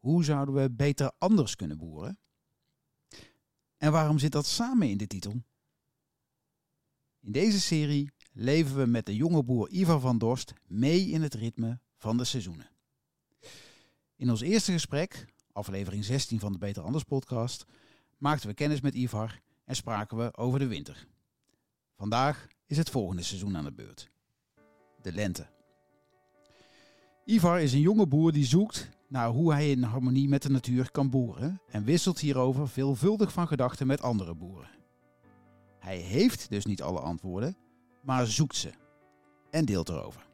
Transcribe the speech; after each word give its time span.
hoe 0.00 0.24
zouden 0.24 0.54
we 0.54 0.70
beter 0.70 1.12
anders 1.18 1.56
kunnen 1.56 1.78
boeren? 1.78 2.18
En 3.76 3.92
waarom 3.92 4.18
zit 4.18 4.32
dat 4.32 4.46
samen 4.46 4.88
in 4.88 4.96
de 4.96 5.06
titel? 5.06 5.32
In 7.20 7.32
deze 7.32 7.60
serie 7.60 8.10
leven 8.32 8.76
we 8.76 8.86
met 8.86 9.06
de 9.06 9.16
jonge 9.16 9.44
boer 9.44 9.70
Ivar 9.70 10.00
van 10.00 10.18
Dorst 10.18 10.52
mee 10.66 11.06
in 11.06 11.22
het 11.22 11.34
ritme 11.34 11.80
van 11.96 12.16
de 12.16 12.24
seizoenen. 12.24 12.70
In 14.16 14.30
ons 14.30 14.40
eerste 14.40 14.72
gesprek, 14.72 15.26
aflevering 15.52 16.04
16 16.04 16.40
van 16.40 16.52
de 16.52 16.58
Beter 16.58 16.82
Anders 16.82 17.04
podcast, 17.04 17.64
maakten 18.18 18.48
we 18.48 18.54
kennis 18.54 18.80
met 18.80 18.94
Ivar 18.94 19.40
en 19.64 19.76
spraken 19.76 20.16
we 20.16 20.36
over 20.36 20.58
de 20.58 20.66
winter. 20.66 21.06
Vandaag 21.96 22.46
is 22.66 22.76
het 22.76 22.90
volgende 22.90 23.22
seizoen 23.22 23.56
aan 23.56 23.64
de 23.64 23.72
beurt. 23.72 24.10
De 25.02 25.12
lente. 25.12 25.46
Ivar 27.24 27.60
is 27.60 27.72
een 27.72 27.80
jonge 27.80 28.06
boer 28.06 28.32
die 28.32 28.44
zoekt 28.44 28.88
naar 29.10 29.28
hoe 29.28 29.52
hij 29.52 29.70
in 29.70 29.82
harmonie 29.82 30.28
met 30.28 30.42
de 30.42 30.50
natuur 30.50 30.90
kan 30.90 31.10
boeren 31.10 31.60
en 31.70 31.84
wisselt 31.84 32.18
hierover 32.18 32.68
veelvuldig 32.68 33.32
van 33.32 33.46
gedachten 33.48 33.86
met 33.86 34.02
andere 34.02 34.34
boeren. 34.34 34.70
Hij 35.78 35.96
heeft 35.96 36.50
dus 36.50 36.64
niet 36.64 36.82
alle 36.82 37.00
antwoorden, 37.00 37.56
maar 38.02 38.26
zoekt 38.26 38.56
ze 38.56 38.70
en 39.50 39.64
deelt 39.64 39.88
erover. 39.88 40.28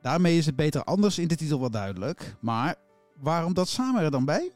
Daarmee 0.00 0.38
is 0.38 0.46
het 0.46 0.56
beter 0.56 0.84
anders 0.84 1.18
in 1.18 1.28
de 1.28 1.36
titel 1.36 1.60
wel 1.60 1.70
duidelijk, 1.70 2.36
maar 2.40 2.76
waarom 3.16 3.54
dat 3.54 3.68
samen 3.68 4.02
er 4.02 4.10
dan 4.10 4.24
bij? 4.24 4.52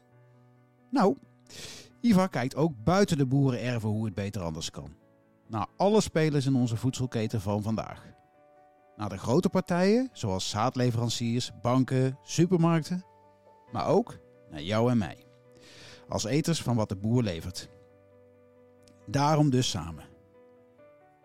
Nou, 0.91 1.17
Ivar 2.01 2.29
kijkt 2.29 2.55
ook 2.55 2.83
buiten 2.83 3.17
de 3.17 3.25
boerenerven 3.25 3.89
hoe 3.89 4.05
het 4.05 4.13
beter 4.13 4.41
anders 4.41 4.71
kan. 4.71 4.95
Naar 5.47 5.67
alle 5.75 6.01
spelers 6.01 6.45
in 6.45 6.55
onze 6.55 6.77
voedselketen 6.77 7.41
van 7.41 7.61
vandaag. 7.61 8.14
Naar 8.95 9.09
de 9.09 9.17
grote 9.17 9.49
partijen, 9.49 10.09
zoals 10.13 10.49
zaadleveranciers, 10.49 11.51
banken, 11.61 12.17
supermarkten. 12.23 13.05
Maar 13.71 13.87
ook 13.87 14.17
naar 14.49 14.61
jou 14.61 14.91
en 14.91 14.97
mij. 14.97 15.25
Als 16.09 16.23
eters 16.23 16.61
van 16.61 16.75
wat 16.75 16.89
de 16.89 16.95
boer 16.95 17.23
levert. 17.23 17.69
Daarom 19.05 19.49
dus 19.49 19.69
samen. 19.69 20.03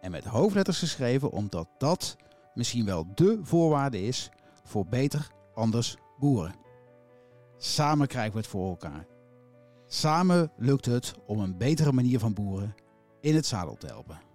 En 0.00 0.10
met 0.10 0.24
hoofdletters 0.24 0.78
geschreven 0.78 1.30
omdat 1.30 1.68
dat 1.78 2.16
misschien 2.54 2.84
wel 2.84 3.06
dé 3.14 3.38
voorwaarde 3.42 4.02
is 4.02 4.30
voor 4.64 4.86
beter 4.86 5.30
anders 5.54 5.96
boeren. 6.18 6.54
Samen 7.56 8.06
krijgen 8.06 8.32
we 8.32 8.38
het 8.38 8.46
voor 8.46 8.68
elkaar. 8.68 9.06
Samen 9.86 10.52
lukt 10.56 10.84
het 10.84 11.14
om 11.26 11.40
een 11.40 11.58
betere 11.58 11.92
manier 11.92 12.18
van 12.18 12.34
boeren 12.34 12.74
in 13.20 13.34
het 13.34 13.46
zadel 13.46 13.76
te 13.76 13.86
helpen. 13.86 14.29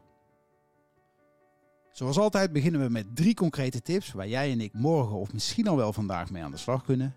Zoals 1.95 2.17
altijd 2.17 2.51
beginnen 2.51 2.81
we 2.81 2.89
met 2.89 3.15
drie 3.15 3.33
concrete 3.33 3.81
tips 3.81 4.11
waar 4.11 4.27
jij 4.27 4.51
en 4.51 4.61
ik 4.61 4.73
morgen 4.73 5.15
of 5.15 5.33
misschien 5.33 5.67
al 5.67 5.75
wel 5.75 5.93
vandaag 5.93 6.31
mee 6.31 6.43
aan 6.43 6.51
de 6.51 6.57
slag 6.57 6.83
kunnen. 6.83 7.15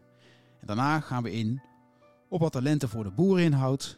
En 0.60 0.66
daarna 0.66 1.00
gaan 1.00 1.22
we 1.22 1.32
in 1.32 1.62
op 2.28 2.40
wat 2.40 2.52
talenten 2.52 2.88
voor 2.88 3.04
de 3.04 3.10
boeren 3.10 3.44
inhoudt, 3.44 3.96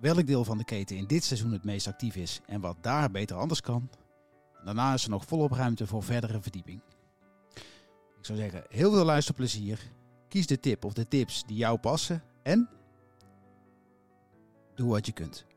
welk 0.00 0.26
deel 0.26 0.44
van 0.44 0.58
de 0.58 0.64
keten 0.64 0.96
in 0.96 1.06
dit 1.06 1.24
seizoen 1.24 1.52
het 1.52 1.64
meest 1.64 1.86
actief 1.86 2.16
is 2.16 2.40
en 2.46 2.60
wat 2.60 2.76
daar 2.80 3.10
beter 3.10 3.36
anders 3.36 3.60
kan. 3.60 3.90
Daarna 4.64 4.94
is 4.94 5.04
er 5.04 5.10
nog 5.10 5.24
volop 5.24 5.52
ruimte 5.52 5.86
voor 5.86 6.02
verdere 6.02 6.40
verdieping. 6.40 6.80
Ik 8.18 8.26
zou 8.26 8.38
zeggen, 8.38 8.64
heel 8.68 8.92
veel 8.92 9.04
luisterplezier. 9.04 9.90
Kies 10.28 10.46
de 10.46 10.60
tip 10.60 10.84
of 10.84 10.92
de 10.92 11.08
tips 11.08 11.44
die 11.46 11.56
jou 11.56 11.78
passen 11.78 12.22
en 12.42 12.68
doe 14.74 14.90
wat 14.90 15.06
je 15.06 15.12
kunt. 15.12 15.48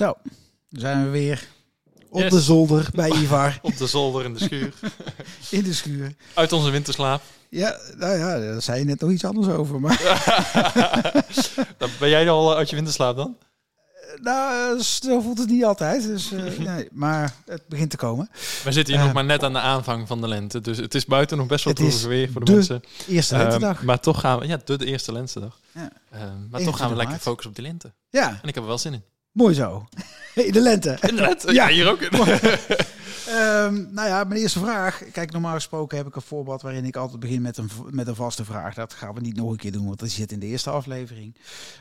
Zo, 0.00 0.14
dan 0.68 0.80
zijn 0.80 1.04
we 1.04 1.10
weer 1.10 1.48
op 2.10 2.20
Yes. 2.20 2.30
de 2.30 2.40
zolder 2.40 2.88
bij 2.94 3.10
Ivar 3.10 3.58
Op 3.62 3.76
de 3.76 3.86
zolder 3.86 4.24
in 4.24 4.32
de 4.34 4.38
schuur. 4.40 4.72
in 5.50 5.62
de 5.62 5.74
schuur. 5.74 6.14
Uit 6.34 6.52
onze 6.52 6.70
winterslaap. 6.70 7.22
Ja, 7.50 7.76
nou 7.96 8.18
ja, 8.18 8.38
daar 8.38 8.62
zei 8.62 8.78
je 8.78 8.84
net 8.84 9.00
nog 9.00 9.10
iets 9.10 9.24
anders 9.24 9.48
over. 9.48 9.80
Maar 9.80 10.00
ben 11.98 12.08
jij 12.08 12.30
al 12.30 12.56
uit 12.56 12.70
je 12.70 12.76
winterslaap 12.76 13.16
dan? 13.16 13.36
nou, 14.22 14.76
eh, 14.78 14.82
zo 14.84 15.20
voelt 15.20 15.38
het 15.38 15.48
niet 15.48 15.64
altijd. 15.64 16.02
Dus, 16.02 16.32
eh, 16.32 16.58
nee, 16.58 16.88
maar 16.92 17.34
het 17.46 17.62
begint 17.68 17.90
te 17.90 17.96
komen. 17.96 18.28
We 18.64 18.72
zitten 18.72 18.84
hier 18.94 18.96
Eh, 19.02 19.04
nog 19.04 19.12
maar 19.14 19.24
net 19.24 19.42
aan 19.42 19.52
de 19.52 19.58
aanvang 19.58 20.06
van 20.06 20.20
de 20.20 20.28
lente. 20.28 20.60
Dus 20.60 20.76
het 20.76 20.94
is 20.94 21.04
buiten 21.04 21.36
nog 21.36 21.46
best 21.46 21.64
wel 21.64 21.74
droevig 21.74 22.02
weer 22.06 22.30
voor 22.30 22.40
de, 22.40 22.46
de 22.46 22.52
mensen. 22.52 22.82
Eerste 23.08 23.34
Ehm, 23.34 23.42
lentedag. 23.42 23.82
maar 23.82 24.00
toch 24.00 24.20
gaan 24.20 24.38
we... 24.38 24.46
Ja, 24.46 24.58
de, 24.64 24.78
de 24.78 24.86
eerste 24.86 25.12
lentedag. 25.12 25.58
Ja. 25.72 25.80
Ehm, 25.80 26.20
maar 26.20 26.28
21 26.60 26.64
toch 26.64 26.76
gaan 26.78 26.90
we 26.90 26.96
lekker 26.96 27.18
focussen 27.18 27.50
op 27.50 27.56
die 27.56 27.66
lente. 27.66 27.92
Ja, 28.10 28.28
En 28.28 28.48
ik 28.48 28.54
heb 28.54 28.62
er 28.62 28.66
wel 28.68 28.78
zin 28.78 28.92
in. 28.92 29.02
Mooi 29.32 29.54
zo. 29.54 29.86
Hey, 30.34 30.50
de 30.50 30.60
lente. 30.60 30.98
Ja. 31.16 31.36
ja, 31.52 31.68
hier 31.68 31.88
ook. 31.88 32.00
Ehm, 33.30 33.92
nou 33.92 34.08
ja, 34.08 34.24
mijn 34.24 34.40
eerste 34.40 34.58
vraag. 34.58 35.02
Kijk, 35.12 35.32
normaal 35.32 35.54
gesproken 35.54 35.96
heb 35.96 36.06
ik 36.06 36.16
een 36.16 36.22
voorbeeld 36.22 36.62
waarin 36.62 36.84
ik 36.84 36.96
altijd 36.96 37.20
begin 37.20 37.42
met 37.42 37.56
een, 37.56 37.70
met 37.90 38.06
een 38.06 38.14
vaste 38.14 38.44
vraag. 38.44 38.74
Dat 38.74 38.94
gaan 38.94 39.14
we 39.14 39.20
niet 39.20 39.36
nog 39.36 39.50
een 39.50 39.56
keer 39.56 39.72
doen, 39.72 39.86
want 39.86 39.98
dat 39.98 40.10
zit 40.10 40.32
in 40.32 40.38
de 40.38 40.46
eerste 40.46 40.70
aflevering. 40.70 41.36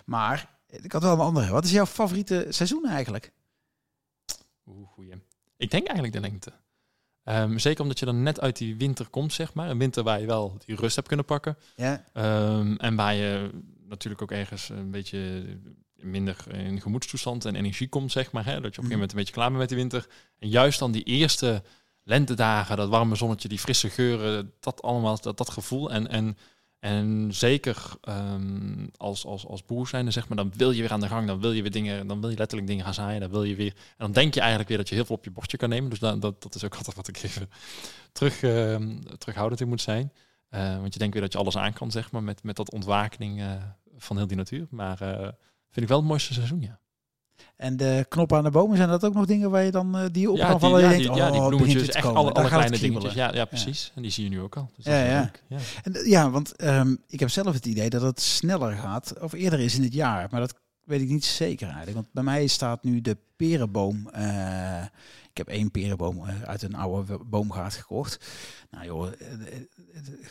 Maar 0.05 0.49
ik 0.67 0.91
had 0.91 1.01
wel 1.01 1.13
een 1.13 1.19
andere. 1.19 1.51
Wat 1.51 1.65
is 1.65 1.71
jouw 1.71 1.85
favoriete 1.85 2.45
seizoen 2.49 2.85
eigenlijk? 2.87 3.31
Oeh, 4.65 4.87
goeie. 4.87 5.13
Ik 5.57 5.71
denk 5.71 5.85
eigenlijk 5.85 6.13
de 6.15 6.29
lengte. 6.29 6.51
Ehm, 7.23 7.57
zeker 7.57 7.81
omdat 7.81 7.99
je 7.99 8.05
dan 8.05 8.23
net 8.23 8.39
uit 8.39 8.57
die 8.57 8.77
winter 8.77 9.07
komt, 9.09 9.33
zeg 9.33 9.53
maar. 9.53 9.69
Een 9.69 9.77
winter 9.77 10.03
waar 10.03 10.19
je 10.19 10.25
wel 10.25 10.57
die 10.65 10.75
rust 10.75 10.95
hebt 10.95 11.07
kunnen 11.07 11.25
pakken. 11.25 11.57
Ja, 11.75 12.03
Ehm, 12.13 12.75
en 12.75 12.95
waar 12.95 13.13
je 13.13 13.49
natuurlijk 13.87 14.21
ook 14.21 14.31
ergens 14.31 14.69
een 14.69 14.91
beetje 14.91 15.43
minder 16.01 16.37
in 16.53 16.81
gemoedstoestand 16.81 17.45
en 17.45 17.55
energie 17.55 17.89
komt, 17.89 18.11
zeg 18.11 18.31
maar. 18.31 18.45
Hè? 18.45 18.61
Dat 18.61 18.61
je 18.61 18.67
op 18.67 18.67
een 18.67 18.73
gegeven 18.73 18.93
moment 18.93 19.11
een 19.11 19.17
beetje 19.17 19.33
klaar 19.33 19.47
bent 19.47 19.59
met 19.59 19.69
die 19.69 19.77
winter. 19.77 20.07
En 20.39 20.49
juist 20.49 20.79
dan 20.79 20.91
die 20.91 21.03
eerste 21.03 21.63
lentedagen, 22.03 22.77
dat 22.77 22.89
warme 22.89 23.15
zonnetje, 23.15 23.47
die 23.47 23.59
frisse 23.59 23.89
geuren, 23.89 24.53
dat 24.59 24.81
allemaal, 24.81 25.19
dat, 25.21 25.37
dat 25.37 25.49
gevoel. 25.49 25.91
En, 25.91 26.07
en, 26.07 26.37
en 26.79 27.29
zeker 27.33 27.85
ehm, 28.01 28.87
als, 28.97 29.25
als, 29.25 29.45
als 29.45 29.65
boer 29.65 29.87
zijnde, 29.87 30.11
zeg 30.11 30.27
maar, 30.27 30.37
dan 30.37 30.51
wil 30.55 30.71
je 30.71 30.81
weer 30.81 30.91
aan 30.91 30.99
de 30.99 31.07
gang. 31.07 31.27
Dan 31.27 31.41
wil 31.41 31.51
je 31.51 31.61
weer 31.61 31.71
dingen, 31.71 32.07
dan 32.07 32.21
wil 32.21 32.29
je 32.29 32.37
letterlijk 32.37 32.69
dingen 32.69 32.85
gaan 32.85 32.93
zaaien. 32.93 33.19
Dan 33.19 33.29
wil 33.29 33.43
je 33.43 33.55
weer. 33.55 33.73
En 33.75 33.95
dan 33.97 34.11
denk 34.11 34.33
je 34.33 34.39
eigenlijk 34.39 34.69
weer 34.69 34.77
dat 34.77 34.89
je 34.89 34.95
heel 34.95 35.05
veel 35.05 35.15
op 35.15 35.23
je 35.23 35.31
bordje 35.31 35.57
kan 35.57 35.69
nemen. 35.69 35.89
Dus 35.89 35.99
dat, 35.99 36.21
dat, 36.21 36.41
dat 36.41 36.55
is 36.55 36.63
ook 36.63 36.75
altijd 36.79 36.95
wat 36.95 37.07
ik 37.07 37.23
even 37.23 37.49
terug, 38.11 38.43
ehm, 38.43 38.99
terughoudend 39.17 39.61
in 39.61 39.67
moet 39.67 39.81
zijn. 39.81 40.11
Eh, 40.49 40.79
want 40.79 40.93
je 40.93 40.99
denkt 40.99 41.13
weer 41.13 41.23
dat 41.23 41.33
je 41.33 41.39
alles 41.39 41.57
aan 41.57 41.73
kan, 41.73 41.91
zeg 41.91 42.11
maar, 42.11 42.23
met, 42.23 42.43
met 42.43 42.55
dat 42.55 42.71
ontwakening 42.71 43.39
eh, 43.39 43.51
van 43.97 44.17
heel 44.17 44.27
die 44.27 44.37
natuur. 44.37 44.67
Maar 44.69 45.01
eh, 45.01 45.27
vind 45.71 45.85
ik 45.85 45.87
wel 45.87 45.97
het 45.97 46.07
mooiste 46.07 46.33
seizoen, 46.33 46.61
ja. 46.61 46.79
En 47.55 47.77
de 47.77 48.05
knoppen 48.09 48.37
aan 48.37 48.43
de 48.43 48.51
bomen, 48.51 48.77
zijn 48.77 48.89
dat 48.89 49.05
ook 49.05 49.13
nog 49.13 49.25
dingen 49.25 49.51
waar 49.51 49.63
je 49.63 49.71
dan 49.71 49.97
eh, 49.97 50.05
die 50.11 50.21
je 50.21 50.31
op 50.31 50.37
ja, 50.37 50.43
kan 50.43 50.59
die, 50.59 50.69
vallen? 50.69 50.81
ja, 50.81 50.89
die, 50.89 51.11
ja, 51.11 51.31
die 51.31 51.41
oh, 51.41 51.47
bloemetjes, 51.47 51.89
echt 51.89 52.05
komen. 52.05 52.21
alle, 52.21 52.31
alle 52.31 52.47
kleine 52.47 52.77
dingetjes. 52.77 53.13
Ja, 53.13 53.33
ja, 53.33 53.45
precies. 53.45 53.91
En 53.95 54.01
die 54.01 54.11
zie 54.11 54.23
je 54.23 54.29
nu 54.29 54.41
ook 54.41 54.57
al. 54.57 54.71
Dus 54.75 54.85
Ja. 54.85 55.31
Ja. 55.47 55.57
En, 55.83 55.93
eh, 55.93 56.05
ja, 56.05 56.29
want 56.29 56.55
ehm, 56.55 56.95
ik 57.07 57.19
heb 57.19 57.29
zelf 57.29 57.53
het 57.53 57.65
idee 57.65 57.89
dat 57.89 58.01
het 58.01 58.21
sneller 58.21 58.75
gaat, 58.75 59.13
of 59.21 59.33
eerder 59.33 59.59
is 59.59 59.75
in 59.75 59.83
het 59.83 59.93
jaar. 59.93 60.27
Maar 60.31 60.39
dat 60.39 60.53
weet 60.89 61.01
ik 61.01 61.09
niet 61.09 61.25
zeker 61.25 61.65
eigenlijk. 61.67 61.95
Want 61.95 62.07
bij 62.11 62.23
mij 62.23 62.47
staat 62.47 62.83
nu 62.83 63.01
de 63.01 63.17
perenboom. 63.35 64.09
eh, 64.09 64.83
ik 65.31 65.37
heb 65.37 65.47
één 65.47 65.71
perenboom 65.71 66.25
eh, 66.27 66.41
uit 66.41 66.61
een 66.61 66.75
oude 66.75 67.17
boomgaard 67.25 67.73
gekocht. 67.73 68.25
Nou 68.71 68.85
joh, 68.85 69.07
eh, 69.07 69.15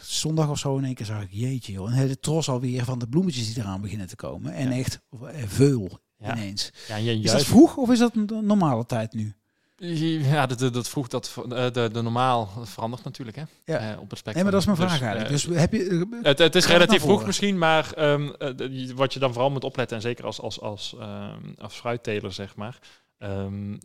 zondag 0.00 0.50
of 0.50 0.58
zo 0.58 0.76
in 0.78 0.84
één 0.84 0.94
keer 0.94 1.06
zag 1.06 1.22
ik, 1.22 1.28
jeetje 1.32 1.72
joh, 1.72 1.86
een 1.86 1.92
hele 1.92 2.18
tros 2.20 2.48
alweer 2.48 2.84
van 2.84 2.98
de 2.98 3.08
bloemetjes 3.08 3.54
die 3.54 3.62
eraan 3.62 3.80
beginnen 3.80 4.06
te 4.06 4.16
komen. 4.16 4.52
En 4.52 4.68
Ja. 4.70 4.76
echt 4.78 5.00
veul 5.46 5.98
Ja. 6.18 6.36
ineens. 6.36 6.70
Ja, 6.88 6.94
en 6.96 7.04
je 7.04 7.10
Is 7.14 7.22
dat 7.22 7.30
juist, 7.30 7.46
vroeg 7.46 7.76
of 7.76 7.90
is 7.90 7.98
dat 7.98 8.16
een 8.16 8.46
normale 8.46 8.86
tijd 8.86 9.12
nu? 9.12 9.34
Ja, 9.80 10.46
dat, 10.46 10.58
dat, 10.58 10.74
dat 10.74 10.88
vroeg 10.88 11.08
dat 11.08 11.34
eh, 11.36 11.70
de, 11.70 11.88
de 11.92 12.02
normaal 12.02 12.50
verandert 12.62 13.04
natuurlijk, 13.04 13.36
hè? 13.36 13.42
Ja. 13.64 13.78
Eh, 13.92 14.00
op 14.00 14.10
het 14.10 14.18
spectrum. 14.18 14.34
Nee, 14.34 14.42
maar 14.42 14.52
dat 14.52 14.60
is 14.60 14.66
mijn 14.66 14.76
vraag 14.78 14.90
Dus, 14.90 15.00
eigenlijk. 15.00 15.24
eh, 15.24 15.30
Dus 15.30 15.60
heb 15.60 15.72
je... 15.72 16.18
Het, 16.22 16.38
het 16.38 16.54
is 16.54 16.66
relatief 16.66 17.00
vroeg 17.02 17.26
misschien, 17.26 17.58
maar 17.58 17.92
ehm, 17.92 18.28
eh, 18.38 18.90
wat 18.94 19.12
je 19.12 19.18
dan 19.18 19.32
vooral 19.32 19.50
moet 19.50 19.64
opletten, 19.64 19.96
en 19.96 20.02
zeker 20.02 20.24
als, 20.24 20.40
als, 20.40 20.60
als, 20.60 20.94
ehm, 20.98 21.52
als 21.58 21.74
fruitteler, 21.74 22.32
zeg 22.32 22.56
maar, 22.56 22.78
ehm, 23.18 23.76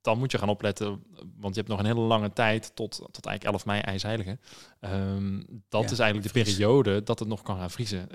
dan 0.00 0.18
moet 0.18 0.30
je 0.32 0.38
gaan 0.38 0.48
opletten, 0.48 1.02
want 1.36 1.54
je 1.54 1.60
hebt 1.60 1.68
nog 1.68 1.78
een 1.78 1.86
hele 1.86 2.00
lange 2.00 2.32
tijd 2.32 2.72
tot, 2.74 2.90
tot 3.10 3.26
eigenlijk 3.26 3.44
11 3.44 3.64
mei 3.66 3.80
ijsheilige. 3.80 4.38
Dat 5.68 5.84
Ja, 5.84 5.90
is 5.90 5.98
eigenlijk 5.98 6.32
de 6.34 6.42
periode 6.42 7.02
dat 7.02 7.18
het 7.18 7.28
nog 7.28 7.42
kan 7.42 7.56
gaan 7.56 7.70
vriezen. 7.70 8.08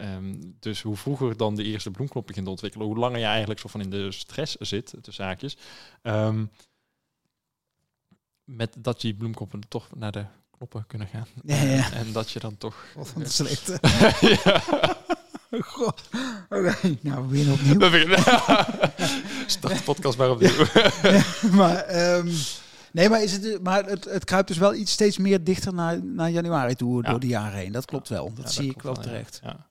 Dus 0.60 0.82
hoe 0.82 0.96
vroeger 0.96 1.38
dan 1.38 1.56
de 1.56 1.64
eerste 1.64 1.92
bloemknop 1.92 2.28
begint 2.28 2.46
te 2.46 2.52
ontwikkelen, 2.52 2.88
hoe 2.88 2.98
langer 2.98 3.20
je 3.20 3.26
eigenlijk 3.26 3.60
zo 3.60 3.68
van 3.68 3.82
in 3.82 3.90
de 3.90 4.12
stress 4.12 4.56
zit, 4.56 4.94
tussen 5.02 5.26
haakjes. 5.26 5.58
Ehm, 6.02 6.46
met 8.46 8.76
dat 8.78 9.02
die 9.02 9.14
bloemkoppen 9.14 9.62
toch 9.68 9.88
naar 9.96 10.12
de 10.12 10.26
knoppen 10.52 10.88
kunnen 10.88 11.08
gaan. 11.08 11.28
Ja, 11.44 11.62
ja. 11.62 11.92
En 11.92 12.12
dat 12.12 12.32
je 12.32 12.40
dan 12.40 12.58
toch... 12.58 12.86
Wat 12.96 13.32
slechte. 13.32 13.80
ja. 14.44 14.62
God. 15.60 16.02
Oké, 16.50 16.98
nou, 17.02 17.28
we 17.28 17.28
beginnen 17.28 17.54
opnieuw. 17.54 18.16
Start 19.48 19.78
de 19.78 19.84
podcast 19.84 20.18
maar 20.18 20.32
opnieuw. 20.32 20.66
maar, 21.52 21.76
ehm, 21.76 22.30
nee, 22.92 23.10
maar, 23.10 23.24
is 23.24 23.32
het, 23.32 23.64
maar 23.64 23.86
het, 23.86 24.06
het 24.06 24.24
kruipt 24.24 24.48
dus 24.48 24.58
wel 24.58 24.74
iets 24.74 24.92
steeds 24.92 25.18
meer 25.18 25.44
dichter 25.44 25.74
naar, 25.74 26.04
naar 26.04 26.30
januari 26.30 26.76
toe 26.76 27.04
door 27.04 27.20
de 27.20 27.28
jaren 27.28 27.60
heen. 27.60 27.72
Dat 27.72 27.86
klopt 27.86 28.10
wel. 28.10 28.34
Dat 28.34 28.54
zie 28.54 28.70
ik 28.70 28.82
wel 28.82 28.96
terecht. 28.96 29.40
Ja. 29.44 29.70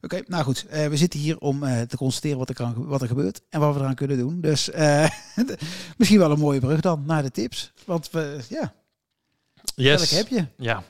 Oké. 0.00 0.22
Nou 0.26 0.44
goed. 0.44 0.66
Eh, 0.66 0.86
we 0.86 0.96
zitten 0.96 1.20
hier 1.20 1.38
om 1.38 1.62
eh, 1.62 1.80
te 1.80 1.96
constateren 1.96 2.38
wat 2.38 2.48
er, 2.48 2.54
kan, 2.54 2.86
wat 2.86 3.02
er 3.02 3.08
gebeurt 3.08 3.40
en 3.50 3.60
wat 3.60 3.74
we 3.74 3.80
eraan 3.80 3.94
kunnen 3.94 4.18
doen. 4.18 4.40
Dus 4.40 4.70
eh, 4.70 5.08
misschien 5.98 6.18
wel 6.18 6.30
een 6.30 6.38
mooie 6.38 6.60
brug 6.60 6.80
dan 6.80 7.02
naar 7.06 7.22
de 7.22 7.30
tips. 7.30 7.72
Want 7.86 8.10
we, 8.10 8.38
ja, 8.48 8.72
Yes. 9.74 10.10
heb 10.10 10.28
je? 10.28 10.46
Ja. 10.56 10.82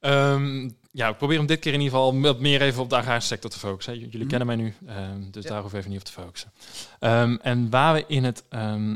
Ehm, 0.00 0.70
ja, 0.90 1.08
ik 1.08 1.16
probeer 1.16 1.36
hem 1.38 1.46
dit 1.46 1.58
keer 1.58 1.72
in 1.72 1.80
ieder 1.80 1.94
geval 1.98 2.20
wat 2.20 2.40
meer 2.40 2.62
even 2.62 2.82
op 2.82 2.90
de 2.90 2.96
agrarische 2.96 3.28
sector 3.28 3.50
te 3.50 3.58
focussen. 3.58 3.98
Jullie 3.98 4.18
Mhm. 4.18 4.28
kennen 4.28 4.46
mij 4.46 4.56
nu, 4.56 4.74
ehm, 4.86 5.30
dus 5.30 5.42
Ja. 5.44 5.50
daar 5.50 5.62
hoef 5.62 5.72
ik 5.72 5.78
even 5.78 5.90
niet 5.90 5.98
op 6.00 6.04
te 6.06 6.12
focussen. 6.12 6.52
Ehm, 6.98 7.36
en 7.42 7.70
waar 7.70 7.94
we 7.94 8.04
in 8.06 8.24
het 8.24 8.44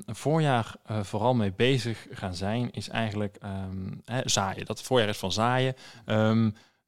voorjaar 0.07 0.75
vooral 1.03 1.35
mee 1.35 1.53
bezig 1.57 2.07
gaan 2.11 2.35
zijn, 2.35 2.71
is 2.71 2.89
eigenlijk 2.89 3.37
ehm, 3.41 3.91
hè, 4.05 4.21
zaaien. 4.25 4.65
Dat 4.67 4.83
voorjaar 4.83 5.09
is 5.09 5.19
van 5.19 5.33
zaaien. 5.33 5.75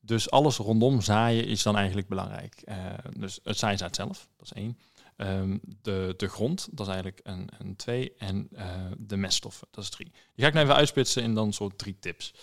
Dus 0.05 0.31
alles 0.31 0.57
rondom 0.57 1.01
zaaien 1.01 1.47
is 1.47 1.63
dan 1.63 1.77
eigenlijk 1.77 2.09
belangrijk. 2.09 2.63
Eh, 2.65 2.77
dus 3.17 3.41
het 3.43 3.59
zaaizaad 3.59 3.97
zelf, 3.97 4.29
dat 4.37 4.47
is 4.47 4.53
één. 4.53 4.79
Ehm, 5.17 5.59
de, 5.83 6.15
de 6.17 6.29
grond, 6.29 6.69
dat 6.71 6.87
is 6.87 6.93
eigenlijk 6.93 7.21
een, 7.23 7.49
een 7.59 7.77
twee. 7.77 8.15
En 8.19 8.49
eh, 8.53 8.67
de 8.99 9.17
meststoffen, 9.17 9.69
dat 9.71 9.85
is 9.85 9.91
drie. 9.91 10.11
Die 10.11 10.45
ga 10.45 10.47
ik 10.47 10.53
nou 10.53 10.65
even 10.65 10.79
uitspitsen 10.79 11.23
in 11.23 11.35
dan 11.35 11.53
soort 11.53 11.79
drie 11.79 11.99
tips. 12.01 12.35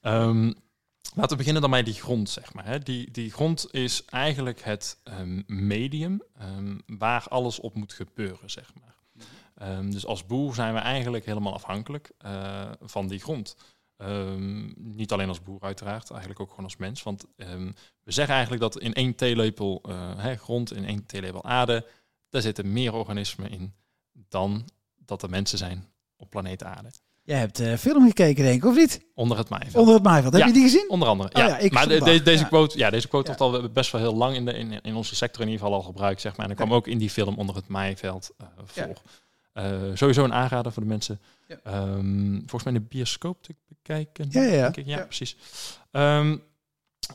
Ehm, 0.00 0.52
laten 1.14 1.30
we 1.30 1.36
beginnen 1.36 1.62
dan 1.62 1.70
bij 1.70 1.82
die 1.82 1.94
grond, 1.94 2.30
zeg 2.30 2.54
maar. 2.54 2.66
Hè. 2.66 2.78
Die, 2.78 3.10
die 3.10 3.30
grond 3.30 3.72
is 3.72 4.04
eigenlijk 4.04 4.62
het 4.62 5.00
ehm, 5.04 5.42
medium 5.46 6.22
waar 6.86 7.28
alles 7.28 7.60
op 7.60 7.74
moet 7.74 7.92
gebeuren, 7.92 8.50
zeg 8.50 8.72
maar. 8.80 8.94
Dus 9.90 10.06
als 10.06 10.26
boer 10.26 10.54
zijn 10.54 10.74
we 10.74 10.80
eigenlijk 10.80 11.26
helemaal 11.26 11.54
afhankelijk 11.54 12.10
eh, 12.18 12.70
van 12.80 13.06
die 13.06 13.18
grond. 13.18 13.56
Ehm, 13.96 14.72
niet 14.76 15.12
alleen 15.12 15.28
als 15.28 15.42
boer 15.42 15.60
uiteraard, 15.60 16.10
eigenlijk 16.10 16.40
ook 16.40 16.48
gewoon 16.50 16.64
als 16.64 16.76
mens. 16.76 17.02
Want 17.02 17.24
ehm, 17.36 17.70
we 18.02 18.12
zeggen 18.12 18.32
eigenlijk 18.34 18.62
dat 18.62 18.78
in 18.80 18.94
één 18.94 19.14
theelepel 19.14 19.80
eh, 19.88 20.10
hè, 20.16 20.36
grond, 20.36 20.72
in 20.74 20.84
één 20.84 21.06
theelepel 21.06 21.44
aarde, 21.44 21.86
daar 22.30 22.42
zitten 22.42 22.72
meer 22.72 22.92
organismen 22.94 23.50
in 23.50 23.74
dan 24.28 24.68
dat 24.96 25.22
er 25.22 25.30
mensen 25.30 25.58
zijn 25.58 25.84
op 26.16 26.30
planeet 26.30 26.64
aarde. 26.64 26.90
Jij 27.22 27.38
hebt 27.38 27.60
eh 27.60 27.74
film 27.76 28.06
gekeken, 28.06 28.44
denk 28.44 28.56
ik, 28.62 28.68
of 28.68 28.76
niet? 28.76 29.00
Onder 29.14 29.38
het 29.38 29.48
maaiveld. 29.48 29.74
Onder 29.76 29.94
het 29.94 30.02
maaiveld. 30.02 30.32
Heb 30.32 30.42
Ja. 30.42 30.48
je 30.48 30.52
die 30.54 30.62
gezien? 30.62 30.84
Onder 30.88 31.08
andere. 31.08 31.28
Oh 31.28 31.40
ja. 31.42 31.48
ja, 31.48 31.58
ik 31.58 31.72
maar 31.72 31.88
de- 31.88 32.22
deze 32.22 32.42
ja. 32.42 32.48
quote, 32.48 32.78
ja, 32.78 32.90
deze 32.90 33.08
quote 33.08 33.34
wordt 33.36 33.62
al 33.62 33.70
best 33.70 33.92
wel 33.92 34.00
heel 34.00 34.14
lang 34.16 34.34
in, 34.36 34.44
de, 34.44 34.52
in, 34.52 34.80
in 34.80 34.94
onze 34.94 35.14
sector 35.14 35.42
in 35.42 35.48
ieder 35.48 35.64
geval 35.64 35.78
al 35.80 35.84
gebruikt, 35.86 36.20
zeg 36.20 36.36
maar. 36.36 36.44
En 36.44 36.50
er 36.50 36.56
kwam 36.56 36.72
ook 36.74 36.86
in 36.86 36.98
die 36.98 37.10
film 37.10 37.38
onder 37.38 37.54
het 37.56 37.68
maaiveld 37.68 38.30
eh, 38.38 38.46
voor. 38.64 38.96
Eh, 39.56 39.80
sowieso 39.94 40.24
een 40.24 40.32
aanrader 40.32 40.72
voor 40.72 40.82
de 40.82 40.88
mensen. 40.88 41.20
Ja. 41.48 41.58
Ehm, 41.62 42.38
volgens 42.38 42.64
mij 42.64 42.72
in 42.72 42.80
de 42.80 42.86
bioscoop 42.88 43.42
te 43.42 43.54
bekijken. 43.68 44.26
Ja, 44.30 44.42
ja, 44.42 44.72
ja. 44.84 45.04
precies. 45.04 45.36
Ehm, 45.90 46.36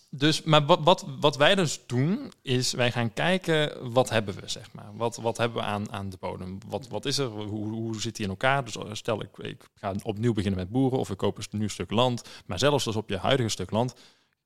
dus, 0.10 0.44
maar 0.44 0.66
wat, 0.66 0.80
wat, 0.84 1.06
wat 1.20 1.38
wij 1.38 1.56
dus 1.56 1.80
doen, 1.86 2.32
is 2.42 2.72
wij 2.72 2.92
gaan 2.92 3.14
kijken 3.14 3.92
wat 3.94 4.10
hebben 4.10 4.36
we, 4.36 4.42
zeg 4.46 4.72
maar. 4.72 4.90
Wat, 4.94 5.16
wat 5.16 5.38
hebben 5.38 5.58
we 5.58 5.64
aan, 5.64 5.92
aan 5.92 6.10
de 6.10 6.18
bodem? 6.20 6.58
Wat, 6.68 6.88
wat 6.88 7.06
is 7.06 7.18
er? 7.18 7.28
Hoe, 7.28 7.70
hoe 7.70 8.02
zit 8.02 8.16
die 8.16 8.26
in 8.26 8.32
elkaar? 8.32 8.66
Dus 8.66 8.78
eh, 8.78 8.84
stel, 8.92 9.22
ik, 9.22 9.38
ik 9.38 9.70
ga 9.76 9.94
opnieuw 10.04 10.34
beginnen 10.34 10.60
met 10.60 10.70
boeren 10.70 11.00
of 11.00 11.10
ik 11.10 11.18
koop 11.18 11.38
een 11.38 11.60
nieuw 11.60 11.68
stuk 11.68 11.92
land. 11.92 12.24
Maar 12.46 12.60
zelfs 12.60 12.84
dus 12.84 12.96
op 12.96 13.10
je 13.10 13.18
huidige 13.18 13.50
stuk 13.50 13.72
land, 13.72 13.96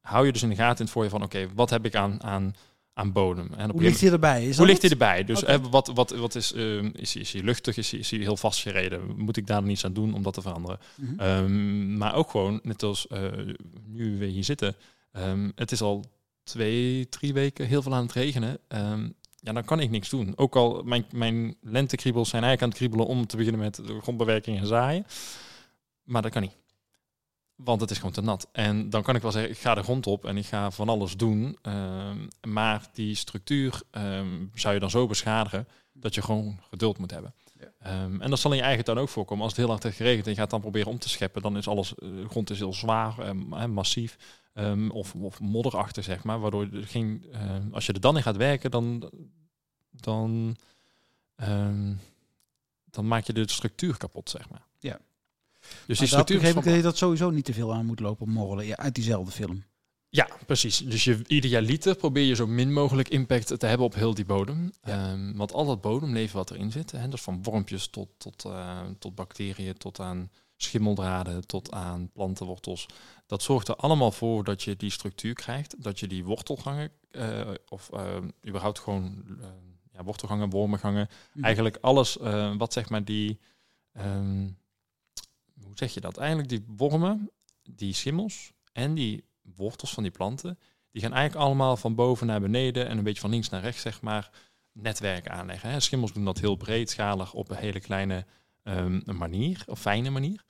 hou 0.01 0.25
je 0.25 0.31
dus 0.31 0.43
in 0.43 0.49
de 0.49 0.55
gaten 0.55 0.77
in 0.77 0.83
het 0.83 0.93
voor 0.93 1.03
je 1.03 1.09
van, 1.09 1.23
oké, 1.23 1.47
wat 1.53 1.69
heb 1.69 1.85
ik 1.85 1.95
aan, 1.95 2.23
aan, 2.23 2.55
aan 2.95 3.11
bodem? 3.11 3.49
En 3.57 3.71
Hoe 3.71 3.81
ligt 3.81 4.01
hij 4.01 4.11
erbij? 4.11 4.45
Is 4.45 4.57
hoe 4.57 4.65
ligt 4.65 4.81
hij 4.81 4.91
erbij? 4.91 5.23
Dus 5.23 5.43
eh, 5.43 5.57
wat, 5.69 5.91
wat, 5.93 6.09
wat 6.09 6.35
is, 6.35 6.53
ehm, 6.53 6.89
is, 6.93 7.15
is 7.15 7.33
hij 7.33 7.41
luchtig? 7.41 7.77
Is 7.77 7.91
hij, 7.91 7.99
is 7.99 8.11
hij 8.11 8.19
heel 8.19 8.37
vastgereden? 8.37 9.15
Moet 9.17 9.37
ik 9.37 9.47
daar 9.47 9.61
dan 9.61 9.69
iets 9.69 9.85
aan 9.85 9.93
doen 9.93 10.13
om 10.13 10.23
dat 10.23 10.33
te 10.33 10.41
veranderen? 10.41 10.79
Mhm. 10.95 11.19
Ehm, 11.19 11.97
maar 11.97 12.15
ook 12.15 12.29
gewoon, 12.29 12.59
net 12.63 12.83
als 12.83 13.07
eh, 13.07 13.21
nu 13.85 14.17
we 14.17 14.25
hier 14.25 14.43
zitten, 14.43 14.75
ehm, 15.11 15.49
het 15.55 15.71
is 15.71 15.81
al 15.81 16.05
twee, 16.43 17.09
drie 17.09 17.33
weken 17.33 17.67
heel 17.67 17.81
veel 17.81 17.93
aan 17.93 18.03
het 18.03 18.11
regenen. 18.11 18.59
Ja, 19.39 19.53
dan 19.53 19.65
kan 19.65 19.79
ik 19.79 19.89
niks 19.89 20.09
doen. 20.09 20.33
Ook 20.35 20.55
al 20.55 20.81
mijn, 20.83 21.05
mijn 21.11 21.55
lentekriebels 21.61 22.29
zijn 22.29 22.43
eigenlijk 22.43 22.61
aan 22.61 22.69
het 22.69 22.77
kriebelen 22.77 23.15
om 23.15 23.27
te 23.27 23.37
beginnen 23.37 23.61
met 23.61 23.75
de 23.75 24.01
grondbewerking 24.01 24.59
en 24.59 24.67
zaaien. 24.67 25.05
Maar 26.03 26.21
dat 26.21 26.31
kan 26.31 26.41
niet. 26.41 26.55
Want 27.55 27.81
het 27.81 27.91
is 27.91 27.97
gewoon 27.97 28.11
te 28.11 28.21
nat. 28.21 28.47
En 28.51 28.89
dan 28.89 29.03
kan 29.03 29.15
ik 29.15 29.21
wel 29.21 29.31
zeggen, 29.31 29.51
ik 29.51 29.57
ga 29.57 29.75
de 29.75 29.83
grond 29.83 30.07
op 30.07 30.25
en 30.25 30.37
ik 30.37 30.45
ga 30.45 30.71
van 30.71 30.89
alles 30.89 31.17
doen. 31.17 31.57
Ehm, 31.61 32.27
maar 32.47 32.89
die 32.93 33.15
structuur 33.15 33.81
ehm, 33.91 34.45
zou 34.53 34.73
je 34.73 34.79
dan 34.79 34.89
zo 34.89 35.07
beschadigen 35.07 35.67
dat 35.93 36.15
je 36.15 36.21
gewoon 36.21 36.59
geduld 36.69 36.97
moet 36.97 37.11
hebben. 37.11 37.33
Ja. 37.59 37.71
Ehm, 37.79 38.21
en 38.21 38.29
dat 38.29 38.39
zal 38.39 38.51
in 38.51 38.57
je 38.57 38.63
eigen 38.63 38.83
tuin 38.83 38.97
ook 38.97 39.09
voorkomen. 39.09 39.43
Als 39.43 39.51
het 39.51 39.61
heel 39.61 39.69
hard 39.69 39.83
heeft 39.83 39.97
geregend 39.97 40.25
en 40.25 40.31
je 40.31 40.37
gaat 40.37 40.49
dan 40.49 40.61
proberen 40.61 40.91
om 40.91 40.99
te 40.99 41.09
scheppen, 41.09 41.41
dan 41.41 41.57
is 41.57 41.67
alles, 41.67 41.95
eh, 41.95 42.09
de 42.09 42.29
grond 42.29 42.49
is 42.49 42.59
heel 42.59 42.73
zwaar 42.73 43.19
en 43.19 43.71
massief. 43.71 44.17
of, 44.89 45.15
of 45.15 45.39
modderachtig, 45.39 46.03
zeg 46.03 46.23
maar. 46.23 46.39
Waardoor 46.39 46.67
er 46.73 46.87
geen, 46.87 47.25
als 47.71 47.85
je 47.85 47.93
er 47.93 47.99
dan 47.99 48.17
in 48.17 48.23
gaat 48.23 48.35
werken, 48.35 48.71
dan, 48.71 49.11
dan, 49.89 50.57
dan 52.85 53.07
maak 53.07 53.25
je 53.25 53.33
de 53.33 53.51
structuur 53.51 53.97
kapot, 53.97 54.29
zeg 54.29 54.49
maar. 54.49 54.65
Ja. 54.79 54.99
Dus 55.85 55.85
die 55.85 55.95
dat 55.97 56.07
structuur 56.07 56.35
is 56.35 56.41
begreep 56.41 56.57
ik 56.57 56.69
dat 56.69 56.75
je 56.75 56.81
dat 56.81 56.97
sowieso 56.97 57.29
niet 57.29 57.45
te 57.45 57.53
veel 57.53 57.73
aan 57.73 57.85
moet 57.85 57.99
lopen 57.99 58.29
morrelen 58.29 58.65
ja, 58.65 58.75
uit 58.75 58.95
diezelfde 58.95 59.31
film. 59.31 59.63
Ja, 60.09 60.27
precies. 60.45 60.77
Dus 60.77 61.03
je, 61.03 61.19
ieder 61.27 61.49
jaar 61.49 61.61
liter 61.61 61.95
probeer 61.95 62.23
je 62.23 62.35
zo 62.35 62.47
min 62.47 62.73
mogelijk 62.73 63.09
impact 63.09 63.59
te 63.59 63.65
hebben 63.65 63.85
op 63.85 63.93
heel 63.95 64.13
die 64.13 64.25
bodem. 64.25 64.71
Ja. 64.83 65.11
Ehm, 65.11 65.35
want 65.35 65.53
al 65.53 65.65
dat 65.65 65.81
bodemleven 65.81 66.37
wat 66.37 66.51
erin 66.51 66.71
zit, 66.71 66.91
hè, 66.91 67.07
dus 67.07 67.21
van 67.21 67.43
wormpjes 67.43 67.87
tot, 67.87 68.07
tot, 68.17 68.45
eh, 68.45 68.81
tot 68.99 69.15
bacteriën, 69.15 69.77
tot 69.77 69.99
aan 69.99 70.31
schimmeldraden, 70.57 71.47
tot 71.47 71.71
aan 71.71 72.09
plantenwortels. 72.13 72.85
Dat 73.25 73.43
zorgt 73.43 73.67
er 73.67 73.75
allemaal 73.75 74.11
voor 74.11 74.43
dat 74.43 74.63
je 74.63 74.75
die 74.75 74.89
structuur 74.89 75.33
krijgt, 75.33 75.83
dat 75.83 75.99
je 75.99 76.07
die 76.07 76.25
wortelgangen, 76.25 76.91
eh, 77.11 77.51
of 77.69 77.89
eh, 77.93 78.15
überhaupt 78.47 78.79
gewoon 78.79 79.23
ja, 79.91 80.03
wortelgangen, 80.03 80.49
wormengangen, 80.49 81.09
Mhm. 81.33 81.43
eigenlijk 81.45 81.77
alles 81.81 82.17
wat 82.57 82.73
zeg 82.73 82.89
maar 82.89 83.03
die, 83.03 83.39
ehm, 83.91 84.47
hoe 85.63 85.71
zeg 85.77 85.93
je 85.93 86.01
dat? 86.01 86.17
Eigenlijk 86.17 86.49
die 86.49 86.65
wormen, 86.67 87.31
die 87.61 87.93
schimmels 87.93 88.51
en 88.71 88.93
die 88.93 89.23
wortels 89.41 89.93
van 89.93 90.03
die 90.03 90.11
planten, 90.11 90.59
die 90.91 91.01
gaan 91.01 91.13
eigenlijk 91.13 91.45
allemaal 91.45 91.77
van 91.77 91.95
boven 91.95 92.27
naar 92.27 92.41
beneden 92.41 92.87
en 92.87 92.97
een 92.97 93.03
beetje 93.03 93.21
van 93.21 93.29
links 93.29 93.49
naar 93.49 93.61
rechts, 93.61 93.81
zeg 93.81 94.01
maar, 94.01 94.29
netwerken 94.71 95.31
aanleggen. 95.31 95.69
Hè. 95.69 95.79
Schimmels 95.79 96.13
doen 96.13 96.25
dat 96.25 96.39
heel 96.39 96.55
breedschalig 96.55 97.33
op 97.33 97.49
een 97.49 97.55
hele 97.55 97.79
kleine 97.79 98.25
ehm, 98.63 99.17
manier, 99.17 99.63
of 99.67 99.79
fijne 99.79 100.09
manier. 100.09 100.44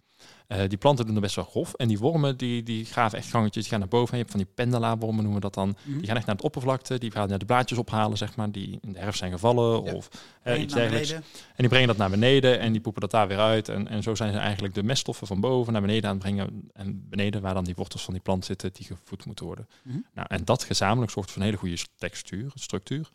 Eh, 0.48 0.60
die 0.68 0.78
planten 0.78 1.06
doen 1.06 1.14
dat 1.14 1.24
best 1.24 1.36
wel 1.36 1.46
grof. 1.46 1.74
En 1.74 1.88
die 1.88 2.00
wormen, 2.00 2.38
die, 2.38 2.64
die 2.64 2.86
graven 2.86 3.18
echt 3.18 3.30
gangetjes, 3.30 3.62
die 3.64 3.72
gaan 3.72 3.80
naar 3.80 3.88
boven. 3.90 4.12
En 4.12 4.18
je 4.18 4.24
hebt 4.24 4.36
van 4.36 4.44
die 4.46 4.54
pendelaarwormen, 4.56 5.24
noemen 5.24 5.34
we 5.42 5.50
dat 5.50 5.54
dan. 5.54 5.76
Mhm. 5.84 5.98
Die 5.98 6.08
gaan 6.08 6.16
echt 6.16 6.26
naar 6.26 6.36
het 6.36 6.44
oppervlakte, 6.44 6.98
die 6.98 7.12
gaan 7.12 7.30
naar 7.30 7.40
de 7.40 7.46
blaadjes 7.46 7.78
ophalen, 7.78 8.18
zeg 8.18 8.36
maar, 8.36 8.52
die 8.52 8.78
in 8.82 8.94
de 8.94 9.00
herfst 9.00 9.20
zijn 9.20 9.32
gevallen 9.32 9.84
Ja. 9.84 9.94
of 9.94 10.10
eh, 10.44 10.62
iets 10.62 10.74
dergelijks. 10.74 11.08
beneden. 11.10 11.30
En 11.48 11.54
die 11.56 11.68
brengen 11.68 11.88
dat 11.88 11.98
naar 11.98 12.10
beneden 12.10 12.60
en 12.60 12.72
die 12.72 12.82
poepen 12.82 13.02
dat 13.02 13.12
daar 13.12 13.28
weer 13.28 13.40
uit. 13.40 13.70
En, 13.70 13.88
en 13.88 14.04
zo 14.04 14.16
zijn 14.16 14.34
ze 14.34 14.40
eigenlijk 14.40 14.74
de 14.74 14.84
meststoffen 14.84 15.28
van 15.28 15.40
boven 15.40 15.74
naar 15.74 15.82
beneden 15.82 16.10
aan 16.10 16.16
het 16.16 16.24
brengen. 16.24 16.70
En 16.74 17.10
beneden, 17.10 17.42
waar 17.42 17.54
dan 17.54 17.64
die 17.64 17.76
wortels 17.76 18.04
van 18.04 18.14
die 18.14 18.24
plant 18.24 18.46
zitten, 18.46 18.74
die 18.74 18.86
gevoed 18.86 19.26
moeten 19.26 19.46
worden. 19.46 19.68
Mhm. 19.84 19.98
Nou, 20.14 20.28
en 20.30 20.46
dat 20.46 20.64
gezamenlijk 20.64 21.12
zorgt 21.12 21.32
voor 21.32 21.40
een 21.42 21.48
hele 21.48 21.58
goede 21.60 21.78
textuur, 21.98 22.52
structuur. 22.56 23.10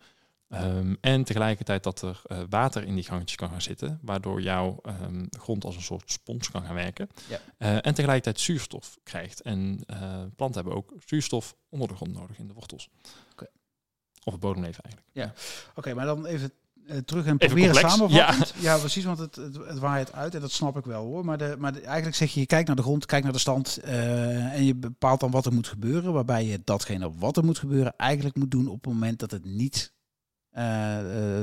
Ehm, 0.50 0.94
en 1.00 1.24
tegelijkertijd 1.24 1.82
dat 1.82 2.02
er 2.02 2.20
eh, 2.24 2.38
water 2.48 2.84
in 2.84 2.94
die 2.94 3.04
gangetjes 3.04 3.36
kan 3.36 3.48
gaan 3.50 3.62
zitten, 3.62 3.98
waardoor 4.02 4.42
jouw 4.42 4.78
ehm, 4.82 5.26
grond 5.30 5.64
als 5.64 5.76
een 5.76 5.82
soort 5.82 6.10
spons 6.10 6.50
kan 6.50 6.62
gaan 6.64 6.74
werken. 6.74 7.08
Ja. 7.28 7.40
Eh, 7.58 7.74
en 7.74 7.94
tegelijkertijd 7.94 8.40
zuurstof 8.40 8.98
krijgt. 9.02 9.40
En 9.40 9.80
eh, 9.86 10.22
planten 10.36 10.60
hebben 10.60 10.74
ook 10.74 10.92
zuurstof 11.06 11.56
onder 11.68 11.88
de 11.88 11.94
grond 11.94 12.12
nodig 12.12 12.38
in 12.38 12.46
de 12.46 12.52
wortels. 12.54 12.88
Of 14.24 14.32
het 14.32 14.40
bodemleven 14.40 14.84
eigenlijk. 14.84 15.16
Oké, 15.74 15.94
maar 15.94 16.06
dan 16.06 16.26
even 16.26 16.52
terug 17.04 17.26
en 17.26 17.36
proberen 17.36 17.74
samenvattend. 17.74 18.54
Ja. 18.60 18.78
precies, 18.78 19.04
want 19.04 19.18
het, 19.18 19.36
het, 19.36 19.56
het 19.56 19.78
waait 19.78 20.12
uit 20.12 20.34
en 20.34 20.40
dat 20.40 20.50
snap 20.52 20.76
ik 20.76 20.84
wel 20.84 21.04
hoor. 21.04 21.24
Maar, 21.24 21.38
de, 21.38 21.54
maar 21.58 21.72
de- 21.72 21.80
eigenlijk 21.80 22.16
zeg 22.16 22.32
je, 22.32 22.40
je 22.40 22.46
kijkt 22.46 22.66
naar 22.66 22.76
de 22.76 22.82
grond, 22.82 23.06
kijkt 23.06 23.24
naar 23.24 23.32
de 23.32 23.38
stand 23.40 23.76
en 23.76 24.64
je 24.64 24.74
bepaalt 24.74 25.20
dan 25.20 25.30
wat 25.30 25.46
er 25.46 25.52
moet 25.52 25.68
gebeuren. 25.68 26.12
Waarbij 26.12 26.44
je 26.44 26.60
datgene 26.64 27.12
wat 27.12 27.36
er 27.36 27.44
moet 27.44 27.58
gebeuren 27.58 27.96
eigenlijk 27.96 28.36
moet 28.36 28.50
doen 28.50 28.68
op 28.68 28.84
het 28.84 28.92
moment 28.92 29.18
dat 29.18 29.30
het 29.30 29.44
niet 29.44 29.92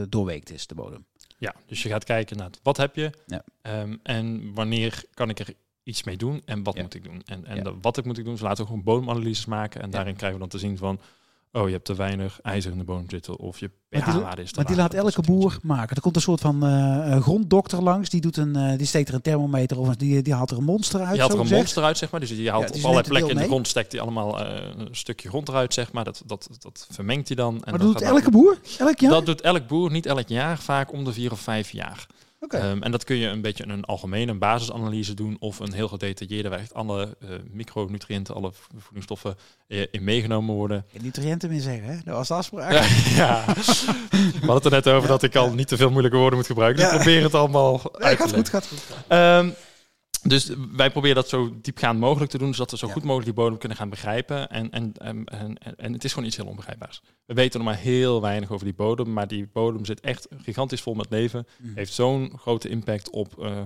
doorweekt 0.10 0.52
is, 0.52 0.68
de 0.68 0.76
bodem. 0.76 1.06
Ja, 1.38 1.56
dus 1.66 1.84
je 1.84 1.90
gaat 1.90 2.04
kijken 2.04 2.38
naar 2.38 2.50
wat 2.64 2.78
heb 2.78 2.96
je 2.96 3.12
Ja. 3.26 3.44
ehm, 3.62 3.96
en 4.04 4.54
wanneer 4.54 5.04
kan 5.14 5.30
ik 5.30 5.40
er 5.40 5.54
iets 5.84 6.04
mee 6.04 6.18
doen 6.18 6.42
en 6.46 6.64
wat 6.64 6.76
Ja. 6.76 6.82
moet 6.82 6.94
ik 6.94 7.04
doen. 7.04 7.22
En, 7.26 7.46
en 7.46 7.56
Ja. 7.56 7.74
wat 7.82 7.98
ik 7.98 8.06
moet 8.06 8.18
ik 8.18 8.26
doen, 8.26 8.38
ze 8.38 8.44
laten 8.44 8.64
we 8.64 8.70
gewoon 8.70 8.84
bodemanalyses 8.84 9.46
maken 9.46 9.82
en 9.82 9.90
daarin 9.90 10.16
krijgen 10.16 10.40
we 10.40 10.48
dan 10.48 10.60
te 10.60 10.66
zien 10.68 10.78
van, 10.78 11.00
oh 11.58 11.68
je 11.68 11.74
hebt 11.74 11.86
te 11.86 11.96
weinig 11.96 12.40
ijzer 12.42 12.72
in 12.72 12.78
de 12.78 12.84
bodem 12.84 13.10
zitten 13.10 13.38
of 13.38 13.60
je 13.60 13.72
die- 13.90 14.02
pH-waarde 14.02 14.42
is 14.42 14.52
te 14.52 14.56
Maar 14.56 14.66
die 14.66 14.76
laat 14.76 14.94
elke 14.94 15.22
boer 15.22 15.58
maken. 15.62 15.96
Er 15.96 16.02
komt 16.02 16.16
een 16.16 16.22
soort 16.22 16.42
van 16.42 16.66
eh, 16.66 17.22
gronddokter 17.22 17.84
langs, 17.84 18.10
die, 18.10 18.22
doet 18.22 18.38
een, 18.38 18.56
eh, 18.56 18.78
die 18.78 18.88
steekt 18.88 19.10
er 19.10 19.14
een 19.14 19.22
thermometer 19.22 19.80
of 19.80 19.96
die, 19.96 20.22
die 20.22 20.34
haalt 20.34 20.52
er 20.52 20.58
een 20.58 20.64
monster 20.64 21.00
uit. 21.02 21.16
Je 21.16 21.20
haalt 21.22 21.34
er 21.34 21.40
een 21.40 21.48
monster 21.48 21.84
uit, 21.84 21.98
zeg 21.98 22.12
maar. 22.12 22.20
Dus 22.20 22.30
je 22.30 22.50
haalt 22.50 22.64
Ja, 22.64 22.68
dus 22.68 22.78
op 22.78 22.84
allerlei 22.84 23.08
plekken 23.08 23.32
in 23.32 23.38
de 23.38 23.44
grond, 23.44 23.68
stekt 23.68 23.92
hij 23.92 24.02
allemaal 24.02 24.46
eh, 24.46 24.70
een 24.78 24.96
stukje 24.96 25.30
grond 25.30 25.50
eruit, 25.50 25.74
zeg 25.74 25.92
maar. 25.92 26.04
Dat, 26.04 26.24
dat, 26.26 26.50
dat 26.60 26.88
vermengt 26.92 27.28
hij 27.28 27.36
dan. 27.38 27.54
En 27.54 27.72
Maar 27.72 27.80
dat 27.80 27.88
doet 27.94 28.02
elke 28.02 28.32
boer? 28.32 28.58
Elk 28.78 29.00
jaar? 29.00 29.12
Dat 29.12 29.26
doet 29.26 29.42
elk 29.42 29.68
boer, 29.68 29.92
niet 29.92 30.06
elk 30.06 30.28
jaar, 30.28 30.58
vaak 30.60 30.92
om 30.92 31.04
de 31.04 31.14
vier 31.14 31.32
of 31.32 31.40
vijf 31.40 31.72
jaar. 31.72 32.08
Ehm, 32.54 32.82
en 32.84 32.92
dat 32.92 33.04
kun 33.04 33.16
je 33.16 33.28
een 33.28 33.42
beetje 33.42 33.68
een 33.68 33.86
algemene 33.86 34.32
een 34.32 34.40
basisanalyse 34.40 35.14
doen 35.14 35.36
of 35.40 35.60
een 35.60 35.74
heel 35.74 35.88
gedetailleerde 35.88 36.50
waar 36.50 36.60
echt 36.60 36.74
alle 36.74 37.16
eh, 37.22 37.30
micronutriënten, 37.52 38.36
alle 38.36 38.52
vo- 38.52 38.78
voedingsstoffen 38.78 39.36
eh, 39.68 39.86
in 39.92 40.04
meegenomen 40.04 40.56
worden. 40.56 40.86
Nutriënten 41.02 41.50
meer 41.50 41.62
zeggen, 41.62 41.84
hè? 41.88 41.96
Dat 42.04 42.16
was 42.16 42.28
de 42.28 42.34
afspraak. 42.34 42.72
ja, 43.16 43.44
we 44.42 44.46
hadden 44.46 44.54
het 44.56 44.66
er 44.66 44.72
net 44.72 44.88
over 44.88 45.08
dat 45.10 45.24
ik 45.24 45.36
al 45.36 45.54
niet 45.54 45.68
te 45.68 45.78
veel 45.78 45.90
moeilijke 45.90 46.18
woorden 46.18 46.38
moet 46.40 46.48
gebruiken. 46.48 46.84
Dus 46.84 46.96
probeer 46.96 47.24
het 47.24 47.34
allemaal 47.34 47.82
uit 47.94 48.18
te 48.18 48.24
gaat 48.24 48.34
goed, 48.36 48.50
gaat 48.50 48.68
goed. 48.68 48.82
Ehm, 49.08 49.50
dus 50.24 50.52
wij 50.72 50.92
proberen 50.92 51.16
dat 51.16 51.30
zo 51.30 51.58
diepgaand 51.62 52.00
mogelijk 52.00 52.32
te 52.32 52.38
doen, 52.38 52.54
zodat 52.54 52.72
we 52.72 52.78
zo 52.78 52.88
Ja. 52.88 52.94
goed 52.94 53.04
mogelijk 53.04 53.26
die 53.26 53.44
bodem 53.44 53.58
kunnen 53.58 53.78
gaan 53.78 53.90
begrijpen. 53.90 54.50
En, 54.50 54.70
en, 54.72 54.94
en, 54.98 55.26
en, 55.26 55.58
en, 55.78 55.94
het 55.94 56.04
is 56.04 56.12
gewoon 56.14 56.28
iets 56.28 56.38
heel 56.38 56.46
onbegrijpbaars. 56.46 57.02
We 57.26 57.34
weten 57.34 57.60
nog 57.60 57.68
maar 57.68 57.78
heel 57.78 58.22
weinig 58.22 58.52
over 58.52 58.66
die 58.66 58.76
bodem, 58.76 59.14
maar 59.14 59.28
die 59.28 59.48
bodem 59.54 59.86
zit 59.86 60.00
echt 60.00 60.28
gigantisch 60.38 60.82
vol 60.82 60.94
met 60.94 61.10
leven. 61.10 61.48
Mhm. 61.58 61.76
Heeft 61.76 61.94
zo'n 61.94 62.34
grote 62.38 62.70
impact 62.70 63.10
op, 63.10 63.44
eh, 63.44 63.62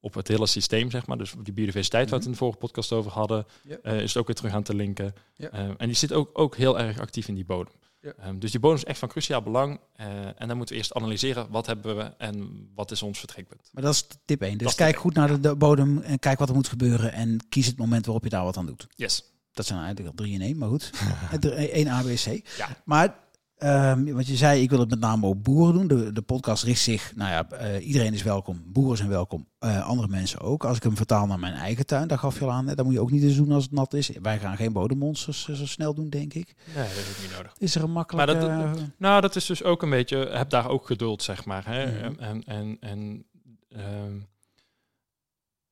op 0.00 0.14
het 0.14 0.28
hele 0.28 0.46
systeem, 0.46 0.90
zeg 0.90 1.06
maar. 1.06 1.18
Dus 1.18 1.34
die 1.42 1.52
biodiversiteit 1.52 2.10
waar 2.10 2.18
we 2.18 2.24
het 2.24 2.24
in 2.26 2.32
de 2.32 2.38
vorige 2.38 2.58
podcast 2.58 2.92
over 2.92 3.10
hadden, 3.10 3.46
eh, 3.82 4.00
is 4.00 4.08
het 4.08 4.16
ook 4.16 4.26
weer 4.26 4.36
terug 4.36 4.52
aan 4.52 4.62
te 4.62 4.74
linken. 4.74 5.14
Eh, 5.36 5.50
en 5.76 5.86
die 5.86 5.94
zit 5.94 6.12
ook, 6.12 6.30
ook 6.32 6.56
heel 6.56 6.78
erg 6.78 7.00
actief 7.00 7.28
in 7.28 7.34
die 7.34 7.44
bodem. 7.44 7.72
Ja. 8.06 8.12
Ehm, 8.24 8.38
dus 8.38 8.50
die 8.50 8.60
bodem 8.60 8.76
is 8.76 8.84
echt 8.84 8.98
van 8.98 9.08
cruciaal 9.08 9.42
belang. 9.42 9.80
eh, 9.96 10.06
en 10.40 10.48
dan 10.48 10.56
moeten 10.56 10.74
we 10.74 10.80
eerst 10.80 10.94
analyseren 10.94 11.46
wat 11.50 11.66
hebben 11.66 11.96
we 11.96 12.02
en 12.18 12.68
wat 12.74 12.90
is 12.90 13.02
ons 13.02 13.18
vertrekpunt. 13.18 13.70
Maar 13.72 13.82
dat 13.82 13.92
is 13.92 14.06
tip 14.24 14.42
1. 14.42 14.58
Dus 14.58 14.74
kijk 14.74 14.96
goed 14.96 15.14
naar 15.14 15.28
de, 15.28 15.40
de 15.40 15.56
bodem 15.56 15.98
en 15.98 16.18
kijk 16.18 16.38
wat 16.38 16.48
er 16.48 16.54
moet 16.54 16.68
gebeuren. 16.68 17.12
En 17.12 17.46
kies 17.48 17.66
het 17.66 17.76
moment 17.76 18.04
waarop 18.04 18.24
je 18.24 18.30
daar 18.30 18.44
wat 18.44 18.56
aan 18.56 18.66
doet. 18.66 18.86
Yes. 18.94 19.24
Dat 19.52 19.66
zijn 19.66 19.78
eigenlijk 19.78 20.08
al 20.08 20.14
drie 20.24 20.34
in 20.34 20.40
één, 20.40 20.58
maar 20.58 20.68
goed. 20.68 20.90
Eén 21.40 21.88
A, 21.88 22.02
B, 22.02 22.06
C. 22.06 22.48
Ja. 22.56 22.68
Maar 22.84 23.18
ehm, 23.56 24.12
wat 24.12 24.26
je 24.26 24.36
zei, 24.36 24.62
ik 24.62 24.70
wil 24.70 24.78
het 24.80 24.90
met 24.90 25.00
name 25.00 25.26
op 25.26 25.44
boeren 25.44 25.74
doen. 25.74 25.86
De, 25.98 26.12
de 26.12 26.22
podcast 26.22 26.62
richt 26.62 26.80
zich, 26.80 27.12
nou 27.16 27.30
ja, 27.30 27.48
eh, 27.50 27.86
iedereen 27.86 28.14
is 28.14 28.22
welkom. 28.22 28.62
Boeren 28.66 28.96
zijn 28.96 29.08
welkom. 29.08 29.48
eh, 29.58 29.86
andere 29.86 30.08
mensen 30.08 30.40
ook. 30.40 30.64
Als 30.64 30.76
ik 30.76 30.82
hem 30.82 30.96
vertaal 30.96 31.26
naar 31.26 31.38
mijn 31.38 31.54
eigen 31.54 31.86
tuin, 31.86 32.08
daar 32.08 32.18
gaf 32.18 32.38
je 32.38 32.44
al 32.44 32.50
aan. 32.52 32.66
hè, 32.66 32.74
Dan 32.74 32.84
moet 32.84 32.94
je 32.94 33.00
ook 33.00 33.10
niet 33.10 33.22
eens 33.22 33.36
doen 33.36 33.52
als 33.52 33.62
het 33.62 33.72
nat 33.72 33.94
is. 33.94 34.10
Wij 34.22 34.38
gaan 34.38 34.56
geen 34.56 34.72
bodemmonsters 34.72 35.48
eh, 35.48 35.54
zo 35.54 35.66
snel 35.66 35.94
doen, 35.94 36.08
denk 36.10 36.34
ik. 36.34 36.54
Nee, 36.74 36.84
dat 36.84 36.92
is 36.96 37.10
ook 37.16 37.22
niet 37.22 37.36
nodig. 37.36 37.54
Is 37.58 37.74
er 37.74 37.82
een 37.82 37.90
makkelijke... 37.92 38.34
Maar 38.34 38.72
dat- 38.74 38.82
Nou, 38.98 39.20
dat 39.20 39.36
is 39.36 39.46
dus 39.46 39.62
ook 39.62 39.82
een 39.82 39.90
beetje, 39.90 40.16
heb 40.18 40.50
daar 40.50 40.68
ook 40.68 40.86
geduld, 40.86 41.22
zeg 41.22 41.44
maar. 41.44 41.64
Hè? 41.66 41.86
Mhm. 42.10 42.18
En, 42.20 42.44
en, 42.44 42.76
en 42.80 43.24
ehm, 43.68 44.12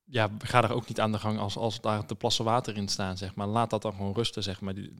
ja, 0.03 0.29
ga 0.39 0.63
er 0.63 0.73
ook 0.73 0.87
niet 0.87 0.99
aan 0.99 1.11
de 1.11 1.19
gang 1.19 1.39
als, 1.39 1.57
als 1.57 1.81
daar 1.81 2.07
de 2.07 2.15
plassen 2.15 2.45
water 2.45 2.77
in 2.77 2.87
staan, 2.87 3.17
zeg 3.17 3.35
maar. 3.35 3.47
Laat 3.47 3.69
dat 3.69 3.81
dan 3.81 3.93
gewoon 3.93 4.13
rusten, 4.13 4.43
zeg 4.43 4.61
maar. 4.61 4.73
Die, 4.75 4.93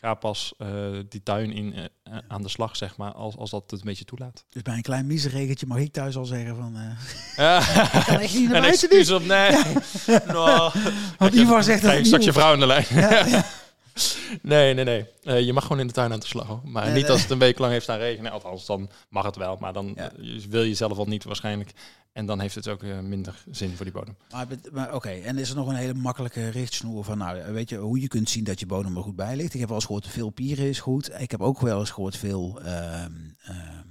ga 0.00 0.14
pas 0.14 0.52
eh, 0.58 0.68
die 1.08 1.22
tuin 1.22 1.52
in 1.52 1.74
eh, 1.74 1.84
eh, 2.02 2.18
aan 2.28 2.42
de 2.42 2.48
slag, 2.48 2.76
zeg 2.76 2.96
maar, 2.96 3.12
als, 3.12 3.36
als 3.36 3.50
dat 3.50 3.62
het 3.70 3.80
een 3.80 3.86
beetje 3.86 4.04
toelaat. 4.04 4.44
Dus 4.48 4.62
bij 4.62 4.74
een 4.74 4.82
klein 4.82 5.06
miseregentje 5.06 5.66
mag 5.66 5.78
ik 5.78 5.92
thuis 5.92 6.16
al 6.16 6.24
zeggen 6.24 6.56
van... 6.56 6.76
eh 6.76 7.36
Ja. 7.36 7.60
kan 8.06 8.18
echt 8.20 8.34
niet 8.34 8.48
naar 8.48 8.56
Een 8.56 8.62
buiten 8.62 8.88
excuus 8.90 9.10
op, 9.10 9.24
nee. 9.24 9.50
Nou, 10.26 10.72
Want 11.18 11.34
Ivar 11.34 11.62
zegt 11.62 11.82
dat 11.82 12.06
straks 12.06 12.24
je 12.24 12.32
vrouw 12.32 12.52
aan 12.52 12.60
de 12.60 12.66
lijn. 12.66 12.86
Ja, 12.90 13.26
ja. 13.26 13.44
Nee, 14.42 14.74
nee, 14.74 14.84
nee. 15.22 15.44
Je 15.44 15.52
mag 15.52 15.62
gewoon 15.62 15.80
in 15.80 15.86
de 15.86 15.92
tuin 15.92 16.12
aan 16.12 16.20
de 16.20 16.26
slag. 16.26 16.46
hoor. 16.46 16.60
Maar 16.64 16.84
Nee, 16.84 16.92
niet 16.94 17.02
nee. 17.02 17.12
als 17.12 17.22
het 17.22 17.30
een 17.30 17.38
week 17.38 17.58
lang 17.58 17.72
heeft 17.72 17.84
staan 17.84 17.98
regenen. 17.98 18.32
Althans, 18.32 18.66
dan 18.66 18.90
mag 19.08 19.24
het 19.24 19.36
wel. 19.36 19.56
Maar 19.60 19.72
dan 19.72 19.92
Ja. 19.96 20.10
wil 20.48 20.62
je 20.62 20.74
zelf 20.74 20.98
al 20.98 21.06
niet 21.06 21.24
waarschijnlijk. 21.24 21.72
En 22.12 22.26
dan 22.26 22.40
heeft 22.40 22.54
het 22.54 22.68
ook 22.68 22.82
eh, 22.82 22.98
minder 22.98 23.44
zin 23.50 23.76
voor 23.76 23.84
die 23.84 23.94
bodem. 23.94 24.16
Maar, 24.72 24.94
oké, 24.94 25.10
en 25.10 25.38
is 25.38 25.50
er 25.50 25.56
nog 25.56 25.68
een 25.68 25.74
hele 25.74 25.94
makkelijke 25.94 26.48
richtsnoer 26.48 27.04
van, 27.04 27.18
nou, 27.18 27.52
weet 27.52 27.68
je, 27.68 27.76
hoe 27.76 28.00
je 28.00 28.08
kunt 28.08 28.30
zien 28.30 28.44
dat 28.44 28.60
je 28.60 28.66
bodem 28.66 28.96
er 28.96 29.02
goed 29.02 29.16
bij 29.16 29.36
ligt? 29.36 29.54
Ik 29.54 29.60
heb 29.60 29.68
wel 29.68 29.76
eens 29.76 29.86
gehoord, 29.86 30.06
veel 30.06 30.30
pieren 30.30 30.68
is 30.68 30.80
goed. 30.80 31.20
Ik 31.20 31.30
heb 31.30 31.40
ook 31.40 31.60
wel 31.60 31.78
eens 31.80 31.90
gehoord, 31.90 32.16
veel 32.16 32.60
ehm, 32.60 33.12
ehm, 33.42 33.86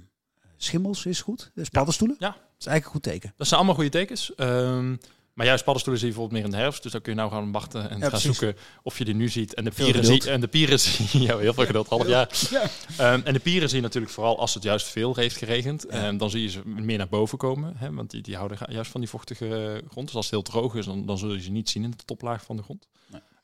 schimmels 0.56 1.06
is 1.06 1.20
goed. 1.20 1.50
Dus 1.54 1.68
paddenstoelen. 1.68 2.16
Ja. 2.18 2.28
Dat 2.28 2.38
is 2.58 2.66
eigenlijk 2.66 2.84
een 2.84 2.92
goed 2.92 3.02
teken. 3.02 3.32
Dat 3.36 3.46
zijn 3.46 3.58
allemaal 3.58 3.76
goede 3.76 3.90
tekens. 3.90 4.34
Ehm, 4.34 4.96
maar 5.34 5.46
juist 5.46 5.64
paddenstoelen 5.64 6.02
zie 6.02 6.10
je 6.10 6.16
bijvoorbeeld 6.16 6.32
meer 6.44 6.52
in 6.52 6.56
de 6.58 6.62
herfst. 6.64 6.82
Dus 6.82 6.92
dan 6.92 7.00
kun 7.00 7.12
je 7.12 7.18
nou 7.18 7.30
gaan 7.30 7.52
wachten 7.52 7.80
en 7.90 7.96
Ja, 7.96 8.00
gaan 8.00 8.08
precies. 8.10 8.36
zoeken 8.38 8.56
of 8.82 8.98
je 8.98 9.04
die 9.04 9.14
nu 9.14 9.28
ziet. 9.28 9.54
En 9.54 9.64
de 9.64 9.70
pieren, 9.70 9.94
geduld. 9.94 10.22
zie, 10.22 10.32
en 10.32 10.40
de 10.40 10.48
pieren 10.48 10.80
zie 10.86 11.22
ja, 11.22 11.38
heel 11.38 11.54
veel 11.54 11.66
geduld, 11.66 11.88
half 11.88 12.06
jaar. 12.06 12.28
Ja. 12.50 12.62
Ehm, 12.96 13.20
en 13.24 13.32
de 13.32 13.38
pieren 13.40 13.68
zie 13.68 13.76
je 13.78 13.82
natuurlijk 13.84 14.12
vooral 14.12 14.38
als 14.38 14.54
het 14.54 14.62
juist 14.62 14.86
veel 14.88 15.14
heeft 15.14 15.36
geregend. 15.36 15.86
Ja. 15.90 16.06
Ehm, 16.06 16.16
dan 16.16 16.30
zie 16.30 16.42
je 16.42 16.48
ze 16.48 16.60
meer 16.66 16.98
naar 16.98 17.08
boven 17.08 17.38
komen. 17.38 17.74
Hè, 17.76 17.92
want 17.92 18.10
die, 18.10 18.22
die 18.22 18.36
houden 18.36 18.58
juist 18.68 18.90
van 18.90 19.00
die 19.00 19.10
vochtige 19.10 19.82
grond. 19.90 20.06
Dus 20.06 20.16
als 20.16 20.24
het 20.24 20.34
heel 20.34 20.42
droog 20.42 20.74
is, 20.74 20.84
dan, 20.84 21.06
dan 21.06 21.18
zul 21.18 21.32
je 21.34 21.40
ze 21.40 21.50
niet 21.50 21.70
zien 21.70 21.84
in 21.84 21.90
de 21.90 22.04
toplaag 22.04 22.44
van 22.44 22.56
de 22.56 22.62
grond. 22.62 22.86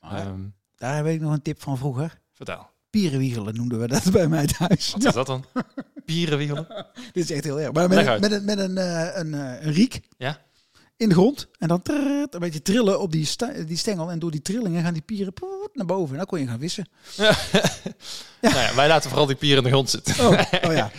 Maar 0.00 0.26
Ehm, 0.26 0.40
daar 0.76 0.96
heb 0.96 1.06
ik 1.06 1.20
nog 1.20 1.32
een 1.32 1.42
tip 1.42 1.62
van 1.62 1.78
vroeger. 1.78 2.20
vertel. 2.32 2.66
Pierenwiegelen 2.90 3.54
noemden 3.54 3.80
we 3.80 3.86
dat 3.86 4.10
bij 4.12 4.28
mij 4.28 4.46
thuis. 4.46 4.92
Wat 4.92 5.04
is 5.04 5.12
dat 5.12 5.26
dan? 5.26 5.44
Pierenwiegelen? 6.04 6.66
Dit 7.12 7.24
is 7.24 7.30
echt 7.30 7.44
heel 7.44 7.60
erg. 7.60 7.72
Maar 7.72 7.84
een, 7.90 8.20
met, 8.20 8.32
een, 8.32 8.44
met 8.44 8.58
een, 8.58 8.78
eh, 8.78 9.10
een, 9.14 9.34
eh, 9.34 9.66
een 9.66 9.72
riek 9.72 10.00
Ja. 10.18 10.44
In 10.96 11.08
de 11.08 11.14
grond. 11.14 11.48
En 11.58 11.68
dan 11.68 11.82
trrrt, 11.82 12.34
een 12.34 12.40
beetje 12.40 12.62
trillen 12.62 13.00
op 13.00 13.12
die, 13.12 13.28
die 13.66 13.76
stengel. 13.76 14.10
En 14.10 14.18
door 14.18 14.30
die 14.30 14.42
trillingen 14.42 14.82
gaan 14.82 14.92
die 14.92 15.02
pieren 15.02 15.32
naar 15.72 15.86
boven. 15.86 16.10
En 16.10 16.16
dan 16.16 16.26
kon 16.26 16.40
je 16.40 16.46
gaan 16.46 16.58
vissen. 16.58 16.88
Nou 18.40 18.54
ja, 18.58 18.74
wij 18.74 18.88
laten 18.88 19.08
vooral 19.10 19.26
die 19.26 19.36
pieren 19.36 19.58
in 19.58 19.64
de 19.64 19.70
grond 19.70 19.90
zitten. 19.90 20.14
Oh, 20.26 20.40
oh 20.64 20.72
ja. 20.72 20.90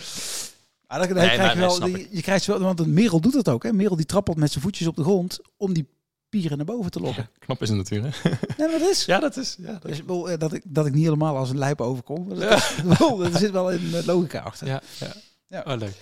Maar 0.86 0.98
Nee, 0.98 1.08
krijg 1.28 1.52
je 1.52 1.58
wel, 1.58 1.80
die- 1.80 2.08
je 2.10 2.22
krijgt 2.22 2.46
wel, 2.46 2.58
want 2.58 2.80
een 2.80 2.92
merel 2.94 3.20
doet 3.20 3.32
dat 3.32 3.48
ook. 3.48 3.62
Hè? 3.62 3.68
Een 3.68 3.76
merel 3.76 3.96
die 3.96 4.06
trappelt 4.06 4.36
met 4.36 4.50
zijn 4.50 4.64
voetjes 4.64 4.86
op 4.86 4.96
de 4.96 5.02
grond 5.02 5.38
om 5.56 5.72
die 5.72 5.88
pieren 6.28 6.56
naar 6.56 6.66
boven 6.66 6.90
te 6.90 7.00
lokken. 7.00 7.30
Knap 7.38 7.62
is 7.62 7.68
het 7.68 7.78
natuurlijk. 7.78 8.16
hè? 8.22 8.30
Nee, 8.56 8.78
dat 8.78 8.88
is. 8.90 9.04
Ja, 9.04 9.18
dat 9.18 9.36
is. 9.36 9.56
Ja, 9.58 9.72
dat 9.72 9.82
Dus, 9.82 10.02
wel, 10.06 10.30
eh, 10.30 10.38
dat, 10.38 10.52
ik, 10.52 10.62
dat 10.64 10.86
ik 10.86 10.94
niet 10.94 11.04
helemaal 11.04 11.36
als 11.36 11.50
een 11.50 11.58
lijp 11.58 11.80
overkom. 11.80 12.28
Dat, 12.28 12.38
is 12.52 12.82
wel- 12.98 13.24
er 13.24 13.38
zit 13.38 13.50
wel 13.50 13.72
een 13.72 13.94
eh, 13.94 14.04
logica 14.06 14.38
achter. 14.40 14.66
ja, 14.66 14.80
ja. 14.98 15.12
Ja. 15.46 15.62
Oh, 15.66 15.78
leuk. 15.78 15.94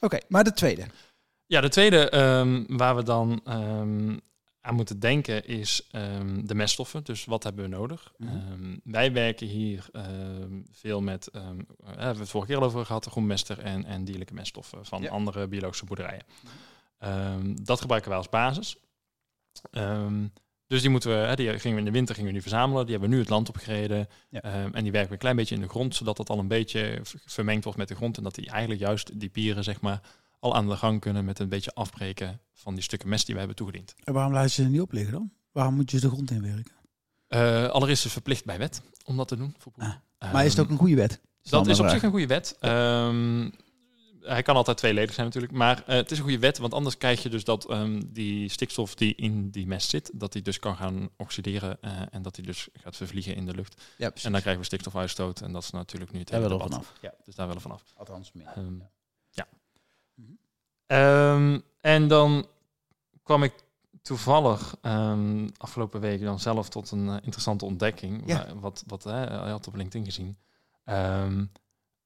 Oké, 0.00 0.18
maar 0.28 0.44
de 0.44 0.52
tweede. 0.52 0.82
Ja, 1.46 1.60
de 1.60 1.68
tweede 1.68 2.08
ehm, 2.08 2.64
waar 2.66 2.96
we 2.96 3.02
dan 3.02 3.40
ehm, 3.44 4.16
aan 4.60 4.74
moeten 4.74 5.00
denken 5.00 5.46
is 5.46 5.86
ehm, 5.90 6.46
de 6.46 6.54
meststoffen. 6.54 7.04
Dus 7.04 7.24
wat 7.24 7.42
hebben 7.42 7.64
we 7.64 7.70
nodig? 7.76 8.12
Mhm. 8.18 8.76
Wij 8.84 9.12
werken 9.12 9.46
hier 9.46 9.86
veel 10.70 11.00
met, 11.00 11.28
ehm, 11.28 11.58
eh, 11.58 11.86
hebben 11.86 12.14
we 12.14 12.20
het 12.20 12.28
vorige 12.28 12.50
keer 12.50 12.60
al 12.60 12.66
over 12.66 12.86
gehad, 12.86 13.04
de 13.04 13.10
groenmester 13.10 13.58
en, 13.58 13.84
en 13.84 14.04
dierlijke 14.04 14.34
meststoffen 14.34 14.84
van 14.86 15.02
Ja. 15.02 15.10
andere 15.10 15.48
biologische 15.48 15.84
boerderijen. 15.84 16.24
Ehm, 16.98 17.54
dat 17.62 17.80
gebruiken 17.80 18.08
wij 18.10 18.18
als 18.18 18.28
basis. 18.28 18.76
Dus 20.66 20.80
die 20.80 20.90
moeten 20.90 21.10
we, 21.10 21.16
hè, 21.16 21.34
die 21.34 21.58
gingen 21.58 21.72
we 21.72 21.78
in 21.78 21.84
de 21.84 21.90
winter 21.98 22.14
gingen 22.14 22.28
we 22.32 22.34
die 22.40 22.48
verzamelen. 22.48 22.82
Die 22.82 22.90
hebben 22.90 23.08
we 23.10 23.14
nu 23.14 23.20
het 23.20 23.30
land 23.30 23.48
opgereden. 23.48 24.08
Ja. 24.28 24.40
En 24.72 24.82
die 24.82 24.92
werken 24.92 25.06
we 25.08 25.12
een 25.12 25.18
klein 25.18 25.36
beetje 25.36 25.54
in 25.54 25.60
de 25.60 25.68
grond, 25.68 25.94
zodat 25.94 26.16
dat 26.16 26.30
al 26.30 26.38
een 26.38 26.48
beetje 26.48 27.00
vermengd 27.24 27.64
wordt 27.64 27.78
met 27.78 27.88
de 27.88 27.94
grond. 27.94 28.16
En 28.16 28.22
dat 28.22 28.34
die 28.34 28.50
eigenlijk 28.50 28.80
juist 28.80 29.20
die 29.20 29.28
pieren, 29.28 29.64
zeg 29.64 29.80
maar, 29.80 30.00
al 30.44 30.54
aan 30.54 30.68
de 30.68 30.76
gang 30.76 31.00
kunnen 31.00 31.24
met 31.24 31.38
een 31.38 31.48
beetje 31.48 31.74
afbreken 31.74 32.40
van 32.52 32.74
die 32.74 32.82
stukken 32.82 33.08
mest 33.08 33.24
die 33.24 33.32
we 33.34 33.38
hebben 33.40 33.56
toegediend. 33.58 33.94
En 34.04 34.12
waarom 34.12 34.32
laten 34.32 34.50
ze 34.50 34.62
er 34.62 34.68
niet 34.68 34.80
op 34.80 34.92
liggen 34.92 35.12
dan? 35.12 35.30
Waarom 35.52 35.74
moet 35.74 35.90
je 35.90 36.00
de 36.00 36.08
grond 36.08 36.30
inwerken? 36.30 36.72
Eh 37.26 37.66
allereerst 37.68 37.98
is 37.98 38.02
het 38.04 38.12
verplicht 38.12 38.44
bij 38.44 38.58
wet 38.58 38.82
om 39.04 39.16
dat 39.16 39.28
te 39.28 39.36
doen. 39.36 39.54
Voor 39.58 39.72
boeren. 39.76 40.02
maar 40.32 40.44
is 40.44 40.50
het 40.56 40.60
ook 40.64 40.70
een 40.70 40.76
goede 40.78 40.94
wet? 40.94 41.20
Dat 41.42 41.66
is 41.66 41.72
op 41.72 41.78
vraag. 41.78 41.90
zich 41.94 42.02
een 42.02 42.10
goede 42.10 42.26
wet. 42.26 42.56
Ehm, 42.60 43.50
hij 44.20 44.42
kan 44.42 44.56
altijd 44.56 44.76
tweeledig 44.76 45.14
zijn 45.14 45.26
natuurlijk. 45.26 45.52
Maar 45.52 45.82
eh, 45.86 45.96
het 45.96 46.10
is 46.10 46.16
een 46.18 46.22
goede 46.24 46.38
wet, 46.38 46.58
want 46.58 46.74
anders 46.74 46.96
krijg 46.96 47.22
je 47.22 47.28
dus 47.28 47.44
dat 47.44 47.68
ehm, 47.70 48.02
die 48.06 48.48
stikstof 48.48 48.94
die 48.94 49.14
in 49.14 49.50
die 49.50 49.66
mest 49.66 49.88
zit, 49.90 50.10
dat 50.14 50.32
die 50.32 50.42
dus 50.42 50.58
kan 50.58 50.76
gaan 50.76 51.08
oxideren 51.16 51.78
eh, 51.80 51.92
en 52.10 52.22
dat 52.22 52.34
die 52.34 52.44
dus 52.44 52.68
gaat 52.72 52.96
vervliegen 52.96 53.34
in 53.34 53.46
de 53.46 53.54
lucht. 53.54 53.82
Ja. 53.98 54.06
En 54.22 54.32
dan 54.32 54.40
krijgen 54.40 54.58
we 54.60 54.66
stikstofuitstoot 54.66 55.40
en 55.40 55.52
dat 55.52 55.62
is 55.62 55.70
natuurlijk 55.70 56.12
nu 56.12 56.18
het 56.18 56.28
Daar 56.28 56.40
hele 56.40 56.50
willen 56.52 56.64
we 56.66 56.70
debat. 56.70 56.86
vanaf. 56.86 57.02
Ja, 57.02 57.14
Dus 57.24 57.34
daar 57.34 57.46
willen 57.46 57.62
we 57.62 57.68
vanaf. 57.68 57.84
althans 57.96 58.32
meer. 58.32 58.46
Ehm, 58.46 58.76
Ja. 58.78 58.90
Ehm, 60.86 61.60
en 61.80 62.08
dan 62.08 62.46
kwam 63.22 63.42
ik 63.42 63.54
toevallig 64.02 64.76
ehm, 64.82 65.48
afgelopen 65.56 66.00
week 66.00 66.20
dan 66.20 66.40
zelf 66.40 66.68
tot 66.68 66.90
een 66.90 67.08
eh, 67.08 67.14
interessante 67.22 67.64
ontdekking. 67.64 68.22
Ja. 68.26 68.46
Wa- 68.46 68.54
Wat, 68.60 68.84
wat 68.86 69.04
hè, 69.04 69.12
hij 69.12 69.50
had 69.50 69.66
op 69.66 69.74
LinkedIn 69.74 70.04
gezien. 70.04 70.38
Ehm, 70.84 71.44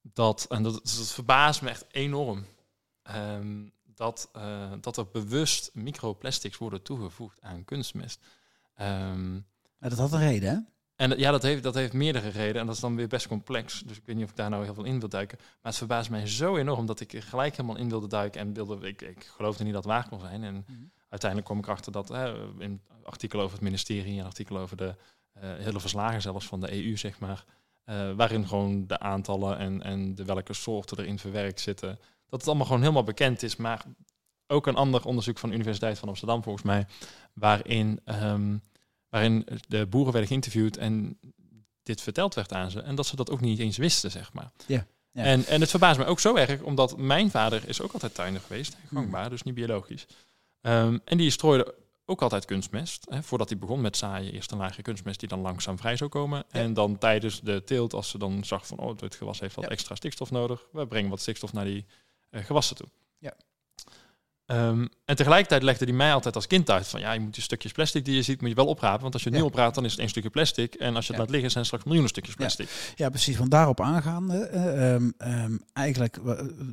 dat, 0.01 0.45
en 0.49 0.63
dat, 0.63 0.73
dat 0.73 1.13
verbaast 1.13 1.63
me 1.63 1.69
echt 1.69 1.85
enorm. 1.91 2.45
dat, 3.95 4.29
eh, 4.33 4.73
dat 4.81 4.97
er 4.97 5.07
bewust 5.13 5.71
microplastics 5.75 6.59
worden 6.59 6.83
toegevoegd 6.83 7.43
aan 7.43 7.65
kunstmest. 7.65 8.21
Maar 9.79 9.91
dat 9.91 9.99
had 9.99 10.13
een 10.13 10.19
reden, 10.19 10.51
hè? 10.51 10.59
En 10.99 11.19
ja, 11.19 11.31
dat 11.31 11.43
heeft, 11.43 11.63
dat 11.63 11.75
heeft 11.75 11.93
meerdere 11.93 12.29
redenen. 12.29 12.61
En 12.61 12.67
dat 12.67 12.75
is 12.75 12.81
dan 12.81 12.97
weer 12.97 13.09
best 13.09 13.29
complex. 13.29 13.81
Dus 13.81 13.97
ik 13.97 14.03
weet 14.07 14.17
niet 14.17 14.25
of 14.25 14.31
ik 14.31 14.37
daar 14.37 14.51
nou 14.51 14.65
heel 14.65 14.75
veel 14.75 14.85
in 14.85 15.01
wil 15.01 15.09
duiken. 15.09 15.39
Maar 15.41 15.57
het 15.63 15.77
verbaast 15.77 16.11
mij 16.11 16.27
zo 16.27 16.57
enorm 16.57 16.87
dat 16.87 17.01
ik 17.01 17.25
gelijk 17.25 17.57
helemaal 17.57 17.77
in 17.79 17.89
wilde 17.89 18.07
duiken. 18.09 18.41
En 18.41 18.53
wilde, 18.53 18.89
ik, 18.89 19.03
ik 19.03 19.25
geloofde 19.37 19.65
niet 19.65 19.73
dat 19.73 19.85
het 19.85 19.93
waar 19.93 20.09
kon 20.09 20.21
zijn. 20.21 20.45
En 20.45 20.65
uiteindelijk 21.09 21.45
kwam 21.45 21.59
ik 21.59 21.67
erachter 21.67 21.93
dat 21.93 22.09
hè, 22.09 22.35
in 22.59 22.81
artikelen 23.03 23.45
over 23.45 23.57
het 23.57 23.67
ministerie 23.67 24.19
en 24.19 24.25
artikelen 24.25 24.63
over 24.63 24.77
de 24.77 24.95
eh, 25.33 25.51
hele 25.57 25.81
verslagen 25.81 26.23
zelfs 26.23 26.47
van 26.47 26.61
de 26.61 26.85
EU, 26.85 26.97
zeg 26.97 27.19
maar. 27.19 27.45
eh, 27.85 28.13
waarin 28.13 28.49
gewoon 28.49 28.87
de 28.87 28.99
aantallen 28.99 29.59
en, 29.59 29.83
en 29.83 30.15
de 30.15 30.25
welke 30.25 30.53
soorten 30.53 30.99
erin 30.99 31.19
verwerkt 31.19 31.61
zitten. 31.61 31.99
Dat 32.29 32.39
het 32.39 32.47
allemaal 32.49 32.67
gewoon 32.67 32.81
helemaal 32.81 33.03
bekend 33.05 33.43
is. 33.43 33.57
Maar 33.57 33.85
ook 34.47 34.67
een 34.67 34.77
ander 34.77 35.05
onderzoek 35.05 35.39
van 35.39 35.49
de 35.49 35.55
Universiteit 35.55 35.99
van 35.99 36.09
Amsterdam, 36.09 36.43
volgens 36.43 36.65
mij. 36.65 36.87
Waarin, 37.33 38.01
ehm, 38.05 38.57
waarin 39.09 39.47
de 39.69 39.87
boeren 39.87 40.11
werden 40.13 40.29
geïnterviewd 40.29 40.77
en 40.77 41.19
dit 41.83 42.01
verteld 42.01 42.35
werd 42.35 42.53
aan 42.53 42.71
ze. 42.71 42.81
En 42.81 42.95
dat 42.95 43.07
ze 43.07 43.17
dat 43.17 43.31
ook 43.31 43.41
niet 43.41 43.59
eens 43.59 43.77
wisten, 43.77 44.11
zeg 44.11 44.33
maar. 44.33 44.53
Ja. 44.67 44.87
Ja. 45.13 45.25
En, 45.25 45.47
en 45.47 45.61
het 45.61 45.71
verbaast 45.71 45.99
me 45.99 46.05
ook 46.05 46.21
zo 46.21 46.35
erg, 46.37 46.61
omdat 46.63 46.97
mijn 46.97 47.31
vader 47.31 47.69
is 47.69 47.81
ook 47.81 47.93
altijd 47.93 48.15
tuinder 48.15 48.43
geweest. 48.43 48.77
Gangbaar, 48.93 49.31
dus 49.31 49.43
niet 49.43 49.55
biologisch. 49.55 50.07
Ehm, 50.61 50.99
en 51.05 51.19
die 51.19 51.31
strooide 51.31 51.75
ook 52.05 52.23
altijd 52.23 52.45
kunstmest. 52.45 53.07
Hè, 53.11 53.23
voordat 53.23 53.49
hij 53.49 53.59
begon 53.59 53.81
met 53.81 53.97
zaaien, 53.97 54.33
eerst 54.33 54.51
een 54.51 54.59
laagje 54.59 54.83
kunstmest 54.83 55.21
die 55.21 55.29
dan 55.29 55.41
langzaam 55.41 55.79
vrij 55.79 55.97
zou 55.97 56.11
komen. 56.11 56.45
Ja. 56.53 56.61
En 56.61 56.75
dan 56.75 56.99
tijdens 56.99 57.41
de 57.41 57.63
teelt, 57.65 57.93
als 57.95 58.09
ze 58.11 58.19
dan 58.19 58.45
zag 58.45 58.67
van, 58.67 58.79
oh, 58.79 58.99
dit 58.99 59.15
gewas 59.15 59.41
heeft 59.41 59.55
wat 59.55 59.65
Ja. 59.65 59.71
extra 59.71 59.95
stikstof 59.95 60.31
nodig. 60.31 60.67
We 60.73 60.87
brengen 60.87 61.11
wat 61.11 61.21
stikstof 61.21 61.53
naar 61.53 61.65
die 61.65 61.87
eh, 62.31 62.45
gewassen 62.45 62.77
toe. 62.77 62.89
Ja. 63.19 63.35
Ehm, 64.49 64.87
en 65.05 65.17
tegelijkertijd 65.17 65.63
legde 65.63 65.85
hij 65.85 65.95
mij 65.95 66.13
altijd 66.13 66.35
als 66.35 66.47
kind 66.47 66.71
uit 66.71 66.87
van, 66.89 67.01
ja, 67.01 67.13
je 67.13 67.21
moet 67.21 67.35
die 67.35 67.43
stukjes 67.43 67.73
plastic 67.73 68.05
die 68.05 68.15
je 68.15 68.23
ziet, 68.23 68.41
moet 68.41 68.51
je 68.51 68.55
wel 68.57 68.67
oprapen. 68.67 69.01
Want 69.03 69.13
als 69.15 69.23
je 69.23 69.29
het 69.29 69.39
Ja. 69.39 69.45
nu 69.45 69.51
opraapt, 69.51 69.75
dan 69.75 69.85
is 69.85 69.91
het 69.91 70.01
één 70.01 70.09
stukje 70.09 70.31
plastic. 70.31 70.75
En 70.75 70.95
als 70.97 71.07
je 71.07 71.13
het 71.13 71.17
Ja. 71.17 71.19
laat 71.19 71.31
liggen, 71.31 71.51
zijn 71.51 71.57
het 71.65 71.67
straks 71.67 71.85
miljoenen 71.85 72.09
stukjes 72.11 72.35
plastic. 72.35 72.69
Ja, 72.97 73.09
precies. 73.09 73.37
Van 73.37 73.49
daarop 73.49 73.81
aangaande. 73.81 74.37
eh, 74.39 74.95
ehm, 74.95 75.11
ehm, 75.19 75.57
eigenlijk, 75.73 76.19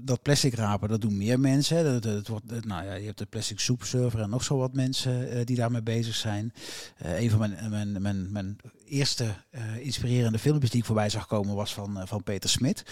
dat 0.01 0.21
plastic 0.21 0.53
rapen, 0.53 0.89
dat 0.89 1.01
doen 1.01 1.17
meer 1.17 1.39
mensen. 1.39 1.83
Dat, 1.83 2.03
het 2.13 2.27
wordt, 2.27 2.65
nou 2.65 2.85
ja, 2.85 2.93
je 2.93 3.05
hebt 3.05 3.17
de 3.17 3.25
plastic 3.25 3.59
soepserver 3.59 4.19
en 4.19 4.29
nog 4.29 4.43
zo 4.43 4.57
wat 4.57 4.73
mensen 4.73 5.29
eh, 5.29 5.45
die 5.45 5.55
daarmee 5.55 5.81
bezig 5.83 6.15
zijn. 6.15 6.53
Eh, 6.97 7.21
een 7.21 7.29
van 7.29 7.39
mijn, 7.39 7.57
mijn, 7.69 8.01
mijn, 8.01 8.31
mijn 8.31 8.57
eerste 8.85 9.35
eh, 9.49 9.77
inspirerende 9.77 10.39
filmpjes 10.39 10.69
die 10.71 10.79
ik 10.79 10.85
voorbij 10.85 11.09
zag 11.09 11.27
komen 11.27 11.55
was 11.55 11.73
van, 11.73 11.99
eh, 11.99 12.07
van 12.07 12.23
Peter 12.23 12.49
Smit. 12.49 12.83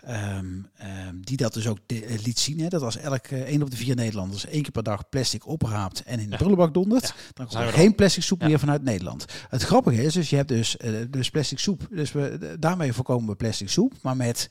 Ehm, 0.00 0.46
ehm, 0.76 1.14
die 1.20 1.36
dat 1.36 1.54
dus 1.54 1.66
ook 1.66 1.78
de- 1.86 2.04
eh, 2.04 2.18
liet 2.24 2.38
zien. 2.38 2.60
Hè, 2.60 2.68
dat 2.68 2.82
als 2.82 2.96
elk 2.96 3.26
één 3.26 3.62
op 3.62 3.70
de 3.70 3.76
vier 3.76 3.94
Nederlanders 3.94 4.46
één 4.46 4.62
keer 4.62 4.70
per 4.70 4.82
dag 4.82 5.08
plastic 5.08 5.46
opraapt 5.46 6.02
en 6.02 6.18
in 6.18 6.24
de 6.24 6.30
Ja. 6.30 6.36
prullenbak 6.36 6.74
dondert, 6.74 7.06
Ja, 7.06 7.14
dan 7.34 7.46
komt 7.46 7.58
er 7.60 7.72
geen 7.72 7.94
plastic 7.94 8.22
soep 8.22 8.40
Ja. 8.40 8.46
meer 8.46 8.58
vanuit 8.58 8.82
Nederland. 8.82 9.24
Het 9.48 9.62
grappige 9.62 10.02
is, 10.02 10.12
dus 10.14 10.30
je 10.30 10.36
hebt 10.36 10.48
dus, 10.48 10.76
dus 11.10 11.30
plastic 11.30 11.58
soep. 11.58 11.86
Dus 11.90 12.12
we, 12.12 12.56
daarmee 12.58 12.92
voorkomen 12.92 13.28
we 13.28 13.34
plastic 13.36 13.68
soep. 13.68 13.92
Maar 14.02 14.16
met 14.16 14.50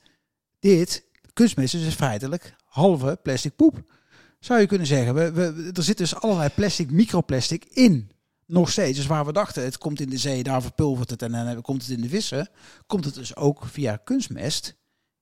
dit, 0.60 1.06
kunstmest 1.34 1.74
is 1.74 1.84
dus 1.84 1.94
feitelijk 1.94 2.56
halve 2.66 3.20
plastic 3.24 3.56
poep. 3.56 3.92
Zou 4.40 4.60
je 4.60 4.66
kunnen 4.68 4.88
zeggen. 4.88 5.14
We, 5.14 5.32
we, 5.32 5.70
er 5.74 5.84
zit 5.84 5.98
dus 5.98 6.16
allerlei 6.16 6.50
plastic, 6.50 6.92
microplastic 6.92 7.66
in. 7.66 8.12
Nog 8.46 8.72
steeds. 8.72 8.98
Dus 8.98 9.08
waar 9.08 9.26
we 9.26 9.34
dachten, 9.34 9.64
het 9.64 9.78
komt 9.78 10.00
in 10.00 10.10
de 10.10 10.18
zee, 10.18 10.44
daar 10.44 10.62
verpulvert 10.62 11.10
het 11.10 11.22
en 11.22 11.32
dan 11.32 11.62
komt 11.62 11.82
het 11.82 11.92
in 11.92 12.02
de 12.02 12.10
vissen. 12.10 12.50
Komt 12.86 13.06
het 13.06 13.14
dus 13.14 13.36
ook 13.36 13.66
via 13.66 13.96
kunstmest 13.96 14.76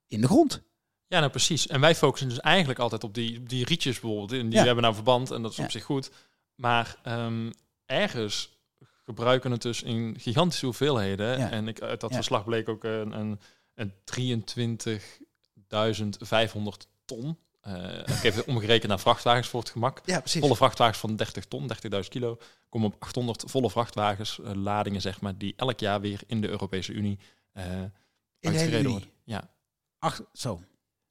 in 0.08 0.22
de 0.22 0.28
grond. 0.28 0.62
Ja, 1.08 1.20
nou 1.20 1.32
precies. 1.32 1.68
En 1.68 1.82
wij 1.82 1.96
focussen 1.96 2.30
dus 2.30 2.40
eigenlijk 2.40 2.80
altijd 2.80 3.04
op 3.04 3.14
die, 3.14 3.44
die 3.44 3.66
rietjes 3.66 4.00
bijvoorbeeld. 4.00 4.32
En 4.32 4.50
die 4.50 4.60
Ja. 4.60 4.66
hebben 4.66 4.84
nou 4.84 4.96
verband 4.96 5.32
en 5.32 5.42
dat 5.42 5.52
is 5.52 5.58
Ja. 5.58 5.64
op 5.64 5.72
zich 5.72 5.84
goed. 5.84 6.12
Maar 6.56 6.98
ehm, 7.04 7.52
ergens 7.86 8.60
gebruiken 9.06 9.52
het 9.52 9.62
dus 9.62 9.84
in 9.84 10.20
gigantische 10.20 10.66
hoeveelheden. 10.66 11.38
Ja. 11.38 11.50
En 11.50 11.68
ik, 11.68 11.82
uit 11.82 12.02
dat 12.02 12.14
verslag 12.14 12.44
bleek 12.46 12.70
ook 12.70 12.84
een, 12.84 13.12
een, 13.20 13.40
een 13.76 13.94
23.500 14.06 16.88
ton. 17.06 17.38
Eh, 17.62 18.00
ik 18.00 18.22
heb 18.24 18.36
het 18.36 18.46
omgerekend 18.46 18.88
naar 18.88 19.00
vrachtwagens 19.00 19.48
voor 19.48 19.60
het 19.60 19.70
gemak. 19.70 20.02
Ja, 20.06 20.20
precies. 20.20 20.42
Volle 20.42 20.56
vrachtwagens 20.56 20.98
van 21.00 21.16
30 21.16 21.46
ton, 21.46 21.68
30.000 21.68 22.08
kilo, 22.10 22.38
komen 22.70 22.88
op 22.94 22.96
800 23.00 23.44
volle 23.48 23.70
vrachtwagens, 23.70 24.40
eh, 24.42 24.52
ladingen 24.54 25.02
zeg 25.02 25.22
maar, 25.22 25.38
die 25.38 25.54
elk 25.56 25.80
jaar 25.80 26.02
weer 26.02 26.22
in 26.28 26.42
de 26.42 26.48
Europese 26.50 26.92
Unie 26.92 27.20
eh 27.54 27.82
in 28.40 28.52
de 28.52 28.84
worden. 28.84 29.10
Ja, 29.24 29.50
Acht, 30.00 30.22
zo. 30.34 30.62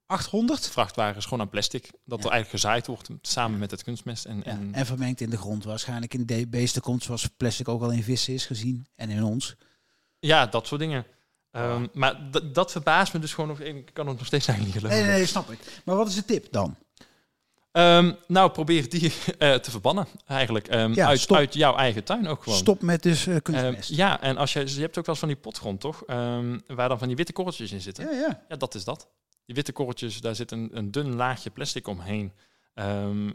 800? 0.07 0.69
vrachtwagens 0.69 1.25
gewoon 1.25 1.41
aan 1.41 1.49
plastic. 1.49 1.83
Dat 2.05 2.19
Ja. 2.19 2.25
er 2.25 2.31
eigenlijk 2.31 2.51
gezaaid 2.51 2.87
wordt 2.87 3.09
samen 3.23 3.59
met 3.59 3.71
het 3.71 3.83
kunstmest. 3.83 4.25
En, 4.25 4.37
Ja, 4.37 4.45
en, 4.45 4.75
en 4.75 4.87
vermengd 4.87 5.21
in 5.21 5.31
de 5.31 5.37
grond. 5.37 5.65
Waarschijnlijk 5.65 6.15
in 6.15 6.27
de 6.27 6.49
beesten 6.49 6.83
komt 6.83 7.03
zoals 7.03 7.27
plastic 7.27 7.69
ook 7.69 7.83
al 7.83 7.91
in 7.91 8.03
vissen 8.03 8.35
is 8.35 8.47
gezien. 8.47 8.87
En 8.95 9.11
in 9.11 9.23
ons. 9.23 9.57
ja, 10.19 10.47
dat 10.47 10.67
soort 10.67 10.81
dingen. 10.81 11.05
Ehm, 11.51 11.87
Maar 11.93 12.21
d- 12.31 12.55
dat 12.55 12.71
verbaast 12.73 13.13
me 13.13 13.19
dus 13.21 13.35
gewoon 13.35 13.49
nog. 13.51 13.61
Ik 13.61 13.91
kan 13.93 14.07
het 14.07 14.17
nog 14.19 14.27
steeds 14.27 14.47
eigenlijk 14.47 14.75
niet 14.77 14.83
Nee, 14.85 14.93
geloven. 14.93 15.11
nee, 15.13 15.21
nee, 15.23 15.31
snap 15.31 15.51
ik. 15.51 15.81
Maar 15.85 15.97
wat 15.97 16.09
is 16.09 16.15
de 16.15 16.25
tip 16.25 16.47
dan? 16.53 16.77
Ehm, 17.73 18.13
nou, 18.27 18.51
probeer 18.51 18.89
die 18.89 19.13
eh, 19.39 19.55
te 19.55 19.71
verbannen 19.71 20.07
eigenlijk. 20.27 20.69
Ehm, 20.69 20.93
Ja, 20.93 21.07
uit, 21.07 21.33
uit 21.33 21.55
jouw 21.55 21.77
eigen 21.77 22.05
tuin 22.05 22.27
ook 22.29 22.43
gewoon. 22.43 22.59
Stop 22.59 22.83
met 22.83 23.03
dus 23.03 23.27
eh, 23.27 23.37
kunstmest. 23.43 23.89
ja, 23.91 24.21
en 24.21 24.37
als 24.37 24.53
je, 24.53 24.75
je 24.75 24.81
hebt 24.81 24.99
ook 24.99 25.07
wel 25.07 25.15
eens 25.15 25.19
van 25.19 25.29
die 25.29 25.37
potgrond, 25.37 25.81
toch? 25.81 26.03
Waar 26.67 26.89
dan 26.89 26.99
van 26.99 27.07
die 27.09 27.17
witte 27.17 27.33
korreltjes 27.33 27.73
in 27.73 27.81
zitten. 27.81 28.05
ja, 28.05 28.11
ja. 28.11 28.43
Ja, 28.49 28.57
dat 28.57 28.75
is 28.75 28.85
dat. 28.85 29.09
Die 29.47 29.55
witte 29.55 29.73
korreltjes, 29.73 30.21
daar 30.21 30.35
zit 30.35 30.51
een, 30.51 30.71
een 30.73 30.91
dun 30.91 31.15
laagje 31.15 31.51
plastic 31.51 31.87
omheen. 31.89 32.33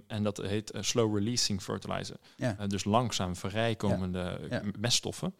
En 0.07 0.24
dat 0.24 0.38
heet 0.38 0.72
eh, 0.72 0.81
slow 0.81 1.15
releasing 1.17 1.62
fertilizer. 1.62 2.15
Ja. 2.36 2.55
Dus 2.67 2.83
langzaam 2.83 3.35
vrijkomende 3.35 4.40
Ja. 4.50 4.61
meststoffen. 4.79 5.35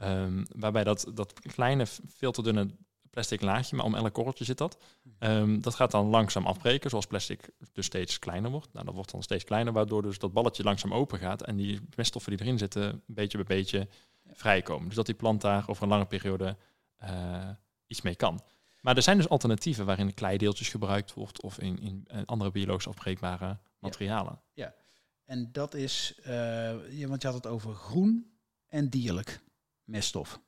Ehm, 0.00 0.44
waarbij 0.56 0.84
dat, 0.84 1.06
dat 1.14 1.32
kleine, 1.40 1.86
veel 2.06 2.32
te 2.32 2.42
dunne 2.42 2.68
plastic 3.10 3.40
laagje, 3.40 3.76
maar 3.76 3.84
om 3.84 3.94
elk 3.94 4.12
korreltje 4.12 4.44
zit 4.44 4.58
dat. 4.58 4.78
ehm, 5.18 5.60
dat 5.60 5.74
gaat 5.74 5.90
dan 5.90 6.06
langzaam 6.06 6.46
afbreken, 6.46 6.90
zoals 6.90 7.06
plastic 7.06 7.50
dus 7.72 7.86
steeds 7.86 8.18
kleiner 8.18 8.50
wordt. 8.50 8.72
Nou, 8.72 8.84
dat 8.84 8.94
wordt 8.94 9.10
dan 9.10 9.22
steeds 9.22 9.44
kleiner, 9.44 9.72
waardoor 9.72 10.02
dus 10.02 10.18
dat 10.18 10.32
balletje 10.32 10.62
langzaam 10.62 10.94
open 10.94 11.18
gaat. 11.18 11.42
En 11.42 11.56
die 11.56 11.80
meststoffen 11.96 12.36
die 12.36 12.46
erin 12.46 12.58
zitten, 12.58 13.02
beetje 13.06 13.44
bij 13.44 13.56
beetje 13.56 13.88
vrijkomen. 14.26 14.86
Dus 14.86 14.96
dat 14.96 15.06
die 15.06 15.14
plant 15.14 15.40
daar 15.40 15.68
over 15.68 15.82
een 15.82 15.88
lange 15.88 16.06
periode 16.06 16.56
eh, 16.96 17.48
iets 17.86 18.02
mee 18.02 18.16
kan. 18.16 18.42
Maar 18.80 18.96
er 18.96 19.02
zijn 19.02 19.16
dus 19.16 19.28
alternatieven 19.28 19.86
waarin 19.86 20.14
kleideeltjes 20.14 20.68
gebruikt 20.68 21.14
wordt 21.14 21.42
of 21.42 21.58
in, 21.58 21.80
in 21.80 22.04
eh, 22.06 22.20
andere 22.24 22.50
biologisch 22.50 22.88
afbreekbare 22.88 23.58
materialen. 23.78 24.40
En 25.24 25.48
dat 25.52 25.74
is, 25.74 26.14
eh, 26.22 26.32
ja, 26.98 27.06
want 27.08 27.22
je 27.22 27.28
had 27.28 27.36
het 27.36 27.46
over 27.46 27.74
groen 27.74 28.30
en 28.68 28.88
dierlijk 28.88 29.40
meststof. 29.90 30.40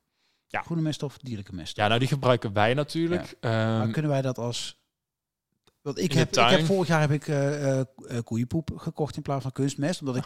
Ja. 0.47 0.61
Groene 0.61 0.81
meststof, 0.81 1.17
dierlijke 1.17 1.55
meststof. 1.55 1.83
Ja, 1.83 1.87
nou 1.87 1.99
die 1.99 2.09
gebruiken 2.09 2.53
wij 2.53 2.73
natuurlijk. 2.73 3.35
maar 3.41 3.81
Ehm, 3.81 3.91
kunnen 3.91 4.11
wij 4.11 4.21
dat 4.21 4.37
als... 4.37 4.81
Want 5.81 5.97
ik 5.97 6.11
heb, 6.11 6.35
ik 6.35 6.49
heb 6.49 6.65
vorig 6.65 6.87
jaar 6.87 7.01
heb 7.01 7.11
ik 7.11 7.27
eh, 7.27 7.79
eh, 7.79 7.85
eh, 8.07 8.23
koeienpoep 8.23 8.71
gekocht 8.75 9.15
in 9.15 9.21
plaats 9.21 9.41
van 9.41 9.51
kunstmest. 9.51 9.99
Omdat 9.99 10.15
ik 10.15 10.25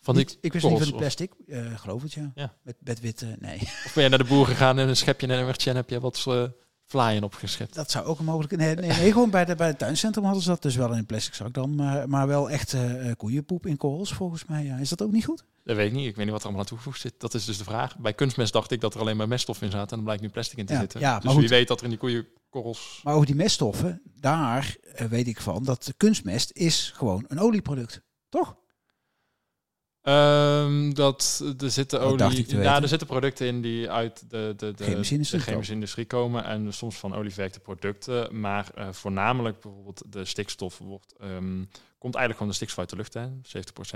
van 0.00 0.14
die 0.14 0.24
niet, 0.24 0.38
ik 0.40 0.52
wist 0.52 0.64
niet 0.64 0.78
van 0.78 0.86
die 0.86 0.96
plastic. 0.96 1.32
eh 1.46 1.78
geloof 1.78 2.02
het 2.02 2.12
ja. 2.12 2.32
Ja. 2.34 2.54
Met, 2.62 2.76
met 2.80 3.00
witte, 3.00 3.36
nee. 3.38 3.58
Of 3.60 3.92
ben 3.94 4.02
je 4.02 4.08
naar 4.08 4.18
de 4.18 4.24
boer 4.24 4.46
gegaan 4.46 4.78
en 4.78 4.88
een 4.88 4.96
schepje 4.96 5.26
en 5.26 5.38
een 5.38 5.54
en 5.64 5.76
heb 5.76 5.90
je 5.90 6.00
wat 6.00 6.24
uh, 6.28 6.44
vlaaien 6.88 7.22
opgeschept? 7.24 7.74
Dat 7.74 7.90
zou 7.90 8.04
ook 8.06 8.18
een 8.18 8.24
mogelijkheid. 8.24 8.80
Nee, 8.80 8.88
nee, 8.88 8.98
nee, 8.98 9.12
gewoon 9.12 9.30
bij, 9.30 9.44
de, 9.44 9.54
bij 9.54 9.66
het 9.66 9.78
tuincentrum 9.78 10.24
hadden 10.24 10.42
ze 10.42 10.48
dat 10.48 10.62
dus 10.62 10.76
wel 10.76 10.92
in 10.92 10.98
een 10.98 11.06
plastic 11.06 11.34
zak 11.34 11.54
dan. 11.54 11.74
Maar, 11.74 12.08
maar 12.08 12.26
wel 12.26 12.50
echt 12.50 12.72
eh, 12.72 13.12
koeienpoep 13.16 13.66
in 13.66 13.76
korrels 13.76 14.12
volgens 14.12 14.44
mij. 14.44 14.64
Ja. 14.64 14.76
Is 14.76 14.88
dat 14.88 15.02
ook 15.02 15.12
niet 15.12 15.24
goed? 15.24 15.44
Dat 15.64 15.76
weet 15.76 15.86
ik 15.86 15.92
niet. 15.92 16.06
Ik 16.06 16.16
weet 16.16 16.24
niet 16.24 16.30
wat 16.30 16.38
er 16.40 16.44
allemaal 16.44 16.62
aan 16.62 16.68
toegevoegd 16.68 17.00
zit. 17.00 17.14
Dat 17.18 17.34
is 17.34 17.44
dus 17.44 17.58
de 17.58 17.64
vraag. 17.64 17.96
Bij 17.98 18.12
kunstmest 18.12 18.52
dacht 18.52 18.70
ik 18.70 18.80
dat 18.80 18.94
er 18.94 19.00
alleen 19.00 19.16
maar 19.16 19.28
meststof 19.28 19.62
in 19.62 19.70
zat 19.70 19.80
en 19.80 19.86
dan 19.96 20.02
blijkt 20.04 20.22
nu 20.22 20.28
plastic 20.28 20.58
in 20.58 20.66
te 20.66 20.72
Ja, 20.72 20.78
zitten. 20.80 21.00
ja, 21.00 21.14
dus 21.14 21.24
maar 21.24 21.32
wie 21.34 21.42
goed. 21.42 21.50
weet 21.50 21.68
dat 21.68 21.78
er 21.78 21.84
in 21.84 21.90
die 21.90 21.98
koeienkorrels... 21.98 23.00
Maar 23.04 23.14
over 23.14 23.26
die 23.26 23.34
meststoffen, 23.34 24.02
daar 24.20 24.76
eh, 24.94 25.06
weet 25.06 25.26
ik 25.26 25.40
van 25.40 25.64
dat 25.64 25.84
de 25.84 25.94
kunstmest 25.96 26.50
is 26.54 26.92
gewoon 26.94 27.24
een 27.28 27.40
olieproduct. 27.40 28.00
Toch? 28.28 28.56
Um, 30.08 30.94
dat 30.94 31.44
er 31.58 31.70
zitten 31.70 32.00
olie. 32.00 32.60
Ja, 32.60 32.82
er 32.82 32.88
zitten 32.88 33.06
producten 33.06 33.46
in 33.46 33.60
die 33.60 33.90
uit 33.90 34.30
de, 34.30 34.54
de, 34.56 34.74
de, 34.74 34.84
Chemische 34.84 35.14
industrie 35.14 35.40
de 35.40 35.50
chemische 35.50 35.72
industrie 35.72 36.06
komen 36.06 36.44
en 36.44 36.72
soms 36.72 36.96
van 36.96 37.14
olieverwerkte 37.14 37.60
producten. 37.60 38.40
Maar 38.40 38.70
uh, 38.78 38.88
voornamelijk 38.90 39.60
bijvoorbeeld 39.60 40.02
de 40.06 40.24
stikstof 40.24 40.78
wordt, 40.78 41.14
um, 41.22 41.68
komt 41.98 42.14
eigenlijk 42.14 42.32
gewoon 42.32 42.48
de 42.48 42.54
stikstof 42.54 42.78
uit 42.78 42.90
de 42.90 42.96
lucht. 42.96 43.14
Hè. 43.14 43.28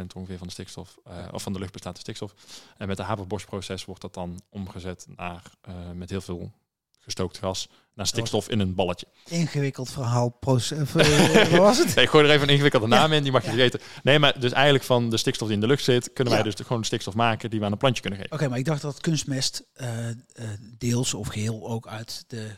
70% 0.02 0.06
ongeveer 0.16 0.38
van 0.38 0.46
de 0.46 0.52
stikstof, 0.52 0.98
uh, 1.08 1.28
of 1.32 1.42
van 1.42 1.52
de 1.52 1.58
lucht 1.58 1.72
bestaat 1.72 1.92
uit 1.92 2.02
stikstof. 2.02 2.34
En 2.76 2.88
met 2.88 2.96
de 2.96 3.02
Haber-Bosch-proces 3.02 3.84
wordt 3.84 4.00
dat 4.00 4.14
dan 4.14 4.40
omgezet 4.48 5.06
naar 5.16 5.42
uh, 5.68 5.74
met 5.94 6.10
heel 6.10 6.20
veel 6.20 6.52
gestookt 7.02 7.38
gas 7.38 7.68
naar 7.94 8.06
stikstof 8.06 8.48
in 8.48 8.60
een 8.60 8.74
balletje. 8.74 9.06
Ingewikkeld 9.28 9.90
verhaal. 9.90 10.36
Wat 10.40 10.68
was 11.50 11.78
het? 11.78 11.94
nee, 11.94 12.06
gooi 12.06 12.24
er 12.24 12.30
even 12.30 12.42
een 12.46 12.52
ingewikkelde 12.52 12.86
naam 12.86 13.10
ja. 13.10 13.16
in, 13.16 13.22
die 13.22 13.32
mag 13.32 13.42
je 13.42 13.48
ja. 13.48 13.54
vergeten. 13.54 13.80
Nee, 14.02 14.18
maar 14.18 14.40
dus 14.40 14.52
eigenlijk 14.52 14.84
van 14.84 15.10
de 15.10 15.16
stikstof 15.16 15.46
die 15.48 15.56
in 15.56 15.62
de 15.62 15.68
lucht 15.68 15.84
zit, 15.84 16.12
kunnen 16.12 16.32
wij 16.32 16.42
Ja. 16.42 16.48
dus 16.48 16.54
de, 16.56 16.62
gewoon 16.64 16.80
de 16.80 16.86
stikstof 16.86 17.14
maken 17.14 17.50
die 17.50 17.58
we 17.58 17.64
aan 17.66 17.72
een 17.72 17.78
plantje 17.78 18.00
kunnen 18.02 18.20
geven. 18.20 18.34
Oké, 18.36 18.48
maar 18.48 18.58
ik 18.58 18.64
dacht 18.64 18.82
dat 18.82 19.00
kunstmest 19.00 19.64
uh, 19.76 20.08
uh, 20.08 20.14
deels 20.78 21.14
of 21.14 21.28
geheel 21.28 21.68
ook 21.68 21.86
uit 21.86 22.24
de 22.26 22.50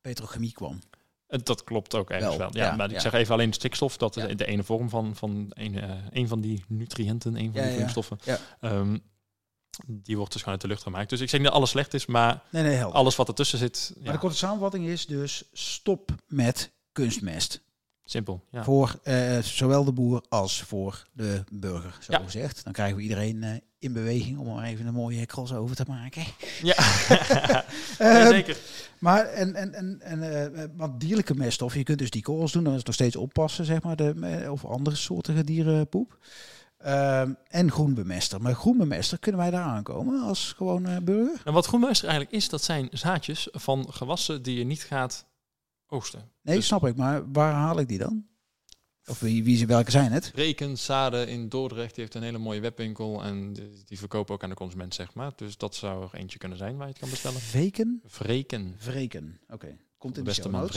petrochemie 0.00 0.52
kwam. 0.52 0.80
Eh, 1.26 1.38
Dat 1.42 1.64
klopt 1.64 1.94
ook 1.94 2.10
ergens 2.10 2.28
wel. 2.36 2.38
Wel, 2.38 2.50
Ja, 2.52 2.64
ja, 2.70 2.76
maar 2.76 2.86
ik 2.86 2.92
ja. 2.94 3.00
zeg 3.00 3.12
even 3.12 3.34
alleen 3.34 3.52
stikstof, 3.52 3.96
dat 3.96 4.16
is 4.16 4.22
Ja. 4.22 4.34
de 4.34 4.46
ene 4.46 4.62
vorm 4.62 4.88
van, 4.88 5.16
van 5.16 5.46
een, 5.48 5.78
eh, 5.80 5.90
een 6.10 6.28
van 6.28 6.40
die 6.40 6.64
nutriënten, 6.68 7.36
een 7.36 7.52
van 7.52 7.62
die 7.62 7.70
ja. 7.70 7.76
grondstoffen. 7.76 8.18
Die 9.86 10.16
wordt 10.16 10.32
dus 10.32 10.40
gewoon 10.42 10.54
uit 10.54 10.62
de 10.62 10.68
lucht 10.72 10.82
gemaakt. 10.82 11.10
Dus 11.10 11.20
ik 11.20 11.28
zeg 11.28 11.40
niet 11.40 11.48
dat 11.48 11.56
alles 11.58 11.70
slecht 11.70 11.94
is, 11.94 12.06
maar 12.06 12.42
Nee, 12.50 12.62
nee, 12.62 12.74
helder. 12.74 12.96
alles 12.96 13.16
wat 13.16 13.28
ertussen 13.28 13.58
zit, 13.58 13.92
Maar 13.96 14.06
ja, 14.06 14.12
de 14.12 14.18
korte 14.18 14.36
samenvatting 14.36 14.86
is 14.86 15.06
dus 15.06 15.44
stop 15.52 16.10
met 16.26 16.70
kunstmest. 16.92 17.60
simpel. 18.04 18.44
Ja. 18.50 18.64
Voor 18.64 18.98
eh, 19.02 19.38
zowel 19.38 19.84
de 19.84 19.92
boer 19.92 20.24
als 20.28 20.62
voor 20.62 21.04
de 21.12 21.44
burger, 21.52 21.96
zo 22.00 22.12
Ja. 22.12 22.18
gezegd. 22.18 22.64
Dan 22.64 22.72
krijgen 22.72 22.96
we 22.96 23.02
iedereen 23.02 23.42
eh, 23.42 23.50
in 23.78 23.92
beweging 23.92 24.38
om 24.38 24.58
er 24.58 24.64
even 24.64 24.86
een 24.86 24.94
mooie 24.94 25.26
crossover 25.26 25.76
te 25.76 25.84
maken. 25.88 26.24
Ja. 26.62 26.74
Ja, 27.98 28.28
zeker. 28.28 28.56
Maar 28.98 29.24
en, 29.24 29.54
en, 29.54 29.74
en, 29.74 30.00
en 30.02 30.72
wat 30.76 31.00
dierlijke 31.00 31.34
meststoffen, 31.34 31.78
je 31.78 31.84
kunt 31.84 31.98
dus 31.98 32.10
die 32.10 32.22
korrels 32.22 32.52
doen, 32.52 32.62
dan 32.62 32.72
is 32.72 32.78
het 32.78 32.86
nog 32.86 32.94
steeds 32.94 33.16
oppassen, 33.16 33.64
zeg 33.64 33.82
maar, 33.82 33.96
de, 33.96 34.46
of 34.50 34.64
andere 34.64 34.96
soorten 34.96 35.46
dierenpoep. 35.46 36.18
Ehm, 36.80 37.32
en 37.48 37.70
groenbemester. 37.70 38.42
Maar 38.42 38.54
groenbemester, 38.54 39.18
kunnen 39.18 39.40
wij 39.40 39.50
daar 39.50 39.64
aankomen 39.64 40.22
als 40.22 40.52
gewoon 40.56 40.86
eh, 40.86 40.96
burger? 40.96 41.40
En 41.44 41.52
wat 41.52 41.66
groenmeister 41.66 42.08
eigenlijk 42.08 42.36
is, 42.36 42.48
dat 42.48 42.62
zijn 42.62 42.88
zaadjes 42.92 43.48
van 43.52 43.92
gewassen 43.92 44.42
die 44.42 44.58
je 44.58 44.64
niet 44.64 44.82
gaat 44.82 45.26
oogsten. 45.86 46.30
Nee, 46.42 46.56
Dus- 46.56 46.66
snap 46.66 46.86
ik. 46.86 46.96
Maar 46.96 47.32
waar 47.32 47.52
haal 47.52 47.78
ik 47.78 47.88
die 47.88 47.98
dan? 47.98 48.28
Of 49.06 49.20
wie, 49.20 49.44
wie, 49.44 49.66
welke 49.66 49.90
zijn 49.90 50.12
het? 50.12 50.32
Reken 50.34 50.76
Sade 50.76 51.26
in 51.26 51.48
Dordrecht 51.48 51.94
die 51.94 52.04
heeft 52.04 52.14
een 52.16 52.22
hele 52.22 52.38
mooie 52.38 52.60
webwinkel 52.60 53.22
en 53.22 53.52
die, 53.52 53.82
die 53.84 53.98
verkopen 53.98 54.34
ook 54.34 54.42
aan 54.42 54.48
de 54.48 54.54
consument, 54.54 54.94
zeg 54.94 55.14
maar. 55.14 55.32
Dus 55.36 55.56
dat 55.56 55.74
zou 55.74 56.02
er 56.02 56.18
eentje 56.18 56.38
kunnen 56.38 56.58
zijn 56.58 56.76
waar 56.76 56.86
je 56.86 56.92
het 56.92 57.00
kan 57.00 57.10
bestellen. 57.10 57.40
Veken? 57.40 58.02
Vreken. 58.06 58.74
Vreken. 58.78 59.40
Oké. 59.48 59.76
Komt 59.98 60.16
in 60.16 60.22
de 60.24 60.28
beste 60.28 60.42
show 60.42 60.52
man 60.52 60.60
notes. 60.60 60.76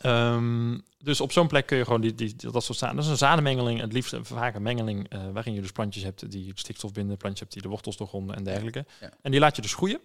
Ehm, 0.00 0.78
dus 0.98 1.20
op 1.20 1.32
zo'n 1.32 1.48
plek 1.48 1.66
kun 1.66 1.76
je 1.76 1.84
gewoon 1.84 2.00
die, 2.00 2.14
die, 2.14 2.34
dat 2.36 2.64
soort 2.64 2.78
zaden. 2.78 2.96
Dat 2.96 3.04
is 3.04 3.10
een 3.10 3.16
zadenmengeling, 3.16 3.80
het 3.80 3.92
liefst 3.92 4.12
een 4.12 4.24
vaak 4.24 4.54
een 4.54 4.62
mengeling 4.62 5.08
eh, 5.08 5.30
waarin 5.30 5.54
je 5.54 5.60
dus 5.60 5.72
plantjes 5.72 6.02
hebt 6.02 6.30
die 6.30 6.52
stikstof 6.54 6.92
binden, 6.92 7.16
plantjes 7.16 7.40
hebt 7.40 7.52
die 7.52 7.62
de 7.62 7.68
wortels 7.68 7.96
doorgronden 7.96 8.36
en 8.36 8.44
dergelijke. 8.44 8.86
ja. 9.00 9.12
En 9.22 9.30
die 9.30 9.40
laat 9.40 9.56
je 9.56 9.62
dus 9.62 9.74
groeien. 9.74 10.00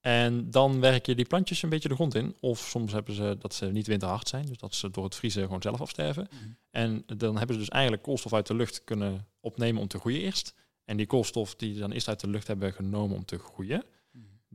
En 0.00 0.50
dan 0.50 0.80
werk 0.80 1.06
je 1.06 1.14
die 1.14 1.24
plantjes 1.24 1.62
een 1.62 1.68
beetje 1.68 1.88
de 1.88 1.94
grond 1.94 2.14
in. 2.14 2.36
Of 2.40 2.58
soms 2.58 2.92
hebben 2.92 3.14
ze 3.14 3.36
dat 3.38 3.54
ze 3.54 3.66
niet 3.66 3.86
winterhard 3.86 4.28
zijn, 4.28 4.46
dus 4.46 4.58
dat 4.58 4.74
ze 4.74 4.90
door 4.90 5.04
het 5.04 5.14
vriezen 5.14 5.42
gewoon 5.42 5.62
zelf 5.62 5.80
afsterven. 5.80 6.28
Mhm. 6.30 6.50
En 6.70 7.02
dan 7.06 7.36
hebben 7.36 7.54
ze 7.54 7.60
dus 7.60 7.70
eigenlijk 7.70 8.02
koolstof 8.02 8.32
uit 8.32 8.46
de 8.46 8.54
lucht 8.54 8.84
kunnen 8.84 9.26
opnemen 9.40 9.82
om 9.82 9.88
te 9.88 9.98
groeien 9.98 10.20
eerst. 10.20 10.54
En 10.84 10.96
die 10.96 11.06
koolstof 11.06 11.54
die 11.54 11.74
ze 11.74 11.80
dan 11.80 11.92
eerst 11.92 12.08
uit 12.08 12.20
de 12.20 12.28
lucht 12.28 12.46
hebben 12.46 12.72
genomen 12.72 13.16
om 13.16 13.24
te 13.24 13.38
groeien, 13.38 13.84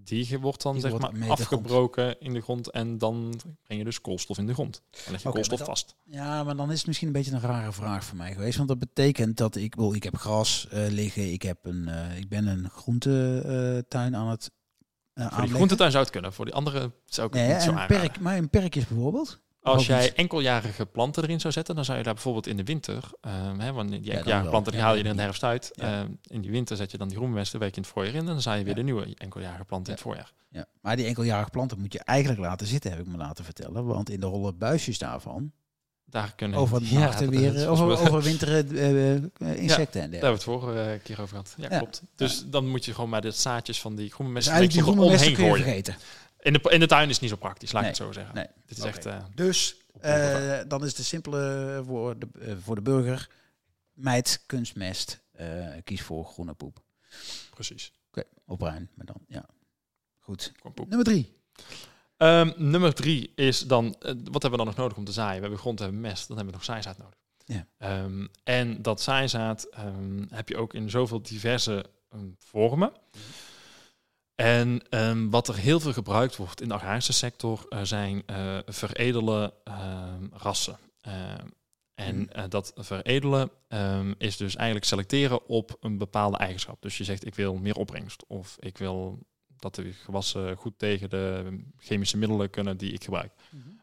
die 0.04 0.40
wordt 0.40 0.62
dan 0.62 0.74
Die 0.74 0.82
zeg 0.82 0.92
wordt 0.92 1.12
maar 1.12 1.22
de 1.22 1.32
afgebroken 1.32 2.20
in 2.20 2.34
de 2.34 2.42
grond. 2.42 2.70
En 2.70 2.98
dan 2.98 3.40
breng 3.64 3.80
je 3.80 3.84
dus 3.84 4.02
koolstof 4.02 4.38
in 4.38 4.48
de 4.48 4.54
grond. 4.54 4.82
Dan 4.92 5.12
leg 5.12 5.24
je 5.24 5.30
koolstof 5.30 5.60
vast. 5.64 5.96
Ja, 6.04 6.44
maar 6.44 6.56
dan 6.56 6.72
is 6.72 6.78
het 6.78 6.88
misschien 6.88 7.08
een 7.08 7.14
beetje 7.14 7.32
een 7.32 7.40
rare 7.40 7.72
vraag 7.72 8.04
voor 8.04 8.18
mij 8.18 8.34
geweest. 8.34 8.58
Want 8.58 8.70
dat 8.70 8.80
betekent 8.80 9.38
dat 9.38 9.56
ik, 9.56 9.76
wel, 9.76 9.96
ik 9.96 10.04
heb 10.04 10.16
gras 10.16 10.68
eh, 10.68 10.88
liggen, 10.88 11.32
ik, 11.32 11.42
heb 11.42 11.66
een, 11.66 11.88
eh, 11.88 12.18
ik 12.18 12.30
ben 12.30 12.48
een 12.48 12.70
groentetuin 12.70 14.16
aan 14.16 14.28
het 14.30 14.52
eh 15.14 15.32
Voor 15.32 15.44
die 15.46 15.54
groentetuin 15.54 15.92
zou 15.92 16.04
het 16.04 16.12
kunnen. 16.12 16.34
Voor 16.34 16.46
die 16.46 16.54
andere 16.54 16.92
zou 17.06 17.28
ik 17.28 17.34
Nee, 17.34 17.54
niet 17.54 17.62
zo 17.62 17.70
en 17.70 17.74
een 17.74 17.80
aanraden. 17.80 18.02
perk, 18.02 18.20
maar 18.20 18.38
een 18.38 18.50
perk 18.50 18.76
is 18.76 18.88
bijvoorbeeld. 18.88 19.40
Als 19.62 19.82
Ook 19.82 19.88
jij 19.88 20.14
enkeljarige 20.14 20.86
planten 20.86 21.24
erin 21.24 21.40
zou 21.40 21.54
zetten, 21.54 21.76
dan 21.76 21.86
zou 21.86 21.98
je 21.98 22.04
daar 22.04 22.14
bijvoorbeeld 22.14 22.48
in 22.48 22.58
de 22.58 22.64
winter, 22.64 23.04
ehm 23.22 23.60
hè, 23.60 23.74
want 23.74 23.90
die 23.90 23.98
enkeljarige 24.00 24.42
wel. 24.42 24.50
planten 24.50 24.72
die 24.72 24.82
Ja, 24.82 24.88
haal 24.88 24.96
je 24.98 25.04
in 25.04 25.16
de 25.16 25.22
herfst 25.22 25.44
uit. 25.44 25.70
Ja. 25.74 26.00
Ehm, 26.02 26.12
in 26.28 26.42
die 26.42 26.52
winter 26.52 26.78
zet 26.78 26.92
je 26.92 26.98
dan 26.98 27.08
die 27.08 27.18
groenmesten, 27.18 27.60
werk 27.60 27.72
je 27.72 27.78
in 27.78 27.84
het 27.84 27.92
voorjaar 27.94 28.14
in 28.14 28.20
en 28.20 28.26
dan 28.26 28.42
zaai 28.42 28.58
je 28.60 28.64
weer 28.66 28.74
Ja. 28.74 28.80
de 28.80 28.86
nieuwe 28.86 29.16
enkeljarige 29.18 29.66
planten 29.66 29.88
in 29.88 29.94
het 29.94 30.02
voorjaar. 30.02 30.32
Ja. 30.50 30.66
Maar 30.82 30.96
die 30.96 31.06
enkeljarige 31.06 31.50
planten 31.50 31.80
moet 31.80 31.94
je 31.94 32.00
eigenlijk 32.04 32.40
laten 32.40 32.68
zitten, 32.68 32.92
heb 32.92 33.00
ik 33.00 33.08
me 33.08 33.18
laten 33.18 33.46
vertellen. 33.46 33.86
Want 33.86 34.10
in 34.10 34.20
de 34.20 34.26
holle 34.26 34.54
buisjes 34.54 34.98
daarvan 34.98 35.52
Daar 36.06 36.34
kunnen 36.36 36.58
dat- 36.60 36.70
weer, 37.30 37.54
dat- 37.54 37.68
over, 37.68 37.86
overwinteren 38.00 38.72
eh, 38.76 39.16
eh, 39.16 39.22
insecten 39.22 39.42
en 39.48 39.66
Daar 39.66 39.66
dergelijke. 39.66 40.12
hebben 40.12 40.20
we 40.20 40.26
het 40.28 40.44
vorige 40.44 40.80
eh, 40.82 41.00
keer 41.04 41.22
over 41.22 41.30
gehad. 41.30 41.54
Ja, 41.58 41.68
Ja. 41.70 41.78
klopt. 41.78 42.02
Dus 42.16 42.44
dan 42.46 42.68
moet 42.68 42.86
je 42.86 42.94
gewoon 42.94 43.10
maar 43.10 43.22
de 43.22 43.32
zaadjes 43.32 43.82
van 43.82 43.96
die 43.96 44.12
groene 44.12 44.34
Dus 44.34 44.48
eigenlijk 44.48 44.86
die 44.86 44.94
omheen 45.04 45.18
kun 45.18 45.30
je 45.30 45.36
gooien. 45.36 45.64
vergeten. 45.64 45.96
In 46.40 46.54
de, 46.54 46.60
in 46.70 46.80
de 46.80 46.88
tuin 46.88 47.06
is 47.08 47.12
het 47.14 47.22
niet 47.22 47.30
zo 47.30 47.36
praktisch, 47.36 47.72
laat 47.72 47.82
Nee, 47.82 47.92
ik 47.92 47.98
het 47.98 48.06
zo 48.08 48.12
zeggen. 48.14 48.36
nee. 48.36 48.48
Dit 48.66 48.78
is 48.78 48.84
echt... 48.84 49.06
eh, 49.06 49.24
Dus 49.36 49.76
eh, 50.02 50.60
dan 50.68 50.86
is 50.86 50.94
de 50.96 51.04
simpele 51.04 51.82
voor 51.86 52.20
de, 52.20 52.28
eh, 52.40 52.54
voor 52.64 52.76
de 52.76 52.82
burger, 52.82 53.30
meid, 53.94 54.44
kunstmest, 54.46 55.22
eh, 55.32 55.68
kies 55.84 56.02
voor 56.02 56.26
groene 56.26 56.54
poep. 56.54 56.80
precies. 57.54 57.94
Oké, 58.08 58.24
op 58.46 58.58
bruin, 58.58 58.90
maar 58.96 59.06
dan, 59.06 59.16
ja. 59.28 59.46
Goed. 60.20 60.52
Nummer 60.88 61.04
drie. 61.06 61.38
Ehm, 62.18 62.52
nummer 62.58 62.94
drie 62.94 63.32
is 63.36 63.60
dan, 63.60 63.96
wat 64.00 64.42
hebben 64.42 64.52
we 64.52 64.58
dan 64.58 64.66
nog 64.66 64.76
nodig 64.76 64.98
om 64.98 65.06
te 65.06 65.12
zaaien? 65.12 65.36
We 65.36 65.42
hebben 65.42 65.60
grond, 65.60 65.80
we 65.80 65.84
hebben 65.86 66.02
mest, 66.02 66.28
dan 66.28 66.38
hebben 66.38 66.54
we 66.54 66.60
nog 66.60 66.68
zaaizaad 66.70 66.98
nodig. 66.98 67.18
Ja. 67.46 67.68
Ehm, 67.78 68.28
en 68.44 68.82
dat 68.82 69.02
zaaizaad 69.02 69.64
ehm, 69.64 70.26
heb 70.30 70.50
je 70.50 70.58
ook 70.58 70.74
in 70.74 70.90
zoveel 70.90 71.22
diverse 71.22 71.86
vormen. 72.38 72.92
En 74.40 74.82
ehm, 74.90 75.30
wat 75.30 75.48
er 75.48 75.56
heel 75.56 75.80
veel 75.80 75.94
gebruikt 75.94 76.36
wordt 76.36 76.62
in 76.62 76.68
de 76.68 76.74
agrarische 76.74 77.14
sector 77.14 77.66
eh, 77.70 77.80
zijn 77.84 78.24
eh, 78.26 78.58
veredele 78.66 79.54
ehm, 79.64 80.24
rassen. 80.32 80.78
Ehm, 81.02 81.46
en 81.96 82.16
Mhm. 82.20 82.30
eh, 82.30 82.44
dat 82.50 82.72
veredelen 82.76 83.50
is 84.18 84.38
dus 84.38 84.56
eigenlijk 84.56 84.86
selecteren 84.86 85.48
op 85.48 85.78
een 85.82 85.98
bepaalde 85.98 86.38
eigenschap. 86.38 86.82
Dus 86.82 86.98
je 86.98 87.04
zegt 87.04 87.26
ik 87.26 87.36
wil 87.36 87.56
meer 87.56 87.76
opbrengst 87.76 88.24
of 88.28 88.58
ik 88.60 88.78
wil 88.78 89.20
dat 89.60 89.76
de 89.76 89.94
gewassen 89.94 90.56
goed 90.56 90.74
tegen 90.80 91.10
de 91.10 91.58
chemische 91.78 92.18
middelen 92.18 92.50
kunnen 92.50 92.78
die 92.78 92.92
ik 92.94 93.04
gebruik. 93.04 93.32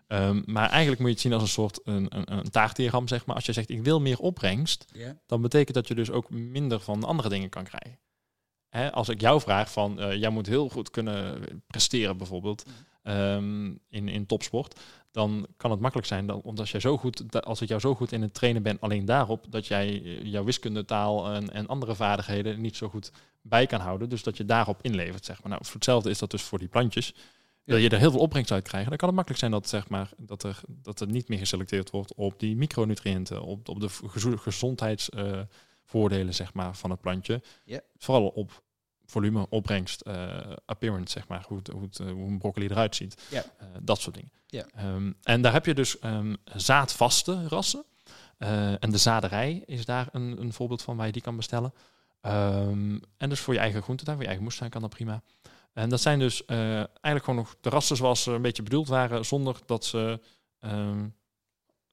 Ehm, 0.06 0.42
maar 0.46 0.70
eigenlijk 0.70 0.98
moet 1.00 1.08
je 1.08 1.14
het 1.14 1.22
zien 1.22 1.32
als 1.32 1.42
een 1.42 1.48
soort 1.48 1.80
een, 1.84 2.16
een, 2.16 2.32
een 2.32 2.50
taartdiagram, 2.50 3.08
zeg 3.08 3.26
maar. 3.26 3.36
Als 3.36 3.46
je 3.46 3.52
zegt 3.52 3.70
ik 3.70 3.82
wil 3.82 4.00
meer 4.00 4.18
opbrengst, 4.18 4.84
dan 5.26 5.40
betekent 5.42 5.74
dat 5.74 5.88
je 5.88 5.94
dus 5.94 6.10
ook 6.10 6.30
minder 6.30 6.80
van 6.80 7.04
andere 7.04 7.28
dingen 7.28 7.48
kan 7.48 7.64
krijgen. 7.64 7.98
Hè, 8.76 8.92
als 8.92 9.08
ik 9.08 9.20
jou 9.20 9.40
vraag 9.40 9.72
van, 9.72 10.00
eh, 10.00 10.20
jij 10.20 10.30
moet 10.30 10.46
heel 10.46 10.68
goed 10.68 10.90
kunnen 10.90 11.42
presteren 11.66 12.16
bijvoorbeeld 12.16 12.64
ehm, 13.02 13.74
in, 13.88 14.08
in 14.08 14.26
topsport, 14.26 14.80
dan 15.10 15.46
kan 15.56 15.70
het 15.70 15.80
makkelijk 15.80 16.08
zijn, 16.08 16.26
dat, 16.26 16.42
omdat 16.42 16.68
jij 16.68 16.80
zo 16.80 16.96
goed, 16.96 17.44
als 17.44 17.60
ik 17.60 17.68
jou 17.68 17.80
zo 17.80 17.94
goed 17.94 18.12
in 18.12 18.22
het 18.22 18.34
trainen 18.34 18.62
ben, 18.62 18.80
alleen 18.80 19.04
daarop, 19.04 19.44
dat 19.48 19.66
jij 19.66 20.02
eh, 20.02 20.24
jouw 20.24 20.44
wiskundetaal 20.44 21.32
en, 21.32 21.52
en 21.52 21.66
andere 21.66 21.94
vaardigheden 21.94 22.60
niet 22.60 22.76
zo 22.76 22.88
goed 22.88 23.12
bij 23.42 23.66
kan 23.66 23.80
houden, 23.80 24.08
dus 24.08 24.22
dat 24.22 24.36
je 24.36 24.44
daarop 24.44 24.82
inlevert, 24.82 25.24
zeg 25.24 25.42
maar. 25.42 25.50
Nou, 25.50 25.64
voor 25.64 25.74
hetzelfde 25.74 26.10
is 26.10 26.18
dat 26.18 26.30
dus 26.30 26.42
voor 26.42 26.58
die 26.58 26.68
plantjes. 26.68 27.14
Wil 27.64 27.76
je 27.76 27.88
er 27.88 27.98
heel 27.98 28.10
veel 28.10 28.20
opbrengst 28.20 28.52
uit 28.52 28.68
krijgen, 28.68 28.88
dan 28.88 28.98
kan 28.98 29.08
het 29.08 29.16
makkelijk 29.16 29.42
zijn 29.42 29.52
dat, 29.54 29.68
zeg 29.68 29.88
maar, 29.88 30.10
dat, 30.16 30.42
er, 30.42 30.60
dat 30.68 31.00
er 31.00 31.06
niet 31.06 31.28
meer 31.28 31.38
geselecteerd 31.38 31.90
wordt 31.90 32.14
op 32.14 32.40
die 32.40 32.56
micronutriënten, 32.56 33.42
op, 33.42 33.68
op 33.68 33.80
de 33.80 33.88
gezondheidsvoordelen 34.38 36.34
zeg 36.34 36.54
maar, 36.54 36.76
van 36.76 36.90
het 36.90 37.00
plantje. 37.00 37.42
Vooral 37.98 38.26
op 38.26 38.64
volume, 39.06 39.46
opbrengst, 39.48 40.00
eh, 40.00 40.38
appearance, 40.66 41.12
zeg 41.12 41.28
maar, 41.28 41.44
hoe, 41.48 41.58
het, 41.58 41.68
hoe, 41.68 41.82
het, 41.82 41.98
eh, 41.98 42.06
hoe 42.06 42.28
een 42.28 42.38
broccoli 42.38 42.66
eruit 42.66 42.96
ziet. 42.96 43.22
Ja. 43.30 43.44
Eh, 43.58 43.66
dat 43.82 44.00
soort 44.00 44.14
dingen. 44.14 44.30
Ja. 44.46 44.66
Ehm, 44.74 45.12
en 45.22 45.42
daar 45.42 45.52
heb 45.52 45.66
je 45.66 45.74
dus 45.74 45.98
ehm, 45.98 46.34
zaadvaste 46.54 47.48
rassen. 47.48 47.84
En 48.78 48.90
de 48.90 48.98
zaderij 48.98 49.62
is 49.66 49.84
daar 49.84 50.08
een, 50.12 50.40
een 50.40 50.52
voorbeeld 50.52 50.82
van 50.82 50.96
waar 50.96 51.06
je 51.06 51.12
die 51.12 51.22
kan 51.22 51.36
bestellen. 51.36 51.72
Ehm, 52.20 52.98
en 53.16 53.28
dus 53.28 53.40
voor 53.40 53.54
je 53.54 53.60
eigen 53.60 53.82
groentetuin, 53.82 54.16
voor 54.16 54.24
je 54.24 54.30
eigen 54.30 54.48
moestuin 54.48 54.70
kan 54.70 54.80
dat 54.80 54.90
prima. 54.90 55.22
En 55.72 55.88
dat 55.88 56.00
zijn 56.00 56.18
dus 56.18 56.44
eigenlijk 56.44 57.24
gewoon 57.24 57.36
nog 57.36 57.56
de 57.60 57.68
rassen 57.68 57.96
zoals 57.96 58.22
ze 58.22 58.30
een 58.30 58.42
beetje 58.42 58.62
bedoeld 58.62 58.88
waren, 58.88 59.24
zonder 59.24 59.56
dat 59.66 59.84
ze 59.84 60.20
ehm, 60.60 61.08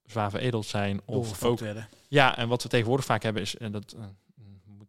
zwaar 0.06 0.30
veredeld 0.30 0.65
zijn. 0.65 1.02
Of 1.06 1.43
ook, 1.43 1.60
werden. 1.60 1.89
ja, 2.08 2.38
en 2.38 2.47
wat 2.47 2.63
we 2.63 2.69
tegenwoordig 2.69 3.06
vaak 3.06 3.23
hebben 3.23 3.41
is, 3.41 3.58
en 3.58 3.71
dat 3.71 3.95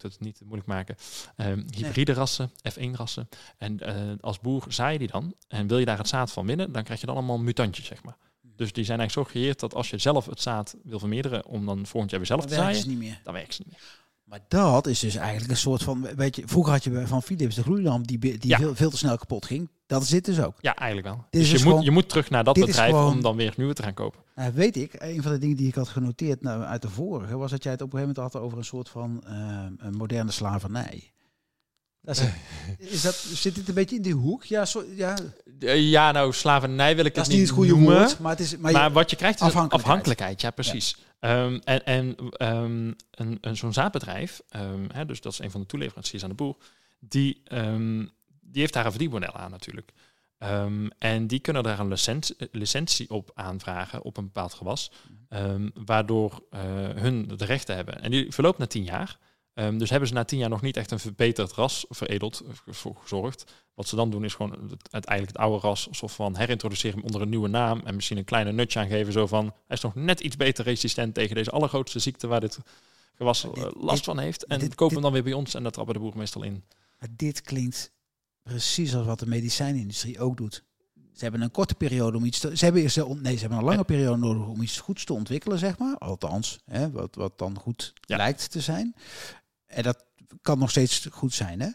we 0.03 0.09
moeten 0.09 0.27
het 0.27 0.39
niet 0.39 0.41
moeilijk 0.49 0.69
maken, 0.69 0.97
ehm, 1.37 1.63
hybride 1.71 2.13
rassen, 2.13 2.51
F1-rassen. 2.73 3.29
En 3.59 3.81
eh, 3.81 3.95
als 4.21 4.41
boer 4.41 4.65
zaai 4.69 4.93
je 4.93 4.99
die 4.99 5.09
dan 5.09 5.35
en 5.49 5.67
wil 5.67 5.79
je 5.79 5.85
daar 5.85 5.99
het 5.99 6.09
zaad 6.09 6.33
van 6.33 6.47
winnen, 6.47 6.73
dan 6.73 6.83
krijg 6.83 7.01
je 7.01 7.07
dan 7.07 7.15
allemaal 7.17 7.39
mutantjes, 7.39 7.87
zeg 7.87 8.03
maar. 8.03 8.17
Dus 8.57 8.73
die 8.73 8.85
zijn 8.85 8.99
eigenlijk 8.99 9.29
zo 9.29 9.33
gecreëerd 9.35 9.61
dat 9.61 9.75
als 9.75 9.91
je 9.91 9.99
zelf 9.99 10.27
het 10.27 10.41
zaad 10.41 10.77
wil 10.83 10.99
vermeerderen 10.99 11.47
om 11.47 11.67
dan 11.67 11.87
volgend 11.87 12.11
jaar 12.11 12.21
weer 12.21 12.29
zelf 12.29 12.41
Dat 12.41 12.49
te 12.49 12.55
zaaien, 12.55 12.89
niet 12.89 12.99
meer. 12.99 13.21
dan 13.23 13.35
werkt 13.35 13.55
ze 13.55 13.63
niet 13.65 13.73
meer. 13.73 14.03
Maar 14.25 14.41
dat 14.49 14.87
is 14.87 14.99
dus 14.99 15.15
eigenlijk 15.17 15.51
een 15.51 15.57
soort 15.57 15.83
van, 15.83 16.07
weet 16.17 16.37
je, 16.37 16.43
vroeger 16.47 16.73
had 16.73 16.85
je 16.85 17.07
van 17.07 17.23
Philips 17.23 17.55
de 17.55 17.63
gloeilamp 17.63 18.07
die, 18.07 18.19
die 18.19 18.39
Ja. 18.41 18.59
veel, 18.59 18.75
veel 18.75 18.91
te 18.91 18.97
snel 18.97 19.17
kapot 19.17 19.47
ging. 19.47 19.71
Dat 19.87 20.03
is 20.03 20.09
dit 20.09 20.25
dus 20.25 20.41
ook. 20.41 20.55
Ja, 20.61 20.75
eigenlijk 20.77 21.09
wel. 21.09 21.25
Dit 21.31 21.41
dus 21.51 21.63
je, 21.63 21.69
moet, 21.69 21.85
je 21.85 21.91
moet 21.91 22.09
terug 22.09 22.31
naar 22.31 22.45
dat 22.45 22.55
bedrijf 22.55 22.91
gewoon- 22.91 23.13
om 23.13 23.23
dan 23.23 23.37
weer 23.37 23.55
nieuwe 23.57 23.75
te 23.75 23.83
gaan 23.83 23.95
kopen. 23.95 24.21
Nou, 24.35 24.53
weet 24.55 24.77
ik, 24.77 24.95
een 24.99 25.23
van 25.23 25.33
de 25.33 25.39
dingen 25.39 25.57
die 25.57 25.69
ik 25.69 25.75
had 25.75 25.89
genoteerd 25.89 26.43
nou, 26.43 26.63
uit 26.63 26.83
de 26.83 26.89
vorige, 26.91 27.37
was 27.37 27.51
dat 27.51 27.63
jij 27.63 27.73
het 27.73 27.83
op 27.83 27.93
een 27.93 27.99
gegeven 27.99 28.15
moment 28.17 28.35
had 28.35 28.43
over 28.43 28.59
een 28.59 28.65
soort 28.65 28.89
van 28.89 29.25
eh, 29.27 29.65
een 29.77 29.97
moderne 29.97 30.31
slavernij. 30.31 31.13
Dat 32.05 32.17
is, 32.17 32.23
is 32.95 33.03
dat, 33.03 33.15
zit 33.15 33.55
dit 33.55 33.69
een 33.69 33.75
beetje 33.75 33.97
in 33.97 34.03
die 34.03 34.15
hoek? 34.15 34.45
Ja, 34.45 34.65
zo, 34.65 34.85
ja 34.95 35.17
Eh, 35.61 35.91
ja, 35.91 36.13
nou, 36.13 36.33
slavernij 36.33 36.97
wil 36.97 37.05
ik 37.05 37.15
dat 37.15 37.25
het 37.25 37.33
is 37.35 37.39
niet 37.41 37.49
het 37.49 37.57
goede 37.57 37.71
noemen. 37.73 37.97
woord, 37.97 38.19
maar 38.19 38.31
het 38.31 38.41
is... 38.41 38.57
Maar, 38.57 38.73
Maar, 38.73 38.85
je- 38.85 38.93
wat 38.93 39.11
je 39.11 39.17
krijgt 39.17 39.41
is 39.41 39.55
afhankelijkheid. 39.55 40.41
Ja, 40.41 40.51
precies. 40.51 40.97
Ehm, 41.21 41.59
en 41.65 41.85
en 41.85 42.17
ehm, 42.31 42.93
een, 43.11 43.39
een, 43.41 43.57
zo'n 43.57 43.73
zaadbedrijf, 43.73 44.43
ehm, 44.49 44.85
hè, 44.93 45.07
dus 45.07 45.21
dat 45.21 45.33
is 45.33 45.39
een 45.39 45.51
van 45.51 45.61
de 45.61 45.67
toeleveranciers 45.67 46.23
aan 46.23 46.29
de 46.29 46.35
boer, 46.35 46.57
die, 46.99 47.41
ehm, 47.45 47.99
die 48.41 48.61
heeft 48.61 48.73
daar 48.73 48.85
een 48.85 48.91
verdienmodel 48.91 49.33
aan 49.33 49.51
natuurlijk. 49.51 49.93
Ehm, 50.39 50.87
en 50.99 51.27
die 51.27 51.39
kunnen 51.41 51.63
daar 51.63 51.79
een 51.79 51.89
licentie, 51.89 52.37
licentie 52.53 53.11
op 53.11 53.31
aanvragen 53.35 54.03
op 54.03 54.17
een 54.17 54.25
bepaald 54.25 54.55
gewas, 54.55 54.91
ehm, 55.29 55.69
waardoor 55.75 56.43
eh, 56.51 56.61
hun 56.95 57.29
de 57.37 57.45
rechten 57.45 57.77
hebben. 57.77 58.01
En 58.03 58.11
die 58.11 58.33
verloopt 58.33 58.59
na 58.59 58.67
tien 58.67 58.85
jaar. 58.85 59.19
Ehm, 59.55 59.79
dus 59.79 59.91
hebben 59.91 60.09
ze 60.09 60.15
na 60.15 60.25
tien 60.25 60.39
jaar 60.39 60.49
nog 60.49 60.63
niet 60.63 60.77
echt 60.77 60.91
een 60.91 60.99
verbeterd 60.99 61.53
ras 61.53 61.85
veredeld, 61.89 62.41
eh, 62.41 62.73
voor 62.75 62.97
gezorgd. 62.97 63.45
Wat 63.75 63.89
ze 63.89 63.97
dan 63.97 64.11
doen 64.11 64.25
is 64.25 64.35
gewoon 64.35 64.77
het, 64.91 65.09
het, 65.09 65.37
oude 65.37 65.67
ras 65.67 65.89
soort 65.91 66.13
van 66.13 66.37
herintroduceren 66.37 67.03
onder 67.03 67.21
een 67.23 67.29
nieuwe 67.29 67.49
naam. 67.49 67.81
En 67.85 67.95
misschien 67.95 68.17
een 68.19 68.25
kleine 68.25 68.53
nutje 68.53 68.79
aangeven. 68.79 69.13
Zo 69.13 69.27
van, 69.27 69.45
hij 69.45 69.77
is 69.77 69.81
nog 69.81 69.95
net 69.95 70.21
iets 70.21 70.37
beter 70.37 70.65
resistent 70.65 71.15
tegen 71.15 71.35
deze 71.35 71.51
allergrootste 71.51 71.99
ziekte 71.99 72.27
waar 72.27 72.41
dit 72.41 72.59
gewas 73.15 73.45
eh, 73.45 73.55
dit- 73.55 73.75
last 73.77 73.97
dit- 73.97 74.05
van 74.05 74.19
heeft. 74.19 74.45
En 74.47 74.59
dit- 74.59 74.75
kopen 74.75 74.95
hem 74.95 75.03
dan 75.03 75.13
weer 75.13 75.23
bij 75.23 75.33
ons 75.33 75.55
en 75.55 75.63
dat 75.63 75.73
trappen 75.73 75.95
de 75.95 76.01
boeren 76.01 76.19
meestal 76.19 76.43
in. 76.43 76.65
maar 76.99 77.09
dit 77.17 77.41
klinkt 77.41 77.93
precies 78.43 78.95
als 78.95 79.07
wat 79.07 79.19
de 79.19 79.27
medicijnindustrie 79.27 80.21
ook 80.21 80.37
doet. 80.37 80.65
Ze 81.13 81.23
hebben 81.23 81.41
een 81.41 81.51
korte 81.51 81.75
periode 81.75 82.17
om 82.17 82.25
iets 82.25 82.39
te... 82.39 82.57
Ze 82.57 82.65
hebben, 82.65 82.91
ze, 82.91 83.15
nee, 83.23 83.35
ze 83.35 83.41
hebben 83.41 83.59
een 83.59 83.65
lange 83.65 83.85
periode 83.85 84.19
nodig 84.19 84.47
om 84.47 84.63
iets 84.63 84.79
goeds 84.81 85.05
te 85.05 85.13
ontwikkelen, 85.13 85.59
zeg 85.59 85.79
maar. 85.79 85.99
Althans, 85.99 86.59
hè, 86.65 86.91
wat, 86.91 87.15
wat 87.15 87.39
dan 87.39 87.59
goed 87.59 87.93
Ja. 88.01 88.17
lijkt 88.17 88.51
te 88.51 88.61
zijn. 88.61 88.95
En 89.75 89.83
dat 89.83 90.05
kan 90.43 90.59
nog 90.59 90.71
steeds 90.71 91.09
goed 91.11 91.35
zijn, 91.35 91.61
hè. 91.61 91.69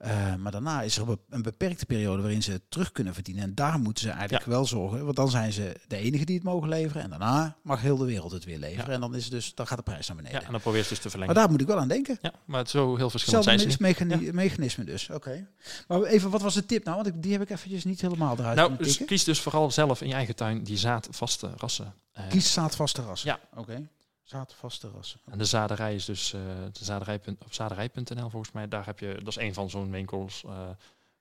Eh, 0.00 0.34
maar 0.34 0.52
daarna 0.52 0.82
is 0.82 0.96
er 0.96 1.18
een 1.28 1.42
beperkte 1.42 1.86
periode 1.86 2.22
waarin 2.22 2.42
ze 2.42 2.60
terug 2.68 2.92
kunnen 2.92 3.14
verdienen. 3.14 3.42
En 3.42 3.54
daar 3.54 3.78
moeten 3.78 4.02
ze 4.02 4.10
eigenlijk 4.10 4.44
wel 4.44 4.66
zorgen. 4.66 5.04
Want 5.04 5.16
dan 5.16 5.30
zijn 5.30 5.52
ze 5.52 5.76
de 5.88 5.96
enige 5.96 6.24
die 6.24 6.34
het 6.34 6.44
mogen 6.44 6.68
leveren. 6.68 7.02
En 7.02 7.10
daarna 7.10 7.56
mag 7.62 7.80
heel 7.80 7.96
de 7.96 8.04
wereld 8.04 8.32
het 8.32 8.44
weer 8.44 8.58
leveren. 8.58 8.86
Ja. 8.86 8.92
En 8.92 9.00
dan, 9.00 9.14
is 9.14 9.22
het 9.22 9.32
dus, 9.32 9.54
dan 9.54 9.66
gaat 9.66 9.76
de 9.76 9.84
prijs 9.84 10.06
naar 10.06 10.16
beneden. 10.16 10.40
Ja, 10.40 10.46
en 10.46 10.52
dan 10.52 10.60
probeer 10.60 10.82
je 10.82 10.88
dus 10.88 10.96
te 10.96 11.02
maar 11.02 11.10
verlengen. 11.10 11.34
daar 11.34 11.50
moet 11.50 11.60
ik 11.60 11.66
wel 11.66 11.78
aan 11.78 11.88
denken. 11.88 12.18
Ja, 12.22 12.32
maar 12.44 12.58
het 12.58 12.66
is 12.66 12.72
zo 12.72 12.96
heel 12.96 13.10
verschillend 13.10 13.44
Hetzelfde 13.44 13.78
zijn 13.78 14.18
ze 14.22 14.32
mechanisme 14.32 14.84
dus. 14.84 15.10
Oké. 15.10 15.46
Maar 15.88 16.02
even, 16.02 16.30
wat 16.30 16.42
was 16.42 16.54
de 16.54 16.66
tip 16.66 16.84
nou? 16.84 16.96
Want 16.96 17.08
ik, 17.08 17.22
die 17.22 17.32
heb 17.32 17.42
ik 17.42 17.50
eventjes 17.50 17.84
niet 17.84 18.00
helemaal 18.00 18.38
eruit 18.38 18.56
Nou, 18.56 18.76
dus 18.76 19.04
kies 19.04 19.24
dus 19.24 19.40
vooral 19.40 19.70
zelf 19.70 20.00
in 20.00 20.08
je 20.08 20.14
eigen 20.14 20.36
tuin 20.36 20.62
die 20.62 20.76
zaadvaste 20.76 21.50
rassen. 21.56 21.94
Eh, 22.12 22.28
Kies 22.28 22.52
zaadvaste 22.52 23.02
rassen. 23.02 23.28
Ja. 23.28 23.60
Oké. 23.60 23.88
Zaadvaste 24.30 24.90
rassen. 24.94 25.20
En 25.30 25.38
de 25.38 25.44
zaderij 25.44 25.94
is 25.94 26.04
dus 26.04 26.32
eh 26.32 26.40
de 26.72 26.84
zaderij. 26.84 27.20
Op 27.44 27.52
zaderij.nl 27.54 28.30
volgens 28.30 28.52
mij. 28.52 28.68
Daar 28.68 28.86
heb 28.86 28.98
je, 28.98 29.14
dat 29.18 29.28
is 29.28 29.36
een 29.36 29.54
van 29.54 29.70
zo'n 29.70 29.90
winkels 29.90 30.42
eh, 30.46 30.52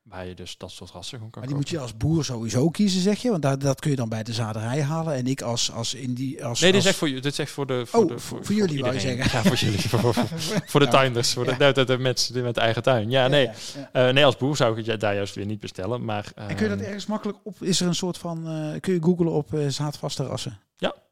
waar 0.02 0.26
je 0.28 0.34
dus 0.36 0.58
dat 0.58 0.72
soort 0.72 0.92
rassen 0.92 1.16
gewoon 1.18 1.32
kan 1.32 1.42
Maar 1.42 1.50
die 1.50 1.60
moet 1.60 1.70
je 1.70 1.80
als 1.80 1.98
boer 1.98 2.26
sowieso 2.26 2.70
kiezen, 2.70 3.02
zeg 3.02 3.22
je? 3.22 3.30
Want 3.30 3.42
daar, 3.42 3.60
dat 3.60 3.80
kun 3.80 3.90
je 3.90 3.96
dan 3.96 4.10
bij 4.10 4.24
de 4.24 4.34
zaderij 4.34 4.82
halen. 4.84 5.14
En 5.14 5.28
ik 5.28 5.42
als, 5.42 5.72
als 5.72 5.94
in 5.94 6.14
die... 6.14 6.46
Als, 6.46 6.60
Nee, 6.60 6.72
dit 6.72 6.82
is 6.82 6.88
echt 6.88 6.98
voor, 6.98 7.08
dit 7.08 7.26
is 7.26 7.40
echt 7.40 7.52
voor 7.52 7.66
de 7.68 7.86
voor, 7.86 8.02
Oh, 8.04 8.08
de, 8.08 8.20
voor- 8.20 8.46
voor 8.46 8.56
jullie 8.56 8.76
iedereen. 8.78 9.00
zeggen. 9.00 9.38
Ja, 9.38 9.44
voor 9.44 9.56
jullie. 9.58 9.80
Voor, 9.90 10.00
voor, 10.00 10.14
voor 10.72 10.80
de 10.80 10.86
Ja. 10.86 10.92
tuinders. 10.92 11.34
Voor 11.34 11.46
de, 11.46 11.52
Ja. 11.52 11.58
de, 11.58 11.72
de, 11.80 11.86
de 11.86 11.98
mensen 11.98 12.44
met 12.44 12.58
eigen 12.58 12.84
tuin. 12.84 13.10
Ja, 13.10 13.22
Ja, 13.24 13.28
nee. 13.28 13.46
ja, 13.46 13.54
ja. 13.94 14.08
Eh, 14.08 14.14
nee, 14.14 14.26
als 14.26 14.38
boer 14.38 14.56
zou 14.56 14.72
ik 14.72 14.78
het 14.78 14.86
ja, 14.86 14.96
daar 14.98 15.16
juist 15.16 15.36
weer 15.36 15.46
niet 15.46 15.60
bestellen. 15.60 16.06
Maar, 16.06 16.32
En 16.36 16.48
kun 16.56 16.64
je 16.64 16.70
dat 16.70 16.78
ehm, 16.78 16.88
ergens 16.88 17.06
makkelijk 17.06 17.38
op... 17.44 17.62
Is 17.64 17.82
er 17.82 17.88
een 17.88 17.96
soort 17.96 18.18
van... 18.18 18.44
kun 18.80 18.94
je 18.94 19.02
googlen 19.04 19.32
op 19.32 19.50
zaadvaste 19.68 20.24
rassen? 20.26 20.60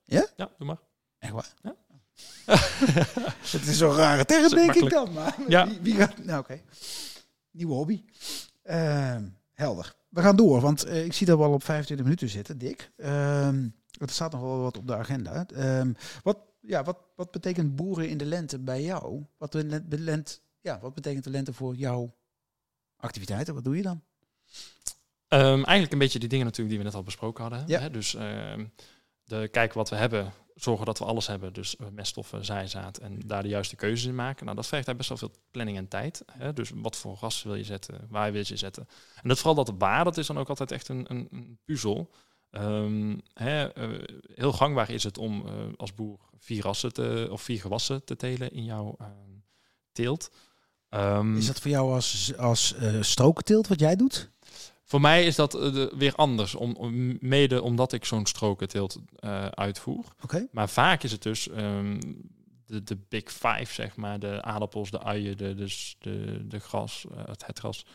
Ja, 0.05 0.49
doe 0.57 0.67
maar. 0.67 0.77
Echt 1.19 1.31
waar? 1.33 1.53
Ja. 1.63 1.75
Het 3.51 3.67
is 3.67 3.77
zo'n 3.77 3.95
rare 3.95 4.25
term, 4.25 4.49
denk 4.49 4.73
ik 4.73 4.89
dan. 4.89 5.13
Maar 5.13 5.35
Ja. 5.47 5.67
wie, 5.67 5.79
wie 5.81 5.95
gaat... 5.95 6.23
Nou, 6.23 6.39
oké. 6.39 6.61
Nieuwe 7.51 7.73
hobby. 7.73 8.03
Ehm, 8.63 9.23
helder. 9.53 9.95
We 10.09 10.21
gaan 10.21 10.35
door, 10.35 10.61
want 10.61 10.83
eh, 10.83 11.05
ik 11.05 11.13
zie 11.13 11.25
dat 11.27 11.37
we 11.37 11.43
al 11.43 11.53
op 11.53 11.63
25 11.63 12.05
minuten 12.05 12.29
zitten, 12.29 12.57
Dick. 12.57 12.91
Ehm 12.97 13.67
er 13.99 14.09
staat 14.09 14.31
nog 14.31 14.41
wel 14.41 14.59
wat 14.59 14.77
op 14.77 14.87
de 14.87 14.95
agenda. 14.95 15.45
Ehm, 15.55 15.93
wat, 16.23 16.37
ja, 16.61 16.83
wat, 16.83 16.97
wat 17.15 17.31
betekent 17.31 17.75
boeren 17.75 18.09
in 18.09 18.17
de 18.17 18.25
lente 18.25 18.59
bij 18.59 18.81
jou? 18.83 19.25
Wat, 19.37 19.51
de 19.51 19.65
len- 19.65 19.89
de 19.89 19.99
lent, 19.99 20.41
ja, 20.61 20.79
wat 20.79 20.93
betekent 20.93 21.23
de 21.23 21.29
lente 21.29 21.53
voor 21.53 21.75
jouw 21.75 22.15
activiteiten? 22.97 23.53
Wat 23.53 23.63
doe 23.63 23.75
je 23.75 23.81
dan? 23.81 24.01
Eigenlijk 25.27 25.91
een 25.91 25.97
beetje 25.97 26.19
die 26.19 26.29
dingen 26.29 26.45
natuurlijk 26.45 26.69
die 26.69 26.77
we 26.79 26.89
net 26.89 26.95
al 26.95 27.03
besproken 27.03 27.41
hadden. 27.43 27.63
Ja. 27.67 27.79
Hè? 27.79 27.89
Dus 27.91 28.11
de, 29.23 29.47
kijken 29.51 29.77
wat 29.77 29.89
we 29.89 29.95
hebben, 29.95 30.33
zorgen 30.57 30.85
dat 30.85 30.99
we 30.99 31.05
alles 31.05 31.27
hebben. 31.27 31.53
Dus 31.53 31.75
eh, 31.75 31.87
meststoffen, 31.91 32.45
zaaizaad 32.45 32.97
en 32.97 33.19
daar 33.25 33.43
de 33.43 33.49
juiste 33.49 33.75
keuzes 33.75 34.07
in 34.07 34.15
maken. 34.15 34.45
Nou, 34.45 34.55
dat 34.55 34.67
vergt 34.67 34.87
eigenlijk 34.87 34.97
best 34.97 35.09
wel 35.09 35.29
veel 35.29 35.41
planning 35.51 35.77
en 35.77 35.87
tijd. 35.87 36.23
Hè? 36.31 36.53
Dus 36.53 36.71
wat 36.75 36.95
voor 36.95 37.17
ras 37.19 37.43
wil 37.43 37.55
je 37.55 37.63
zetten, 37.63 38.07
waar 38.09 38.31
wil 38.31 38.39
je 38.39 38.47
ze 38.47 38.57
zetten. 38.57 38.87
En 39.21 39.29
dat 39.29 39.37
vooral 39.37 39.63
dat 39.63 39.75
waar, 39.77 40.03
dat 40.03 40.17
is 40.17 40.27
dan 40.27 40.37
ook 40.37 40.49
altijd 40.49 40.71
echt 40.71 40.87
een, 40.87 41.05
een, 41.07 41.27
een 41.31 41.59
puzzel. 41.65 42.13
Ehm, 42.49 43.17
hè, 43.33 43.73
eh, 43.73 44.15
heel 44.33 44.53
gangbaar 44.53 44.89
is 44.89 45.03
het 45.03 45.17
om 45.17 45.45
eh, 45.45 45.53
als 45.77 45.93
boer 45.93 46.19
vier 46.37 46.63
rassen 46.63 46.93
te, 46.93 47.27
of 47.31 47.41
vier 47.41 47.59
gewassen 47.59 48.03
te 48.03 48.15
telen 48.15 48.51
in 48.51 48.63
jouw 48.63 48.95
ehm, 48.99 49.11
teelt. 49.91 50.31
Ehm, 50.89 51.37
Is 51.37 51.47
dat 51.47 51.59
voor 51.59 51.71
jou 51.71 51.93
als, 51.93 52.37
als 52.37 52.75
strokenteelt 52.99 53.67
wat 53.67 53.79
jij 53.79 53.95
doet? 53.95 54.31
Voor 54.89 55.01
mij 55.01 55.25
is 55.25 55.35
dat 55.35 55.53
eh, 55.53 55.85
weer 55.97 56.13
anders, 56.15 56.55
om, 56.55 56.75
om- 56.75 57.17
mede 57.21 57.61
omdat 57.61 57.93
ik 57.93 58.05
zo'n 58.05 58.25
strokenteelt 58.25 58.97
eh 59.19 59.45
uitvoer. 59.45 60.05
Maar 60.51 60.69
vaak 60.69 61.03
is 61.03 61.11
het 61.11 61.23
dus 61.23 61.49
ehm, 61.49 61.99
de, 62.65 62.83
de 62.83 62.97
big 63.09 63.23
five, 63.31 63.73
zeg 63.73 63.95
maar. 63.95 64.19
De 64.19 64.41
aardappels, 64.41 64.91
de 64.91 65.03
uien, 65.03 65.37
de, 65.37 65.55
de, 65.55 65.67
s- 65.67 65.95
de, 65.99 66.47
de 66.47 66.59
gras, 66.59 67.05
eh, 67.11 67.17
het, 67.25 67.45
het 67.45 67.59
gras, 67.59 67.85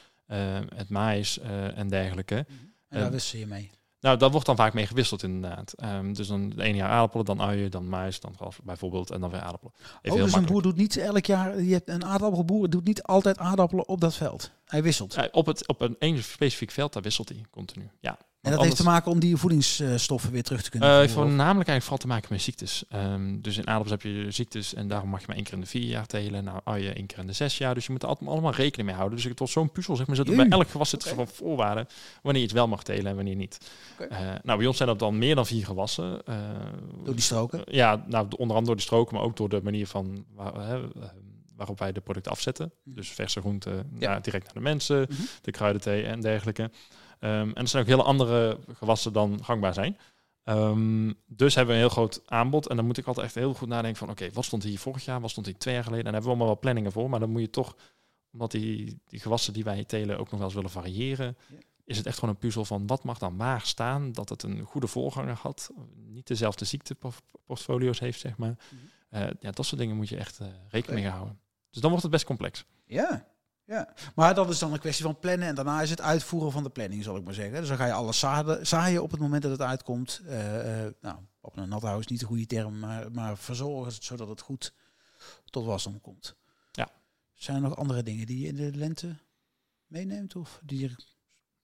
het 0.74 0.88
maïs 0.88 1.38
en 1.74 1.88
dergelijke. 1.88 2.34
En 2.36 2.46
daar 2.88 3.02
Ehm, 3.02 3.10
wissel 3.12 3.38
je 3.38 3.46
mee. 3.46 3.70
Nou, 4.00 4.18
daar 4.18 4.30
wordt 4.30 4.46
dan 4.46 4.56
vaak 4.56 4.74
mee 4.74 4.86
gewisseld 4.86 5.22
inderdaad. 5.22 5.72
Ehm, 5.72 6.12
dus 6.12 6.26
dan 6.26 6.48
de 6.48 6.62
ene 6.62 6.76
jaar 6.76 6.88
aardappelen, 6.90 7.24
dan 7.24 7.42
uien, 7.42 7.70
dan 7.70 7.88
mais, 7.88 8.20
dan 8.20 8.34
gras 8.36 8.56
bijvoorbeeld 8.64 9.10
en 9.10 9.20
dan 9.20 9.30
weer 9.30 9.40
aardappelen. 9.40 9.72
Even 10.02 10.18
Oh, 10.18 10.24
dus 10.24 10.32
een 10.34 10.44
boer 10.46 10.62
doet 10.62 10.76
niet 10.76 10.96
elk 10.96 11.26
jaar... 11.26 11.62
Je 11.62 11.72
hebt 11.72 11.88
een 11.88 12.04
aardappelboer 12.04 12.70
doet 12.70 12.84
niet 12.84 13.02
altijd 13.02 13.38
aardappelen 13.38 13.88
op 13.88 14.00
dat 14.00 14.14
veld. 14.14 14.50
Hij 14.72 14.82
wisselt. 14.82 15.14
Ja, 15.14 15.28
op, 15.32 15.46
het, 15.46 15.68
op 15.68 15.80
een 15.80 15.96
één 15.98 16.22
specifiek 16.22 16.70
veld, 16.70 16.92
daar 16.92 17.02
wisselt 17.02 17.28
hij 17.28 17.44
continu. 17.50 17.88
Ja. 18.00 18.18
En 18.42 18.50
dat 18.52 18.62
heeft 18.62 18.76
te 18.76 18.82
maken 18.82 19.10
om 19.10 19.18
die 19.20 19.36
voedingsstoffen 19.36 20.30
weer 20.32 20.42
terug 20.42 20.62
te 20.62 20.70
kunnen 20.70 20.98
Uh, 20.98 21.04
of- 21.04 21.10
voornamelijk 21.12 21.68
eigenlijk 21.68 21.82
vooral 21.82 21.98
te 21.98 22.06
maken 22.06 22.26
met 22.30 22.42
ziektes. 22.42 22.84
Ehm, 22.88 23.40
dus 23.40 23.56
in 23.56 23.66
aardappels 23.66 23.90
heb 23.90 24.02
je 24.02 24.30
ziektes 24.30 24.74
en 24.74 24.88
daarom 24.88 25.08
mag 25.08 25.20
je 25.20 25.26
maar 25.26 25.36
één 25.36 25.44
keer 25.44 25.54
in 25.54 25.60
de 25.60 25.66
vier 25.66 25.82
jaar 25.82 26.06
telen. 26.06 26.44
Nou, 26.44 26.60
uien 26.64 26.94
één 26.96 27.06
keer 27.06 27.18
in 27.18 27.26
de 27.26 27.32
zes 27.32 27.58
jaar. 27.58 27.74
Dus 27.74 27.86
je 27.86 27.92
moet 27.92 28.02
er 28.02 28.08
altijd 28.08 28.30
allemaal 28.30 28.52
rekening 28.52 28.88
mee 28.88 28.96
houden. 28.96 29.16
Dus 29.18 29.26
het 29.28 29.38
wordt 29.38 29.52
zo'n 29.52 29.72
puzzel, 29.72 29.96
zeg 29.96 30.06
maar. 30.06 30.16
Zit 30.16 30.36
bij 30.36 30.48
elk 30.48 30.68
gewas 30.70 30.90
zitten 30.90 31.12
Oké. 31.12 31.18
van 31.26 31.34
voorwaarden 31.34 31.86
wanneer 32.22 32.40
je 32.42 32.46
het 32.48 32.56
wel 32.56 32.68
mag 32.68 32.82
telen 32.82 33.06
en 33.06 33.14
wanneer 33.16 33.36
niet. 33.36 33.58
Eh, 34.10 34.18
nou, 34.42 34.58
bij 34.58 34.66
ons 34.66 34.76
zijn 34.76 34.88
dat 34.88 34.98
dan 34.98 35.18
meer 35.18 35.34
dan 35.34 35.46
vier 35.46 35.64
gewassen. 35.64 36.24
eh, 36.26 36.36
Door 37.04 37.14
die 37.14 37.22
stroken? 37.24 37.62
ja, 37.66 38.04
nou, 38.06 38.24
onder 38.30 38.38
andere 38.40 38.64
door 38.66 38.76
de 38.76 38.82
stroken, 38.82 39.14
maar 39.14 39.24
ook 39.24 39.36
door 39.36 39.48
de 39.48 39.60
manier 39.62 39.86
van 39.86 40.24
waar, 40.34 40.80
waarop 41.62 41.78
wij 41.78 41.92
de 41.92 42.00
producten 42.00 42.32
afzetten. 42.32 42.72
Mhm. 42.84 42.94
Dus 42.96 43.10
verse 43.10 43.40
groenten 43.40 43.90
Ja. 43.98 44.08
naar- 44.08 44.22
direct 44.22 44.44
naar 44.44 44.54
de 44.54 44.60
mensen, 44.60 45.00
Mhm. 45.10 45.22
de 45.42 45.50
kruidenthee 45.50 46.04
en 46.04 46.20
dergelijke. 46.20 46.70
Ehm, 47.18 47.32
en 47.48 47.54
er 47.54 47.68
zijn 47.68 47.82
ook 47.82 47.88
hele 47.88 48.02
andere 48.02 48.58
gewassen 48.72 49.12
dan 49.12 49.44
gangbaar 49.44 49.74
zijn. 49.74 49.96
Ehm, 50.44 51.12
dus 51.26 51.54
hebben 51.54 51.74
we 51.74 51.80
een 51.80 51.86
heel 51.86 51.94
groot 51.96 52.22
aanbod. 52.26 52.68
En 52.68 52.76
dan 52.76 52.86
moet 52.86 52.98
ik 52.98 53.06
altijd 53.06 53.26
echt 53.26 53.34
heel 53.34 53.54
goed 53.54 53.68
nadenken 53.68 53.98
van... 53.98 54.10
oké, 54.10 54.30
wat 54.32 54.44
stond 54.44 54.62
hier 54.62 54.78
vorig 54.78 55.04
jaar? 55.04 55.20
Wat 55.20 55.30
stond 55.30 55.46
hier 55.46 55.58
twee 55.58 55.74
jaar 55.74 55.84
geleden? 55.84 56.06
En 56.06 56.12
daar 56.12 56.20
hebben 56.22 56.30
we 56.30 56.36
allemaal 56.38 56.54
wel 56.54 56.62
planningen 56.62 56.92
voor. 56.92 57.10
Maar 57.10 57.20
dan 57.20 57.30
moet 57.30 57.40
je 57.40 57.50
toch... 57.50 57.76
omdat 58.32 58.50
die, 58.50 59.00
die 59.06 59.20
gewassen 59.20 59.52
die 59.52 59.64
wij 59.64 59.84
telen 59.84 60.18
ook 60.18 60.24
nog 60.30 60.34
wel 60.38 60.44
eens 60.44 60.54
willen 60.54 60.70
variëren... 60.70 61.36
Ja. 61.48 61.56
is 61.84 61.96
het 61.96 62.06
echt 62.06 62.18
gewoon 62.18 62.34
een 62.34 62.40
puzzel 62.40 62.64
van... 62.64 62.86
wat 62.86 63.04
mag 63.04 63.18
dan 63.18 63.36
waar 63.36 63.60
staan? 63.60 64.12
Dat 64.12 64.28
het 64.28 64.42
een 64.42 64.60
goede 64.62 64.86
voorganger 64.86 65.34
had. 65.34 65.70
Niet 65.94 66.26
dezelfde 66.26 66.64
ziekteportfolio's 66.64 68.00
heeft, 68.00 68.20
zeg 68.20 68.36
maar. 68.36 68.56
Mhm. 68.70 68.80
Eh, 69.08 69.30
ja, 69.40 69.50
dat 69.50 69.66
soort 69.66 69.80
dingen 69.80 69.96
moet 69.96 70.08
je 70.08 70.16
echt 70.16 70.38
eh, 70.40 70.46
rekening 70.68 71.02
mee 71.02 71.10
houden. 71.12 71.38
Dus 71.72 71.80
dan 71.80 71.90
wordt 71.90 72.02
het 72.02 72.12
best 72.12 72.24
complex. 72.24 72.64
Ja. 72.84 73.26
ja. 73.64 73.94
Maar 74.14 74.34
dat 74.34 74.50
is 74.50 74.58
dan 74.58 74.72
een 74.72 74.78
kwestie 74.78 75.04
van 75.04 75.18
plannen. 75.18 75.48
En 75.48 75.54
daarna 75.54 75.82
is 75.82 75.90
het 75.90 76.00
uitvoeren 76.00 76.52
van 76.52 76.62
de 76.62 76.70
planning, 76.70 77.04
zal 77.04 77.16
ik 77.16 77.24
maar 77.24 77.34
zeggen. 77.34 77.58
Dus 77.58 77.68
dan 77.68 77.76
ga 77.76 77.86
je 77.86 77.92
alles 77.92 78.18
zaaien, 78.18 78.66
zaaien 78.66 79.02
op 79.02 79.10
het 79.10 79.20
moment 79.20 79.42
dat 79.42 79.50
het 79.50 79.60
uitkomt. 79.60 80.20
Eh, 80.26 80.84
eh, 80.84 80.92
nou, 81.00 81.18
op 81.40 81.56
een 81.56 81.68
nat 81.68 81.82
houden 81.82 82.02
is 82.02 82.10
niet 82.10 82.20
de 82.20 82.26
goede 82.26 82.46
term. 82.46 82.78
Maar, 82.78 83.12
maar 83.12 83.38
verzorgen 83.38 83.92
zodat 83.92 84.28
het 84.28 84.40
goed 84.40 84.74
tot 85.44 85.64
wasdom 85.64 86.00
komt. 86.00 86.36
Ja. 86.72 86.88
Zijn 87.34 87.56
er 87.56 87.62
nog 87.62 87.76
andere 87.76 88.02
dingen 88.02 88.26
die 88.26 88.38
je 88.38 88.46
in 88.46 88.56
de 88.56 88.76
lente 88.76 89.16
meeneemt? 89.86 90.36
Of 90.36 90.60
die 90.62 90.84
er 90.84 90.96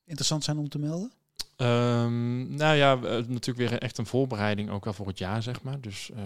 interessant 0.05 0.45
zijn 0.45 0.59
om 0.59 0.69
te 0.69 0.79
melden? 0.79 1.13
Ehm, 1.59 2.55
nou 2.55 2.77
ja, 2.77 2.95
eh, 2.95 3.03
natuurlijk 3.03 3.71
weer 3.71 3.79
echt 3.79 3.99
een 3.99 4.07
voorbereiding 4.07 4.71
ook 4.71 4.85
wel 4.85 4.93
voor 4.93 5.07
het 5.07 5.19
jaar, 5.19 5.43
zeg 5.43 5.63
maar. 5.63 5.81
Dus 5.81 6.11
eh, 6.11 6.23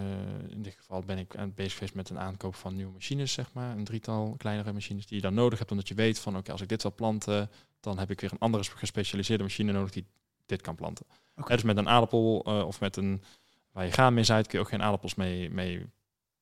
in 0.49 0.61
dit 0.61 0.75
geval 0.77 1.01
ben 1.01 1.17
ik 1.17 1.35
aan 1.35 1.45
het 1.45 1.55
bezig 1.55 1.73
geweest 1.73 1.95
met 1.95 2.09
een 2.09 2.19
aankoop 2.19 2.55
van 2.55 2.75
nieuwe 2.75 2.91
machines, 2.91 3.33
zeg 3.33 3.53
maar. 3.53 3.77
Een 3.77 3.83
drietal 3.83 4.35
kleinere 4.37 4.73
machines 4.73 5.05
die 5.05 5.15
je 5.15 5.21
dan 5.21 5.33
nodig 5.33 5.59
hebt, 5.59 5.71
omdat 5.71 5.87
je 5.87 5.93
weet 5.93 6.19
van, 6.19 6.37
oké, 6.37 6.51
als 6.51 6.61
ik 6.61 6.69
dit 6.69 6.81
wil 6.81 6.93
planten, 6.93 7.49
dan 7.79 7.99
heb 7.99 8.11
ik 8.11 8.21
weer 8.21 8.31
een 8.31 8.39
andere 8.39 8.63
gespecialiseerde 8.63 9.43
machine 9.43 9.71
nodig 9.71 9.91
die 9.91 10.05
dit 10.45 10.61
kan 10.61 10.75
planten. 10.75 11.05
Hè, 11.35 11.55
dus 11.55 11.63
met 11.63 11.77
een 11.77 11.89
aardappel 11.89 12.43
eh, 12.45 12.67
of 12.67 12.79
met 12.79 12.95
een, 12.95 13.23
waar 13.71 13.85
je 13.85 13.91
graan 13.91 14.13
mee 14.13 14.23
zaait, 14.23 14.47
kun 14.47 14.57
je 14.57 14.63
ook 14.63 14.71
geen 14.71 14.81
aardappels 14.81 15.15
mee, 15.15 15.49
mee 15.49 15.85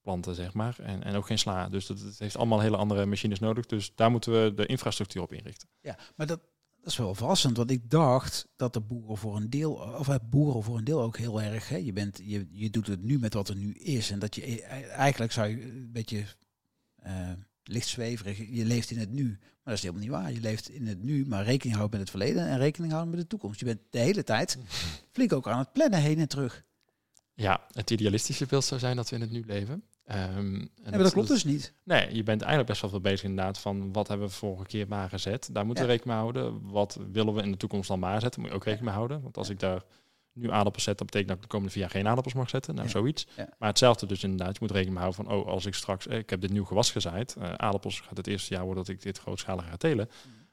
planten, 0.01 0.35
zeg 0.35 0.53
maar. 0.53 0.75
En, 0.79 1.03
en 1.03 1.15
ook 1.15 1.25
geen 1.25 1.39
sla. 1.39 1.69
Dus 1.69 1.85
dat, 1.85 1.99
het 1.99 2.19
heeft 2.19 2.37
allemaal 2.37 2.59
hele 2.59 2.77
andere 2.77 3.05
machines 3.05 3.39
nodig. 3.39 3.65
Dus 3.65 3.95
daar 3.95 4.11
moeten 4.11 4.43
we 4.43 4.53
de 4.53 4.65
infrastructuur 4.65 5.21
op 5.21 5.33
inrichten. 5.33 5.69
Ja, 5.81 5.97
maar 6.15 6.27
dat, 6.27 6.39
dat 6.81 6.91
is 6.91 6.97
wel 6.97 7.15
verrassend, 7.15 7.57
want 7.57 7.71
ik 7.71 7.89
dacht 7.89 8.47
dat 8.55 8.73
de 8.73 8.81
boeren 8.81 9.17
voor 9.17 9.35
een 9.35 9.49
deel, 9.49 9.73
of 9.73 10.07
het 10.07 10.29
boeren 10.29 10.63
voor 10.63 10.77
een 10.77 10.83
deel 10.83 11.01
ook 11.01 11.17
heel 11.17 11.41
erg, 11.41 11.69
hè, 11.69 11.75
je, 11.77 11.93
bent, 11.93 12.19
je, 12.23 12.47
je 12.51 12.69
doet 12.69 12.87
het 12.87 13.03
nu 13.03 13.19
met 13.19 13.33
wat 13.33 13.49
er 13.49 13.55
nu 13.55 13.73
is. 13.73 14.11
En 14.11 14.19
dat 14.19 14.35
je 14.35 14.51
e- 14.51 14.61
eigenlijk 14.87 15.31
zou 15.31 15.47
je 15.47 15.63
een 15.63 15.91
beetje 15.91 16.25
eh 16.95 17.31
licht 17.63 17.87
zweverig, 17.87 18.37
je 18.37 18.65
leeft 18.65 18.91
in 18.91 18.97
het 18.97 19.11
nu. 19.11 19.27
Maar 19.29 19.59
dat 19.63 19.73
is 19.73 19.81
helemaal 19.81 20.01
niet 20.01 20.11
waar. 20.11 20.31
Je 20.31 20.39
leeft 20.39 20.69
in 20.69 20.87
het 20.87 21.03
nu, 21.03 21.25
maar 21.25 21.43
rekening 21.43 21.75
houden 21.77 21.99
met 21.99 22.09
het 22.09 22.17
verleden 22.17 22.47
en 22.47 22.57
rekening 22.57 22.91
houden 22.91 23.11
met 23.13 23.21
de 23.21 23.27
toekomst. 23.27 23.59
Je 23.59 23.65
bent 23.65 23.79
de 23.89 23.99
hele 23.99 24.23
tijd 24.23 24.57
flink 25.11 25.33
ook 25.33 25.47
aan 25.47 25.59
het 25.59 25.71
plannen 25.71 25.99
heen 25.99 26.19
en 26.19 26.27
terug. 26.27 26.63
Ja, 27.33 27.67
het 27.71 27.89
idealistische 27.89 28.45
beeld 28.45 28.65
zou 28.65 28.79
zijn 28.79 28.95
dat 28.95 29.09
we 29.09 29.15
in 29.15 29.21
het 29.21 29.31
nu 29.31 29.43
leven. 29.45 29.83
Ehm, 30.05 30.27
en 30.27 30.69
Ja, 30.83 30.89
maar 30.89 30.99
dat 30.99 31.11
klopt 31.13 31.27
dus 31.27 31.43
niet. 31.43 31.73
Nee, 31.83 32.15
je 32.15 32.23
bent 32.23 32.39
eigenlijk 32.41 32.69
best 32.69 32.81
wel 32.81 32.89
veel 32.89 33.01
bezig 33.01 33.23
inderdaad 33.23 33.59
van 33.59 33.93
wat 33.93 34.07
hebben 34.07 34.27
we 34.27 34.33
vorige 34.33 34.65
keer 34.65 34.87
maar 34.87 35.09
gezet. 35.09 35.49
Daar 35.51 35.65
moeten 35.65 35.83
we 35.85 35.89
rekening 35.91 36.15
mee 36.17 36.23
houden. 36.31 36.69
Wat 36.71 36.99
willen 37.11 37.33
we 37.33 37.41
in 37.41 37.51
de 37.51 37.57
toekomst 37.57 37.87
dan 37.87 37.99
maar 37.99 38.21
zetten? 38.21 38.41
Moet 38.41 38.49
je 38.49 38.55
ook 38.55 38.63
rekening 38.63 38.87
mee 38.89 38.97
houden. 38.97 39.21
Want 39.21 39.37
als 39.37 39.49
ik 39.49 39.59
daar 39.59 39.83
nu 40.33 40.51
aardappels 40.51 40.83
zet, 40.83 40.97
dat 40.97 41.05
betekent 41.05 41.27
dat 41.29 41.37
ik 41.37 41.43
de 41.43 41.49
komende 41.49 41.71
vier 41.73 41.81
jaar 41.81 41.91
geen 41.91 42.07
aardappels 42.07 42.33
mag 42.33 42.49
zetten. 42.49 42.73
Nou, 42.75 42.85
Ja. 42.85 42.91
zoiets. 42.93 43.27
Maar 43.57 43.69
hetzelfde 43.69 44.05
dus 44.05 44.23
inderdaad. 44.23 44.53
Je 44.53 44.57
moet 44.61 44.71
rekening 44.71 44.97
mee 44.99 45.03
houden 45.07 45.25
van, 45.25 45.35
oh, 45.37 45.47
als 45.47 45.65
ik 45.65 45.73
straks, 45.73 46.07
eh, 46.07 46.17
ik 46.17 46.29
heb 46.29 46.41
dit 46.41 46.51
nieuw 46.51 46.65
gewas 46.65 46.91
gezaaid. 46.91 47.35
eh, 47.35 47.53
aardappels 47.53 47.99
gaat 47.99 48.17
het 48.17 48.27
eerste 48.27 48.53
jaar 48.53 48.63
worden 48.65 48.83
dat 48.83 48.93
ik 48.95 49.01
dit 49.01 49.17
grootschalig 49.19 49.65
ga 49.69 49.77
telen. 49.77 50.09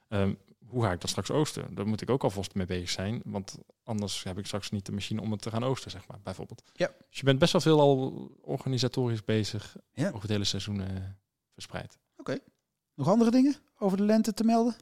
Ehm, 0.09 0.33
hoe 0.69 0.83
ga 0.83 0.93
ik 0.93 1.01
dat 1.01 1.11
straks 1.11 1.31
oosten? 1.31 1.75
Daar 1.75 1.87
moet 1.87 2.01
ik 2.01 2.11
ook 2.11 2.23
alvast 2.25 2.55
mee 2.55 2.67
bezig 2.67 2.91
zijn. 2.91 3.21
Want 3.25 3.59
anders 3.85 4.23
heb 4.25 4.39
ik 4.39 4.47
straks 4.47 4.71
niet 4.71 4.87
de 4.87 4.93
machine 4.93 5.21
om 5.21 5.31
het 5.33 5.43
te 5.43 5.51
gaan 5.51 5.65
oosten, 5.65 5.91
zeg 5.91 6.07
maar, 6.07 6.19
bijvoorbeeld. 6.23 6.63
Ja. 6.73 6.91
Dus 7.09 7.19
je 7.19 7.25
bent 7.25 7.39
best 7.39 7.53
wel 7.53 7.61
veel 7.61 7.81
al 7.81 8.31
organisatorisch 8.43 9.25
bezig 9.25 9.77
Ja. 9.93 10.07
over 10.09 10.21
het 10.21 10.31
hele 10.31 10.45
seizoen 10.45 10.81
eh, 10.81 10.87
verspreid. 11.53 11.99
Nog 12.95 13.09
andere 13.09 13.31
dingen 13.31 13.57
over 13.79 13.97
de 13.97 14.03
lente 14.03 14.35
te 14.35 14.45
melden? 14.45 14.77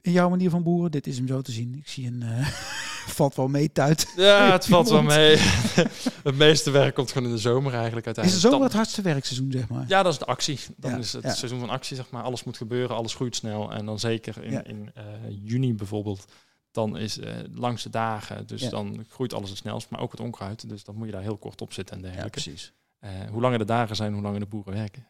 In 0.00 0.12
jouw 0.12 0.28
manier 0.28 0.50
van 0.50 0.62
boeren, 0.62 0.90
dit 0.90 1.06
is 1.06 1.16
hem 1.16 1.26
zo 1.26 1.40
te 1.42 1.52
zien. 1.52 1.74
Ik 1.74 1.88
zie 1.88 2.06
een... 2.06 2.22
eh, 2.22 2.48
valt 3.06 3.34
wel 3.34 3.48
mee 3.48 3.72
tuit. 3.72 4.12
Ja, 4.16 4.52
het 4.52 4.66
valt 4.74 4.88
wel 4.88 5.02
mee. 5.02 5.36
het 6.28 6.36
meeste 6.36 6.70
werk 6.70 6.94
komt 6.94 7.12
gewoon 7.12 7.28
in 7.28 7.34
de 7.34 7.40
zomer 7.40 7.74
eigenlijk 7.74 8.06
Is 8.06 8.16
uiteindelijk. 8.16 8.44
zo 8.44 8.50
Dan- 8.50 8.62
het 8.62 8.72
hardste 8.72 9.02
werkseizoen, 9.02 9.52
zeg 9.52 9.68
maar? 9.68 9.84
Ja, 9.88 10.02
dat 10.02 10.12
is 10.12 10.18
de 10.18 10.24
actie. 10.26 10.58
Dan 10.76 10.90
Ja, 10.90 10.96
is 10.96 11.12
het 11.12 11.22
ja. 11.22 11.32
seizoen 11.34 11.60
van 11.60 11.70
actie, 11.70 11.96
zeg 11.96 12.10
maar. 12.10 12.22
Alles 12.22 12.44
moet 12.44 12.56
gebeuren, 12.56 12.96
alles 12.96 13.14
groeit 13.14 13.36
snel. 13.36 13.72
En 13.72 13.86
dan 13.86 13.98
zeker 13.98 14.44
in, 14.44 14.50
Ja. 14.52 14.64
in 14.64 14.90
eh, 14.94 15.04
juni 15.42 15.74
bijvoorbeeld, 15.74 16.24
dan 16.70 16.96
is 16.98 17.18
langste 17.52 17.90
dagen. 17.90 18.46
Dus 18.46 18.68
dan 18.68 19.04
groeit 19.08 19.34
alles 19.34 19.48
het 19.48 19.58
snelst, 19.58 19.90
maar 19.90 20.00
ook 20.00 20.10
het 20.10 20.20
onkruid. 20.20 20.68
Dus 20.68 20.84
dan 20.84 20.94
moet 20.96 21.06
je 21.06 21.12
daar 21.12 21.22
heel 21.22 21.36
kort 21.38 21.60
op 21.60 21.72
zitten 21.72 21.96
en 21.96 22.02
Ja, 22.02 22.08
dergelijke. 22.08 22.40
precies. 22.40 22.72
Eh, 22.98 23.10
hoe 23.30 23.40
langer 23.40 23.58
de 23.58 23.64
dagen 23.64 23.96
zijn, 23.96 24.12
hoe 24.12 24.22
langer 24.22 24.40
de 24.40 24.46
boeren 24.46 24.72
werken. 24.74 25.06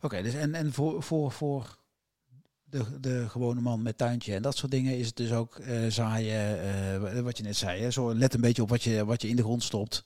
Oké, 0.00 0.22
dus 0.22 0.34
en, 0.34 0.54
en 0.54 0.72
voor, 0.72 1.02
voor, 1.02 1.32
voor 1.32 1.76
de, 2.70 3.00
de 3.00 3.28
gewone 3.28 3.60
man 3.60 3.82
met 3.82 3.98
tuintje 3.98 4.34
en 4.34 4.42
dat 4.42 4.56
soort 4.56 4.70
dingen 4.70 4.98
is 4.98 5.06
het 5.06 5.16
dus 5.16 5.32
ook 5.32 5.58
eh, 5.58 5.86
zaaien, 5.88 6.60
eh, 7.12 7.20
wat 7.20 7.36
je 7.36 7.42
net 7.42 7.56
zei. 7.56 7.82
Hè? 7.82 7.90
Zo, 7.90 8.14
let 8.14 8.34
een 8.34 8.40
beetje 8.40 8.62
op 8.62 8.68
wat 8.68 8.82
je, 8.82 9.04
wat 9.04 9.22
je 9.22 9.28
in 9.28 9.36
de 9.36 9.42
grond 9.42 9.62
stopt. 9.62 10.04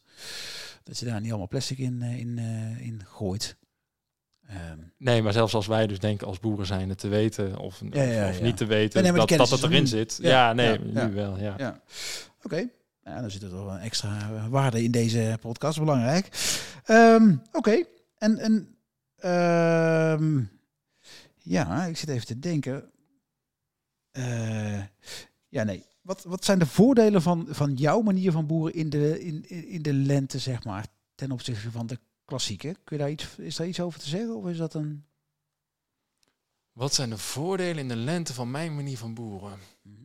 Dat 0.85 0.99
je 0.99 1.05
daar 1.05 1.21
niet 1.21 1.29
allemaal 1.29 1.49
plastic 1.49 1.79
in, 1.79 2.03
eh, 2.03 2.19
in, 2.19 2.39
in 2.79 3.03
gooit. 3.07 3.57
Ehm, 4.49 4.79
Nee, 4.99 5.23
maar 5.23 5.33
zelfs 5.33 5.55
als 5.55 5.67
wij 5.67 5.87
dus 5.87 5.99
denken 5.99 6.27
als 6.27 6.41
boeren 6.41 6.67
zijn 6.67 6.97
te 6.97 7.09
weten 7.09 7.59
of, 7.59 7.81
Ja, 7.91 8.03
ja, 8.03 8.29
of 8.29 8.39
ja. 8.39 8.43
niet 8.43 8.57
te 8.57 8.67
weten 8.67 9.03
Nee, 9.03 9.13
nee, 9.13 9.27
dat, 9.27 9.39
dat 9.39 9.51
het 9.51 9.63
er 9.63 9.71
erin 9.71 9.87
zit. 9.87 10.19
Ja, 10.21 10.53
nee, 10.53 10.71
ja, 10.73 10.79
nu 10.79 10.93
ja. 10.93 11.11
wel, 11.11 11.39
ja. 11.39 11.55
ja, 11.57 11.81
oké. 12.43 12.69
Ja, 13.05 13.21
dan 13.21 13.31
zit 13.31 13.43
er 13.43 13.51
toch 13.51 13.65
wel 13.65 13.75
een 13.75 13.81
extra 13.81 14.49
waarde 14.49 14.83
in 14.83 14.91
deze 14.91 15.39
podcast, 15.41 15.79
belangrijk. 15.79 16.29
Ehm, 16.85 17.37
oké, 17.53 17.85
en, 18.19 18.39
en 18.39 18.77
ehm, 19.17 20.43
ja, 21.43 21.85
ik 21.85 21.97
zit 21.97 22.09
even 22.09 22.27
te 22.27 22.39
denken. 22.39 22.91
Eh, 24.11 24.85
ja, 25.49 25.63
nee. 25.63 25.85
Wat, 26.01 26.23
wat 26.25 26.45
zijn 26.45 26.59
de 26.59 26.67
voordelen 26.67 27.23
van, 27.23 27.47
van 27.51 27.75
jouw 27.75 28.01
manier 28.01 28.33
van 28.33 28.47
boeren 28.47 28.75
in 28.75 28.91
de, 28.91 29.21
in, 29.21 29.49
in 29.49 29.83
de 29.83 29.93
lente, 29.93 30.39
zeg 30.39 30.65
maar, 30.65 30.87
ten 31.15 31.31
opzichte 31.33 31.71
van 31.71 31.87
de 31.87 31.99
klassieke? 32.25 32.77
Kun 32.85 32.97
je 32.97 33.03
daar 33.03 33.13
iets, 33.13 33.39
is 33.39 33.57
daar 33.57 33.67
iets 33.67 33.81
over 33.81 34.01
te 34.01 34.09
zeggen? 34.09 34.37
Of 34.37 34.47
is 34.47 34.57
dat 34.57 34.75
een. 34.75 35.07
Wat 36.73 36.95
zijn 36.95 37.11
de 37.11 37.19
voordelen 37.19 37.79
in 37.79 37.89
de 37.89 37.97
lente 37.97 38.35
van 38.35 38.51
mijn 38.51 38.75
manier 38.75 38.99
van 38.99 39.15
boeren? 39.15 39.59
Mhm. 39.83 40.03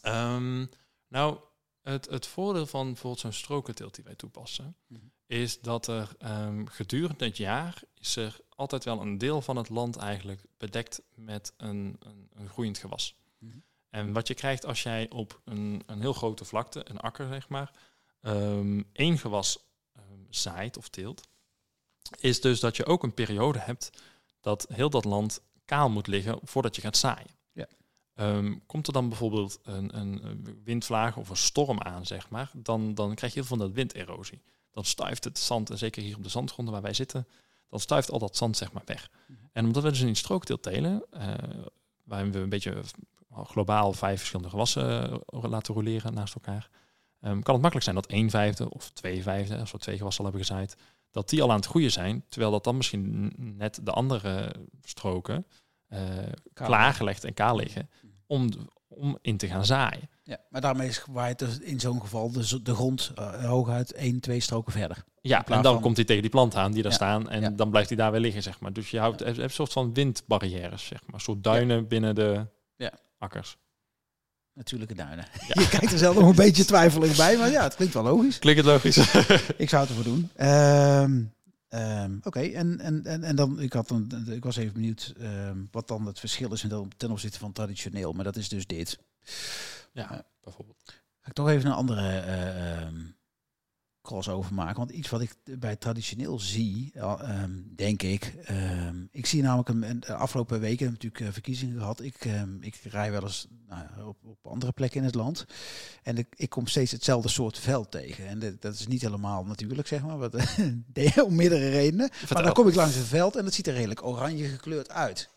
Ehm, 0.00 0.66
nou, 1.08 1.38
het, 1.82 2.06
het 2.10 2.26
voordeel 2.26 2.66
van 2.66 2.86
bijvoorbeeld 2.86 3.20
zo'n 3.20 3.32
strokenteelt 3.32 3.94
die 3.94 4.04
wij 4.04 4.14
toepassen, 4.14 4.76
Mhm. 4.86 5.04
Is 5.26 5.60
dat 5.60 5.86
er 5.86 6.14
ehm, 6.18 6.66
gedurende 6.66 7.24
het 7.24 7.36
jaar 7.36 7.82
is 7.94 8.16
er 8.16 8.36
altijd 8.48 8.84
wel 8.84 9.00
een 9.00 9.18
deel 9.18 9.42
van 9.42 9.56
het 9.56 9.68
land 9.68 9.96
eigenlijk 9.96 10.42
bedekt 10.56 11.02
met 11.14 11.52
een, 11.56 11.96
een, 11.98 12.30
een 12.34 12.48
groeiend 12.48 12.78
gewas. 12.78 13.16
Mhm. 13.38 13.58
En 13.90 14.12
wat 14.12 14.28
je 14.28 14.34
krijgt 14.34 14.66
als 14.66 14.82
jij 14.82 15.10
op 15.10 15.40
een, 15.44 15.82
een 15.86 16.00
heel 16.00 16.12
grote 16.12 16.44
vlakte, 16.44 16.90
een 16.90 17.00
akker 17.00 17.28
zeg 17.28 17.48
maar, 17.48 17.70
ehm, 18.20 18.82
één 18.92 19.18
gewas 19.18 19.58
ehm, 19.92 20.20
zaait 20.30 20.76
of 20.76 20.88
teelt, 20.88 21.28
is 22.20 22.40
dus 22.40 22.60
dat 22.60 22.76
je 22.76 22.86
ook 22.86 23.02
een 23.02 23.14
periode 23.14 23.58
hebt 23.58 23.90
dat 24.40 24.66
heel 24.72 24.90
dat 24.90 25.04
land 25.04 25.42
kaal 25.64 25.90
moet 25.90 26.06
liggen 26.06 26.38
voordat 26.42 26.76
je 26.76 26.82
gaat 26.82 26.96
zaaien. 26.96 27.34
Ja. 27.52 27.68
Komt 28.66 28.86
er 28.86 28.92
dan 28.92 29.08
bijvoorbeeld 29.08 29.58
een, 29.62 29.96
een 29.98 30.60
windvlaag 30.64 31.16
of 31.16 31.28
een 31.28 31.36
storm 31.36 31.80
aan, 31.80 32.06
zeg 32.06 32.28
maar, 32.30 32.50
dan, 32.54 32.94
dan 32.94 33.14
krijg 33.14 33.32
je 33.32 33.38
heel 33.38 33.48
veel 33.48 33.56
van 33.56 33.66
dat 33.66 33.76
winderosie. 33.76 34.42
Dan 34.76 34.84
stuift 34.84 35.24
het 35.24 35.38
zand, 35.38 35.70
en 35.70 35.78
zeker 35.78 36.02
hier 36.02 36.16
op 36.16 36.22
de 36.22 36.28
zandgronden 36.28 36.72
waar 36.72 36.82
wij 36.82 36.94
zitten, 36.94 37.26
dan 37.68 37.80
stuift 37.80 38.10
al 38.10 38.18
dat 38.18 38.36
zand 38.36 38.56
zeg 38.56 38.72
maar 38.72 38.82
weg. 38.84 39.10
Mhm. 39.26 39.38
En 39.52 39.64
omdat 39.64 39.82
we 39.82 39.90
dus 39.90 40.00
in 40.00 40.16
strookteel 40.16 40.60
telen, 40.60 41.04
eh 41.10 41.34
waarin 42.04 42.32
we 42.32 42.38
een 42.38 42.48
beetje 42.48 42.82
globaal 43.44 43.92
vijf 43.92 44.18
verschillende 44.18 44.50
gewassen 44.50 45.10
eh, 45.10 45.42
laten 45.42 45.74
roleren 45.74 46.14
naast 46.14 46.34
elkaar, 46.34 46.70
ehm, 47.20 47.40
kan 47.40 47.52
het 47.54 47.62
makkelijk 47.62 47.82
zijn 47.82 47.94
dat 47.94 48.06
één 48.06 48.30
vijfde 48.30 48.70
of 48.70 48.90
twee 48.90 49.22
vijfde, 49.22 49.58
als 49.58 49.72
we 49.72 49.78
twee 49.78 49.96
gewassen 49.96 50.24
al 50.24 50.30
hebben 50.30 50.46
gezaaid, 50.46 50.76
dat 51.10 51.28
die 51.28 51.42
al 51.42 51.50
aan 51.50 51.56
het 51.56 51.66
groeien 51.66 51.92
zijn, 51.92 52.24
terwijl 52.28 52.52
dat 52.52 52.64
dan 52.64 52.76
misschien 52.76 53.32
net 53.36 53.80
de 53.82 53.90
andere 53.90 54.54
stroken 54.82 55.46
eh, 55.86 56.00
klaargelegd 56.52 57.24
en 57.24 57.34
kaal 57.34 57.56
liggen 57.56 57.90
om, 58.26 58.50
om 58.96 59.18
in 59.22 59.36
te 59.36 59.46
gaan 59.48 59.64
zaaien. 59.64 60.08
Ja, 60.22 60.38
maar 60.50 60.60
daarmee 60.60 60.88
is 60.88 61.04
waait 61.10 61.38
dus 61.38 61.58
in 61.58 61.80
zo'n 61.80 62.00
geval 62.00 62.30
de, 62.32 62.62
de 62.62 62.74
grond 62.74 63.12
eh, 63.14 63.44
hooguit 63.44 63.92
één, 63.92 64.20
twee 64.20 64.40
stroken 64.40 64.72
verder. 64.72 65.04
Ja, 65.20 65.46
en 65.46 65.62
dan 65.62 65.72
van- 65.72 65.82
komt 65.82 65.96
hij 65.96 66.04
tegen 66.04 66.22
die 66.22 66.30
plant 66.30 66.54
aan 66.54 66.72
die 66.72 66.82
daar 66.82 66.90
Ja, 66.92 66.96
staan 66.96 67.28
en 67.28 67.40
ja. 67.40 67.50
dan 67.50 67.70
blijft 67.70 67.88
hij 67.88 67.98
daar 67.98 68.10
weer 68.12 68.20
liggen, 68.20 68.42
zeg 68.42 68.60
maar. 68.60 68.72
Dus 68.72 68.90
je 68.90 68.98
houdt 68.98 69.20
hebt 69.20 69.38
een 69.38 69.50
soort 69.50 69.72
van 69.72 69.94
windbarrières, 69.94 70.86
zeg 70.86 71.00
maar, 71.06 71.14
een 71.14 71.20
soort 71.20 71.44
duinen 71.44 71.88
binnen 71.88 72.14
de 72.14 72.46
Ja. 72.76 72.92
akkers. 73.18 73.56
Natuurlijke 74.54 74.94
duinen. 74.94 75.24
Ja. 75.48 75.60
Je 75.62 75.68
kijkt 75.68 75.92
er 75.92 75.98
zelf 75.98 76.14
nog 76.14 76.28
een 76.28 76.34
beetje 76.34 76.64
twijfelig 76.64 77.16
bij, 77.16 77.36
maar 77.36 77.50
ja, 77.50 77.62
het 77.62 77.74
klinkt 77.74 77.94
wel 77.94 78.02
logisch. 78.02 78.38
Klinkt 78.38 78.60
het 78.64 78.70
logisch? 78.70 78.96
Ik 79.56 79.68
zou 79.68 79.82
het 79.86 79.90
ervoor 79.96 80.04
doen. 80.04 80.30
Ehm, 80.36 81.22
ehm, 81.68 82.16
Oké, 82.22 82.40
en, 82.40 82.80
en, 82.80 83.04
en, 83.04 83.24
en 83.24 83.36
dan, 83.36 83.60
ik, 83.60 83.72
had 83.72 83.90
een, 83.90 84.26
ik 84.28 84.44
was 84.44 84.56
even 84.56 84.72
benieuwd 84.72 85.14
ehm, 85.18 85.64
wat 85.70 85.88
dan 85.88 86.06
het 86.06 86.18
verschil 86.20 86.52
is 86.52 86.60
ten- 86.60 86.90
ten 86.96 87.10
opzichte 87.10 87.38
van 87.38 87.52
traditioneel, 87.52 88.12
maar 88.12 88.24
dat 88.24 88.36
is 88.36 88.48
dus 88.48 88.66
dit. 88.66 88.98
ja, 89.92 90.26
bijvoorbeeld. 90.42 90.82
Ga 91.20 91.26
ik 91.28 91.32
toch 91.32 91.48
even 91.48 91.70
een 91.70 91.76
andere 91.76 92.00
eh, 92.20 92.82
ehm, 92.82 92.96
crossover 94.06 94.54
maken. 94.54 94.76
Want 94.76 94.90
iets 94.90 95.08
wat 95.08 95.20
ik 95.20 95.34
bij 95.58 95.76
traditioneel 95.76 96.38
zie, 96.38 96.90
ehm, 96.94 97.50
denk 97.76 98.02
ik. 98.02 98.34
ehm, 98.44 98.96
ik 99.10 99.26
zie 99.26 99.42
namelijk 99.42 99.68
een, 99.68 99.82
een- 99.82 100.00
de 100.00 100.14
afgelopen 100.14 100.60
weken 100.60 100.90
natuurlijk 100.90 101.20
eh, 101.24 101.32
verkiezingen 101.32 101.78
gehad. 101.78 102.00
Ik, 102.00 102.14
ehm, 102.24 102.62
ik 102.62 102.74
rij 102.90 103.10
wel 103.10 103.22
eens 103.22 103.46
nou, 103.68 103.84
op, 104.06 104.16
op 104.24 104.46
andere 104.46 104.72
plekken 104.72 105.00
in 105.00 105.06
het 105.06 105.14
land. 105.14 105.44
En 106.02 106.16
ik, 106.18 106.26
ik 106.36 106.50
kom 106.50 106.66
steeds 106.66 106.92
hetzelfde 106.92 107.28
soort 107.28 107.58
veld 107.58 107.90
tegen. 107.90 108.26
En 108.26 108.38
dat, 108.38 108.62
dat 108.62 108.74
is 108.74 108.86
niet 108.86 109.02
helemaal 109.02 109.44
natuurlijk, 109.44 109.88
zeg 109.88 110.02
maar. 110.02 110.18
Wat, 110.18 110.34
om 111.26 111.34
meerdere 111.34 111.68
redenen. 111.70 112.10
Maar 112.32 112.42
dan 112.42 112.52
kom 112.52 112.68
ik 112.68 112.74
langs 112.74 112.94
het 112.94 113.06
veld 113.06 113.36
en 113.36 113.44
dat 113.44 113.54
ziet 113.54 113.66
er 113.66 113.74
redelijk 113.74 114.04
oranje 114.04 114.48
gekleurd 114.48 114.90
uit. 114.90 115.28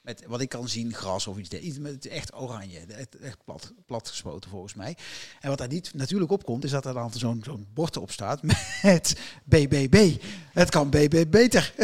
Met 0.00 0.24
wat 0.26 0.40
ik 0.40 0.48
kan 0.48 0.68
zien, 0.68 0.94
gras 0.94 1.26
of 1.26 1.38
iets. 1.38 1.48
iets 1.50 1.78
met 1.78 1.92
het 1.92 2.06
echt 2.06 2.34
oranje. 2.34 2.78
Echt, 3.20 3.44
plat, 3.44 3.72
plat 3.86 4.08
gespoten 4.08 4.50
volgens 4.50 4.74
mij. 4.74 4.96
En 5.40 5.48
wat 5.48 5.58
daar 5.58 5.68
niet 5.68 5.94
natuurlijk 5.94 6.30
op 6.30 6.44
komt, 6.44 6.64
is 6.64 6.70
dat 6.70 6.84
er 6.86 6.94
dan 6.94 7.12
zo'n 7.12 7.40
zo'n 7.44 7.66
bord 7.74 7.96
op 7.96 8.10
staat 8.10 8.42
met 8.82 9.20
BBB. 9.44 10.16
Het 10.52 10.70
kan 10.70 10.90
BB 10.90 11.24
beter. 11.30 11.74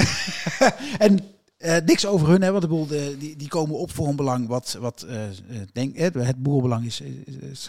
en 0.98 1.18
eh, 1.56 1.76
niks 1.84 2.06
over 2.06 2.28
hun, 2.28 2.42
hè, 2.42 2.50
want 2.50 2.62
de 2.62 2.68
boel, 2.68 2.86
de, 2.86 3.16
die, 3.18 3.36
die 3.36 3.48
komen 3.48 3.76
op 3.78 3.90
voor 3.92 4.08
een 4.08 4.16
belang 4.16 4.46
wat, 4.48 4.72
wat 4.72 5.02
eh, 5.02 5.28
eh, 5.28 5.36
denk, 5.72 5.96
hè, 5.96 6.04
het 6.04 6.42
boerenbelang 6.42 6.84
is- 6.84 7.02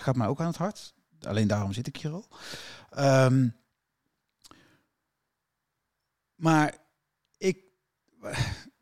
gaat 0.01 0.15
mij 0.15 0.27
ook 0.27 0.39
aan 0.39 0.47
het 0.47 0.57
hart. 0.57 0.93
Alleen 1.21 1.47
daarom 1.47 1.73
zit 1.73 1.87
ik 1.87 1.97
hier 1.97 2.11
al. 2.11 2.27
Ehm, 2.89 3.47
maar 6.35 6.77
ik, 7.37 7.57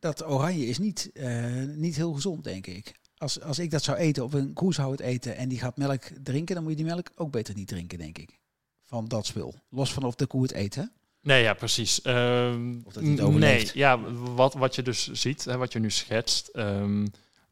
dat 0.06 0.28
oranje 0.28 0.66
is 0.66 0.78
niet, 0.78 1.10
eh, 1.14 1.64
niet 1.76 1.96
heel 1.96 2.14
gezond, 2.14 2.44
denk 2.44 2.68
ik. 2.68 2.94
Als, 3.18 3.42
als 3.42 3.60
ik 3.60 3.72
dat 3.72 3.84
zou 3.84 3.98
eten, 3.98 4.24
of 4.24 4.34
een 4.34 4.54
koe 4.54 4.74
zou 4.74 4.92
het 4.92 5.00
eten 5.00 5.36
en 5.38 5.50
die 5.50 5.60
gaat 5.60 5.78
melk 5.78 6.04
drinken, 6.24 6.56
dan 6.56 6.64
moet 6.64 6.72
je 6.78 6.78
die 6.84 6.94
melk 6.94 7.12
ook 7.16 7.32
beter 7.32 7.56
niet 7.56 7.68
drinken, 7.68 7.98
denk 7.98 8.18
ik. 8.18 8.40
Van 8.84 9.08
dat 9.08 9.26
spul. 9.26 9.56
Los 9.70 9.94
van 9.94 10.04
of 10.04 10.16
de 10.16 10.26
koe 10.26 10.42
het 10.42 10.54
eet, 10.54 10.76
hè? 10.76 10.84
Nee, 11.22 11.44
ja, 11.44 11.54
precies. 11.54 12.02
Ehm, 12.02 12.78
Of 12.84 12.94
dat 12.94 13.04
hij 13.04 13.12
het 13.12 13.32
nee, 13.38 13.70
ja, 13.74 14.00
wat, 14.12 14.54
wat 14.54 14.76
je 14.76 14.82
dus 14.82 15.12
ziet, 15.12 15.46
hè, 15.46 15.58
wat 15.58 15.74
je 15.74 15.80
nu 15.80 15.92
schetst, 15.92 16.48
ehm, 16.48 17.06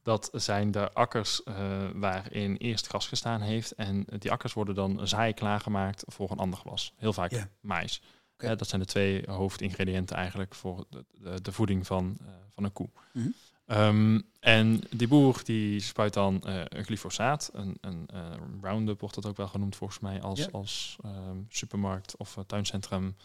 dat 0.03 0.29
zijn 0.33 0.71
de 0.71 0.91
akkers 0.93 1.43
eh, 1.43 1.55
waarin 1.93 2.55
eerst 2.55 2.87
gras 2.87 3.07
gestaan 3.07 3.41
heeft. 3.41 3.71
En 3.71 4.05
die 4.17 4.31
akkers 4.31 4.53
worden 4.53 4.75
dan 4.75 5.07
zaai 5.07 5.33
klaargemaakt 5.33 6.03
voor 6.07 6.31
een 6.31 6.37
ander 6.37 6.59
gewas. 6.59 6.93
Heel 6.97 7.13
vaak 7.13 7.31
Ja. 7.31 7.49
mais. 7.61 8.01
Eh, 8.43 8.57
dat 8.57 8.67
zijn 8.67 8.81
de 8.81 8.87
twee 8.87 9.23
hoofdingrediënten 9.27 10.15
eigenlijk 10.15 10.55
voor 10.55 10.85
de, 10.89 11.05
de, 11.11 11.41
de 11.41 11.51
voeding 11.51 11.85
van, 11.87 12.17
eh, 12.21 12.27
van 12.53 12.63
een 12.63 12.73
koe. 12.73 12.89
Mhm. 13.11 13.27
Ehm, 13.65 14.19
en 14.39 14.81
die 14.89 15.07
boer 15.07 15.41
die 15.43 15.79
spuit 15.79 16.13
dan 16.13 16.41
eh, 16.43 16.61
een 16.67 16.83
glyfosaat, 16.83 17.49
een, 17.53 17.77
een 17.81 18.07
eh, 18.13 18.21
Roundup 18.61 18.99
wordt 18.99 19.15
dat 19.15 19.25
ook 19.25 19.37
wel 19.37 19.47
genoemd 19.47 19.75
volgens 19.75 19.99
mij 19.99 20.21
als, 20.21 20.39
Ja. 20.39 20.47
als 20.51 20.95
ehm, 21.03 21.37
supermarkt 21.49 22.17
of 22.17 22.37
tuincentrum 22.47 23.15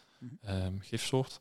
ehm, 0.42 0.78
gifsoort. 0.78 1.40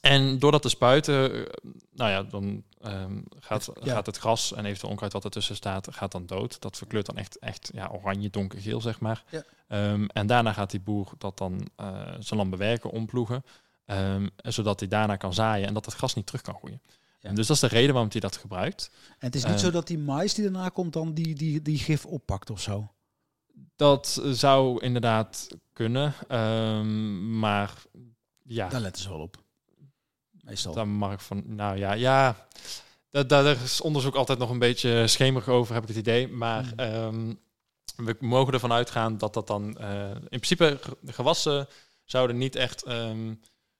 En 0.00 0.38
door 0.38 0.50
dat 0.52 0.62
te 0.62 0.68
spuiten, 0.68 1.32
eh, 1.34 1.54
nou 1.92 2.10
ja, 2.10 2.22
dan 2.22 2.62
ehm, 2.80 3.18
gaat, 3.38 3.70
ja. 3.82 3.92
gaat 3.92 4.06
het 4.06 4.16
gras 4.16 4.52
en 4.52 4.64
eventueel 4.64 4.90
onkruid 4.90 5.12
wat 5.12 5.24
ertussen 5.24 5.56
staat, 5.56 5.94
gaat 5.94 6.12
dan 6.12 6.26
dood. 6.26 6.60
Dat 6.60 6.76
verkleurt 6.76 7.06
dan 7.06 7.16
echt, 7.16 7.38
echt 7.38 7.70
ja, 7.74 7.88
oranje, 7.92 8.30
donkergeel, 8.30 8.80
zeg 8.80 9.00
maar. 9.00 9.24
Ja. 9.30 9.44
Ehm, 9.68 10.04
en 10.04 10.26
daarna 10.26 10.52
gaat 10.52 10.70
die 10.70 10.80
boer 10.80 11.12
dat 11.18 11.38
dan 11.38 11.68
eh, 11.76 11.86
zijn 12.18 12.38
land 12.38 12.50
bewerken, 12.50 12.90
omploegen. 12.90 13.44
ehm, 13.86 14.28
zodat 14.36 14.80
hij 14.80 14.88
daarna 14.88 15.16
kan 15.16 15.34
zaaien 15.34 15.66
en 15.68 15.74
dat 15.74 15.84
het 15.84 15.94
gras 15.94 16.14
niet 16.14 16.26
terug 16.26 16.42
kan 16.42 16.54
groeien. 16.54 16.80
Ja. 17.20 17.32
Dus 17.32 17.46
dat 17.46 17.56
is 17.56 17.62
de 17.62 17.68
reden 17.68 17.92
waarom 17.92 18.10
hij 18.12 18.20
dat 18.20 18.36
gebruikt. 18.36 18.90
En 19.08 19.26
het 19.26 19.34
is 19.34 19.44
niet 19.44 19.60
zo 19.60 19.70
dat 19.70 19.86
die 19.86 19.98
mais 19.98 20.34
die 20.34 20.44
daarna 20.44 20.68
komt 20.68 20.92
dan 20.92 21.14
die, 21.14 21.34
die, 21.34 21.62
die 21.62 21.78
gif 21.78 22.06
oppakt 22.06 22.50
of 22.50 22.60
zo. 22.60 22.92
Dat 23.76 24.22
zou 24.24 24.80
inderdaad 24.84 25.48
kunnen, 25.72 26.14
maar 27.38 27.82
ja, 28.42 28.68
Daar 28.68 28.80
letten 28.80 29.02
ze 29.02 29.08
wel 29.08 29.20
op. 29.20 29.42
Meestal. 30.52 30.74
Daar 30.74 30.88
mag 30.88 31.12
ik 31.12 31.20
van, 31.20 31.42
nou 31.46 31.76
ja, 31.76 31.92
ja. 31.92 32.46
Daar, 33.10 33.26
daar 33.26 33.46
is 33.62 33.80
onderzoek 33.80 34.14
altijd 34.14 34.38
nog 34.38 34.50
een 34.50 34.58
beetje 34.58 35.06
schemerig 35.06 35.48
over, 35.48 35.74
heb 35.74 35.82
ik 35.82 35.88
het 35.88 35.98
idee. 35.98 36.28
Maar 36.28 36.62
Mm. 36.64 36.72
ehm, 36.78 37.34
we 37.96 38.16
mogen 38.20 38.52
ervan 38.52 38.72
uitgaan 38.72 39.18
dat 39.18 39.34
dat 39.34 39.46
dan... 39.46 39.78
eh, 39.78 40.10
in 40.10 40.20
principe, 40.28 40.80
gewassen 41.06 41.68
zouden 42.04 42.38
niet 42.38 42.56
echt 42.56 42.82
ehm, 42.82 43.34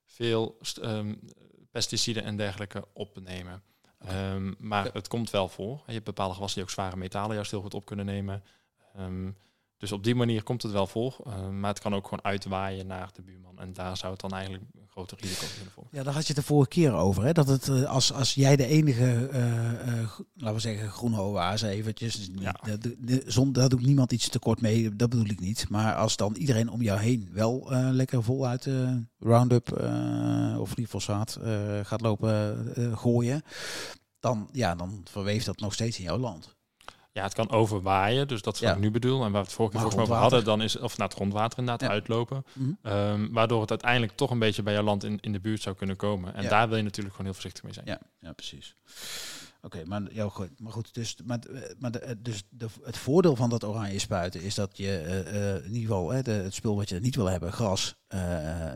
veel 0.07 0.59
ehm, 0.83 1.15
pesticiden 1.71 2.25
en 2.25 2.37
dergelijke 2.37 2.85
opnemen. 2.93 3.63
Maar 4.59 4.85
Ja. 4.85 4.91
het 4.93 5.09
komt 5.09 5.31
wel 5.31 5.49
voor. 5.49 5.83
Je 5.87 5.93
hebt 5.93 6.05
bepaalde 6.05 6.35
gewassen 6.35 6.59
die 6.59 6.69
ook 6.69 6.75
zware 6.75 6.97
metalen 6.97 7.35
juist 7.35 7.51
heel 7.51 7.61
goed 7.61 7.75
op 7.75 7.85
kunnen 7.85 8.07
nemen. 8.07 8.45
Dus 9.77 9.93
op 9.93 10.05
die 10.05 10.15
manier 10.15 10.43
komt 10.43 10.63
het 10.63 10.73
wel 10.73 10.87
voor. 10.87 11.17
Maar 11.53 11.71
het 11.71 11.81
kan 11.81 11.95
ook 11.95 12.05
gewoon 12.05 12.25
uitwaaien 12.25 12.87
naar 12.87 13.11
de 13.13 13.23
buurman. 13.23 13.59
En 13.59 13.73
daar 13.73 13.97
zou 13.97 14.13
het 14.13 14.21
dan 14.21 14.33
eigenlijk 14.33 14.65
groter 14.93 15.19
risico 15.21 15.47
kunnen 15.55 15.73
voor. 15.73 15.85
Ja, 15.91 16.03
daar 16.03 16.13
had 16.15 16.23
je 16.27 16.33
het 16.33 16.43
de 16.43 16.49
vorige 16.49 16.69
keer 16.69 16.93
over. 16.93 17.25
Hè? 17.25 17.33
Dat 17.33 17.49
het 17.49 17.69
eh, 17.69 17.83
als, 17.85 18.13
als 18.13 18.35
jij 18.35 18.57
de 18.57 18.67
enige, 18.67 19.29
eh, 19.29 19.71
eh, 20.01 20.09
laten 20.35 20.55
we 20.55 20.61
zeggen, 20.61 20.91
groene 20.91 21.21
oase 21.21 21.69
eventjes. 21.69 22.17
dus 22.17 22.29
niet- 22.29 22.41
Ja. 22.43 22.57
de, 22.99 23.23
zon, 23.27 23.53
daar 23.53 23.69
doet 23.69 23.83
niemand 23.87 24.13
iets 24.13 24.29
tekort 24.29 24.61
mee. 24.61 24.97
Dat 24.97 25.11
bedoel 25.11 25.27
ik 25.27 25.41
niet. 25.41 25.69
Maar 25.69 25.95
als 25.95 26.17
dan 26.17 26.35
iedereen 26.37 26.71
om 26.71 26.83
jou 26.83 27.01
heen 27.01 27.29
wel 27.33 27.73
eh, 27.73 27.89
lekker 27.91 28.23
voluit 28.23 28.69
Roundup 29.19 29.73
of 30.59 30.71
glyfosaat 30.73 31.39
gaat 31.83 32.01
lopen 32.01 32.67
gooien. 32.97 33.43
Dan, 34.21 34.49
ja, 34.53 34.75
dan 34.75 35.01
verweeft 35.11 35.47
dat 35.47 35.61
nog 35.61 35.73
steeds 35.73 35.99
in 35.99 36.05
jouw 36.05 36.19
land. 36.19 36.57
Ja, 37.13 37.23
het 37.23 37.35
kan 37.35 37.51
overwaaien, 37.51 38.29
dus 38.29 38.43
dat 38.43 38.55
is 38.55 38.61
wat 38.61 38.69
Ja. 38.69 38.75
ik 38.75 38.81
nu 38.83 38.91
bedoel. 38.91 39.25
En 39.25 39.33
waar 39.33 39.41
we 39.41 39.47
het 39.47 39.53
vorige 39.57 39.73
keer 39.77 39.83
volgens 39.83 40.09
mij 40.09 40.17
over 40.19 40.23
hadden, 40.31 40.45
dan 40.45 40.63
is 40.63 40.79
of 40.79 40.97
naar 40.97 41.07
het 41.09 41.17
grondwater 41.17 41.59
inderdaad 41.59 41.89
Ja. 41.89 41.95
uitlopen. 41.95 42.45
Mhm. 42.53 42.71
Ehm, 42.83 43.29
waardoor 43.33 43.61
het 43.61 43.71
uiteindelijk 43.71 44.13
toch 44.13 44.31
een 44.31 44.39
beetje 44.39 44.63
bij 44.63 44.73
jouw 44.73 44.83
land 44.83 45.05
in, 45.05 45.19
in 45.21 45.33
de 45.33 45.41
buurt 45.41 45.63
zou 45.63 45.77
kunnen 45.77 45.97
komen. 45.97 46.35
En 46.35 46.43
Ja. 46.43 46.49
daar 46.49 46.69
wil 46.69 46.77
je 46.77 46.83
natuurlijk 46.83 47.11
gewoon 47.15 47.27
heel 47.33 47.41
voorzichtig 47.41 47.63
mee 47.65 47.73
zijn. 47.73 47.87
Ja, 47.87 48.01
ja 48.21 48.33
precies. 48.33 48.75
Oké, 49.63 49.83
maar, 49.85 50.03
ja, 50.13 50.29
goed, 50.29 50.61
maar 50.61 50.73
goed, 50.73 50.95
dus, 50.95 51.17
maar, 51.25 51.39
eh, 51.39 51.61
maar 51.79 51.91
de, 51.91 51.99
eh, 51.99 52.15
dus 52.19 52.43
de, 52.51 52.67
het 52.83 52.97
voordeel 52.99 53.37
van 53.37 53.51
dat 53.51 53.65
oranje 53.65 53.99
spuiten 53.99 54.43
is 54.43 54.55
dat 54.55 54.77
je 54.77 54.99
eh, 54.99 55.55
eh, 55.55 55.65
in 55.65 55.75
ieder 55.75 55.81
geval 55.89 56.11
hè, 56.11 56.23
de, 56.23 56.31
het 56.31 56.55
spul 56.55 56.77
wat 56.77 56.89
je 56.89 57.01
niet 57.01 57.17
wil 57.17 57.27
hebben, 57.27 57.53
gras, 57.53 57.95
eh, 58.07 58.21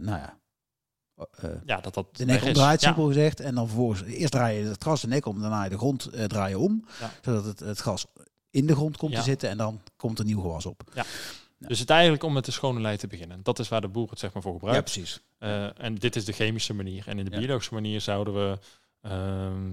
nou 0.01 0.05
ja, 0.19 0.39
eh, 1.41 1.51
Ja, 1.65 1.81
dat 1.81 1.95
dat 1.95 2.17
de 2.17 2.25
nek 2.25 2.43
omdraait, 2.45 2.81
Ja. 2.81 2.87
simpel 2.87 3.07
gezegd. 3.07 3.41
En 3.41 3.55
dan 3.55 3.67
vervolgens, 3.67 4.03
eerst 4.03 4.33
draai 4.33 4.59
je 4.59 4.65
het 4.69 4.83
gras 4.83 5.01
de 5.01 5.07
nek 5.09 5.27
om, 5.27 5.41
daarna 5.41 5.65
je 5.65 5.71
de 5.71 5.79
grond 5.79 6.07
eh, 6.07 6.25
draai 6.25 6.51
je 6.51 6.59
om, 6.59 6.85
Ja. 7.01 7.11
zodat 7.23 7.45
het, 7.45 7.61
het 7.61 7.79
gras 7.79 8.07
in 8.57 8.67
de 8.67 8.75
grond 8.75 8.97
komt 8.97 9.13
Ja. 9.13 9.19
te 9.19 9.25
zitten 9.25 9.49
en 9.49 9.57
dan 9.57 9.81
komt 9.97 10.19
er 10.19 10.25
nieuw 10.25 10.41
gewas 10.41 10.67
op. 10.67 10.83
Ja, 10.95 11.05
Dus 11.59 11.79
het 11.79 11.91
eigenlijk 11.91 12.23
om 12.23 12.33
met 12.33 12.45
de 12.45 12.51
schone 12.51 12.81
lei 12.81 12.97
te 12.97 13.07
beginnen. 13.07 13.43
Dat 13.43 13.59
is 13.59 13.69
waar 13.69 13.81
de 13.81 13.89
boer 13.89 14.11
het 14.11 14.19
zeg 14.19 14.33
maar 14.33 14.43
voor 14.43 14.53
gebruikt. 14.53 14.83
precies. 14.93 15.21
Eh, 15.39 15.81
en 15.83 15.95
dit 15.95 16.17
is 16.17 16.25
de 16.25 16.33
chemische 16.33 16.75
manier. 16.75 17.09
En 17.09 17.19
in 17.19 17.25
de 17.25 17.31
Ja. 17.31 17.39
biologische 17.39 17.75
manier 17.75 18.01
zouden 18.01 18.35
we 18.35 18.59
ehm, 19.01 19.73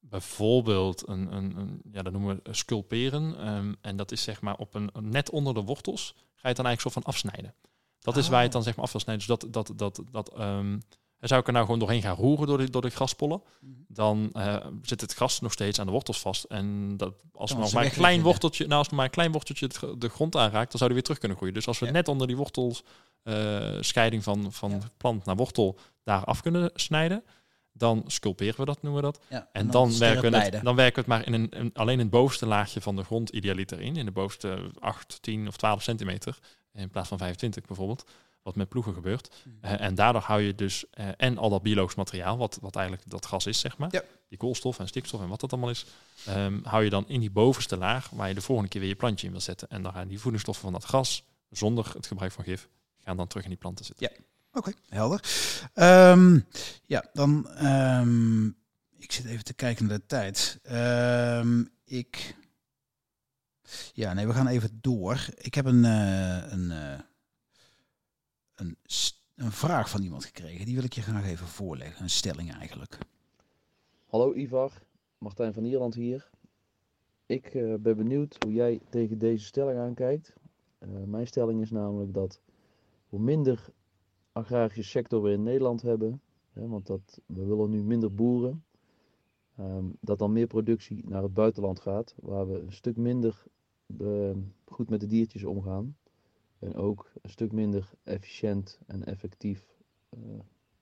bijvoorbeeld 0.00 1.08
een, 1.08 1.34
een, 1.36 1.56
een, 1.56 1.80
ja, 1.92 2.02
dat 2.02 2.12
noemen 2.12 2.40
we 2.42 2.54
sculperen. 2.54 3.38
Ehm, 3.38 3.72
en 3.80 3.96
dat 3.96 4.12
is 4.12 4.22
zeg 4.22 4.40
maar 4.40 4.56
op 4.56 4.74
een 4.74 4.90
net 5.00 5.30
onder 5.30 5.54
de 5.54 5.62
wortels 5.62 6.14
ga 6.16 6.22
je 6.42 6.48
het 6.48 6.56
dan 6.56 6.66
eigenlijk 6.66 6.80
soort 6.80 7.04
van 7.04 7.14
afsnijden. 7.14 7.54
Dat 7.98 8.16
is 8.16 8.28
waar 8.28 8.38
je 8.38 8.44
het 8.44 8.52
dan 8.52 8.62
zeg 8.62 8.76
maar 8.76 8.84
af 8.84 8.92
wil 8.92 9.00
snijden. 9.00 9.26
Dus 9.26 9.38
dat, 9.38 9.52
dat, 9.52 9.78
dat, 9.78 10.02
dat 10.10 10.34
ehm, 11.18 11.26
zou 11.28 11.40
ik 11.40 11.46
er 11.46 11.52
nou 11.52 11.64
gewoon 11.64 11.80
doorheen 11.80 12.02
gaan 12.02 12.16
roeren 12.16 12.46
door 12.46 12.58
de, 12.58 12.70
door 12.70 12.82
de 12.82 12.90
graspollen, 12.90 13.42
Mhm. 13.60 13.72
dan 13.88 14.30
eh, 14.32 14.66
zit 14.82 15.00
het 15.00 15.14
gras 15.14 15.40
nog 15.40 15.52
steeds 15.52 15.80
aan 15.80 15.86
de 15.86 15.92
wortels 15.92 16.20
vast. 16.20 16.44
En 16.44 16.96
dat, 16.96 17.14
als 17.32 17.50
er 17.50 17.56
is 17.56 17.62
nog 17.62 17.72
maar 17.72 17.84
een 17.84 17.90
klein 17.90 18.22
worteltje, 18.22 18.66
nou 18.66 18.78
als 18.78 18.88
maar 18.88 19.04
een 19.04 19.10
klein 19.10 19.32
worteltje 19.32 19.68
de 19.98 20.08
grond 20.08 20.36
aanraakt, 20.36 20.70
dan 20.70 20.78
zou 20.78 20.84
die 20.84 20.92
weer 20.92 21.02
terug 21.02 21.18
kunnen 21.18 21.36
groeien. 21.36 21.54
Dus 21.54 21.66
als 21.66 21.78
we 21.78 21.86
Ja. 21.86 21.92
net 21.92 22.08
onder 22.08 22.26
die 22.26 22.36
wortels 22.36 22.82
eh, 23.22 23.76
scheiding 23.80 24.22
van, 24.22 24.52
van 24.52 24.70
Ja. 24.70 24.78
plant 24.96 25.24
naar 25.24 25.36
wortel 25.36 25.78
daar 26.04 26.24
af 26.24 26.40
kunnen 26.42 26.70
snijden, 26.74 27.24
dan 27.72 28.02
sculperen 28.06 28.60
we 28.60 28.64
dat, 28.64 28.82
noemen 28.82 29.00
we 29.02 29.06
dat. 29.06 29.20
Ja, 29.28 29.48
En, 29.52 29.70
dan, 29.70 29.98
werken 29.98 30.30
we 30.30 30.38
het, 30.38 30.60
dan 30.62 30.76
werken 30.76 31.04
we 31.04 31.12
het 31.12 31.24
maar 31.24 31.26
in 31.26 31.32
een, 31.42 31.60
een- 31.60 31.70
alleen 31.74 31.92
in 31.94 31.98
het 32.00 32.10
bovenste 32.10 32.46
laagje 32.46 32.80
van 32.80 32.96
de 32.96 33.04
grond 33.04 33.28
idealiter 33.30 33.80
in. 33.80 33.96
In 33.96 34.04
de 34.04 34.10
bovenste 34.10 34.70
8, 34.78 35.18
10 35.22 35.48
of 35.48 35.56
12 35.56 35.82
centimeter. 35.82 36.38
In 36.72 36.90
plaats 36.90 37.08
van 37.08 37.18
25 37.18 37.64
bijvoorbeeld. 37.66 38.04
Wat 38.46 38.56
met 38.56 38.68
ploegen 38.68 38.94
gebeurt. 38.94 39.34
Mhm. 39.44 39.56
Eh, 39.64 39.80
en 39.86 39.94
daardoor 39.94 40.22
hou 40.22 40.40
je 40.40 40.54
dus 40.54 40.84
eh, 40.90 41.08
en 41.16 41.38
al 41.38 41.50
dat 41.50 41.62
biologisch 41.62 41.94
materiaal, 41.94 42.36
wat, 42.36 42.58
wat 42.60 42.76
eigenlijk 42.76 43.10
dat 43.10 43.26
gas 43.26 43.46
is, 43.46 43.60
zeg 43.60 43.78
maar. 43.78 43.88
Ja. 43.92 44.02
Die 44.28 44.38
koolstof 44.38 44.78
en 44.78 44.88
stikstof 44.88 45.20
en 45.20 45.28
wat 45.28 45.40
dat 45.40 45.52
allemaal 45.52 45.70
is. 45.70 45.86
ehm, 46.26 46.58
hou 46.62 46.84
je 46.84 46.90
dan 46.90 47.08
in 47.08 47.20
die 47.20 47.30
bovenste 47.30 47.76
laag 47.76 48.10
waar 48.10 48.28
je 48.28 48.34
de 48.34 48.40
volgende 48.40 48.70
keer 48.70 48.80
weer 48.80 48.90
je 48.90 48.96
plantje 48.96 49.26
in 49.26 49.32
wil 49.32 49.40
zetten. 49.40 49.68
En 49.68 49.82
dan 49.82 49.92
gaan 49.92 50.08
die 50.08 50.20
voedingsstoffen 50.20 50.64
van 50.64 50.72
dat 50.72 50.84
gas, 50.84 51.24
zonder 51.50 51.92
het 51.94 52.06
gebruik 52.06 52.32
van 52.32 52.44
gif, 52.44 52.68
gaan 53.04 53.16
dan 53.16 53.26
terug 53.26 53.44
in 53.44 53.50
die 53.50 53.58
planten 53.58 53.84
zitten. 53.84 54.10
Oké, 54.52 54.72
helder. 54.88 55.20
Ehm, 55.74 56.40
ja, 56.86 57.04
dan. 57.12 57.48
ehm, 57.48 58.46
ik 58.98 59.12
zit 59.12 59.24
even 59.24 59.44
te 59.44 59.54
kijken 59.54 59.86
naar 59.86 59.98
de 59.98 60.06
tijd. 60.06 60.58
Ik. 61.84 62.36
Ja, 63.92 64.12
nee, 64.12 64.26
we 64.26 64.32
gaan 64.32 64.46
even 64.46 64.78
door. 64.80 65.26
Ik 65.36 65.54
heb 65.54 65.64
een, 65.64 65.84
eh, 65.84 66.52
een, 66.52 66.72
een, 68.56 68.76
een 69.34 69.52
vraag 69.52 69.90
van 69.90 70.02
iemand 70.02 70.24
gekregen. 70.24 70.64
Die 70.64 70.74
wil 70.74 70.84
ik 70.84 70.92
je 70.92 71.02
graag 71.02 71.26
even 71.26 71.46
voorleggen. 71.46 72.02
Een 72.02 72.10
stelling 72.10 72.52
eigenlijk. 72.52 72.98
Hallo 74.06 74.34
Ivar, 74.34 74.82
Martijn 75.18 75.52
van 75.54 75.64
Ierland 75.64 75.94
hier. 75.94 76.30
Ik 77.26 77.54
eh, 77.54 77.74
ben 77.74 77.96
benieuwd 77.96 78.36
hoe 78.44 78.52
jij 78.52 78.80
tegen 78.88 79.18
deze 79.18 79.44
stelling 79.44 79.78
aankijkt. 79.78 80.34
Eh, 80.78 80.88
mijn 81.06 81.26
stelling 81.26 81.60
is 81.60 81.70
namelijk 81.70 82.14
dat 82.14 82.40
hoe 83.08 83.20
minder 83.20 83.68
agrarische 84.32 84.82
sector 84.82 85.22
we 85.22 85.30
in 85.30 85.42
Nederland 85.42 85.82
hebben, 85.82 86.20
hè, 86.52 86.68
want 86.68 86.86
dat, 86.86 87.20
we 87.26 87.44
willen 87.44 87.70
nu 87.70 87.82
minder 87.82 88.14
boeren, 88.14 88.64
ehm, 89.56 89.84
dat 90.00 90.18
dan 90.18 90.32
meer 90.32 90.46
productie 90.46 91.08
naar 91.08 91.22
het 91.22 91.34
buitenland 91.34 91.80
gaat, 91.80 92.14
waar 92.22 92.48
we 92.48 92.58
een 92.58 92.72
stuk 92.72 92.96
minder 92.96 93.44
eh, 93.98 94.36
goed 94.64 94.88
met 94.88 95.00
de 95.00 95.06
diertjes 95.06 95.44
omgaan. 95.44 95.96
En 96.66 96.74
ook 96.74 97.10
een 97.22 97.30
stuk 97.30 97.52
minder 97.52 97.90
efficiënt 98.02 98.78
en 98.86 99.04
effectief 99.04 99.76
eh, 100.08 100.18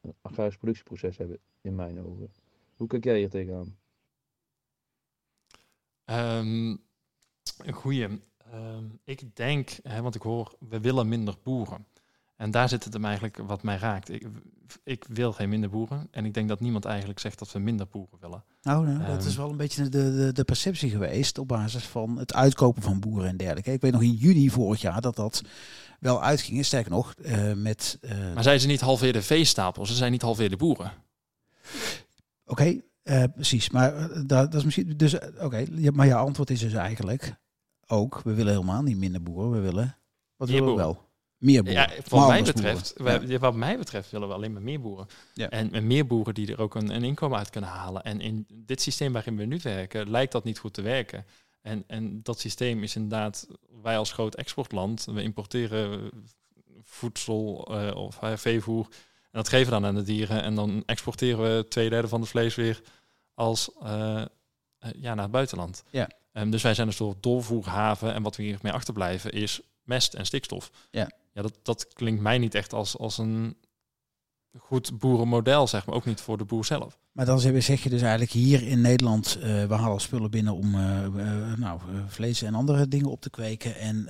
een 0.01 0.14
agrarisch 0.22 0.57
productieproces 0.57 1.16
hebben, 1.16 1.39
in 1.61 1.74
mijn 1.74 2.01
ogen. 2.01 2.32
Hoe 2.76 2.87
kijk 2.87 3.05
jij 3.05 3.18
hier 3.18 3.30
tegenaan? 3.30 3.78
Ehm, 6.05 6.76
een 7.59 7.72
goeie. 7.72 8.20
Ehm, 8.37 8.85
ik 9.05 9.37
denk, 9.37 9.70
hè, 9.82 10.03
want 10.03 10.14
ik 10.14 10.22
hoor, 10.22 10.57
we 10.68 10.80
willen 10.80 11.09
minder 11.09 11.37
boeren. 11.43 11.87
En 12.45 12.51
daar 12.51 12.68
zit 12.68 12.84
het 12.84 12.92
hem 12.92 13.05
eigenlijk 13.05 13.36
wat 13.47 13.62
mij 13.62 13.76
raakt. 13.76 14.11
Ik, 14.11 14.26
ik 14.84 15.05
wil 15.09 15.32
geen 15.32 15.49
minder 15.49 15.70
boeren. 15.70 16.09
En 16.11 16.24
ik 16.24 16.34
denk 16.34 16.49
dat 16.49 16.61
niemand 16.61 16.84
eigenlijk 16.84 17.18
zegt 17.18 17.38
dat 17.38 17.53
we 17.53 17.59
minder 17.59 17.86
boeren 17.90 18.18
willen. 18.20 18.45
Nou, 18.62 18.86
nou, 18.86 18.99
dat 18.99 19.18
Ehm. 19.18 19.26
is 19.28 19.36
wel 19.36 19.51
een 19.51 19.57
beetje 19.57 19.88
de, 19.88 20.14
de, 20.16 20.32
de 20.32 20.45
perceptie 20.45 20.90
geweest 20.90 21.38
op 21.38 21.49
basis 21.49 21.84
van 21.84 22.18
het 22.18 22.34
uitkopen 22.34 22.82
van 22.82 23.01
boeren 23.01 23.28
en 23.28 23.36
dergelijke. 23.36 23.72
Ik 23.72 23.80
weet 23.80 23.92
nog 23.92 24.03
in 24.03 24.12
juni 24.12 24.51
vorig 24.51 24.80
jaar 24.80 25.01
dat 25.01 25.16
dat 25.16 25.42
wel 26.01 26.22
uitging. 26.22 26.64
Sterker 26.64 26.90
nog, 26.90 27.14
eh, 27.14 27.53
met... 27.53 27.99
eh, 28.01 28.34
Maar 28.34 28.42
zijn 28.42 28.61
ze 28.61 28.66
niet 28.66 28.80
halveer 28.80 29.12
de 29.12 29.22
veestapels? 29.22 29.88
Ze 29.88 29.95
zijn 29.95 30.12
niet 30.12 30.22
halveer 30.22 30.51
de 30.51 30.57
boeren. 30.57 30.92
Oké, 32.47 32.80
eh, 33.03 33.22
precies. 33.34 33.70
Maar 33.70 34.09
dat, 34.12 34.26
dat 34.26 34.55
is 34.55 34.64
misschien. 34.64 34.97
Dus 34.97 35.14
oké, 35.38 35.64
maar 35.92 36.07
jouw 36.07 36.26
antwoord 36.26 36.51
is 36.51 36.61
dus 36.61 36.72
eigenlijk 36.72 37.36
ook: 37.86 38.20
we 38.24 38.34
willen 38.34 38.53
helemaal 38.53 38.82
niet 38.82 38.97
minder 38.99 39.22
boeren. 39.22 39.51
We 39.51 39.61
willen. 39.61 39.97
Wat 40.36 40.49
willen 40.49 40.70
we 40.70 40.76
wel? 40.76 41.12
Meer 41.45 41.62
boeren. 41.62 41.82
Ja, 41.82 42.03
wat 42.09 42.28
mij 42.28 42.42
betreft, 42.42 42.95
ja, 43.26 43.38
wat 43.38 43.55
mij 43.55 43.78
betreft 43.78 44.11
willen 44.11 44.28
we 44.28 44.34
alleen 44.34 44.53
maar 44.53 44.62
meer 44.62 44.80
boeren. 44.80 45.07
Ja. 45.34 45.51
En, 45.51 45.72
en 45.72 45.86
meer 45.86 46.07
boeren 46.07 46.34
die 46.34 46.53
er 46.53 46.61
ook 46.61 46.74
een, 46.74 46.95
een 46.95 47.05
inkomen 47.05 47.38
uit 47.38 47.51
kunnen 47.51 47.70
halen. 47.70 48.03
En 48.03 48.20
in 48.20 48.47
dit 48.49 48.80
systeem 48.82 49.12
waarin 49.12 49.36
we 49.36 49.45
nu 49.45 49.59
werken, 49.62 50.11
lijkt 50.11 50.32
dat 50.32 50.45
niet 50.45 50.59
goed 50.59 50.74
te 50.74 50.82
werken. 50.82 51.26
En, 51.62 51.84
en 51.86 52.22
dat 52.22 52.40
systeem 52.40 52.82
is 52.82 52.97
inderdaad, 52.97 53.47
wij 53.82 53.99
als 53.99 54.12
groot 54.12 54.34
exportland, 54.34 55.05
we 55.05 55.22
importeren 55.22 56.11
voedsel 56.82 57.68
eh, 57.70 57.97
of 57.97 58.22
eh, 58.22 58.36
veevoer. 58.36 58.84
En 59.22 59.40
dat 59.40 59.49
geven 59.49 59.64
we 59.64 59.80
dan 59.80 59.86
aan 59.86 59.95
de 59.95 60.03
dieren. 60.03 60.42
En 60.42 60.55
dan 60.55 60.82
exporteren 60.86 61.57
we 61.57 61.68
twee 61.68 61.90
derde 61.90 62.09
van 62.09 62.20
het 62.20 62.30
vlees 62.30 62.55
weer 62.55 62.82
als 63.34 63.70
eh, 63.82 64.24
ja, 64.97 65.14
naar 65.14 65.22
het 65.22 65.30
buitenland. 65.30 65.84
Ja. 65.90 66.09
Ehm, 66.32 66.51
dus 66.51 66.62
wij 66.62 66.74
zijn 66.74 66.86
een 66.86 66.92
soort 66.92 67.22
doorvoerhaven. 67.22 68.14
En 68.14 68.22
wat 68.22 68.36
we 68.36 68.42
hiermee 68.42 68.72
achterblijven 68.72 69.32
is 69.32 69.61
mest 69.82 70.14
en 70.14 70.26
stikstof. 70.26 70.70
Ja. 70.90 71.11
Ja, 71.35 71.43
dat, 71.43 71.59
dat 71.62 71.89
klinkt 71.93 72.22
mij 72.22 72.39
niet 72.39 72.55
echt 72.55 72.72
als, 72.72 72.99
als 72.99 73.18
een 73.18 73.57
goed 74.59 74.99
boerenmodel, 74.99 75.66
zeg 75.66 75.87
maar. 75.87 75.95
Ook 75.95 76.05
niet 76.05 76.20
voor 76.20 76.39
de 76.39 76.45
boer 76.45 76.64
zelf. 76.64 76.99
Maar 77.12 77.26
dan 77.26 77.41
zeg 77.41 77.82
je 77.82 77.91
dus 77.91 78.01
eigenlijk 78.01 78.30
hier 78.30 78.62
in 78.62 78.80
Nederland: 78.80 79.39
eh, 79.41 79.64
we 79.64 79.74
halen 79.74 80.01
spullen 80.01 80.30
binnen 80.30 80.55
om 80.55 80.74
eh, 80.74 81.05
eh, 81.05 81.59
nou, 81.59 81.80
vlees 82.07 82.43
en 82.43 82.55
andere 82.55 82.89
dingen 82.89 83.11
op 83.11 83.20
te 83.20 83.30
kweken. 83.30 83.76
En 83.76 84.05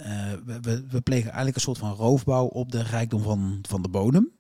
we, 0.45 0.85
we, 0.89 1.01
plegen 1.01 1.27
eigenlijk 1.27 1.57
een 1.57 1.63
soort 1.63 1.79
van 1.79 1.93
roofbouw 1.93 2.47
op 2.47 2.73
de 2.73 2.83
rijkdom 2.83 3.23
van, 3.23 3.59
van 3.69 3.83
de 3.83 3.89
bodem. 3.89 4.33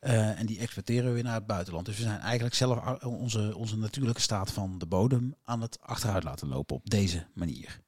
En 0.00 0.46
die 0.46 0.58
exporteren 0.58 1.04
we 1.04 1.12
weer 1.12 1.22
naar 1.22 1.34
het 1.34 1.46
buitenland. 1.46 1.86
Dus 1.86 1.96
we 1.96 2.02
zijn 2.02 2.20
eigenlijk 2.20 2.54
zelf 2.54 3.04
onze, 3.04 3.56
onze 3.56 3.78
natuurlijke 3.78 4.20
staat 4.20 4.52
van 4.52 4.78
de 4.78 4.86
bodem 4.86 5.34
aan 5.44 5.60
het 5.60 5.78
achteruit 5.80 6.24
laten 6.24 6.48
lopen 6.48 6.76
op 6.76 6.90
deze 6.90 7.26
manier. 7.34 7.80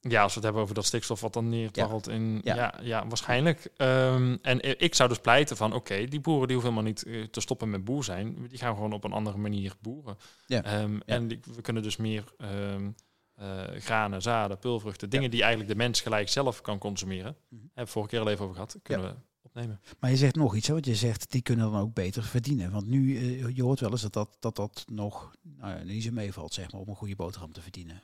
Ja, 0.00 0.22
als 0.22 0.28
we 0.30 0.34
het 0.34 0.44
hebben 0.44 0.62
over 0.62 0.74
dat 0.74 0.84
stikstof 0.84 1.20
wat 1.20 1.32
dan 1.32 1.48
neerdwarrelt 1.48 2.08
in... 2.08 2.40
Ja. 2.44 2.54
Ja, 2.54 2.74
ja, 2.82 3.06
waarschijnlijk. 3.06 3.68
Ehm, 3.76 4.36
en 4.42 4.80
ik 4.80 4.94
zou 4.94 5.08
dus 5.08 5.18
pleiten 5.18 5.56
van... 5.56 5.72
Oké, 5.72 6.04
die 6.04 6.20
boeren 6.20 6.46
die 6.48 6.56
hoeven 6.56 6.72
helemaal 6.74 6.92
niet 6.92 7.04
eh, 7.04 7.22
te 7.24 7.40
stoppen 7.40 7.70
met 7.70 7.84
boer 7.84 8.04
zijn. 8.04 8.46
Die 8.48 8.58
gaan 8.58 8.74
gewoon 8.74 8.92
op 8.92 9.04
een 9.04 9.12
andere 9.12 9.38
manier 9.38 9.74
boeren. 9.80 10.16
Ja. 10.46 10.62
Ehm, 10.62 10.98
En 11.06 11.28
die- 11.28 11.40
we 11.54 11.60
kunnen 11.62 11.82
dus 11.82 11.96
meer 11.96 12.24
ehm, 12.38 12.90
eh, 13.34 13.62
granen, 13.78 14.22
zaden, 14.22 14.58
pulvruchten... 14.58 15.10
dingen 15.10 15.30
die 15.30 15.40
eigenlijk 15.40 15.70
de 15.72 15.76
mens 15.76 16.00
gelijk 16.00 16.28
zelf 16.28 16.60
kan 16.60 16.78
consumeren. 16.78 17.36
Mhm. 17.48 17.60
Hebben 17.62 17.84
we 17.84 17.90
vorige 17.90 18.10
keer 18.10 18.20
al 18.20 18.28
even 18.28 18.42
over 18.42 18.54
gehad. 18.54 18.76
Kunnen 18.82 19.06
we 19.08 19.14
opnemen. 19.42 19.80
Maar 19.98 20.10
je 20.10 20.16
zegt 20.16 20.34
nog 20.36 20.54
iets, 20.56 20.66
hè, 20.66 20.72
want 20.72 20.86
je 20.86 20.94
zegt 20.94 21.30
die 21.30 21.42
kunnen 21.42 21.70
dan 21.72 21.80
ook 21.80 21.94
beter 21.94 22.22
verdienen. 22.22 22.70
Want 22.70 22.86
nu, 22.86 23.16
eh, 23.16 23.56
je 23.56 23.62
hoort 23.62 23.80
wel 23.80 23.90
eens 23.90 24.02
dat 24.02 24.12
dat, 24.12 24.36
dat, 24.40 24.56
dat 24.56 24.84
nog 24.92 25.34
nou 25.42 25.76
ja, 25.78 25.82
niet 25.84 26.02
zo 26.02 26.10
meevalt, 26.12 26.54
zeg 26.54 26.72
maar, 26.72 26.80
om 26.80 26.88
een 26.88 26.94
goede 26.96 27.16
boterham 27.16 27.52
te 27.52 27.60
verdienen. 27.62 28.02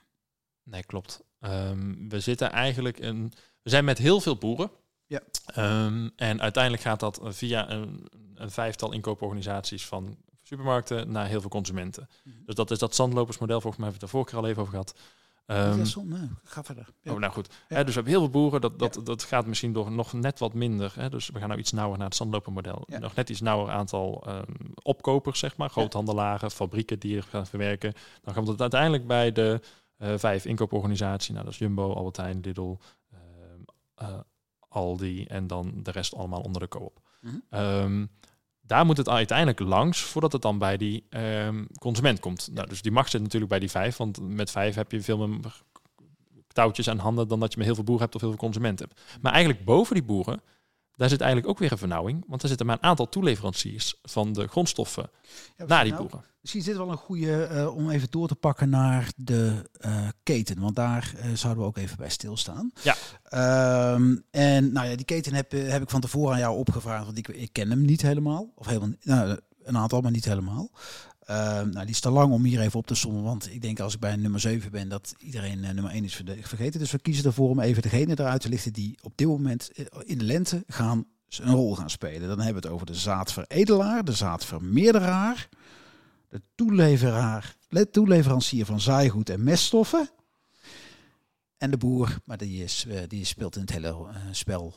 Nee, 0.67 0.85
klopt. 0.85 1.25
Ehm, 1.41 2.09
we 2.09 2.21
zitten 2.21 2.51
eigenlijk 2.51 2.99
in. 2.99 3.33
We 3.63 3.71
zijn 3.71 3.85
met 3.85 3.99
heel 3.99 4.21
veel 4.21 4.37
boeren. 4.37 4.71
Ja. 5.07 5.21
Ehm, 5.47 6.09
en 6.17 6.41
uiteindelijk 6.41 6.83
gaat 6.83 7.01
dat 7.01 7.21
via 7.23 7.71
een, 7.71 8.09
een 8.35 8.51
vijftal 8.51 8.93
inkooporganisaties 8.93 9.87
van 9.87 10.17
supermarkten 10.43 11.11
naar 11.11 11.27
heel 11.27 11.41
veel 11.41 11.51
consumenten. 11.51 12.09
Mhm. 12.25 12.37
Dus 12.45 12.55
dat 12.55 12.71
is 12.71 12.79
dat 12.79 12.95
zandlopersmodel. 12.95 13.61
Volgens 13.61 13.83
mij 13.83 13.91
hebben 13.91 14.09
we 14.09 14.15
het 14.15 14.15
er 14.15 14.19
vorige 14.19 14.31
keer 14.31 14.39
al 14.39 14.49
even 14.49 14.63
over 14.63 14.73
gehad. 14.73 14.95
Um, 15.47 15.57
Ehm, 15.57 16.09
nee, 16.09 16.31
ga 16.45 16.65
verder. 16.65 16.89
Ja. 17.03 17.13
Oh, 17.13 17.19
nou 17.19 17.33
goed. 17.33 17.49
Ja. 17.69 17.77
Dus 17.77 17.87
we 17.87 17.93
hebben 17.93 18.13
heel 18.13 18.21
veel 18.21 18.31
boeren. 18.31 18.61
Dat, 18.61 18.79
dat, 18.79 19.01
dat 19.05 19.23
gaat 19.23 19.47
misschien 19.47 19.73
door 19.73 19.93
nog 19.93 20.13
net 20.13 20.39
wat 20.39 20.55
minder. 20.55 20.93
Hè. 20.95 21.09
Dus 21.09 21.29
we 21.31 21.39
gaan 21.39 21.49
nou 21.49 21.61
iets 21.61 21.73
nauwer 21.73 21.99
naar 21.99 22.07
het 22.07 22.17
zandlopermodel. 22.17 22.83
Ja. 22.87 22.99
Nog 22.99 23.15
net 23.15 23.31
iets 23.31 23.41
nauwer 23.41 23.73
aantal 23.73 24.27
opkopers, 24.83 25.39
zeg 25.39 25.57
maar. 25.57 25.71
Groothandelaren, 25.71 26.51
fabrieken 26.51 26.99
die 26.99 27.17
er 27.17 27.23
gaan 27.23 27.47
verwerken. 27.47 27.93
Dan 28.23 28.35
komt 28.35 28.49
het 28.49 28.61
uiteindelijk 28.61 29.07
bij 29.07 29.33
de 29.33 29.61
vijf 29.99 30.45
inkooporganisaties. 30.45 31.29
Nou, 31.29 31.45
dat 31.45 31.53
is 31.53 31.59
Jumbo, 31.59 31.93
Albert 31.93 32.17
Heijn, 32.17 32.41
Lidl, 32.41 32.77
ehm, 33.11 33.61
eh, 33.95 34.21
Aldi 34.69 35.25
en 35.25 35.47
dan 35.47 35.73
de 35.83 35.91
rest 35.91 36.15
allemaal 36.15 36.41
onder 36.41 36.61
de 36.61 36.67
koop. 36.67 37.01
Mhm. 37.21 37.35
Ehm, 37.51 38.07
daar 38.61 38.87
moet 38.87 38.97
het 38.97 39.09
uiteindelijk 39.09 39.61
langs 39.61 40.01
voordat 40.01 40.33
het 40.33 40.43
dan 40.43 40.59
bij 40.59 40.77
die 40.77 41.07
ehm, 41.09 41.65
consument 41.79 42.21
komt. 42.21 42.49
Nou, 42.53 42.69
dus 42.69 42.83
die 42.83 42.93
macht 42.93 43.11
zit 43.11 43.23
natuurlijk 43.23 43.51
bij 43.51 43.61
die 43.61 43.71
vijf, 43.71 43.97
want 43.97 44.21
met 44.21 44.51
vijf 44.51 44.75
heb 44.75 44.93
je 44.93 45.03
veel 45.03 45.29
meer 45.29 45.41
touwtjes 46.49 46.89
aan 46.89 46.99
handen 46.99 47.29
dan 47.29 47.41
dat 47.41 47.53
je 47.53 47.59
met 47.59 47.67
heel 47.67 47.75
veel 47.75 47.85
boeren 47.85 48.05
hebt 48.05 48.15
of 48.15 48.21
heel 48.21 48.31
veel 48.31 48.39
consumenten 48.39 48.89
hebt. 48.89 49.21
Maar 49.23 49.33
eigenlijk 49.33 49.65
boven 49.65 49.95
die 49.95 50.05
boeren, 50.05 50.41
daar 50.97 51.09
zit 51.09 51.21
eigenlijk 51.21 51.51
ook 51.51 51.59
weer 51.59 51.73
een 51.73 51.79
vernauwing, 51.79 52.25
want 52.27 52.43
er 52.43 52.49
zitten 52.49 52.67
maar 52.67 52.77
een 52.77 52.89
aantal 52.89 53.09
toeleveranciers 53.09 53.95
van 54.03 54.33
de 54.33 54.47
grondstoffen 54.47 55.11
Ja, 55.57 55.67
naar 55.67 55.83
die 55.83 55.93
nou, 55.93 56.05
boeren. 56.05 56.25
Misschien 56.41 56.61
is 56.61 56.67
dit 56.67 56.77
wel 56.77 56.91
een 56.91 56.97
goede 56.97 57.43
eh, 57.43 57.77
om 57.77 57.91
even 57.91 58.11
door 58.11 58.29
te 58.29 58.35
pakken 58.35 58.69
naar 58.69 59.13
de 59.17 59.71
eh, 59.79 60.09
keten. 60.23 60.61
Want 60.61 60.77
daar 60.77 61.15
eh, 61.17 61.31
zouden 61.35 61.63
we 61.63 61.69
ook 61.69 61.77
even 61.77 61.97
bij 61.97 62.09
stilstaan. 62.09 62.71
Ja. 62.83 62.95
Ehm, 63.23 64.17
en 64.31 64.73
nou 64.73 64.89
ja, 64.89 64.97
die 64.97 65.05
keten 65.05 65.35
heb, 65.35 65.53
heb 65.53 65.83
ik 65.83 65.91
van 65.91 66.01
tevoren 66.01 66.33
aan 66.33 66.39
jou 66.39 66.57
opgevraagd. 66.57 67.05
Want 67.05 67.19
ik, 67.19 67.29
ik 67.29 67.53
ken 67.53 67.71
hem 67.71 67.85
niet 67.85 68.03
helemaal. 68.03 68.53
Of 68.55 68.67
helemaal 68.67 68.89
nou, 69.03 69.39
een 69.63 69.77
aantal, 69.77 70.01
maar 70.01 70.11
niet 70.11 70.25
helemaal. 70.25 70.71
Ehm, 71.27 71.69
nou, 71.71 71.81
die 71.85 71.95
is 71.95 72.01
te 72.01 72.11
lang 72.11 72.33
om 72.33 72.45
hier 72.45 72.61
even 72.61 72.79
op 72.79 72.87
te 72.87 72.95
sommen. 72.95 73.23
Want 73.23 73.51
ik 73.53 73.63
denk 73.63 73.81
als 73.81 73.95
ik 73.95 74.01
bij 74.01 74.17
nummer 74.17 74.41
7 74.41 74.71
ben, 74.71 74.89
dat 74.89 75.15
iedereen 75.19 75.65
eh, 75.65 75.71
nummer 75.73 75.93
1 75.93 76.05
is 76.05 76.23
vergeten. 76.41 76.81
Dus 76.81 76.91
we 76.91 76.99
kiezen 76.99 77.25
ervoor 77.25 77.49
om 77.49 77.61
even 77.61 77.83
degene 77.83 78.13
eruit 78.21 78.41
te 78.41 78.49
lichten 78.49 78.73
die 78.73 78.99
op 79.03 79.13
dit 79.17 79.27
moment 79.27 79.71
eh, 79.73 79.85
in 80.05 80.19
de 80.19 80.25
lente 80.25 80.65
gaan 80.67 81.07
een 81.29 81.55
rol 81.55 81.75
gaan 81.77 81.91
spelen. 81.91 82.29
Dan 82.29 82.41
hebben 82.41 82.63
we 82.63 82.69
het 82.69 82.75
over 82.75 82.87
de 82.87 82.95
zaadveredelaar, 82.95 84.05
de 84.05 84.13
zaadvermeerderaar, 84.13 85.49
de 86.29 86.41
toeleveraar, 86.55 87.57
le- 87.69 87.91
toeleverancier 87.91 88.65
van 88.67 88.81
zaaigoed 88.81 89.31
en 89.31 89.45
meststoffen. 89.45 90.11
En 91.59 91.71
de 91.71 91.77
boer, 91.77 92.19
maar 92.25 92.37
die, 92.39 92.63
is, 92.65 92.85
eh, 92.89 93.01
die 93.09 93.25
speelt 93.25 93.55
in 93.55 93.61
het 93.61 93.71
hele 93.71 93.97
spel 94.31 94.75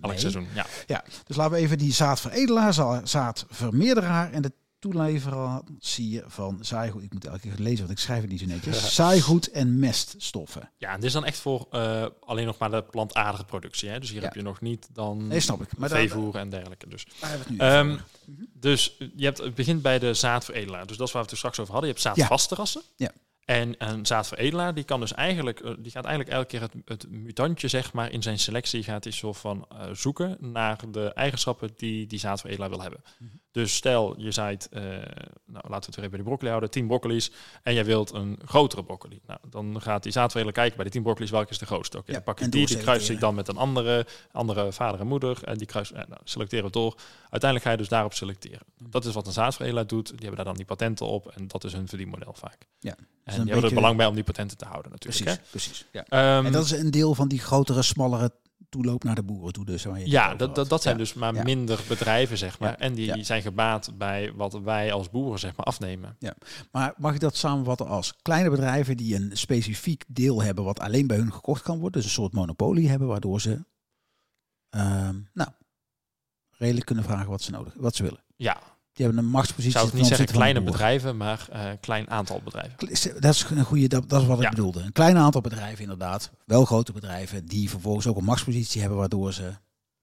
Elk 0.00 0.10
mee. 0.10 0.20
seizoen, 0.20 0.46
ja. 0.54 0.66
Ja, 0.86 1.04
dus 1.26 1.36
laten 1.36 1.52
we 1.52 1.58
even 1.58 1.78
die 1.78 1.92
zaadveredelaar, 1.92 2.74
za- 2.74 3.06
zaadvermeerderaar 3.06 4.32
en 4.32 4.42
de 4.42 4.52
toeleverancier 4.78 6.24
van 6.26 6.58
zaaigoed. 6.60 7.02
Ik 7.02 7.12
moet 7.12 7.24
elke 7.24 7.40
keer 7.40 7.54
lezen, 7.58 7.78
want 7.78 7.90
ik 7.90 7.98
schrijf 7.98 8.20
het 8.20 8.30
niet 8.30 8.40
zo 8.40 8.46
netjes. 8.46 8.94
Zaaigoed 8.94 9.50
en 9.50 9.78
meststoffen. 9.78 10.70
Ja, 10.76 10.88
en 10.88 10.96
dit 10.96 11.04
is 11.04 11.12
dan 11.12 11.24
echt 11.24 11.38
voor 11.38 11.66
eh, 11.70 12.06
alleen 12.20 12.46
nog 12.46 12.58
maar 12.58 12.70
de 12.70 12.82
plantaardige 12.82 13.44
productie. 13.44 13.88
Hè? 13.88 13.98
Dus 14.00 14.10
hier 14.10 14.18
Ja. 14.20 14.24
heb 14.24 14.34
je 14.34 14.42
nog 14.42 14.60
niet 14.60 14.88
dan 14.92 15.26
Nee, 15.26 15.40
snap 15.40 15.62
ik. 15.62 15.76
Maar 15.76 15.88
veevoer 15.88 16.34
en 16.34 16.50
dergelijke. 16.50 16.88
Dus. 16.88 17.06
over. 17.58 18.04
Dus 18.54 18.96
je 19.16 19.24
hebt, 19.24 19.38
het 19.38 19.54
begint 19.54 19.82
bij 19.82 19.98
de 19.98 20.14
zaadveredelaar. 20.14 20.86
Dus 20.86 20.96
dat 20.96 21.06
is 21.06 21.12
waar 21.12 21.22
we 21.22 21.28
het 21.28 21.30
er 21.30 21.36
straks 21.36 21.58
over 21.58 21.72
hadden. 21.72 21.90
Je 21.90 21.96
hebt 22.00 22.16
zaadvastterrassen. 22.16 22.82
Ja. 22.96 23.10
En 23.48 23.74
een 23.78 24.06
zaadveredelaar 24.06 24.74
die 24.74 24.84
kan 24.84 25.00
dus 25.00 25.14
eigenlijk, 25.14 25.60
eh, 25.60 25.72
die 25.78 25.90
gaat 25.90 26.04
eigenlijk 26.04 26.36
elke 26.36 26.48
keer 26.48 26.60
het, 26.60 26.72
het 26.84 27.10
mutantje 27.10 27.68
zeg 27.68 27.92
maar 27.92 28.12
in 28.12 28.22
zijn 28.22 28.38
selectie 28.38 28.82
gaat 28.82 29.04
hij 29.04 29.12
soort 29.12 29.36
van 29.36 29.66
eh, 29.68 29.86
zoeken 29.92 30.36
naar 30.40 30.78
de 30.90 31.12
eigenschappen 31.12 31.70
die 31.76 32.06
die 32.06 32.18
zaadveredelaar 32.18 32.68
wil 32.70 32.82
hebben. 32.82 33.00
Mhm. 33.18 33.30
Dus 33.52 33.74
stel 33.74 34.14
je 34.20 34.30
zaait, 34.30 34.68
eh, 34.68 34.82
nou 34.82 35.68
laten 35.68 35.70
we 35.70 35.74
het 35.74 35.94
weer 35.94 36.04
even 36.04 36.10
bij 36.10 36.18
de 36.18 36.24
broccoli 36.24 36.48
houden, 36.48 36.70
10 36.70 36.86
broccoli's 36.86 37.30
en 37.62 37.74
jij 37.74 37.84
wilt 37.84 38.12
een 38.12 38.38
grotere 38.44 38.84
broccoli. 38.84 39.20
Nou, 39.26 39.40
dan 39.50 39.80
gaat 39.80 40.02
die 40.02 40.12
zaadveredelaar 40.12 40.54
kijken 40.54 40.76
bij 40.76 40.84
de 40.84 40.90
10 40.90 41.02
broccoli's 41.02 41.30
welke 41.30 41.50
is 41.50 41.58
de 41.58 41.66
grootste. 41.66 41.98
Oké, 41.98 42.06
Ja, 42.06 42.14
dan 42.14 42.22
pak 42.22 42.38
je 42.38 42.48
die, 42.48 42.66
die 42.66 42.76
kruis 42.76 43.10
ik 43.10 43.20
dan 43.20 43.34
met 43.34 43.48
een 43.48 43.56
andere, 43.56 44.06
andere 44.32 44.72
vader 44.72 45.00
en 45.00 45.06
moeder 45.06 45.44
en 45.44 45.58
die 45.58 45.66
kruis, 45.66 45.90
nou, 45.90 46.06
selecteren 46.24 46.64
we 46.64 46.70
door. 46.70 46.96
Uiteindelijk 47.20 47.64
ga 47.64 47.70
je 47.70 47.76
dus 47.76 47.88
daarop 47.88 48.14
selecteren. 48.14 48.66
Mhm. 48.78 48.90
Dat 48.90 49.04
is 49.04 49.14
wat 49.14 49.26
een 49.26 49.32
zaadveredelaar 49.32 49.86
doet. 49.86 50.06
Die 50.06 50.18
hebben 50.18 50.36
daar 50.36 50.44
dan 50.44 50.56
die 50.56 50.64
patenten 50.64 51.06
op 51.06 51.26
en 51.26 51.48
dat 51.48 51.64
is 51.64 51.72
hun 51.72 51.88
verdienmodel 51.88 52.34
vaak. 52.34 52.66
Ja, 52.78 52.96
En 53.24 53.37
een 53.38 53.46
beetje- 53.46 53.68
er 53.68 53.74
belang 53.74 53.96
bij 53.96 54.06
om 54.06 54.14
die 54.14 54.24
patenten 54.24 54.56
te 54.56 54.64
houden 54.64 54.90
natuurlijk. 54.90 55.22
Precies, 55.24 55.40
Hè? 55.42 55.50
precies. 55.50 55.86
Ja. 55.92 56.04
Ehm, 56.36 56.46
En 56.46 56.52
dat 56.52 56.64
is 56.64 56.70
een 56.70 56.90
deel 56.90 57.14
van 57.14 57.28
die 57.28 57.38
grotere, 57.40 57.82
smallere 57.82 58.32
toeloop 58.68 59.04
naar 59.04 59.14
de 59.14 59.22
boeren 59.22 59.52
toe. 59.52 59.64
Dus 59.64 59.84
waar 59.84 59.96
je 59.96 60.02
het 60.02 60.10
ja, 60.12 60.34
dat, 60.34 60.54
dat, 60.54 60.68
dat 60.68 60.82
zijn 60.82 60.94
Ja. 60.96 61.00
dus 61.00 61.14
maar 61.14 61.34
Ja. 61.34 61.42
minder 61.42 61.80
bedrijven, 61.88 62.38
zeg 62.38 62.58
maar. 62.58 62.70
Ja. 62.70 62.78
En 62.78 62.94
die 62.94 63.06
Ja. 63.06 63.22
zijn 63.22 63.42
gebaat 63.42 63.90
bij 63.98 64.32
wat 64.34 64.52
wij 64.60 64.92
als 64.92 65.10
boeren, 65.10 65.38
zeg 65.38 65.56
maar, 65.56 65.66
afnemen. 65.66 66.16
Maar 66.72 66.94
mag 66.96 67.14
ik 67.14 67.20
dat 67.20 67.36
samenvatten 67.36 67.86
als 67.86 68.14
kleine 68.22 68.50
bedrijven 68.50 68.96
die 68.96 69.14
een 69.14 69.30
specifiek 69.36 70.04
deel 70.08 70.42
hebben 70.42 70.64
wat 70.64 70.80
alleen 70.80 71.06
bij 71.06 71.16
hun 71.16 71.32
gekocht 71.32 71.62
kan 71.62 71.78
worden, 71.78 71.92
dus 72.00 72.04
een 72.04 72.16
soort 72.22 72.32
monopolie 72.32 72.88
hebben, 72.88 73.08
waardoor 73.08 73.40
ze 73.40 73.64
ehm, 74.70 75.16
nou, 75.32 75.50
redelijk 76.50 76.86
kunnen 76.86 77.04
vragen 77.04 77.28
wat 77.30 77.42
ze 77.42 77.50
nodig, 77.50 77.72
wat 77.76 77.94
ze 77.94 78.02
willen. 78.02 78.24
Ja, 78.36 78.60
Die 78.98 79.06
hebben 79.06 79.24
een 79.24 79.28
ik 79.30 79.36
machtspositie. 79.36 79.72
zou 79.78 79.86
het 79.86 79.94
niet 79.94 80.06
zeggen 80.06 80.26
kleine 80.26 80.60
bedrijven, 80.62 81.16
maar 81.16 81.46
eh 81.52 81.70
klein 81.80 82.10
aantal 82.10 82.40
bedrijven. 82.44 82.76
Dat 83.20 83.34
is 83.34 83.44
een 83.50 83.64
goede, 83.64 83.86
dat, 83.88 84.08
dat 84.08 84.20
is 84.22 84.26
wat 84.26 84.38
Ja. 84.38 84.44
ik 84.44 84.50
bedoelde. 84.50 84.80
Een 84.80 84.92
klein 84.92 85.16
aantal 85.16 85.40
bedrijven 85.40 85.82
inderdaad, 85.82 86.30
wel 86.44 86.64
grote 86.64 86.92
bedrijven, 86.92 87.46
die 87.46 87.70
vervolgens 87.70 88.06
ook 88.06 88.16
een 88.16 88.24
machtspositie 88.24 88.80
hebben, 88.80 88.98
waardoor 88.98 89.32
ze 89.32 89.42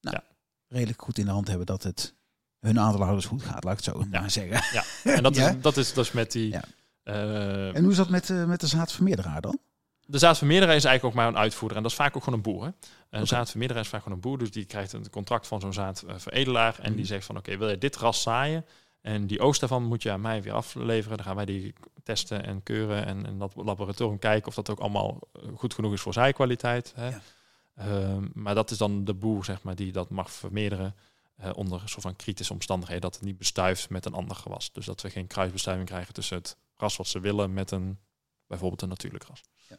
nou, 0.01 0.15
Ja. 0.15 0.23
redelijk 0.67 1.01
goed 1.01 1.17
in 1.17 1.25
de 1.25 1.31
hand 1.31 1.47
hebben 1.47 1.65
dat 1.65 1.83
het 1.83 2.13
hun 2.59 2.79
aandeelhouders 2.79 3.25
goed 3.25 3.43
gaat, 3.43 3.63
laat 3.63 3.79
ik 3.79 3.85
het 3.85 3.95
zo 3.95 4.05
Ja. 4.11 4.19
maar 4.19 4.31
zeggen. 4.31 4.61
Ja, 4.73 4.83
en 5.15 5.23
dat, 5.23 5.35
is, 5.37 5.51
dat 5.61 5.77
is 5.77 5.93
dus 5.93 6.11
met 6.11 6.31
die... 6.31 6.55
Eh, 7.03 7.75
En 7.75 7.81
hoe 7.83 7.91
is 7.91 7.97
dat 7.97 8.09
met, 8.09 8.29
eh, 8.29 8.45
met 8.45 8.59
de 8.59 8.67
zaadvermeerderaar 8.67 9.41
dan? 9.41 9.59
De 10.07 10.17
zaadvermeerderaar 10.17 10.75
is 10.75 10.83
eigenlijk 10.85 11.15
ook 11.15 11.21
maar 11.23 11.31
een 11.33 11.41
uitvoerder. 11.41 11.77
En 11.77 11.83
dat 11.83 11.91
is 11.91 11.97
vaak 11.97 12.15
ook 12.15 12.23
gewoon 12.23 12.39
een 12.39 12.51
boer. 12.51 12.63
Hè? 12.65 12.69
Een 13.19 13.27
zaadvermeerderaar 13.27 13.83
is 13.83 13.89
vaak 13.89 14.01
gewoon 14.01 14.17
een 14.17 14.23
boer. 14.23 14.37
Dus 14.37 14.51
die 14.51 14.65
krijgt 14.65 14.93
een 14.93 15.09
contract 15.09 15.47
van 15.47 15.61
zo'n 15.61 15.73
zaadveredelaar. 15.73 16.75
En 16.79 16.87
Mhm. 16.87 16.95
die 16.95 17.05
zegt 17.05 17.25
van 17.25 17.37
oké, 17.37 17.57
wil 17.57 17.69
je 17.69 17.77
dit 17.77 17.95
ras 17.95 18.21
zaaien? 18.21 18.65
En 19.05 19.27
die 19.27 19.39
oogst 19.39 19.59
daarvan 19.59 19.83
moet 19.83 20.03
je 20.03 20.11
aan 20.11 20.21
mij 20.21 20.41
weer 20.41 20.53
afleveren. 20.53 21.17
Dan 21.17 21.25
gaan 21.25 21.35
wij 21.35 21.45
die 21.45 21.73
testen 22.03 22.43
en 22.45 22.63
keuren. 22.63 23.05
En 23.05 23.25
in 23.25 23.39
dat 23.39 23.55
laboratorium 23.55 24.19
kijken 24.19 24.47
of 24.47 24.55
dat 24.55 24.69
ook 24.69 24.79
allemaal 24.79 25.19
eh, 25.33 25.41
goed 25.55 25.73
genoeg 25.73 25.93
is 25.93 26.01
voor 26.01 26.13
zaaikwaliteit. 26.13 26.93
Hè? 26.95 27.09
Ja. 27.09 27.21
Ehm, 27.75 28.27
maar 28.33 28.55
dat 28.55 28.71
is 28.71 28.77
dan 28.77 29.03
de 29.05 29.13
boer, 29.13 29.45
zeg 29.45 29.63
maar, 29.63 29.75
die 29.75 29.91
dat 29.91 30.09
mag 30.09 30.31
vermeerderen. 30.31 30.95
eh, 31.35 31.49
onder 31.55 31.81
een 31.81 31.89
soort 31.89 32.01
van 32.01 32.15
kritische 32.15 32.53
omstandigheden. 32.53 33.01
Dat 33.01 33.13
het 33.15 33.23
niet 33.23 33.37
bestuift 33.37 33.89
met 33.89 34.05
een 34.05 34.13
ander 34.13 34.35
gewas. 34.35 34.71
Dus 34.71 34.85
dat 34.85 35.01
we 35.01 35.09
geen 35.09 35.27
kruisbestuiving 35.27 35.87
krijgen 35.89 36.13
tussen 36.13 36.37
het 36.37 36.57
ras 36.77 36.95
wat 36.95 37.07
ze 37.07 37.19
willen 37.19 37.53
met 37.53 37.71
een 37.71 37.99
bijvoorbeeld 38.47 38.81
een 38.81 38.89
natuurlijk 38.89 39.23
ras. 39.23 39.41
Ja. 39.69 39.77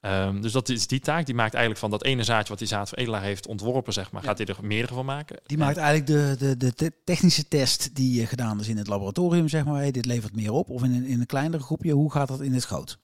Ehm, 0.00 0.40
dus 0.40 0.52
dat 0.52 0.68
is 0.68 0.86
die 0.86 1.00
taak. 1.00 1.26
Die 1.26 1.34
maakt 1.34 1.50
eigenlijk 1.54 1.80
van 1.80 1.90
dat 1.90 2.04
ene 2.04 2.22
zaadje 2.22 2.48
wat 2.48 2.58
die 2.58 2.68
zaadveredelaar 2.68 3.22
heeft 3.22 3.46
ontworpen, 3.46 3.92
zeg 3.92 4.12
maar, 4.12 4.22
Ja. 4.22 4.28
gaat 4.28 4.38
hij 4.38 4.46
er 4.46 4.56
meerdere 4.62 4.94
van 4.94 5.04
maken. 5.04 5.36
Die 5.46 5.58
En- 5.58 5.64
maakt 5.64 5.76
eigenlijk 5.76 6.06
de, 6.06 6.46
de, 6.46 6.56
de 6.56 6.72
te- 6.74 6.92
technische 7.04 7.48
test 7.48 7.94
die 7.94 8.22
eh, 8.22 8.28
gedaan 8.28 8.60
is 8.60 8.68
in 8.68 8.76
het 8.76 8.86
laboratorium, 8.86 9.48
zeg 9.48 9.64
maar. 9.64 9.76
Hey, 9.76 9.90
dit 9.90 10.06
levert 10.06 10.36
meer 10.36 10.52
op. 10.52 10.70
Of 10.70 10.82
in 10.82 10.92
een, 10.94 11.04
in 11.04 11.20
een 11.20 11.26
kleinere 11.26 11.62
groepje, 11.62 11.92
hoe 11.92 12.12
gaat 12.12 12.28
dat 12.28 12.40
in 12.40 12.52
het 12.54 12.64
groot? 12.64 12.98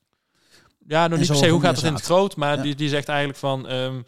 Ja, 0.86 1.06
nog 1.08 1.18
niet 1.18 1.26
per 1.28 1.36
se 1.36 1.48
hoe 1.48 1.60
gaat 1.60 1.76
het 1.76 1.84
in 1.84 1.94
het 1.94 2.02
groot, 2.04 2.36
maar 2.36 2.56
Ja. 2.56 2.62
die, 2.62 2.74
die 2.74 2.88
zegt 2.88 3.08
eigenlijk 3.08 3.38
van... 3.38 3.68
ehm, 3.68 4.02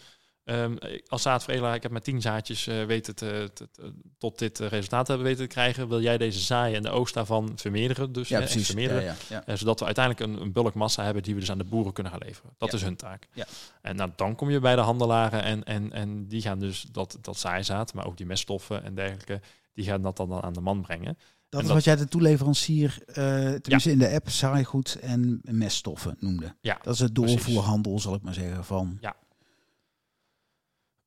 ehm, 0.47 0.77
als 1.09 1.23
zaadveredelaar, 1.23 1.75
ik 1.75 1.83
heb 1.83 1.93
met 1.93 2.05
tien 2.05 2.21
zaadjes 2.21 2.67
eh, 2.67 2.85
weten 2.85 3.15
te, 3.15 3.51
te- 3.55 3.69
te- 3.71 3.93
tot 4.19 4.39
dit 4.39 4.61
eh, 4.61 4.69
resultaat 4.69 5.07
hebben 5.07 5.27
weten 5.27 5.43
te 5.43 5.55
krijgen. 5.55 5.89
Wil 5.89 6.01
jij 6.01 6.19
deze 6.19 6.41
zaaien 6.41 6.77
en 6.77 6.83
de 6.83 6.91
oogst 6.91 7.15
daarvan 7.15 7.53
vermeerderen? 7.57 8.13
Dus, 8.13 8.29
Ja, 8.29 8.39
hè, 8.39 8.45
precies. 8.45 8.67
Vermeerderen. 8.67 9.03
ja, 9.05 9.15
ja. 9.29 9.45
Eh, 9.47 9.57
zodat 9.57 9.79
we 9.79 9.85
uiteindelijk 9.87 10.27
een, 10.33 10.41
een 10.41 10.53
bulkmassa 10.53 11.05
hebben 11.05 11.23
die 11.23 11.35
we 11.35 11.41
dus 11.41 11.51
aan 11.51 11.59
de 11.59 11.65
boeren 11.65 11.93
kunnen 11.93 12.13
gaan 12.13 12.21
leveren. 12.25 12.51
Dat 12.59 12.71
Ja. 12.71 12.77
is 12.77 12.83
hun 12.83 12.97
taak. 12.97 13.29
Ja. 13.33 13.47
En 13.83 13.97
nou, 13.97 14.11
dan 14.17 14.35
kom 14.35 14.51
je 14.51 14.61
bij 14.61 14.75
de 14.75 14.81
handelaren 14.83 15.43
en, 15.43 15.65
en, 15.65 15.93
en 15.93 16.27
die 16.29 16.41
gaan 16.43 16.59
dus 16.59 16.87
dat, 16.93 17.19
dat 17.21 17.39
zaaizaad, 17.39 17.95
maar 17.95 18.07
ook 18.07 18.17
die 18.17 18.27
meststoffen 18.27 18.85
en 18.85 18.95
dergelijke, 18.95 19.41
die 19.75 19.85
gaan 19.85 20.03
dat 20.03 20.17
dan 20.17 20.43
aan 20.43 20.53
de 20.53 20.61
man 20.61 20.83
brengen. 20.83 21.15
Dat 21.15 21.25
Dat 21.49 21.61
is 21.61 21.67
dat- 21.67 21.77
wat 21.77 21.85
jij 21.85 21.97
de 21.97 22.09
toeleverancier, 22.11 22.99
eh 23.07 23.15
tenminste 23.55 23.91
in 23.91 23.99
de 23.99 24.11
app, 24.11 24.29
saaigoed 24.29 24.99
en 25.01 25.41
meststoffen 25.43 26.17
noemde. 26.21 26.55
Ja, 26.61 26.79
Dat 26.83 26.95
is 26.95 27.01
het 27.01 27.13
precies. 27.13 27.35
doorvoerhandel, 27.35 27.99
zal 27.99 28.15
ik 28.15 28.23
maar 28.23 28.35
zeggen, 28.35 28.65
van, 28.65 28.99
Ja. 29.01 29.15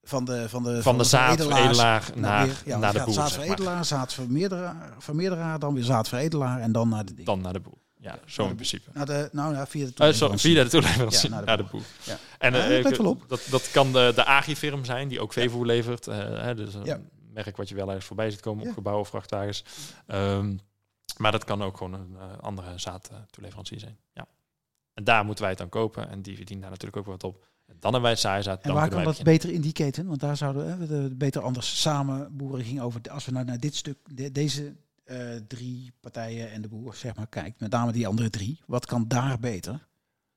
Van 0.10 0.26
de 0.26 0.50
van 0.50 0.64
de 0.64 0.82
van 0.82 0.98
de 0.98 1.04
zaadveredelaar 1.04 2.10
naar, 2.16 2.46
weer- 2.46 2.62
ja, 2.66 2.78
naar 2.78 2.92
de 2.94 2.98
zaad- 2.98 3.06
boer, 3.06 3.14
zeg 3.14 3.24
maar. 3.24 3.30
zaadveredelaar, 3.30 3.86
zaadvermeerderaar, 3.86 4.94
vermeerderaar, 4.98 5.60
dan 5.60 5.74
weer 5.74 5.84
zaadveredelaar 5.84 6.60
en 6.60 6.72
dan 6.72 6.90
naar 6.90 7.06
de 7.06 7.14
ding. 7.14 7.28
Dan 7.28 7.42
naar 7.42 7.54
de 7.54 7.60
boer. 7.60 7.78
Ja, 8.02 8.20
zo 8.26 8.48
in 8.48 8.56
principe. 8.56 8.90
Naar 8.94 9.06
de, 9.06 9.30
nou 9.32 9.54
ja, 9.56 9.68
via 9.68 9.86
de 9.86 9.92
Uh, 9.92 9.92
sorry, 9.96 10.12
toeleverancier. 10.14 10.54
via 10.54 10.64
de 10.64 10.70
toeleverancier 10.70 11.30
Ja, 11.30 11.36
naar 11.36 11.46
naar 11.46 11.58
de 11.58 11.64
boer. 11.64 11.82
Ja. 12.04 12.18
En 12.38 12.54
Ja, 12.54 12.70
eh, 12.70 12.84
dat 12.84 12.98
wel 12.98 13.08
op. 13.10 13.24
dat, 13.28 13.42
dat 13.50 13.72
kan 13.72 13.92
de, 13.94 14.12
de 14.16 14.26
Agri-firm 14.26 14.86
zijn, 14.86 15.08
die 15.08 15.20
ook 15.22 15.34
veevoer 15.34 15.66
levert. 15.66 16.08
eh, 16.08 16.18
hè, 16.18 16.56
dus 16.56 16.74
een 16.74 17.10
merk 17.34 17.58
wat 17.58 17.70
je 17.70 17.76
wel 17.76 17.88
ergens 17.88 18.06
voorbij 18.06 18.32
ziet 18.32 18.40
komen 18.40 18.68
op 18.68 18.74
gebouwen 18.74 19.04
of 19.06 19.10
vrachtwagens. 19.10 19.64
Ehm, 20.08 20.56
maar 21.18 21.32
dat 21.32 21.44
kan 21.44 21.62
ook 21.64 21.78
gewoon 21.78 21.94
een 21.94 22.16
eh, 22.20 22.26
andere 22.42 22.78
zaadtoeleverancier 22.78 23.80
zijn. 23.80 23.98
Ja. 24.14 24.26
En 24.94 25.04
daar 25.04 25.24
moeten 25.26 25.42
wij 25.44 25.50
het 25.54 25.60
dan 25.62 25.70
kopen. 25.70 26.10
En 26.10 26.22
die 26.22 26.36
verdienen 26.36 26.62
daar 26.62 26.72
natuurlijk 26.72 26.98
ook 27.08 27.14
wat 27.14 27.24
op. 27.24 27.48
En 27.70 27.76
dan 27.80 27.92
hebben 27.92 28.02
wij 28.02 28.12
het 28.12 28.20
zaaizaad. 28.20 28.62
En 28.62 28.68
dan 28.68 28.78
waar 28.78 28.90
kan 28.90 29.04
dat 29.04 29.24
beter 29.24 29.50
in 29.52 29.62
die 29.62 29.72
keten? 29.72 30.08
Want 30.08 30.20
daar 30.20 30.38
zouden 30.38 30.80
we 30.80 30.88
de, 30.88 31.16
beter 31.16 31.42
anders 31.42 31.82
samen 31.82 32.38
boeren 32.38 32.66
ging 32.66 32.82
over. 32.82 33.02
Als 33.12 33.26
we 33.26 33.32
nou 33.32 33.46
naar 33.46 33.60
dit 33.60 33.76
stuk, 33.76 33.98
de- 34.14 34.32
deze 34.32 34.76
eh, 35.04 35.18
drie 35.48 35.92
partijen 36.00 36.52
en 36.52 36.62
de 36.62 36.68
boer, 36.68 36.96
zeg 36.96 37.16
maar, 37.16 37.28
kijkt, 37.28 37.60
met 37.60 37.72
name 37.72 37.92
die 37.92 38.08
andere 38.08 38.30
drie, 38.30 38.60
wat 38.68 38.86
kan 38.86 39.08
daar 39.08 39.40
beter? 39.40 39.88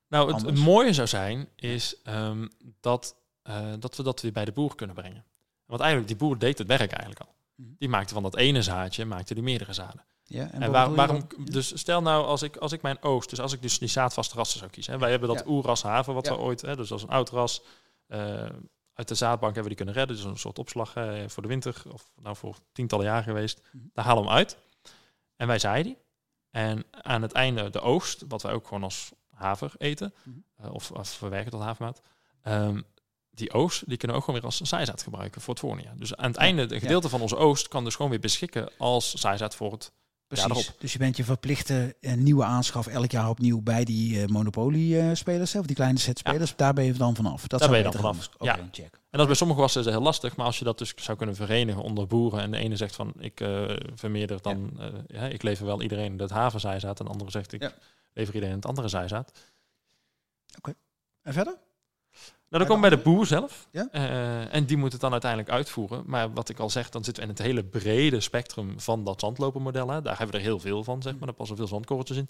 Nou, 0.08 0.34
het, 0.34 0.58
mooie 0.58 0.92
zou 0.92 1.08
zijn, 1.08 1.48
is 1.56 1.96
ehm, 2.02 2.48
dat, 2.80 3.16
eh, 3.42 3.72
dat 3.78 3.96
we 3.96 4.02
dat 4.02 4.20
weer 4.20 4.32
bij 4.32 4.44
de 4.44 4.52
boer 4.52 4.74
kunnen 4.74 4.96
brengen. 4.96 5.24
Want 5.66 5.80
eigenlijk, 5.80 6.10
die 6.10 6.20
boer 6.20 6.38
deed 6.38 6.58
het 6.58 6.66
werk 6.66 6.92
eigenlijk 6.92 7.20
al. 7.20 7.34
Mhm. 7.54 7.68
Die 7.78 7.88
maakte 7.88 8.14
van 8.14 8.22
dat 8.22 8.36
ene 8.36 8.62
zaadje, 8.62 9.04
maakte 9.04 9.34
die 9.34 9.42
meerdere 9.42 9.72
zaden. 9.72 10.04
Ja, 10.24 10.50
En, 10.50 10.70
waar- 10.70 10.94
waarom, 10.94 11.26
dus 11.50 11.78
stel 11.78 12.02
nou, 12.02 12.24
als 12.24 12.42
ik, 12.42 12.56
als 12.56 12.72
ik 12.72 12.82
mijn 12.82 13.02
oogst, 13.02 13.30
dus 13.30 13.40
als 13.40 13.52
ik 13.52 13.62
dus 13.62 13.78
die 13.78 13.88
zaadvaste 13.88 14.34
rassen 14.36 14.58
zou 14.58 14.70
kiezen. 14.70 14.92
Hè, 14.92 14.98
wij 14.98 15.10
hebben 15.10 15.28
dat 15.28 15.38
Ja. 15.38 15.44
oerras 15.46 15.82
haven, 15.82 16.14
wat 16.14 16.28
we 16.28 16.38
ooit, 16.38 16.60
hè, 16.60 16.76
dus 16.76 16.88
dat 16.88 16.98
is 16.98 17.04
een 17.04 17.10
oud 17.10 17.30
ras. 17.30 17.62
eh, 18.06 18.46
uit 18.94 19.08
de 19.08 19.14
zaadbank 19.14 19.54
hebben 19.54 19.62
we 19.62 19.68
die 19.68 19.76
kunnen 19.76 19.94
redden. 19.94 20.16
Dus 20.16 20.24
een 20.24 20.38
soort 20.38 20.58
opslag 20.58 20.94
eh, 20.96 21.14
voor 21.26 21.42
de 21.42 21.48
winter, 21.48 21.82
of 21.92 22.12
nou 22.22 22.36
voor 22.36 22.56
tientallen 22.72 23.04
jaar 23.06 23.22
geweest. 23.22 23.60
Mhm. 23.72 23.84
Daar 23.92 24.04
halen 24.04 24.22
we 24.22 24.28
hem 24.28 24.38
uit. 24.38 24.56
En 25.36 25.46
wij 25.46 25.58
zaaien 25.58 25.84
die. 25.84 25.98
En 26.50 26.84
aan 26.90 27.22
het 27.22 27.32
einde 27.32 27.70
de 27.70 27.80
oogst, 27.80 28.24
wat 28.28 28.42
wij 28.42 28.52
ook 28.52 28.66
gewoon 28.66 28.82
als 28.82 29.10
haver 29.30 29.72
eten, 29.78 30.14
Mhm. 30.24 30.36
eh, 30.56 30.74
of, 30.74 30.90
of 30.90 31.08
verwerken 31.08 31.50
tot 31.50 31.60
havermout. 31.60 32.00
ehm, 32.42 32.80
die 33.30 33.52
oogst, 33.52 33.88
die 33.88 33.96
kunnen 33.96 34.16
we 34.16 34.22
ook 34.22 34.28
gewoon 34.28 34.40
weer 34.40 34.50
als 34.50 34.60
zaaizaad 34.60 35.02
gebruiken 35.02 35.40
voor 35.40 35.54
het 35.54 35.62
voorjaar. 35.62 35.96
Dus 35.96 36.16
aan 36.16 36.26
het 36.30 36.36
einde, 36.36 36.66
de 36.66 36.80
gedeelte 36.80 37.08
van 37.08 37.20
onze 37.20 37.36
oogst 37.36 37.68
kan 37.68 37.84
dus 37.84 37.94
gewoon 37.94 38.10
weer 38.10 38.20
beschikken 38.20 38.70
als 38.78 39.14
zaaizaad 39.14 39.54
voor 39.54 39.72
het 39.72 39.92
Precies. 40.32 40.52
daarop. 40.52 40.80
Dus 40.80 40.92
je 40.92 40.98
bent 40.98 41.16
je 41.16 41.24
verplichte 41.24 41.96
eh, 42.00 42.14
nieuwe 42.14 42.44
aanschaf 42.44 42.86
elk 42.86 43.10
jaar 43.10 43.28
opnieuw 43.28 43.60
bij 43.60 43.84
die 43.84 44.22
eh 44.22 44.28
Monopoly-spelers, 44.28 45.54
of 45.54 45.66
die 45.66 45.76
kleine 45.76 45.98
set-spelers. 45.98 46.56
Daar 46.56 46.74
ben 46.74 46.84
je 46.84 46.92
dan 46.92 47.16
vanaf. 47.16 47.46
Dat 47.46 47.60
Daar 47.60 47.68
ben 47.68 47.78
je 47.78 47.84
dan 47.84 47.92
vanaf. 47.92 48.28
Oké, 48.34 48.44
ja. 48.44 48.68
check. 48.70 48.94
En 48.94 49.18
dat 49.18 49.20
is 49.20 49.26
bij 49.26 49.34
sommige 49.34 49.60
wassen 49.60 49.88
heel 49.88 50.02
lastig, 50.02 50.36
maar 50.36 50.46
als 50.46 50.58
je 50.58 50.64
dat 50.64 50.78
dus 50.78 50.92
zou 50.96 51.18
kunnen 51.18 51.36
verenigen 51.36 51.82
onder 51.82 52.06
boeren 52.06 52.40
en 52.40 52.50
de 52.50 52.56
ene 52.56 52.76
zegt 52.76 52.94
van 52.94 53.12
ik 53.18 53.40
eh, 53.40 53.64
vermeerder 53.94 54.42
dan, 54.42 54.70
eh, 54.78 54.86
ja, 55.06 55.22
ik 55.22 55.42
lever 55.42 55.66
wel 55.66 55.82
iedereen 55.82 56.18
het 56.18 56.30
havenzaaizaad 56.30 56.98
en 56.98 57.04
de 57.04 57.10
andere 57.10 57.30
zegt 57.30 57.52
ik 57.52 57.74
lever 58.12 58.34
iedereen 58.34 58.54
het 58.54 58.66
andere 58.66 58.88
zaaizaad. 58.88 59.32
En 61.22 61.32
verder? 61.32 61.56
Nou, 62.52 62.64
de 62.64 62.70
komt 62.70 62.80
bij 62.80 62.90
de 62.90 62.98
boer 62.98 63.26
zelf. 63.26 63.68
Ja? 63.70 63.88
Eh, 63.90 64.54
en 64.54 64.64
die 64.64 64.76
moet 64.76 64.92
het 64.92 65.00
dan 65.00 65.12
uiteindelijk 65.12 65.50
uitvoeren. 65.50 66.02
Maar 66.06 66.32
wat 66.32 66.48
ik 66.48 66.58
al 66.58 66.70
zeg, 66.70 66.88
dan 66.90 67.04
zitten 67.04 67.22
we 67.22 67.28
in 67.28 67.34
het 67.34 67.44
hele 67.44 67.64
brede 67.64 68.20
spectrum 68.20 68.80
van 68.80 69.04
dat 69.04 69.20
zandlopermodel. 69.20 69.88
Hè. 69.88 70.02
Daar 70.02 70.18
hebben 70.18 70.34
we 70.34 70.42
er 70.42 70.48
heel 70.48 70.60
veel 70.60 70.84
van, 70.84 71.02
zeg 71.02 71.12
maar. 71.12 71.26
Daar 71.26 71.34
passen 71.34 71.56
veel 71.56 71.66
zandkorreltjes 71.66 72.18
in. 72.18 72.28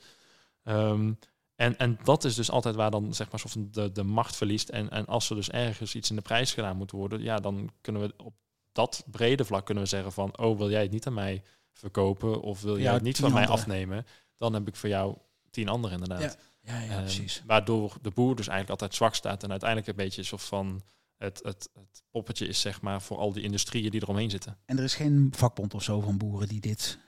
Ehm, 0.64 1.12
en, 1.55 1.79
en 1.79 1.99
dat 2.05 2.25
is 2.25 2.35
dus 2.35 2.51
altijd 2.51 2.75
waar 2.75 2.91
dan 2.91 3.14
zeg 3.14 3.31
maar 3.31 3.43
de, 3.70 3.93
de 3.93 4.03
macht 4.03 4.37
verliest. 4.37 4.68
En, 4.68 4.91
en 4.91 5.07
als 5.07 5.31
er 5.31 5.37
dus 5.37 5.51
ergens 5.51 5.95
iets 5.95 6.11
in 6.11 6.16
de 6.16 6.23
prijs 6.23 6.55
gedaan 6.55 6.77
moet 6.77 6.91
worden, 6.91 7.23
ja, 7.23 7.39
dan 7.39 7.70
kunnen 7.81 8.03
we 8.03 8.14
op 8.16 8.35
dat 8.73 9.05
brede 9.11 9.45
vlak 9.45 9.66
kunnen 9.66 9.83
we 9.83 9.89
zeggen 9.89 10.12
van, 10.12 10.39
oh, 10.39 10.59
wil 10.59 10.70
jij 10.70 10.83
het 10.83 10.91
niet 10.91 11.07
aan 11.07 11.14
mij 11.14 11.43
verkopen 11.73 12.41
of 12.41 12.61
wil 12.61 12.75
jij 12.75 12.85
Ja, 12.85 12.93
het 12.93 13.03
niet 13.03 13.18
van 13.18 13.33
mij 13.33 13.49
afnemen? 13.49 14.07
Dan 14.37 14.55
heb 14.55 14.68
ik 14.68 14.77
voor 14.77 14.89
jou 14.89 15.16
tien 15.51 15.68
anderen 15.68 16.01
inderdaad. 16.01 16.23
Ja, 16.23 16.35
ja, 16.65 16.83
Ehm, 16.83 17.01
precies. 17.01 17.43
waardoor 17.47 17.97
de 18.03 18.11
boer 18.11 18.37
dus 18.37 18.49
eigenlijk 18.49 18.71
altijd 18.71 18.95
zwak 18.95 19.15
staat 19.15 19.43
en 19.43 19.51
uiteindelijk 19.51 19.89
een 19.91 19.97
beetje 20.05 20.23
soort 20.23 20.43
van 20.43 20.83
het, 21.17 21.41
het, 21.43 21.69
het 21.75 22.03
poppetje 22.11 22.47
is, 22.47 22.61
zeg 22.61 22.81
maar, 22.81 23.03
voor 23.03 23.17
al 23.19 23.33
die 23.33 23.43
industrieën 23.43 23.91
die 23.91 24.03
eromheen 24.03 24.31
zitten. 24.31 24.59
En 24.65 24.79
er 24.79 24.85
is 24.85 24.95
geen 24.95 25.33
vakbond 25.37 25.75
of 25.75 25.83
zo 25.83 26.01
van 26.01 26.17
boeren 26.19 26.49
die 26.49 26.61
dit 26.61 26.99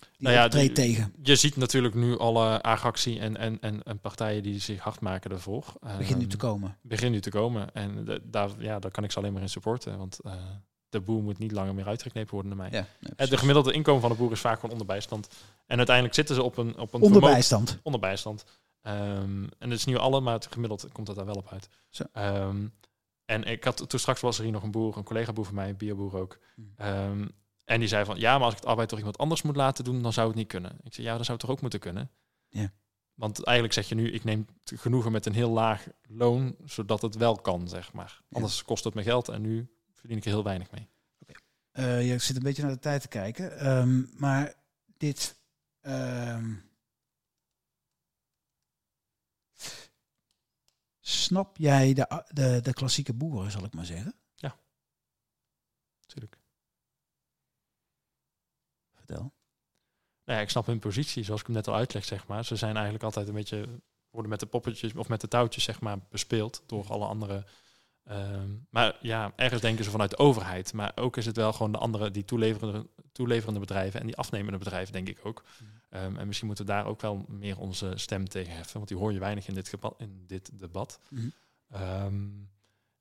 die 0.00 0.06
Nou 0.18 0.34
ja, 0.34 0.48
tegen. 0.72 1.14
Je 1.22 1.36
ziet 1.36 1.56
natuurlijk 1.56 1.94
nu 1.94 2.18
alle 2.18 2.62
agactie 2.62 3.18
en, 3.20 3.36
en, 3.36 3.60
en, 3.60 3.82
en 3.82 3.98
partijen 4.00 4.42
die 4.42 4.60
zich 4.60 4.80
hard 4.80 5.00
maken 5.00 5.30
ervoor. 5.30 5.64
Begint 5.80 6.16
nu 6.16 6.20
Ehm, 6.22 6.28
te 6.28 6.36
komen. 6.36 6.78
Begint 6.82 7.12
nu 7.12 7.20
te 7.20 7.30
komen. 7.30 7.74
En 7.74 8.04
de- 8.04 8.20
daar, 8.24 8.50
ja, 8.58 8.78
daar 8.78 8.90
kan 8.90 9.04
ik 9.04 9.10
ze 9.12 9.18
alleen 9.18 9.32
maar 9.32 9.42
in 9.42 9.48
supporten. 9.48 9.98
Want 9.98 10.20
eh, 10.20 10.32
de 10.88 11.00
boer 11.00 11.22
moet 11.22 11.38
niet 11.38 11.52
langer 11.52 11.74
meer 11.74 11.86
uitgeknepen 11.86 12.34
worden 12.34 12.56
naar 12.56 12.70
mij. 12.70 12.78
Ja, 12.80 12.86
nee, 13.00 13.12
Eh, 13.16 13.28
de 13.28 13.36
gemiddelde 13.38 13.72
inkomen 13.72 14.00
van 14.00 14.10
de 14.10 14.16
boer 14.16 14.32
is 14.32 14.40
vaak 14.40 14.54
gewoon 14.54 14.70
onder 14.70 14.86
bijstand. 14.86 15.28
En 15.66 15.76
uiteindelijk 15.76 16.14
zitten 16.16 16.34
ze 16.34 16.42
op 16.42 16.56
een, 16.56 16.68
op 16.68 16.76
een 16.94 17.00
Onder 17.00 17.00
vermogen- 17.10 17.32
bijstand. 17.32 18.44
Ehm, 18.86 19.44
en 19.58 19.68
dat 19.68 19.78
is 19.78 19.84
niet 19.84 19.96
alle, 19.96 20.20
maar 20.20 20.34
het 20.34 20.46
gemiddeld 20.52 20.92
komt 20.92 21.06
dat 21.06 21.16
daar 21.16 21.24
wel 21.24 21.34
op 21.34 21.52
uit. 21.52 21.68
Ehm, 22.12 22.66
en 23.24 23.44
ik 23.44 23.64
had 23.64 23.88
toen 23.88 23.98
straks 23.98 24.20
was 24.20 24.36
er 24.36 24.42
hier 24.42 24.52
nog 24.52 24.62
een 24.62 24.70
boer, 24.70 24.96
een 24.96 25.04
collega 25.04 25.32
boer 25.32 25.44
van 25.44 25.54
mij, 25.54 25.68
een 25.68 25.76
bioboer 25.76 26.16
ook. 26.16 26.38
Hmm. 26.54 26.72
Ehm, 26.76 27.26
en 27.64 27.78
die 27.78 27.88
zei 27.88 28.04
van 28.04 28.18
ja, 28.18 28.34
maar 28.34 28.44
als 28.44 28.54
ik 28.54 28.60
het 28.60 28.68
arbeid 28.68 28.88
door 28.88 28.98
iemand 28.98 29.18
anders 29.18 29.42
moet 29.42 29.56
laten 29.56 29.84
doen, 29.84 30.02
dan 30.02 30.12
zou 30.12 30.26
het 30.26 30.36
niet 30.36 30.48
kunnen. 30.48 30.78
Ik 30.82 30.94
zei 30.94 31.06
ja, 31.06 31.14
dan 31.14 31.24
zou 31.24 31.36
het 31.38 31.46
toch 31.46 31.56
ook 31.56 31.60
moeten 31.60 31.80
kunnen. 31.80 32.10
Ja. 32.48 32.72
Want 33.14 33.44
eigenlijk 33.44 33.76
zeg 33.76 33.88
je 33.88 33.94
nu, 33.94 34.10
ik 34.10 34.24
neem 34.24 34.46
genoegen 34.64 35.12
met 35.12 35.26
een 35.26 35.34
heel 35.34 35.50
laag 35.50 35.86
loon, 36.08 36.56
zodat 36.64 37.02
het 37.02 37.16
wel 37.16 37.36
kan, 37.36 37.68
zeg 37.68 37.92
maar. 37.92 38.20
Ja. 38.28 38.36
Anders 38.36 38.64
kost 38.64 38.84
het 38.84 38.94
me 38.94 39.02
geld 39.02 39.28
en 39.28 39.42
nu 39.42 39.68
verdien 39.92 40.16
ik 40.16 40.24
er 40.24 40.30
heel 40.30 40.44
weinig 40.44 40.70
mee. 40.70 40.88
Eh, 41.72 42.08
je 42.08 42.18
zit 42.18 42.36
een 42.36 42.42
beetje 42.42 42.62
naar 42.62 42.72
de 42.72 42.78
tijd 42.78 43.00
te 43.02 43.08
kijken. 43.08 44.08
Maar 44.16 44.54
dit. 44.96 45.36
Snap 51.08 51.56
jij 51.56 51.92
de, 51.94 52.24
de, 52.28 52.60
de 52.62 52.72
klassieke 52.72 53.14
boeren, 53.14 53.50
zal 53.50 53.64
ik 53.64 53.74
maar 53.74 53.84
zeggen? 53.84 54.14
Natuurlijk. 56.06 56.38
Vertel. 58.94 59.34
Nou 60.24 60.38
ja, 60.38 60.40
ik 60.40 60.50
snap 60.50 60.66
hun 60.66 60.78
positie, 60.78 61.24
zoals 61.24 61.40
ik 61.40 61.46
hem 61.46 61.56
net 61.56 61.68
al 61.68 61.74
uitleg, 61.74 62.04
zeg 62.04 62.26
maar. 62.26 62.44
Ze 62.44 62.56
zijn 62.56 62.74
eigenlijk 62.74 63.04
altijd 63.04 63.28
een 63.28 63.34
beetje, 63.34 63.80
worden 64.10 64.30
met 64.30 64.40
de 64.40 64.46
poppetjes 64.46 64.94
of 64.94 65.08
met 65.08 65.20
de 65.20 65.28
touwtjes, 65.28 65.64
zeg 65.64 65.80
maar, 65.80 65.98
bespeeld 66.10 66.62
door 66.66 66.88
alle 66.88 67.06
andere. 67.06 67.46
Ehm, 68.06 68.50
maar 68.70 68.96
ja, 69.00 69.32
ergens 69.36 69.60
denken 69.60 69.84
ze 69.84 69.90
vanuit 69.90 70.10
de 70.10 70.18
overheid. 70.18 70.72
Maar 70.72 70.92
ook 70.94 71.16
is 71.16 71.26
het 71.26 71.36
wel 71.36 71.52
gewoon 71.52 71.72
de 71.72 71.78
andere, 71.78 72.10
die 72.10 72.24
toeleverende, 72.24 72.86
toeleverende 73.12 73.60
bedrijven 73.60 74.00
en 74.00 74.06
die 74.06 74.16
afnemende 74.16 74.58
bedrijven, 74.58 74.92
denk 74.92 75.08
ik 75.08 75.20
ook. 75.22 75.44
Ehm, 75.90 76.16
en 76.16 76.26
misschien 76.26 76.46
moeten 76.46 76.66
we 76.66 76.72
daar 76.72 76.86
ook 76.86 77.00
wel 77.00 77.24
meer 77.28 77.58
onze 77.58 77.92
stem 77.94 78.28
tegen 78.28 78.52
heffen, 78.52 78.76
want 78.76 78.88
die 78.88 78.96
hoor 78.96 79.12
je 79.12 79.18
weinig 79.18 79.48
in 79.48 79.54
dit, 79.54 79.72
in 79.96 80.24
dit 80.26 80.58
debat. 80.58 81.00
Mhm. 81.10 81.28
Ehm, 81.70 82.28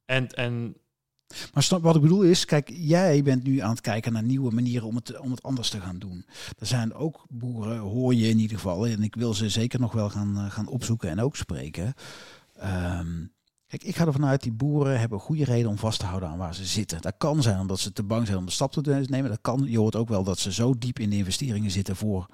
en, 0.05 0.27
en 0.27 0.75
Maar 1.53 1.63
snap, 1.63 1.81
wat 1.81 1.95
ik 1.95 2.01
bedoel 2.01 2.21
is, 2.21 2.45
kijk, 2.45 2.69
jij 2.73 3.23
bent 3.23 3.43
nu 3.43 3.59
aan 3.59 3.69
het 3.69 3.81
kijken 3.81 4.13
naar 4.13 4.23
nieuwe 4.23 4.51
manieren 4.53 4.87
om 4.87 4.95
het, 4.95 5.19
om 5.19 5.31
het 5.31 5.43
anders 5.43 5.69
te 5.69 5.81
gaan 5.81 5.99
doen. 5.99 6.25
Er 6.59 6.65
zijn 6.65 6.93
ook 6.93 7.25
boeren, 7.29 7.77
hoor 7.77 8.15
je 8.15 8.29
in 8.29 8.39
ieder 8.39 8.57
geval, 8.57 8.87
en 8.87 9.03
ik 9.03 9.15
wil 9.15 9.33
ze 9.33 9.49
zeker 9.49 9.79
nog 9.79 9.91
wel 9.91 10.09
gaan, 10.09 10.37
eh, 10.37 10.51
gaan 10.51 10.67
opzoeken 10.67 11.09
en 11.09 11.19
ook 11.19 11.35
spreken. 11.35 11.93
Ehm, 12.53 13.25
kijk, 13.67 13.83
ik 13.83 13.95
ga 13.95 14.05
ervan 14.05 14.25
uit, 14.25 14.41
die 14.41 14.51
boeren 14.51 14.99
hebben 14.99 15.19
goede 15.19 15.43
reden 15.43 15.69
om 15.69 15.77
vast 15.77 15.99
te 15.99 16.05
houden 16.05 16.29
aan 16.29 16.37
waar 16.37 16.55
ze 16.55 16.65
zitten. 16.65 17.01
Dat 17.01 17.13
kan 17.17 17.41
zijn 17.41 17.59
omdat 17.59 17.79
ze 17.79 17.93
te 17.93 18.03
bang 18.03 18.25
zijn 18.25 18.37
om 18.37 18.45
de 18.45 18.51
stap 18.51 18.71
te 18.71 19.05
nemen. 19.09 19.29
Dat 19.29 19.41
kan, 19.41 19.65
je 19.67 19.77
hoort 19.77 19.95
ook 19.95 20.09
wel 20.09 20.23
dat 20.23 20.39
ze 20.39 20.51
zo 20.53 20.77
diep 20.77 20.99
in 20.99 21.09
de 21.09 21.15
investeringen 21.17 21.71
zitten 21.71 21.95
voor 21.95 22.27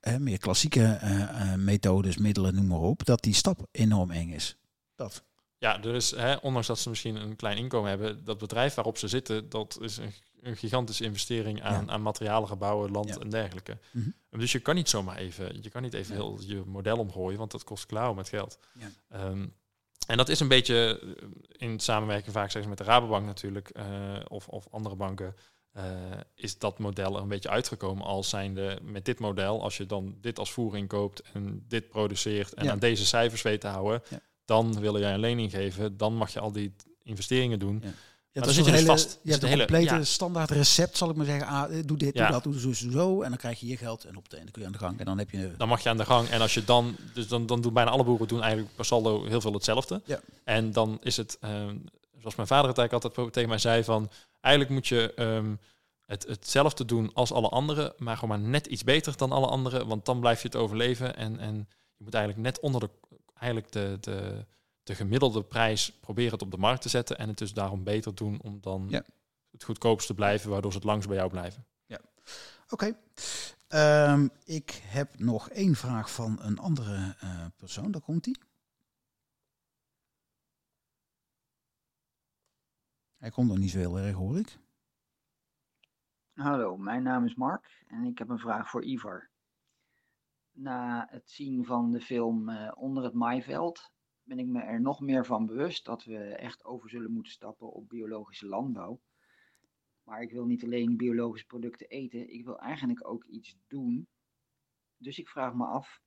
eh, 0.00 0.16
meer 0.16 0.38
klassieke 0.38 0.82
eh, 0.84 1.52
eh, 1.52 1.58
methodes, 1.58 2.16
middelen, 2.16 2.54
noem 2.54 2.66
maar 2.66 2.78
op, 2.80 3.04
dat 3.04 3.22
die 3.22 3.34
stap 3.34 3.66
enorm 3.70 4.10
eng 4.10 4.30
is. 4.30 4.56
Dat. 4.96 5.24
Ja, 5.58 5.78
dus 5.78 6.10
hè, 6.10 6.34
ondanks 6.34 6.66
dat 6.66 6.78
ze 6.78 6.88
misschien 6.88 7.16
een 7.16 7.36
klein 7.36 7.56
inkomen 7.58 7.88
hebben, 7.90 8.24
dat 8.24 8.38
bedrijf 8.38 8.74
waarop 8.74 8.98
ze 8.98 9.08
zitten, 9.08 9.48
dat 9.48 9.78
is 9.80 9.96
een, 9.96 10.12
een 10.40 10.56
gigantische 10.56 11.04
investering 11.04 11.62
aan, 11.62 11.84
Ja. 11.84 11.92
aan 11.92 12.02
materialen, 12.02 12.48
gebouwen, 12.48 12.90
land 12.90 13.08
Ja. 13.08 13.16
en 13.16 13.28
dergelijke. 13.30 13.78
Mhm. 13.92 14.08
Dus 14.30 14.52
je 14.52 14.58
kan 14.58 14.74
niet 14.74 14.88
zomaar 14.88 15.16
even, 15.16 15.62
je 15.62 15.68
kan 15.70 15.82
niet 15.82 15.94
even 15.94 16.14
Ja. 16.14 16.20
heel 16.20 16.38
je 16.46 16.62
model 16.66 16.96
omgooien, 16.98 17.38
want 17.38 17.50
dat 17.50 17.64
kost 17.64 17.86
klauwen 17.86 18.16
met 18.16 18.28
geld. 18.28 18.58
Ja. 19.08 19.32
En 20.06 20.16
dat 20.16 20.28
is 20.28 20.40
een 20.40 20.48
beetje 20.48 21.00
eh, 21.02 21.68
in 21.68 21.80
samenwerking 21.80 22.32
vaak 22.32 22.50
zeggen 22.50 22.62
ze 22.62 22.68
met 22.68 22.78
de 22.78 22.84
Rabobank 22.84 23.26
natuurlijk, 23.26 23.68
eh, 23.68 23.84
of, 24.28 24.48
of 24.48 24.66
andere 24.70 24.96
banken, 24.96 25.34
eh, 25.72 25.84
is 26.34 26.58
dat 26.58 26.78
model 26.78 27.16
er 27.16 27.22
een 27.22 27.28
beetje 27.28 27.48
uitgekomen 27.50 28.04
als 28.04 28.28
zijnde 28.28 28.78
met 28.82 29.04
dit 29.04 29.18
model, 29.18 29.62
als 29.62 29.76
je 29.76 29.86
dan 29.86 30.16
dit 30.20 30.38
als 30.38 30.52
voering 30.52 30.88
koopt 30.88 31.22
en 31.32 31.64
dit 31.68 31.88
produceert 31.88 32.54
en 32.54 32.64
Ja. 32.64 32.70
aan 32.70 32.78
deze 32.78 33.06
cijfers 33.06 33.42
weet 33.42 33.60
te 33.60 33.66
houden, 33.66 34.02
Ja. 34.10 34.20
dan 34.44 34.80
wil 34.80 34.98
jij 34.98 35.12
een 35.12 35.20
lening 35.20 35.50
geven, 35.50 35.96
dan 35.96 36.14
mag 36.14 36.32
je 36.32 36.40
al 36.40 36.52
die 36.52 36.74
investeringen 37.02 37.58
doen. 37.58 37.80
Ja. 37.84 37.90
Ja, 38.34 38.40
dan 38.40 38.54
dat 38.54 38.54
zit 38.54 38.64
is 38.74 38.80
je 38.80 38.84
dus 38.86 38.94
hele, 38.94 39.00
vast. 39.02 39.18
Je 39.22 39.30
hebt 39.30 39.42
een 39.42 39.48
hele- 39.48 39.66
complete 39.66 39.94
ja. 39.94 40.04
standaard 40.04 40.50
recept, 40.50 40.96
zal 40.96 41.10
ik 41.10 41.16
maar 41.16 41.26
zeggen. 41.26 41.46
Ah, 41.46 41.70
doe 41.86 41.96
dit, 41.96 42.14
Ja. 42.14 42.22
doe 42.22 42.32
dat, 42.32 42.42
doe 42.42 42.60
zo, 42.60 42.72
zo, 42.72 42.90
zo. 42.90 43.22
En 43.22 43.28
dan 43.28 43.38
krijg 43.38 43.60
je 43.60 43.66
je 43.66 43.76
geld 43.76 44.04
en 44.04 44.16
op 44.16 44.28
de 44.28 44.36
en 44.36 44.42
dan 44.42 44.52
kun 44.52 44.60
je 44.62 44.66
aan 44.66 44.72
de 44.72 44.78
gang. 44.78 44.98
En 44.98 45.04
dan 45.04 45.18
heb 45.18 45.30
je... 45.30 45.54
Dan 45.56 45.68
mag 45.68 45.82
je 45.82 45.88
aan 45.88 45.96
de 45.96 46.04
gang. 46.04 46.28
En 46.28 46.40
als 46.40 46.54
je 46.54 46.64
dan, 46.64 46.96
dus 47.14 47.28
dan, 47.28 47.46
dan 47.46 47.60
doen 47.60 47.72
bijna 47.72 47.90
alle 47.90 48.04
boeren 48.04 48.28
doen 48.28 48.42
eigenlijk 48.42 48.74
per 48.76 48.84
saldo 48.84 49.24
heel 49.24 49.40
veel 49.40 49.52
hetzelfde. 49.52 50.02
Ja. 50.04 50.20
En 50.44 50.72
dan 50.72 50.98
is 51.02 51.16
het, 51.16 51.36
ehm, 51.40 51.76
zoals 52.18 52.34
mijn 52.34 52.48
vader 52.48 52.68
het 52.68 52.78
eigenlijk 52.78 52.92
altijd 52.92 53.32
tegen 53.32 53.48
mij 53.48 53.58
zei 53.58 53.84
van, 53.84 54.10
eigenlijk 54.40 54.74
moet 54.74 54.86
je 54.88 55.12
ehm, 55.14 55.54
het, 56.06 56.24
hetzelfde 56.28 56.84
doen 56.84 57.10
als 57.14 57.32
alle 57.32 57.48
anderen, 57.48 57.92
maar 57.98 58.16
gewoon 58.16 58.40
maar 58.40 58.48
net 58.48 58.66
iets 58.66 58.84
beter 58.84 59.16
dan 59.16 59.32
alle 59.32 59.46
anderen, 59.46 59.86
want 59.86 60.04
dan 60.04 60.20
blijf 60.20 60.40
je 60.42 60.46
het 60.48 60.56
overleven. 60.56 61.16
En, 61.16 61.38
en 61.38 61.68
je 61.96 62.04
moet 62.04 62.14
eigenlijk 62.14 62.44
net 62.44 62.60
onder 62.60 62.80
de, 62.80 62.88
eigenlijk 63.38 63.72
de, 63.72 63.96
de, 64.00 64.44
de 64.84 64.94
gemiddelde 64.94 65.42
prijs 65.44 65.92
proberen 66.00 66.32
het 66.32 66.42
op 66.42 66.50
de 66.50 66.56
markt 66.56 66.82
te 66.82 66.88
zetten 66.88 67.18
en 67.18 67.28
het 67.28 67.38
dus 67.38 67.52
daarom 67.52 67.84
beter 67.84 68.14
doen 68.14 68.40
om 68.42 68.60
dan 68.60 68.86
Ja. 68.88 69.04
het 69.50 69.64
goedkoopst 69.64 70.06
te 70.06 70.14
blijven, 70.14 70.50
waardoor 70.50 70.70
ze 70.70 70.76
het 70.76 70.86
langst 70.86 71.08
bij 71.08 71.16
jou 71.16 71.30
blijven. 71.30 71.66
Oké. 72.68 72.96
Ehm, 73.68 74.28
ik 74.44 74.70
heb 74.84 75.18
nog 75.18 75.48
één 75.48 75.74
vraag 75.74 76.12
van 76.12 76.38
een 76.40 76.58
andere 76.58 77.16
eh, 77.20 77.46
persoon. 77.56 77.90
Daar 77.90 78.00
komt 78.00 78.24
hij. 78.24 78.34
Hij 83.16 83.30
komt 83.30 83.48
nog 83.48 83.58
niet 83.58 83.70
zo 83.70 83.78
heel 83.78 83.98
erg, 83.98 84.14
hoor 84.14 84.38
ik. 84.38 84.58
Hallo, 86.32 86.76
mijn 86.76 87.02
naam 87.02 87.24
is 87.24 87.34
Mark 87.34 87.84
en 87.86 88.04
ik 88.04 88.18
heb 88.18 88.28
een 88.28 88.38
vraag 88.38 88.70
voor 88.70 88.84
Ivar. 88.84 89.30
Na 90.52 91.06
het 91.10 91.30
zien 91.30 91.64
van 91.64 91.90
de 91.90 92.00
film 92.00 92.48
eh, 92.48 92.72
Onder 92.74 93.04
het 93.04 93.14
Maaiveld 93.14 93.90
ben 94.24 94.38
ik 94.38 94.46
me 94.46 94.60
er 94.60 94.80
nog 94.80 95.00
meer 95.00 95.26
van 95.26 95.46
bewust 95.46 95.84
dat 95.84 96.04
we 96.04 96.18
echt 96.18 96.64
over 96.64 96.90
zullen 96.90 97.12
moeten 97.12 97.32
stappen 97.32 97.72
op 97.72 97.88
biologische 97.88 98.46
landbouw. 98.46 99.00
Maar 100.02 100.22
ik 100.22 100.30
wil 100.30 100.44
niet 100.44 100.64
alleen 100.64 100.96
biologische 100.96 101.46
producten 101.46 101.88
eten, 101.88 102.32
ik 102.32 102.44
wil 102.44 102.58
eigenlijk 102.58 103.08
ook 103.08 103.24
iets 103.24 103.56
doen. 103.66 104.08
Dus 104.96 105.18
ik 105.18 105.28
vraag 105.28 105.54
me 105.54 105.66
af, 105.66 106.02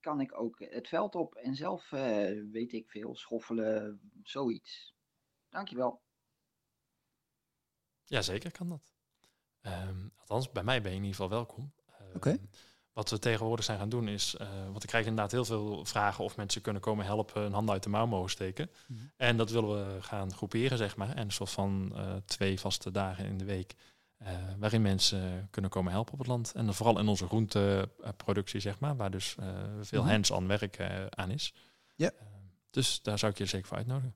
kan 0.00 0.20
ik 0.20 0.38
ook 0.38 0.58
het 0.58 0.88
veld 0.88 1.14
op 1.14 1.34
en 1.34 1.54
zelf, 1.54 1.92
eh, 1.92 2.42
weet 2.50 2.72
ik 2.72 2.90
veel, 2.90 3.16
schoffelen, 3.16 4.00
zoiets. 4.22 4.94
Dankjewel. 5.48 6.02
Ja, 8.04 8.22
zeker 8.22 8.52
kan 8.52 8.68
dat. 8.68 8.92
Ehm, 9.60 10.08
althans, 10.16 10.52
bij 10.52 10.62
mij 10.62 10.82
ben 10.82 10.90
je 10.90 10.96
in 10.96 11.04
ieder 11.04 11.20
geval 11.20 11.36
welkom. 11.36 11.72
Ehm, 11.86 12.16
Oké. 12.16 12.38
Wat 12.92 13.10
we 13.10 13.18
tegenwoordig 13.18 13.64
zijn 13.64 13.78
gaan 13.78 13.88
doen 13.88 14.08
is, 14.08 14.34
eh, 14.38 14.46
want 14.70 14.82
ik 14.82 14.88
krijg 14.88 15.06
inderdaad 15.06 15.32
heel 15.32 15.44
veel 15.44 15.84
vragen 15.84 16.24
of 16.24 16.36
mensen 16.36 16.60
kunnen 16.60 16.82
komen 16.82 17.04
helpen, 17.04 17.42
een 17.42 17.52
hand 17.52 17.70
uit 17.70 17.82
de 17.82 17.88
mouw 17.88 18.06
mogen 18.06 18.30
steken. 18.30 18.70
Mhm. 18.86 19.00
En 19.16 19.36
dat 19.36 19.50
willen 19.50 19.68
we 19.94 20.02
gaan 20.02 20.34
groeperen, 20.34 20.78
zeg 20.78 20.96
maar. 20.96 21.08
En 21.08 21.24
een 21.24 21.32
soort 21.32 21.50
van 21.50 21.92
eh, 21.96 22.02
twee 22.24 22.60
vaste 22.60 22.90
dagen 22.90 23.24
in 23.24 23.38
de 23.38 23.44
week, 23.44 23.74
eh, 24.16 24.28
waarin 24.58 24.82
mensen 24.82 25.48
kunnen 25.50 25.70
komen 25.70 25.92
helpen 25.92 26.12
op 26.12 26.18
het 26.18 26.28
land. 26.28 26.52
En 26.54 26.64
dan 26.64 26.74
vooral 26.74 26.98
in 26.98 27.08
onze 27.08 27.26
groenteproductie, 27.26 28.60
zeg 28.60 28.78
maar, 28.78 28.96
waar 28.96 29.10
dus 29.10 29.36
veel 29.80 30.02
Mhm. 30.02 30.10
hands-on 30.10 30.46
werk 30.46 30.80
aan 31.10 31.30
is. 31.30 31.54
Ja. 31.94 32.10
Dus 32.70 33.02
daar 33.02 33.18
zou 33.18 33.32
ik 33.32 33.38
je 33.38 33.46
zeker 33.46 33.66
voor 33.68 33.76
uitnodigen. 33.76 34.14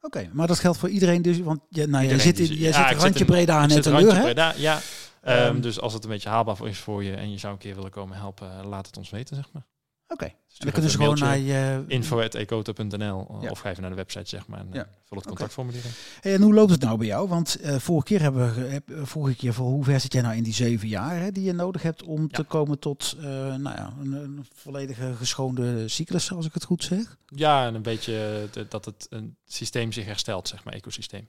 Oké, 0.00 0.30
maar 0.32 0.46
dat 0.46 0.58
geldt 0.58 0.78
voor 0.78 0.88
iedereen 0.88 1.22
dus. 1.22 1.38
Want 1.40 1.60
je, 1.68 1.86
nou, 1.86 2.06
jij 2.06 2.18
zit, 2.18 2.38
in, 2.38 2.46
jij 2.46 2.70
ja, 2.70 2.88
zit 2.88 3.00
randje 3.02 3.24
breda 3.24 3.56
aan 3.56 3.62
Ik 3.62 3.68
net 3.68 3.76
zit 3.76 3.86
een 3.86 3.92
randje 3.92 4.08
leur, 4.08 4.16
hè? 4.16 4.22
Breda, 4.22 4.52
ja. 4.56 4.80
Ehm, 5.22 5.36
Ehm, 5.38 5.60
dus 5.60 5.80
als 5.80 5.92
het 5.92 6.04
een 6.04 6.10
beetje 6.10 6.28
haalbaar 6.28 6.66
is 6.66 6.78
voor 6.78 7.04
je 7.04 7.14
en 7.14 7.30
je 7.30 7.38
zou 7.38 7.52
een 7.52 7.58
keer 7.58 7.74
willen 7.74 7.90
komen 7.90 8.16
helpen, 8.16 8.58
eh, 8.58 8.68
laat 8.68 8.86
het 8.86 8.96
ons 8.96 9.10
weten, 9.10 9.36
zeg 9.36 9.48
maar. 9.52 9.66
Oké, 10.10 10.24
en 10.24 10.30
Stuur 10.46 10.62
dan 10.64 10.72
kunnen 10.72 10.90
ze 10.90 10.96
gewoon 10.96 11.18
naar 11.18 11.38
je... 11.38 11.84
info.ecoto.nl 11.88 13.38
Ja. 13.40 13.50
of 13.50 13.58
ga 13.58 13.68
even 13.70 13.80
naar 13.80 13.90
de 13.90 13.96
website, 13.96 14.28
zeg 14.28 14.46
maar, 14.46 14.58
en 14.58 14.66
eh, 14.68 14.74
Ja. 14.74 14.88
vul 15.04 15.16
het 15.18 15.26
contactformulier. 15.26 15.82
Hey, 16.20 16.34
en 16.34 16.42
hoe 16.42 16.54
loopt 16.54 16.70
het 16.70 16.80
nou 16.80 16.98
bij 16.98 17.06
jou? 17.06 17.28
Want 17.28 17.60
eh, 17.60 17.76
vorige 17.76 18.06
keer 18.06 18.20
hebben 18.20 18.54
we, 18.54 18.60
heb, 18.60 18.90
eh, 18.90 19.02
vorige 19.04 19.36
keer 19.36 19.52
voor 19.54 19.66
hoe 19.66 19.84
ver 19.84 20.00
zit 20.00 20.12
jij 20.12 20.22
nou 20.22 20.36
in 20.36 20.42
die 20.42 20.52
zeven 20.54 20.88
jaar 20.88 21.16
hè, 21.20 21.32
die 21.32 21.44
je 21.44 21.52
nodig 21.52 21.82
hebt 21.82 22.02
om 22.02 22.28
te 22.30 22.42
komen 22.44 22.78
tot 22.78 23.14
eh, 23.18 23.24
nou 23.54 23.76
ja, 23.76 23.92
een, 24.00 24.12
een 24.12 24.46
volledige 24.54 25.14
geschoonde 25.14 25.88
cyclus, 25.88 26.32
als 26.32 26.46
ik 26.46 26.54
het 26.54 26.64
goed 26.64 26.84
zeg? 26.84 27.16
Ja, 27.26 27.66
en 27.66 27.74
een 27.74 27.82
beetje 27.82 28.42
eh, 28.46 28.52
de- 28.52 28.66
dat 28.68 28.84
het 28.84 29.06
een 29.10 29.36
systeem 29.46 29.92
zich 29.92 30.04
herstelt, 30.04 30.48
zeg 30.48 30.64
maar, 30.64 30.74
ecosysteem. 30.74 31.28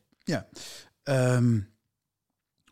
Ehm, 1.04 1.60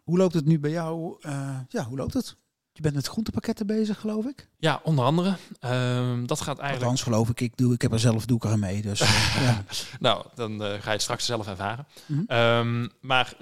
hoe 0.08 0.18
loopt 0.18 0.34
het 0.34 0.45
nu 0.45 0.60
bij 0.60 0.72
jou? 0.72 1.18
Eh, 1.22 1.60
ja, 1.70 1.84
hoe 1.84 1.97
loopt 1.97 2.14
het? 2.14 2.36
Je 2.72 2.82
bent 2.82 2.95
met 2.95 3.08
groentepakketten 3.08 3.68
bezig, 3.68 3.99
geloof 3.99 4.26
ik. 4.26 4.49
Ja, 4.58 4.82
onder 4.84 5.05
andere. 5.05 5.36
Ehm, 5.60 6.26
dat 6.26 6.41
gaat 6.41 6.58
eigenlijk... 6.58 6.82
Althans, 6.82 7.01
geloof 7.01 7.30
ik. 7.30 7.41
Ik, 7.41 7.58
doe, 7.58 7.74
ik 7.74 7.82
heb 7.82 7.91
er 7.91 7.99
zelf 7.99 8.26
doe 8.26 8.38
ik 8.38 8.43
er 8.43 8.49
aan 8.49 8.60
mee. 8.60 8.82
Dus 8.82 9.01
eh, 9.01 9.43
ja. 9.43 9.64
Nou, 9.99 10.26
dan 10.36 10.64
eh, 10.64 10.70
ga 10.70 10.84
je 10.84 10.89
het 10.89 11.01
straks 11.01 11.26
zelf 11.26 11.47
ervaren. 11.47 11.88
Mhm. 12.05 12.24
Ehm, 12.28 12.88
maar 13.01 13.36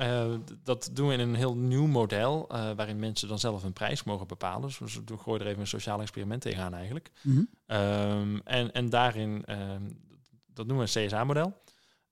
dat 0.64 0.90
doen 0.94 1.08
we 1.08 1.14
in 1.14 1.20
een 1.20 1.36
heel 1.36 1.56
nieuw 1.56 1.88
model, 1.88 2.48
waarin 2.76 3.00
mensen 3.00 3.28
dan 3.28 3.40
zelf 3.40 3.64
een 3.64 3.74
prijs 3.74 4.04
mogen 4.04 4.28
bepalen. 4.28 4.72
Dus 4.80 5.00
we 5.06 5.18
gooien 5.18 5.42
er 5.42 5.48
even 5.48 5.62
een 5.62 5.68
sociaal 5.68 6.02
experiment 6.02 6.42
tegenaan 6.42 6.74
eigenlijk. 6.74 7.12
Mhm. 7.22 7.42
Ehm, 7.66 8.38
en, 8.44 8.72
en 8.72 8.90
daarin, 8.90 9.46
dat 10.54 10.68
noemen 10.68 10.86
we 10.86 11.00
een 11.00 11.08
CSA-model. 11.08 11.54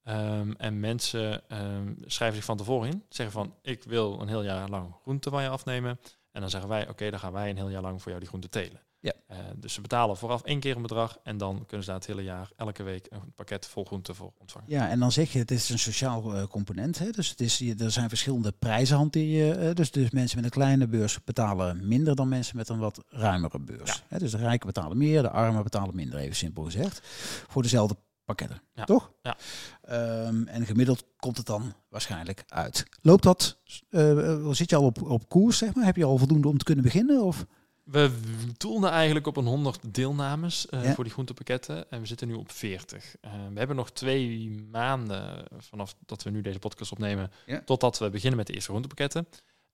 Ehm, 0.03 0.51
en 0.57 0.79
mensen 0.79 1.49
ehm, 1.49 1.93
schrijven 2.05 2.37
zich 2.37 2.45
van 2.45 2.57
tevoren 2.57 2.89
in. 2.89 3.03
Zeggen 3.09 3.35
van, 3.35 3.53
ik 3.61 3.83
wil 3.83 4.21
een 4.21 4.27
heel 4.27 4.43
jaar 4.43 4.69
lang 4.69 4.95
groente 5.01 5.29
van 5.29 5.43
je 5.43 5.49
afnemen. 5.49 5.99
En 6.31 6.41
dan 6.41 6.49
zeggen 6.49 6.69
wij, 6.69 6.89
oké, 6.89 7.09
dan 7.09 7.19
gaan 7.19 7.31
wij 7.33 7.49
een 7.49 7.57
heel 7.57 7.69
jaar 7.69 7.81
lang 7.81 7.97
voor 7.97 8.07
jou 8.07 8.19
die 8.19 8.27
groente 8.29 8.49
telen. 8.49 8.81
Ja. 8.99 9.13
Eh, 9.27 9.37
dus 9.55 9.73
ze 9.73 9.81
betalen 9.81 10.17
vooraf 10.17 10.41
één 10.43 10.59
keer 10.59 10.75
een 10.75 10.81
bedrag. 10.81 11.17
En 11.23 11.37
dan 11.37 11.53
kunnen 11.65 11.85
ze 11.85 11.91
daar 11.91 11.99
het 11.99 12.07
hele 12.09 12.23
jaar, 12.23 12.49
elke 12.55 12.83
week, 12.83 13.07
een 13.09 13.33
pakket 13.35 13.67
vol 13.67 13.85
groente 13.85 14.13
voor 14.13 14.31
ontvangen. 14.39 14.67
Ja, 14.69 14.89
en 14.89 14.99
dan 14.99 15.11
zeg 15.11 15.31
je, 15.33 15.39
het 15.39 15.51
is 15.51 15.69
een 15.69 15.79
sociaal 15.79 16.35
eh, 16.35 16.43
component. 16.47 16.99
Hè? 16.99 17.09
Dus 17.09 17.29
het 17.29 17.41
is, 17.41 17.57
je- 17.57 17.75
er 17.75 17.91
zijn 17.91 18.09
verschillende 18.09 18.51
prijzen 18.51 18.97
hanteer 18.97 19.45
je. 19.45 19.53
eh, 19.53 19.73
dus, 19.73 19.91
dus 19.91 20.09
mensen 20.11 20.35
met 20.37 20.45
een 20.45 20.51
kleine 20.61 20.87
beurs 20.87 21.23
betalen 21.23 21.87
minder 21.87 22.15
dan 22.15 22.27
mensen 22.27 22.57
met 22.57 22.69
een 22.69 22.79
wat 22.79 23.03
ruimere 23.09 23.59
beurs. 23.59 24.03
Hè? 24.07 24.17
Dus 24.19 24.31
de 24.31 24.37
rijken 24.37 24.67
betalen 24.67 24.97
meer, 24.97 25.21
de 25.21 25.29
armen 25.29 25.63
betalen 25.63 25.95
minder, 25.95 26.19
even 26.19 26.35
simpel 26.35 26.63
gezegd. 26.63 26.99
Voor 27.47 27.61
dezelfde 27.61 27.95
pakketten, 28.25 28.61
Ja. 28.73 28.83
toch? 28.83 29.11
Ja. 29.21 29.37
Ehm, 29.81 30.47
en 30.47 30.65
gemiddeld 30.65 31.03
komt 31.17 31.37
het 31.37 31.45
dan 31.45 31.73
waarschijnlijk 31.89 32.43
uit. 32.47 32.85
Loopt 33.01 33.23
dat, 33.23 33.57
eh, 33.89 34.49
zit 34.49 34.69
je 34.69 34.75
al 34.75 34.83
op, 34.85 35.01
op 35.01 35.29
koers, 35.29 35.57
zeg 35.57 35.73
maar? 35.75 35.85
Heb 35.85 35.95
je 35.95 36.05
al 36.05 36.17
voldoende 36.17 36.47
om 36.47 36.57
te 36.57 36.63
kunnen 36.63 36.83
beginnen? 36.83 37.23
Of? 37.23 37.45
We 37.83 38.11
doelden 38.57 38.89
eigenlijk 38.89 39.27
op 39.27 39.37
een 39.37 39.45
100 39.45 39.79
deelnames 39.93 40.67
eh, 40.69 40.83
Ja. 40.83 40.93
voor 40.93 41.03
die 41.03 41.13
groentepakketten. 41.13 41.91
En 41.91 41.99
we 41.99 42.05
zitten 42.05 42.27
nu 42.27 42.33
op 42.33 42.51
40. 42.51 43.15
Eh, 43.21 43.31
we 43.53 43.57
hebben 43.57 43.75
nog 43.75 43.91
twee 43.91 44.49
maanden 44.71 45.45
vanaf 45.57 45.95
dat 46.05 46.23
we 46.23 46.29
nu 46.29 46.41
deze 46.41 46.59
podcast 46.59 46.91
opnemen. 46.91 47.31
Ja. 47.45 47.61
Totdat 47.65 47.97
we 47.99 48.09
beginnen 48.09 48.37
met 48.37 48.47
de 48.47 48.53
eerste 48.53 48.69
groentepakketten. 48.69 49.27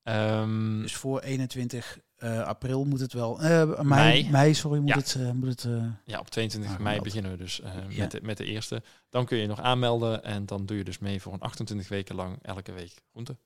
Ehm, 0.03 0.81
Dus 0.81 0.95
voor 0.95 1.19
21 1.19 1.99
eh, 2.15 2.41
april 2.43 2.85
moet 2.85 2.99
het 2.99 3.13
wel. 3.13 3.41
eh 3.41 3.65
mei, 3.65 3.83
Mei. 3.83 4.29
mei, 4.29 4.53
sorry, 4.53 4.79
moet 4.79 4.89
Ja. 4.89 4.95
het. 4.97 5.15
eh, 5.19 5.31
moet 5.31 5.47
het 5.47 5.67
ja, 6.05 6.19
op 6.19 6.29
22 6.29 6.71
Aangemeld. 6.71 6.79
mei 6.93 7.01
beginnen 7.01 7.31
we 7.31 7.37
dus 7.37 7.61
Ja. 7.89 7.97
met, 7.97 8.11
de, 8.11 8.19
met 8.23 8.37
de 8.37 8.45
eerste. 8.45 8.81
Dan 9.09 9.25
kun 9.25 9.37
je 9.37 9.47
nog 9.47 9.59
aanmelden 9.61 10.23
en 10.23 10.45
dan 10.45 10.65
doe 10.65 10.77
je 10.77 10.83
dus 10.83 10.99
mee 10.99 11.21
voor 11.21 11.33
een 11.33 11.39
28 11.39 11.87
weken 11.87 12.15
lang 12.15 12.37
elke 12.41 12.71
week 12.71 12.93
groente. 13.11 13.37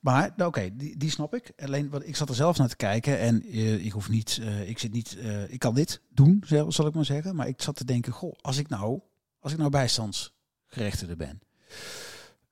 Maar 0.00 0.32
nou, 0.36 0.48
oké, 0.48 0.70
die, 0.76 0.96
die 0.96 1.10
snap 1.10 1.34
ik. 1.34 1.52
Alleen 1.56 1.88
wat 1.90 2.06
ik 2.06 2.16
zat 2.16 2.28
er 2.28 2.34
zelf 2.34 2.58
naar 2.58 2.68
te 2.68 2.76
kijken 2.76 3.18
en 3.18 3.54
ik 3.84 3.92
hoef 3.92 4.08
niet, 4.08 4.40
ik 4.64 4.78
zit 4.78 4.92
niet, 4.92 5.16
ik 5.48 5.58
kan 5.58 5.74
dit 5.74 6.00
doen, 6.08 6.42
zal, 6.46 6.72
zal 6.72 6.86
ik 6.86 6.94
maar 6.94 7.04
zeggen. 7.04 7.34
Maar 7.36 7.48
ik 7.48 7.62
zat 7.62 7.76
te 7.76 7.84
denken, 7.84 8.12
goh, 8.12 8.32
als 8.40 8.58
ik 8.58 8.68
nou, 8.68 9.00
als 9.40 9.52
ik 9.52 9.58
nou 9.58 9.70
bijstandsgerechtigde 9.70 11.16
ben, 11.16 11.40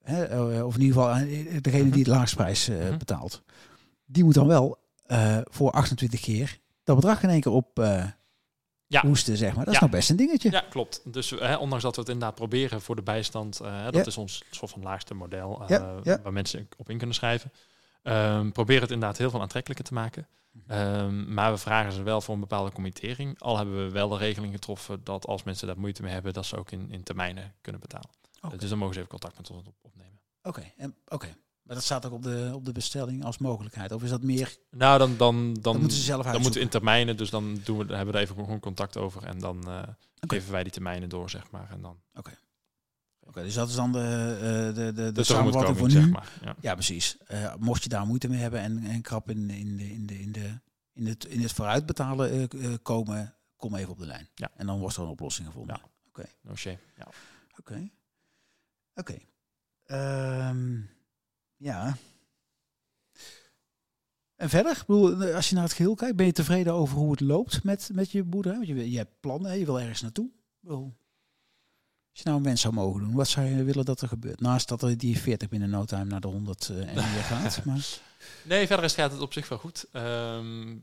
hè, 0.03 0.23
eh, 0.25 0.65
of 0.65 0.75
in 0.75 0.81
ieder 0.81 0.95
geval 1.01 1.15
eh, 1.15 1.61
degene 1.61 1.83
Mhm. 1.83 1.91
die 1.93 2.03
de 2.03 2.09
laagstprijs 2.09 2.67
eh, 2.67 2.77
Mhm. 2.89 2.97
betaalt, 2.97 3.41
die 4.05 4.23
moet 4.23 4.33
dan 4.33 4.47
wel 4.47 4.77
voor 5.49 5.71
28 5.71 6.19
keer 6.21 6.59
dat 6.83 6.95
bedrag 6.95 7.23
in 7.23 7.29
één 7.29 7.41
keer 7.41 7.51
op 7.51 7.79
eh 7.79 8.05
Ja. 8.87 9.01
hoesten, 9.01 9.37
zeg 9.37 9.55
maar. 9.55 9.65
Dat 9.65 9.73
is 9.73 9.79
Ja. 9.79 9.85
nog 9.85 9.95
best 9.95 10.09
een 10.09 10.15
dingetje. 10.15 10.51
Ja, 10.51 10.63
klopt. 10.69 11.01
Dus 11.13 11.29
hè, 11.29 11.55
ondanks 11.55 11.83
dat 11.83 11.95
we 11.95 12.01
het 12.01 12.09
inderdaad 12.09 12.35
proberen 12.35 12.81
voor 12.81 12.95
de 12.95 13.01
bijstand, 13.01 13.57
dat 13.57 13.93
Ja. 13.95 14.05
is 14.05 14.17
ons 14.17 14.43
soort 14.51 14.71
van 14.71 14.81
laagste 14.81 15.13
model 15.13 15.63
waar 16.23 16.33
mensen 16.33 16.67
op 16.77 16.89
in 16.89 16.97
kunnen 16.97 17.15
schrijven. 17.15 17.51
Ehm 18.03 18.51
proberen 18.51 18.81
het 18.81 18.91
inderdaad 18.91 19.17
heel 19.17 19.29
veel 19.29 19.41
aantrekkelijker 19.41 19.85
te 19.85 19.93
maken. 19.93 20.27
Mhm. 20.51 20.71
Ehm, 20.71 21.33
maar 21.33 21.51
we 21.51 21.57
vragen 21.57 21.91
ze 21.91 22.03
wel 22.03 22.21
voor 22.21 22.33
een 22.33 22.39
bepaalde 22.39 22.71
committering. 22.71 23.39
Al 23.39 23.57
hebben 23.57 23.85
we 23.85 23.91
wel 23.91 24.09
de 24.09 24.17
regeling 24.17 24.53
getroffen 24.53 25.01
dat 25.03 25.25
als 25.27 25.43
mensen 25.43 25.67
daar 25.67 25.79
moeite 25.79 26.01
mee 26.01 26.13
hebben, 26.13 26.33
dat 26.33 26.45
ze 26.45 26.57
ook 26.57 26.71
in, 26.71 26.91
in 26.91 27.03
termijnen 27.03 27.53
kunnen 27.61 27.81
betalen. 27.81 28.09
Oké. 28.41 28.57
Dus 28.57 28.69
dan 28.69 28.77
mogen 28.77 28.93
ze 28.93 28.99
even 28.99 29.11
contact 29.11 29.37
met 29.37 29.49
ons 29.49 29.67
op- 29.67 29.75
opnemen. 29.81 30.19
Oké, 30.41 30.71
en 30.77 30.95
oké. 31.07 31.35
Maar 31.61 31.75
dat 31.75 31.83
staat 31.83 32.05
ook 32.05 32.13
op 32.13 32.23
de, 32.23 32.51
op 32.53 32.65
de 32.65 32.71
bestelling 32.71 33.23
als 33.23 33.37
mogelijkheid. 33.37 33.91
Of 33.91 34.03
is 34.03 34.09
dat 34.09 34.23
meer, 34.23 34.57
Nou, 34.71 34.97
dan, 34.99 35.17
dan, 35.17 35.53
dan, 35.53 35.61
dat 35.61 35.77
moeten 35.79 35.97
ze 35.97 36.03
zelf 36.03 36.23
dan 36.23 36.33
uitzoeken? 36.33 36.41
moeten 36.41 36.59
we 36.59 36.65
in 36.65 36.69
termijnen, 36.71 37.17
dus 37.17 37.29
dan 37.29 37.59
doen 37.63 37.77
we, 37.77 37.85
dan 37.85 37.95
hebben 37.95 38.13
we 38.13 38.19
er 38.19 38.25
even 38.29 38.43
gewoon 38.43 38.59
contact 38.59 38.97
over 38.97 39.23
en 39.23 39.39
dan 39.39 39.67
eh, 39.67 39.77
Oké. 40.21 40.35
geven 40.35 40.51
wij 40.51 40.63
die 40.63 40.71
termijnen 40.71 41.09
door, 41.09 41.29
zeg 41.29 41.51
maar. 41.51 41.69
En 41.71 41.81
dan 41.81 41.99
Oké, 43.29 43.43
dus 43.43 43.53
dat 43.53 43.69
is 43.69 43.75
dan 43.75 43.91
de, 43.91 43.99
eh, 44.41 44.75
de, 44.75 44.91
de, 44.93 45.11
de, 45.11 45.23
samenvatting 45.23 45.77
voor 45.77 45.87
nu. 45.87 45.93
zeg 45.93 46.09
maar. 46.09 46.29
Ja. 46.43 46.55
Ja, 46.61 46.73
precies. 46.73 47.17
Eh, 47.27 47.53
mocht 47.59 47.83
je 47.83 47.89
daar 47.89 48.05
moeite 48.05 48.27
mee 48.29 48.39
hebben 48.39 48.59
en, 48.59 48.83
en 48.83 49.01
krap 49.01 49.29
in, 49.29 49.49
in, 49.49 49.77
de, 49.77 49.91
in, 49.91 50.05
de, 50.05 50.19
in, 50.19 50.31
de, 50.31 50.59
in, 50.93 51.07
het, 51.07 51.25
in 51.25 51.41
het 51.41 51.51
vooruitbetalen 51.53 52.49
eh, 52.49 52.73
komen, 52.81 53.35
kom 53.57 53.75
even 53.75 53.91
op 53.91 53.97
de 53.97 54.05
lijn. 54.05 54.29
Ja. 54.35 54.51
En 54.55 54.65
dan 54.65 54.79
wordt 54.79 54.95
er 54.95 55.03
een 55.03 55.09
oplossing 55.09 55.47
gevonden. 55.47 55.79
Ja. 56.15 56.25
No 56.41 56.55
shame. 56.55 56.77
Ja. 56.97 57.07
Oké. 57.59 57.89
Oké. 58.99 59.17
Ehm, 59.85 60.81
ja. 61.57 61.97
En 64.35 64.49
verder, 64.49 64.71
ik 64.71 64.85
bedoel, 64.85 65.33
als 65.33 65.49
je 65.49 65.55
naar 65.55 65.63
het 65.63 65.73
geheel 65.73 65.95
kijkt, 65.95 66.15
ben 66.15 66.25
je 66.25 66.31
tevreden 66.31 66.73
over 66.73 66.97
hoe 66.97 67.11
het 67.11 67.19
loopt 67.19 67.63
met, 67.63 67.89
met 67.93 68.11
je 68.11 68.23
boerderij? 68.23 68.57
Want 68.57 68.67
je, 68.67 68.91
je 68.91 68.97
hebt 68.97 69.19
plannen, 69.19 69.59
je 69.59 69.65
wil 69.65 69.79
ergens 69.79 70.01
naartoe. 70.01 70.29
Bedoel, 70.59 70.93
als 72.11 72.21
je 72.21 72.23
nou 72.23 72.37
een 72.37 72.43
wens 72.43 72.61
zou 72.61 72.73
mogen 72.73 73.01
doen, 73.01 73.13
wat 73.13 73.27
zou 73.27 73.45
je 73.45 73.63
willen 73.63 73.85
dat 73.85 74.01
er 74.01 74.07
gebeurt? 74.07 74.39
Naast 74.39 74.67
dat 74.67 74.81
er 74.81 74.97
die 74.97 75.17
40 75.17 75.49
binnen 75.49 75.69
no 75.69 75.85
time 75.85 76.03
naar 76.03 76.21
de 76.21 76.27
100 76.27 76.69
eh, 76.69 76.77
en 76.77 76.95
meer 76.95 77.23
gaat. 77.23 77.61
Maar, 77.65 77.99
Nee, 78.43 78.67
verder 78.67 78.85
is, 78.85 78.93
gaat 78.93 79.11
het 79.11 79.21
op 79.21 79.33
zich 79.33 79.49
wel 79.49 79.57
goed. 79.57 79.85
Ehm, 79.91 80.77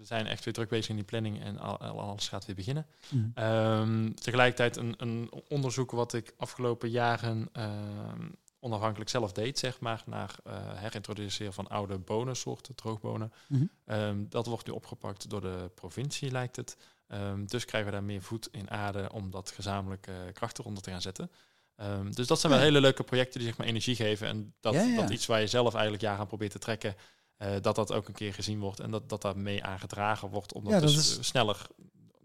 we 0.00 0.06
zijn 0.06 0.26
echt 0.26 0.44
weer 0.44 0.54
druk 0.54 0.68
bezig 0.68 0.88
in 0.88 0.94
die 0.96 1.04
planning 1.04 1.42
en 1.42 1.58
al, 1.58 1.78
al- 1.78 2.00
alles 2.00 2.28
gaat 2.28 2.46
weer 2.46 2.54
beginnen. 2.54 2.86
Mhm. 3.08 3.24
Ehm, 3.34 4.12
tegelijkertijd 4.12 4.76
een, 4.76 4.94
een 4.96 5.30
onderzoek 5.48 5.90
wat 5.90 6.12
ik 6.14 6.34
afgelopen 6.36 6.90
jaren 6.90 7.48
ehm, 7.52 8.28
onafhankelijk 8.60 9.10
zelf 9.10 9.32
deed, 9.32 9.58
zeg 9.58 9.80
maar, 9.80 10.02
naar 10.06 10.34
eh 10.44 10.54
herintroduceren 10.74 11.52
van 11.52 11.68
oude 11.68 11.98
bonensoorten, 11.98 12.74
droogbonen. 12.74 13.32
Mhm. 13.48 13.64
Ehm, 13.84 14.24
dat 14.28 14.46
wordt 14.46 14.66
nu 14.66 14.72
opgepakt 14.72 15.30
door 15.30 15.40
de 15.40 15.70
provincie, 15.74 16.30
lijkt 16.30 16.56
het. 16.56 16.76
Dus 17.46 17.64
krijgen 17.64 17.90
we 17.90 17.96
daar 17.96 18.06
meer 18.06 18.22
voet 18.22 18.48
in 18.52 18.70
aarde 18.70 19.12
om 19.12 19.30
dat 19.30 19.50
gezamenlijke 19.50 20.12
krachten 20.32 20.64
onder 20.64 20.82
te 20.82 20.90
gaan 20.90 21.00
zetten. 21.02 21.30
Dus 22.10 22.26
dat 22.26 22.40
zijn 22.40 22.52
wel 22.52 22.60
Ja. 22.60 22.66
hele 22.66 22.80
leuke 22.80 23.02
projecten 23.04 23.38
die 23.40 23.48
zeg 23.48 23.58
maar 23.58 23.66
energie 23.66 23.94
geven. 23.96 24.26
En 24.28 24.54
dat, 24.60 24.74
Ja, 24.74 24.82
ja. 24.82 24.96
dat 25.00 25.10
iets 25.10 25.26
waar 25.26 25.40
je 25.40 25.46
zelf 25.46 25.72
eigenlijk 25.72 26.02
jaren 26.02 26.20
aan 26.20 26.26
probeert 26.26 26.50
te 26.50 26.58
trekken, 26.58 26.94
dat 27.62 27.74
dat 27.74 27.92
ook 27.92 28.08
een 28.08 28.14
keer 28.14 28.34
gezien 28.34 28.58
wordt 28.58 28.80
en 28.80 28.90
dat 28.90 29.08
dat 29.08 29.22
daar 29.22 29.36
mee 29.38 29.64
aangedragen 29.64 30.28
wordt 30.28 30.52
om 30.52 30.62
dat, 30.64 30.72
Ja, 30.72 30.80
dat 30.80 30.88
dus 30.88 31.18
is- 31.18 31.26
sneller 31.26 31.66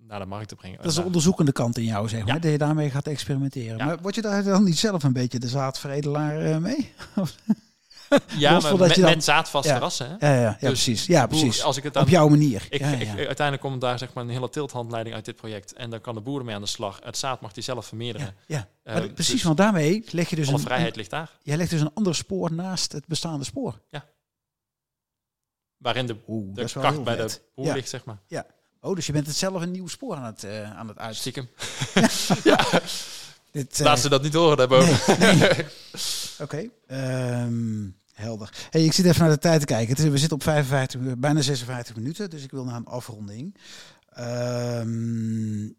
naar 0.08 0.20
de 0.20 0.26
markt 0.26 0.48
te 0.48 0.56
brengen. 0.56 0.78
dat 0.78 0.86
is 0.86 0.92
de 0.92 0.98
Naar- 0.98 1.08
onderzoekende 1.08 1.52
kant 1.52 1.78
in 1.78 1.84
jou, 1.84 2.10
zeg 2.10 2.20
maar. 2.26 2.34
Ja. 2.36 2.40
Dat 2.40 2.52
je 2.52 2.58
daarmee 2.58 2.90
gaat 2.90 3.08
experimenteren. 3.08 3.78
Ja. 3.78 3.86
Maar 3.86 3.98
word 4.02 4.16
je 4.16 4.22
daar 4.22 4.44
dan 4.44 4.64
niet 4.64 4.78
zelf 4.80 5.04
een 5.04 5.14
beetje 5.14 5.40
de 5.40 5.48
zaadveredelaar 5.48 6.42
eh, 6.46 6.58
mee? 6.58 6.94
ja, 8.38 8.60
maar 8.60 8.78
met, 8.78 8.96
je 8.96 9.02
dan- 9.02 9.10
met 9.10 9.24
zaadvaste 9.24 9.72
Ja. 9.74 9.78
rassen. 9.78 10.16
Hè? 10.20 10.28
Ja, 10.28 10.36
ja, 10.36 10.42
ja 10.42 10.50
Dus 10.52 10.60
precies. 10.60 11.06
Ja, 11.06 11.28
precies. 11.28 11.64
Als 11.64 11.78
ik 11.78 11.84
het 11.84 11.94
dan 11.94 12.04
Op 12.04 12.10
jouw 12.10 12.28
manier. 12.28 12.68
Ik, 12.70 12.80
ja, 12.80 12.88
ik- 12.88 13.02
ja. 13.02 13.14
uiteindelijk 13.16 13.62
komt 13.62 13.82
daar 13.82 13.98
zeg 13.98 14.14
maar 14.14 14.24
een 14.24 14.30
hele 14.30 14.50
tilthandleiding 14.50 15.16
uit 15.16 15.26
dit 15.26 15.36
project. 15.36 15.74
En 15.74 15.90
dan 15.90 16.02
kan 16.02 16.16
de 16.16 16.22
boer 16.22 16.46
mee 16.46 16.56
aan 16.56 16.62
de 16.62 16.68
slag. 16.68 17.00
Het 17.04 17.18
zaad 17.18 17.42
mag 17.42 17.54
hij 17.54 17.64
zelf 17.64 17.86
vermeerderen. 17.86 18.36
ja, 18.48 18.58
ja. 18.58 18.68
Eh, 18.84 18.94
Maar 18.94 19.10
precies, 19.10 19.34
dus 19.34 19.44
want 19.44 19.58
daarmee 19.58 20.04
leg 20.12 20.30
je 20.30 20.36
dus 20.36 20.48
alle 20.48 20.58
een, 20.58 20.64
vrijheid 20.64 20.96
ligt 20.96 21.10
daar. 21.10 21.32
jij 21.42 21.58
legt 21.58 21.70
dus 21.70 21.82
een 21.82 21.94
ander 21.94 22.16
spoor 22.16 22.54
naast 22.54 22.92
het 22.92 23.08
bestaande 23.08 23.46
spoor. 23.46 23.80
Waarin 25.86 26.06
de, 26.06 26.16
Oeh, 26.28 26.56
de 26.56 26.66
kracht 26.66 27.04
bij 27.04 27.16
de 27.16 27.40
boer 27.56 27.66
Ja. 27.66 27.74
ligt, 27.74 27.90
zeg 27.90 28.06
maar. 28.06 28.18
Oh, 28.82 28.96
dus 28.96 29.06
je 29.06 29.12
bent 29.12 29.28
het 29.28 29.36
zelf 29.36 29.62
een 29.62 29.72
nieuw 29.72 29.88
spoor 29.88 30.16
aan 30.16 30.24
het, 30.24 30.44
eh 30.44 30.78
aan 30.78 30.88
het 30.88 30.98
uit. 30.98 31.16
Stiekem. 31.16 31.50
Dit, 33.52 33.80
eh, 33.80 33.86
Laat 33.86 34.00
ze 34.00 34.10
dat 34.10 34.22
niet 34.22 34.34
horen 34.34 34.58
daarboven. 34.58 35.20
nee, 35.20 35.36
nee. 35.36 35.66
Oké, 36.44 36.70
ehm, 36.88 37.90
helder. 38.14 38.50
Hey, 38.70 38.84
ik 38.84 38.94
zit 38.94 39.06
even 39.06 39.22
naar 39.22 39.30
de 39.30 39.38
tijd 39.38 39.60
te 39.60 39.66
kijken. 39.66 39.90
Het 39.90 40.00
is, 40.00 40.10
we 40.10 40.18
zitten 40.18 40.38
op 40.38 40.44
55, 40.44 41.00
minuten, 41.00 41.20
bijna 41.22 41.42
56 41.42 41.96
minuten, 41.96 42.30
dus 42.30 42.44
ik 42.44 42.52
wil 42.52 42.64
naar 42.64 42.76
een 42.76 42.86
afronding. 42.86 43.58
Ehm, 44.10 45.70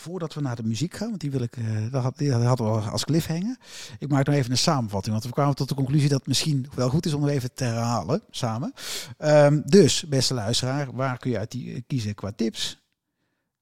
voordat 0.00 0.34
we 0.34 0.40
naar 0.40 0.56
de 0.56 0.62
muziek 0.62 0.94
gaan, 0.94 1.08
want 1.08 1.20
die 1.20 1.30
wil 1.30 1.40
ik, 1.40 1.56
eh 1.56 1.64
dat, 1.90 2.02
had, 2.02 2.18
hadden 2.18 2.66
we 2.66 2.72
al 2.72 2.80
als 2.80 3.04
cliffhanger. 3.04 3.56
Ik 3.98 4.08
maak 4.08 4.26
nog 4.26 4.34
even 4.34 4.50
een 4.50 4.58
samenvatting, 4.58 5.12
want 5.12 5.26
we 5.26 5.32
kwamen 5.32 5.54
tot 5.54 5.68
de 5.68 5.74
conclusie 5.74 6.08
dat 6.08 6.18
het 6.18 6.28
misschien 6.28 6.66
wel 6.74 6.88
goed 6.88 7.06
is 7.06 7.14
om 7.14 7.22
het 7.22 7.32
even 7.32 7.54
te 7.54 7.64
herhalen 7.64 8.22
samen. 8.30 8.72
Ehm, 9.18 9.60
dus, 9.64 10.04
beste 10.08 10.34
luisteraar, 10.34 10.92
waar 10.92 11.18
kun 11.18 11.30
je 11.30 11.38
uit 11.38 11.50
die, 11.50 11.84
kiezen 11.86 12.14
qua 12.14 12.32
tips? 12.36 12.82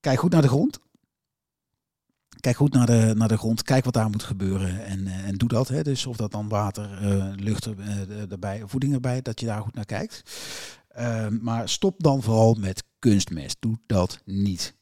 Kijk 0.01 0.19
goed 0.19 0.33
naar 0.33 0.43
de 0.43 0.49
grond. 0.49 0.79
Kijk 2.41 2.57
goed 2.57 2.73
naar 2.73 2.87
de, 2.87 3.13
naar 3.17 3.29
de 3.29 3.39
grond. 3.39 3.63
Kijk 3.63 3.85
wat 3.85 3.95
daar 3.95 4.11
moet 4.11 4.23
gebeuren. 4.23 4.85
En, 4.85 5.07
eh, 5.07 5.27
en 5.27 5.35
doe 5.35 5.49
dat. 5.49 5.69
Hè. 5.69 5.83
Dus 5.83 6.07
of 6.07 6.17
dat 6.17 6.33
dan 6.33 6.49
water, 6.49 6.99
eh, 7.03 7.33
lucht 7.35 7.65
er, 7.65 7.79
eh, 7.79 8.31
erbij, 8.31 8.63
voeding 8.67 8.93
erbij, 8.93 9.23
dat 9.23 9.41
je 9.41 9.47
daar 9.47 9.61
goed 9.61 9.75
naar 9.75 9.85
kijkt. 9.85 10.23
Ehm, 10.89 11.39
maar 11.41 11.69
stop 11.69 12.03
dan 12.03 12.23
vooral 12.23 12.55
met 12.55 12.85
kunstmest. 12.99 13.57
Doe 13.61 13.79
dat 13.87 14.21
niet. 14.25 14.75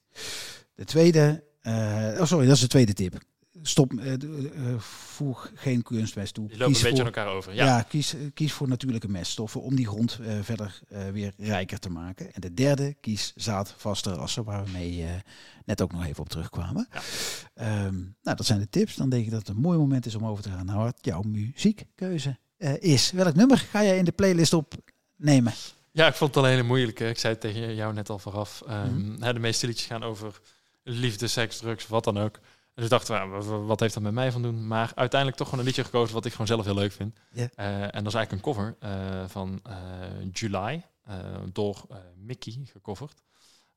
De 0.74 0.84
tweede, 0.84 1.44
eh, 1.60 1.72
oh 2.20 2.24
sorry, 2.26 2.46
dat 2.46 2.54
is 2.54 2.60
de 2.60 2.66
tweede 2.68 2.92
tip. 2.92 3.18
Stop, 3.62 3.92
eh, 3.92 4.12
d- 4.12 4.24
eh, 4.24 4.78
voeg 4.78 5.50
geen 5.54 5.82
kunstmest 5.82 6.34
toe. 6.34 6.48
Die 6.48 6.56
lopen 6.58 6.66
een 6.68 6.72
Kies 6.72 6.82
beetje 6.82 7.04
aan 7.04 7.12
voor- 7.12 7.16
elkaar 7.16 7.34
over. 7.34 7.54
ja, 7.54 7.64
Ja. 7.64 7.82
kies, 7.82 8.14
kies 8.34 8.52
voor 8.52 8.68
natuurlijke 8.68 9.08
meststoffen 9.08 9.62
om 9.62 9.74
die 9.76 9.86
grond 9.86 10.18
eh, 10.22 10.38
verder 10.42 10.80
eh, 10.88 11.08
weer 11.08 11.32
rijker 11.38 11.78
te 11.78 11.90
maken. 11.90 12.32
En 12.34 12.40
de 12.40 12.54
derde, 12.54 12.94
kies 13.00 13.32
zaadvaste 13.36 14.12
rassen, 14.12 14.44
waar 14.44 14.64
we 14.64 14.70
mee 14.70 15.02
eh, 15.04 15.10
net 15.64 15.82
ook 15.82 15.92
nog 15.92 16.04
even 16.04 16.20
op 16.22 16.28
terugkwamen. 16.28 16.88
Ja. 16.92 17.00
Ehm, 17.54 17.94
nou, 18.22 18.36
dat 18.36 18.46
zijn 18.46 18.58
de 18.58 18.68
tips. 18.68 18.94
Dan 18.96 19.08
denk 19.08 19.24
ik 19.24 19.30
dat 19.30 19.38
het 19.38 19.48
een 19.48 19.62
mooi 19.62 19.78
moment 19.78 20.06
is 20.06 20.14
om 20.14 20.26
over 20.26 20.42
te 20.42 20.50
gaan 20.50 20.66
naar 20.66 20.76
wat 20.78 20.98
jouw 21.00 21.22
muziekkeuze 21.22 22.38
eh, 22.56 22.76
is. 22.82 23.10
Welk 23.10 23.34
nummer 23.34 23.58
ga 23.58 23.82
jij 23.84 23.98
in 23.98 24.04
de 24.04 24.12
playlist 24.12 24.52
opnemen? 24.52 25.52
ja, 25.92 26.06
ik 26.06 26.14
vond 26.14 26.34
het 26.34 26.38
al 26.44 26.50
een 26.50 26.56
hele 26.56 26.66
moeilijke. 26.68 27.08
Ik 27.08 27.18
zei 27.18 27.32
het 27.32 27.42
tegen 27.42 27.74
jou 27.74 27.94
net 27.94 28.10
al 28.10 28.18
vooraf. 28.18 28.62
Ehm, 28.66 28.98
Mhm. 28.98 29.22
hè, 29.22 29.32
de 29.32 29.38
meeste 29.38 29.66
liedjes 29.66 29.86
gaan 29.86 30.02
over 30.02 30.40
liefde, 30.84 31.26
seks, 31.26 31.56
drugs, 31.58 31.86
wat 31.86 32.04
dan 32.04 32.18
ook. 32.18 32.38
Dus 32.74 32.84
ik 32.84 32.90
dacht, 32.90 33.06
ja, 33.08 33.28
wa- 33.28 33.40
wa- 33.40 33.58
wat 33.58 33.80
heeft 33.80 33.94
dat 33.94 34.02
met 34.02 34.12
mij 34.12 34.32
van 34.32 34.42
doen? 34.42 34.66
Maar 34.66 34.92
uiteindelijk 34.94 35.38
toch 35.38 35.48
gewoon 35.48 35.60
een 35.60 35.66
liedje 35.70 35.84
gekozen 35.84 36.14
wat 36.14 36.24
ik 36.24 36.32
gewoon 36.32 36.46
zelf 36.46 36.64
heel 36.64 36.74
leuk 36.74 36.92
vind. 36.92 37.18
Eh, 37.54 37.82
en 37.82 38.04
dat 38.04 38.06
is 38.06 38.14
eigenlijk 38.14 38.32
een 38.32 38.40
cover 38.40 38.76
eh, 38.78 39.24
van 39.26 39.60
eh, 39.62 39.76
July, 40.32 40.86
door 41.52 41.86
Mickey 42.16 42.58
gecoverd. 42.64 43.22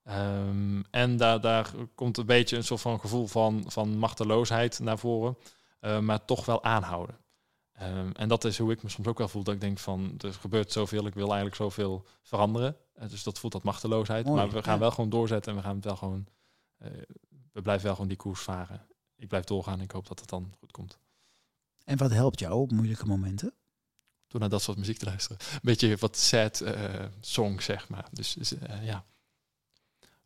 Ehm, 0.04 0.82
en 0.92 1.18
daar, 1.18 1.42
daar 1.42 1.72
komt 1.96 2.18
een 2.18 2.26
beetje 2.26 2.58
een 2.58 2.64
soort 2.64 2.82
van 2.82 3.00
gevoel 3.00 3.28
van, 3.28 3.64
van 3.68 3.98
machteloosheid 3.98 4.80
naar 4.80 4.98
voren, 4.98 5.38
maar 6.02 6.26
toch 6.26 6.46
wel 6.46 6.64
aanhouden. 6.64 7.18
Ehm, 7.74 8.12
en 8.14 8.28
dat 8.28 8.44
is 8.44 8.58
hoe 8.58 8.72
ik 8.72 8.84
me 8.84 8.90
soms 8.90 9.08
ook 9.08 9.18
wel 9.18 9.28
voel. 9.28 9.44
Dat 9.44 9.54
ik 9.54 9.62
denk 9.62 9.78
van, 9.80 10.14
er 10.18 10.34
gebeurt 10.34 10.72
zoveel, 10.72 11.06
ik 11.06 11.14
wil 11.14 11.26
eigenlijk 11.26 11.56
zoveel 11.56 12.06
veranderen. 12.22 12.76
Dus 13.10 13.24
dat 13.24 13.40
voelt 13.40 13.54
dat 13.54 13.64
machteloosheid. 13.64 14.26
Mooi, 14.26 14.38
maar 14.38 14.50
we 14.50 14.64
gaan 14.64 14.74
ja. 14.74 14.80
wel 14.80 14.92
gewoon 14.92 15.10
doorzetten 15.10 15.52
en 15.52 15.58
we 15.58 15.64
gaan 15.64 15.76
het 15.76 15.86
wel 15.86 15.96
gewoon, 15.96 16.28
we 17.52 17.62
blijven 17.62 17.86
wel 17.86 17.94
gewoon 17.94 18.08
die 18.10 18.18
koers 18.18 18.42
varen. 18.42 18.86
Ik 19.16 19.28
blijf 19.28 19.44
doorgaan 19.44 19.78
en 19.78 19.84
ik 19.84 19.92
hoop 19.92 20.08
dat 20.08 20.20
het 20.20 20.30
dan 20.30 20.54
goed 20.60 20.72
komt. 20.72 20.98
En 21.84 21.98
wat 21.98 22.12
helpt 22.12 22.40
jou 22.40 22.54
op 22.54 22.72
moeilijke 22.72 23.06
momenten? 23.06 23.54
Door 24.28 24.40
naar 24.40 24.50
dat 24.50 24.62
soort 24.62 24.78
muziek 24.78 24.98
te 24.98 25.06
luisteren. 25.06 25.38
Een 25.54 25.60
beetje 25.62 25.98
wat 25.98 26.18
sad 26.18 26.60
eh 26.62 27.06
song, 27.20 27.60
zeg 27.60 27.90
maar. 27.90 28.08
Dus, 28.12 28.34
dus, 28.34 28.58
eh, 28.58 28.86
ja, 28.86 29.06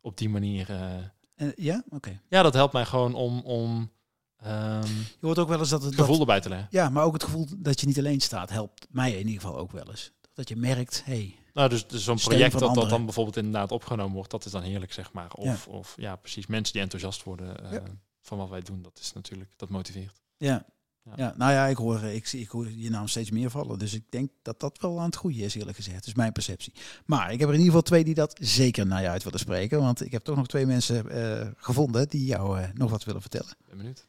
op 0.00 0.16
die 0.18 0.28
manier. 0.28 0.70
eh, 0.70 0.98
Eh, 1.34 1.52
ja, 1.56 1.84
oké. 1.88 2.20
ja, 2.28 2.42
dat 2.42 2.54
helpt 2.54 2.72
mij 2.72 2.84
gewoon 2.84 3.14
om, 3.14 3.40
om 3.40 3.90
ehm, 4.36 4.86
Je 4.86 5.16
hoort 5.26 5.38
ook 5.38 5.48
wel 5.48 5.58
eens 5.58 5.68
dat 5.68 5.82
het... 5.82 5.90
dat- 5.96 6.00
gevoel 6.00 6.20
erbij 6.20 6.40
te 6.40 6.48
leggen. 6.48 6.68
ja, 6.70 6.88
maar 6.88 7.04
ook 7.04 7.12
het 7.12 7.24
gevoel 7.24 7.46
dat 7.56 7.80
je 7.80 7.86
niet 7.86 7.98
alleen 7.98 8.20
staat 8.20 8.50
helpt 8.50 8.86
mij 8.90 9.12
in 9.12 9.26
ieder 9.26 9.40
geval 9.42 9.58
ook 9.58 9.72
wel 9.72 9.90
eens. 9.90 10.12
Dat 10.32 10.48
je 10.48 10.56
merkt, 10.56 11.04
hey, 11.04 11.34
Nou, 11.52 11.68
dus, 11.68 11.86
dus 11.86 12.04
zo'n 12.04 12.16
project 12.18 12.58
dat, 12.58 12.74
dat 12.74 12.90
dan 12.90 13.04
bijvoorbeeld 13.04 13.36
inderdaad 13.36 13.72
opgenomen 13.72 14.14
wordt, 14.14 14.30
dat 14.30 14.44
is 14.44 14.52
dan 14.52 14.62
heerlijk, 14.62 14.92
zeg 14.92 15.12
maar. 15.12 15.32
Of 15.32 15.66
ja, 15.66 15.72
of, 15.72 15.94
ja 15.96 16.16
precies, 16.16 16.46
mensen 16.46 16.72
die 16.72 16.82
enthousiast 16.82 17.22
worden 17.22 17.64
eh, 17.64 17.72
Ja. 17.72 17.82
van 18.20 18.38
wat 18.38 18.48
wij 18.48 18.60
doen, 18.60 18.82
dat 18.82 18.98
is 19.00 19.12
natuurlijk, 19.12 19.50
dat 19.56 19.68
motiveert. 19.68 20.20
Ja. 20.36 20.66
Ja. 21.04 21.12
Ja. 21.16 21.34
nou 21.36 21.52
ja, 21.52 21.66
ik 21.66 21.76
hoor, 21.76 21.96
eh, 22.02 22.14
ik, 22.14 22.26
zie- 22.26 22.40
ik 22.40 22.48
hoor 22.48 22.70
je 22.70 22.90
naam 22.90 23.08
steeds 23.08 23.30
meer 23.30 23.50
vallen. 23.50 23.78
Dus 23.78 23.94
ik 23.94 24.04
denk 24.08 24.30
dat 24.42 24.60
dat 24.60 24.78
wel 24.80 24.98
aan 24.98 25.04
het 25.04 25.16
groeien 25.16 25.44
is, 25.44 25.54
eerlijk 25.54 25.76
gezegd. 25.76 25.96
Dat 25.96 26.06
is 26.06 26.14
mijn 26.14 26.32
perceptie. 26.32 26.72
Maar 27.06 27.32
ik 27.32 27.38
heb 27.38 27.48
er 27.48 27.54
in 27.54 27.60
ieder 27.60 27.64
geval 27.66 27.82
twee 27.82 28.04
die 28.04 28.14
dat 28.14 28.36
zeker 28.40 28.86
naar 28.86 29.02
je 29.02 29.08
uit 29.08 29.22
willen 29.22 29.38
spreken. 29.38 29.80
Want 29.80 30.04
ik 30.04 30.12
heb 30.12 30.24
toch 30.24 30.36
nog 30.36 30.46
twee 30.46 30.66
mensen 30.66 31.10
eh, 31.10 31.48
gevonden 31.56 32.08
die 32.08 32.24
jou 32.24 32.60
eh, 32.60 32.68
nog 32.74 32.90
wat 32.90 33.04
willen 33.04 33.20
vertellen. 33.20 33.56
Ben 33.68 33.76
benieuwd. 33.76 34.06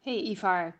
Hey 0.00 0.22
Ivar, 0.22 0.76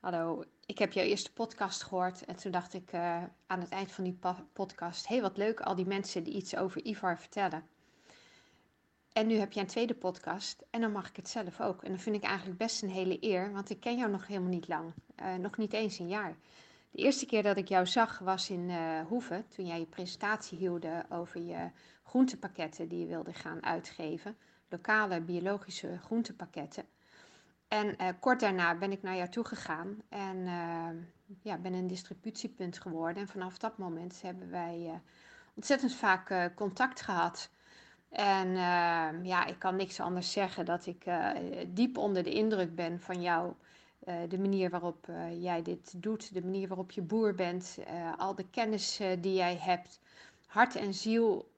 hallo. 0.00 0.44
Ik 0.70 0.78
heb 0.78 0.92
jouw 0.92 1.04
eerste 1.04 1.32
podcast 1.32 1.82
gehoord 1.82 2.24
en 2.24 2.36
toen 2.36 2.52
dacht 2.52 2.74
ik 2.74 2.92
eh, 2.92 3.22
aan 3.46 3.60
het 3.60 3.68
eind 3.68 3.92
van 3.92 4.04
die 4.04 4.18
podcast, 4.52 5.08
hey 5.08 5.20
wat 5.20 5.36
leuk, 5.36 5.60
al 5.60 5.74
die 5.74 5.86
mensen 5.86 6.22
die 6.22 6.34
iets 6.34 6.56
over 6.56 6.84
Ivar 6.84 7.18
vertellen. 7.18 7.62
En 9.12 9.26
nu 9.26 9.34
heb 9.34 9.52
je 9.52 9.60
een 9.60 9.66
tweede 9.66 9.94
podcast 9.94 10.64
en 10.70 10.80
dan 10.80 10.92
mag 10.92 11.08
ik 11.08 11.16
het 11.16 11.28
zelf 11.28 11.60
ook. 11.60 11.82
En 11.82 11.92
dat 11.92 12.00
vind 12.00 12.16
ik 12.16 12.22
eigenlijk 12.22 12.58
best 12.58 12.82
een 12.82 12.90
hele 12.90 13.16
eer, 13.20 13.52
want 13.52 13.70
ik 13.70 13.80
ken 13.80 13.96
jou 13.96 14.10
nog 14.10 14.26
helemaal 14.26 14.50
niet 14.50 14.68
lang, 14.68 14.92
Eh, 15.14 15.34
nog 15.34 15.56
niet 15.56 15.72
eens 15.72 15.98
een 15.98 16.08
jaar. 16.08 16.36
De 16.90 17.02
eerste 17.02 17.26
keer 17.26 17.42
dat 17.42 17.56
ik 17.56 17.68
jou 17.68 17.86
zag 17.86 18.18
was 18.18 18.50
in 18.50 18.70
eh 18.70 19.06
Hoeve, 19.06 19.44
toen 19.48 19.66
jij 19.66 19.78
je 19.78 19.86
presentatie 19.86 20.58
hielde 20.58 21.04
over 21.08 21.40
je 21.40 21.70
groentepakketten 22.02 22.88
die 22.88 23.00
je 23.00 23.06
wilde 23.06 23.32
gaan 23.32 23.64
uitgeven. 23.64 24.36
Lokale 24.68 25.20
biologische 25.20 25.98
groentepakketten. 25.98 26.84
En 27.70 27.96
eh, 27.96 28.08
kort 28.20 28.40
daarna 28.40 28.74
ben 28.74 28.92
ik 28.92 29.02
naar 29.02 29.16
jou 29.16 29.28
toe 29.28 29.44
gegaan 29.44 30.02
en 30.08 30.46
eh, 30.46 30.88
ja, 31.42 31.56
ben 31.56 31.72
een 31.72 31.86
distributiepunt 31.86 32.78
geworden. 32.78 33.22
En 33.22 33.28
vanaf 33.28 33.58
dat 33.58 33.78
moment 33.78 34.22
hebben 34.22 34.50
wij 34.50 34.86
eh, 34.86 34.94
ontzettend 35.54 35.94
vaak 35.94 36.50
contact 36.54 37.00
gehad. 37.00 37.50
En 38.08 38.54
ja, 39.24 39.46
ik 39.46 39.58
kan 39.58 39.76
niks 39.76 40.00
anders 40.00 40.32
zeggen 40.32 40.64
dat 40.64 40.86
ik 40.86 41.04
diep 41.68 41.98
onder 41.98 42.22
de 42.22 42.32
indruk 42.32 42.74
ben 42.74 43.00
van 43.00 43.22
jou. 43.22 43.52
De 44.28 44.38
manier 44.38 44.70
waarop 44.70 45.06
jij 45.38 45.62
dit 45.62 46.02
doet, 46.02 46.34
de 46.34 46.42
manier 46.42 46.68
waarop 46.68 46.90
je 46.90 47.02
boer 47.02 47.34
bent, 47.34 47.78
al 48.16 48.34
de 48.34 48.48
kennis 48.50 49.00
die 49.20 49.34
jij 49.34 49.56
hebt, 49.56 50.00
hart 50.46 50.76
en 50.76 50.94
ziel 50.94 51.50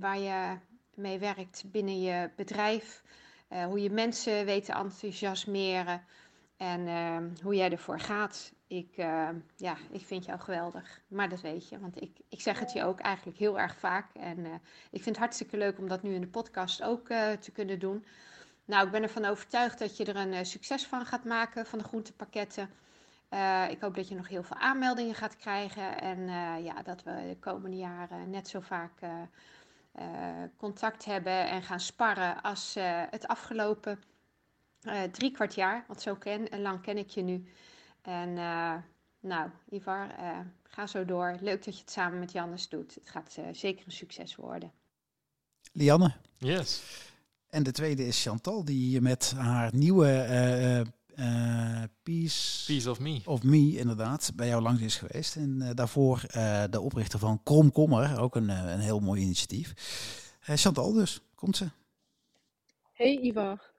waar 0.00 0.18
je 0.18 0.56
mee 0.94 1.18
werkt 1.18 1.64
binnen 1.66 2.00
je 2.00 2.30
bedrijf. 2.36 3.02
Eh, 3.48 3.64
hoe 3.64 3.82
je 3.82 3.90
mensen 3.90 4.44
weet 4.44 4.64
te 4.64 4.72
enthousiasmeren 4.72 6.04
en 6.56 6.88
ehm, 6.88 7.28
hoe 7.42 7.54
jij 7.54 7.70
ervoor 7.70 8.00
gaat. 8.00 8.52
Ik, 8.66 8.96
ehm, 8.96 9.34
ja, 9.56 9.76
ik 9.90 10.06
vind 10.06 10.24
jou 10.24 10.38
geweldig, 10.40 11.00
maar 11.08 11.28
dat 11.28 11.40
weet 11.40 11.68
je, 11.68 11.78
want 11.78 12.02
ik, 12.02 12.18
ik 12.28 12.40
zeg 12.40 12.58
het 12.58 12.72
je 12.72 12.84
ook 12.84 13.00
eigenlijk 13.00 13.38
heel 13.38 13.58
erg 13.58 13.76
vaak. 13.76 14.14
En 14.14 14.44
eh, 14.44 14.52
ik 14.90 15.02
vind 15.02 15.04
het 15.04 15.18
hartstikke 15.18 15.56
leuk 15.56 15.78
om 15.78 15.88
dat 15.88 16.02
nu 16.02 16.14
in 16.14 16.20
de 16.20 16.26
podcast 16.26 16.82
ook 16.82 17.08
eh, 17.08 17.32
te 17.32 17.50
kunnen 17.50 17.78
doen. 17.78 18.04
Nou, 18.64 18.86
ik 18.86 18.92
ben 18.92 19.02
ervan 19.02 19.24
overtuigd 19.24 19.78
dat 19.78 19.96
je 19.96 20.04
er 20.04 20.16
een 20.16 20.46
succes 20.46 20.86
van 20.86 21.06
gaat 21.06 21.24
maken 21.24 21.66
van 21.66 21.78
de 21.78 21.84
groentepakketten. 21.84 22.70
ik 23.70 23.80
hoop 23.80 23.94
dat 23.94 24.08
je 24.08 24.14
nog 24.14 24.28
heel 24.28 24.42
veel 24.42 24.56
aanmeldingen 24.56 25.14
gaat 25.14 25.36
krijgen 25.36 26.00
en 26.00 26.28
ja, 26.62 26.82
dat 26.82 27.02
we 27.02 27.10
de 27.28 27.36
komende 27.40 27.76
jaren 27.76 28.30
net 28.30 28.48
zo 28.48 28.60
vaak 28.60 29.00
contact 30.56 31.04
hebben 31.04 31.48
en 31.48 31.62
gaan 31.62 31.80
sparren 31.80 32.42
als 32.42 32.76
uh, 32.76 33.02
het 33.10 33.26
afgelopen 33.26 34.02
uh, 34.82 35.02
drie 35.02 35.30
kwart 35.30 35.54
jaar. 35.54 35.84
Want 35.86 36.02
zo 36.02 36.14
ken, 36.14 36.60
lang 36.60 36.80
ken 36.80 36.98
ik 36.98 37.08
je 37.08 37.22
nu. 37.22 37.52
En 38.02 38.32
nou, 39.20 39.50
Ivar, 39.70 40.14
ga 40.62 40.86
zo 40.86 41.04
door. 41.04 41.36
Leuk 41.40 41.64
dat 41.64 41.74
je 41.74 41.80
het 41.80 41.90
samen 41.90 42.18
met 42.18 42.32
Jannes 42.32 42.68
doet. 42.68 42.94
Het 42.94 43.10
gaat 43.10 43.38
zeker 43.52 43.86
een 43.86 43.92
succes 43.92 44.36
worden. 44.36 44.72
Lianne. 45.72 46.14
Yes. 46.36 46.82
En 47.50 47.62
de 47.62 47.72
tweede 47.72 48.06
is 48.06 48.22
Chantal, 48.22 48.64
die 48.64 49.00
met 49.00 49.32
haar 49.36 49.74
nieuwe 49.74 50.26
uh, 50.30 50.92
Peace, 52.02 52.64
Peace 52.66 52.90
of 52.90 53.00
Me. 53.00 53.20
Of 53.24 53.42
Me, 53.42 53.76
inderdaad, 53.76 54.32
bij 54.36 54.48
jou 54.48 54.62
langs 54.62 54.82
is 54.82 54.96
geweest. 54.96 55.36
En 55.36 55.58
uh, 55.62 55.70
daarvoor 55.74 56.22
uh, 56.36 56.64
de 56.70 56.80
oprichter 56.80 57.18
van 57.18 57.42
Kromkommer, 57.42 58.20
ook 58.20 58.36
een, 58.36 58.48
een 58.48 58.80
heel 58.80 59.00
mooi 59.00 59.22
initiatief. 59.22 59.72
Chantal 60.40 60.92
dus, 60.92 61.20
komt 61.34 61.56
ze. 61.56 61.70
Hey 62.92 63.18
Ivar. 63.20 63.72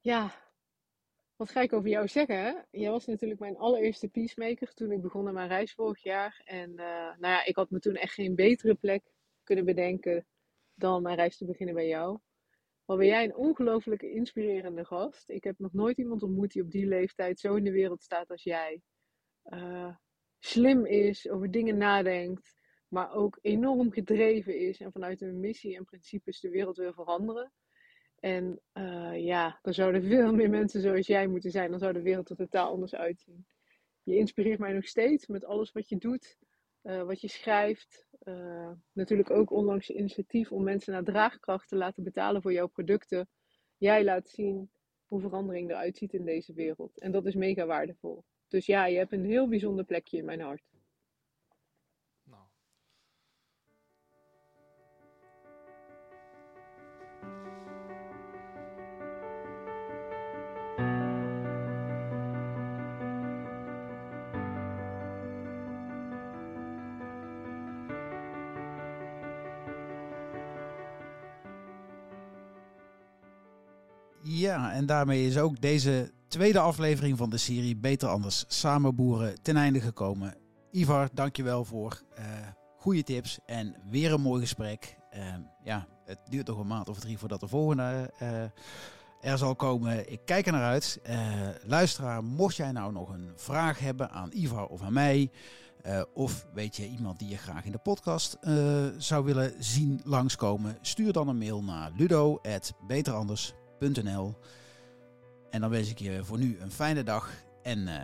Ja, 0.00 0.34
wat 1.36 1.50
ga 1.50 1.60
ik 1.60 1.72
over 1.72 1.88
jou 1.88 2.08
zeggen? 2.08 2.66
Jij 2.70 2.90
was 2.90 3.06
natuurlijk 3.06 3.40
mijn 3.40 3.56
allereerste 3.56 4.08
peacemaker 4.08 4.74
toen 4.74 4.92
ik 4.92 5.02
begon 5.02 5.28
aan 5.28 5.34
mijn 5.34 5.48
reis 5.48 5.74
vorig 5.74 6.02
jaar. 6.02 6.40
En 6.44 6.74
nou 6.74 7.16
ja, 7.20 7.44
ik 7.44 7.56
had 7.56 7.70
me 7.70 7.78
toen 7.78 7.94
echt 7.94 8.14
geen 8.14 8.34
betere 8.34 8.74
plek 8.74 9.02
kunnen 9.44 9.64
bedenken 9.64 10.26
dan 10.74 11.02
mijn 11.02 11.16
reis 11.16 11.36
te 11.36 11.44
beginnen 11.44 11.74
bij 11.74 11.88
jou. 11.88 12.18
Wat 12.86 12.98
ben 12.98 13.06
jij 13.06 13.24
een 13.24 13.36
ongelooflijke 13.36 14.10
inspirerende 14.10 14.84
gast. 14.84 15.30
Ik 15.30 15.44
heb 15.44 15.58
nog 15.58 15.72
nooit 15.72 15.98
iemand 15.98 16.22
ontmoet 16.22 16.52
die 16.52 16.62
op 16.62 16.70
die 16.70 16.86
leeftijd 16.86 17.40
zo 17.40 17.54
in 17.54 17.64
de 17.64 17.70
wereld 17.70 18.02
staat 18.02 18.30
als 18.30 18.42
jij. 18.42 18.80
Uh, 19.44 19.96
slim 20.38 20.86
is, 20.86 21.28
over 21.28 21.50
dingen 21.50 21.76
nadenkt, 21.76 22.56
maar 22.88 23.12
ook 23.12 23.38
enorm 23.42 23.92
gedreven 23.92 24.58
is 24.58 24.80
en 24.80 24.92
vanuit 24.92 25.20
een 25.20 25.40
missie 25.40 25.76
en 25.76 25.84
principes 25.84 26.40
de 26.40 26.50
wereld 26.50 26.76
wil 26.76 26.92
veranderen. 26.92 27.52
En 28.18 28.60
uh, 28.72 29.24
ja, 29.24 29.58
er 29.62 29.74
zouden 29.74 30.02
veel 30.02 30.32
meer 30.32 30.50
mensen 30.50 30.80
zoals 30.80 31.06
jij 31.06 31.26
moeten 31.26 31.50
zijn, 31.50 31.70
dan 31.70 31.78
zou 31.78 31.92
de 31.92 32.02
wereld 32.02 32.30
er 32.30 32.36
totaal 32.36 32.70
anders 32.70 32.94
uitzien. 32.94 33.46
Je 34.02 34.16
inspireert 34.16 34.58
mij 34.58 34.72
nog 34.72 34.86
steeds 34.86 35.26
met 35.26 35.44
alles 35.44 35.72
wat 35.72 35.88
je 35.88 35.96
doet, 35.96 36.38
uh, 36.82 37.02
wat 37.02 37.20
je 37.20 37.28
schrijft, 37.28 38.05
uh, 38.28 38.70
natuurlijk 38.92 39.30
ook 39.30 39.50
onlangs 39.50 39.86
je 39.86 39.94
initiatief 39.94 40.52
om 40.52 40.62
mensen 40.62 40.92
naar 40.92 41.04
draagkracht 41.04 41.68
te 41.68 41.76
laten 41.76 42.02
betalen 42.02 42.42
voor 42.42 42.52
jouw 42.52 42.66
producten. 42.66 43.28
Jij 43.76 44.04
laat 44.04 44.28
zien 44.28 44.70
hoe 45.06 45.20
verandering 45.20 45.70
eruit 45.70 45.96
ziet 45.96 46.12
in 46.12 46.24
deze 46.24 46.52
wereld. 46.52 46.98
En 46.98 47.12
dat 47.12 47.26
is 47.26 47.34
mega 47.34 47.66
waardevol. 47.66 48.24
Dus 48.48 48.66
ja, 48.66 48.86
je 48.86 48.96
hebt 48.96 49.12
een 49.12 49.24
heel 49.24 49.48
bijzonder 49.48 49.84
plekje 49.84 50.18
in 50.18 50.24
mijn 50.24 50.40
hart. 50.40 50.62
Ja, 74.36 74.72
en 74.72 74.86
daarmee 74.86 75.26
is 75.26 75.38
ook 75.38 75.60
deze 75.60 76.12
tweede 76.28 76.58
aflevering 76.58 77.18
van 77.18 77.30
de 77.30 77.36
serie 77.36 77.76
Beter 77.76 78.08
Anders 78.08 78.44
Samenboeren 78.48 79.42
ten 79.42 79.56
einde 79.56 79.80
gekomen. 79.80 80.34
Ivar, 80.70 81.08
dankjewel 81.12 81.64
voor 81.64 82.02
uh, 82.18 82.24
goede 82.76 83.02
tips 83.02 83.38
en 83.46 83.76
weer 83.90 84.12
een 84.12 84.20
mooi 84.20 84.40
gesprek. 84.40 84.96
Uh, 85.14 85.34
ja, 85.64 85.86
het 86.04 86.18
duurt 86.28 86.46
nog 86.46 86.58
een 86.58 86.66
maand 86.66 86.88
of 86.88 86.98
drie 86.98 87.18
voordat 87.18 87.40
de 87.40 87.48
volgende 87.48 88.10
uh, 88.22 88.42
er 89.30 89.38
zal 89.38 89.54
komen. 89.54 90.12
Ik 90.12 90.20
kijk 90.24 90.46
er 90.46 90.52
naar 90.52 90.70
uit. 90.70 91.00
luisteraar, 91.62 92.24
mocht 92.24 92.56
jij 92.56 92.72
nou 92.72 92.92
nog 92.92 93.08
een 93.08 93.30
vraag 93.36 93.78
hebben 93.78 94.10
aan 94.10 94.30
Ivar 94.32 94.66
of 94.66 94.82
aan 94.82 94.92
mij... 94.92 95.30
of 96.14 96.46
weet 96.54 96.76
je 96.76 96.88
iemand 96.88 97.18
die 97.18 97.28
je 97.28 97.36
graag 97.36 97.64
in 97.64 97.72
de 97.72 97.78
podcast 97.78 98.38
zou 98.98 99.24
willen 99.24 99.54
zien 99.58 100.00
langskomen... 100.04 100.78
stuur 100.80 101.12
dan 101.12 101.28
een 101.28 101.38
mail 101.38 101.62
naar 101.62 101.92
ludo.beteranders.nl 101.96 103.65
en 105.50 105.60
dan 105.60 105.70
wens 105.70 105.90
ik 105.90 105.98
je 105.98 106.24
voor 106.24 106.38
nu 106.38 106.60
een 106.60 106.70
fijne 106.70 107.02
dag 107.02 107.30
en 107.62 107.78
uh, 107.78 108.00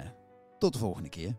tot 0.59 0.73
de 0.73 0.79
volgende 0.79 1.09
keer. 1.09 1.35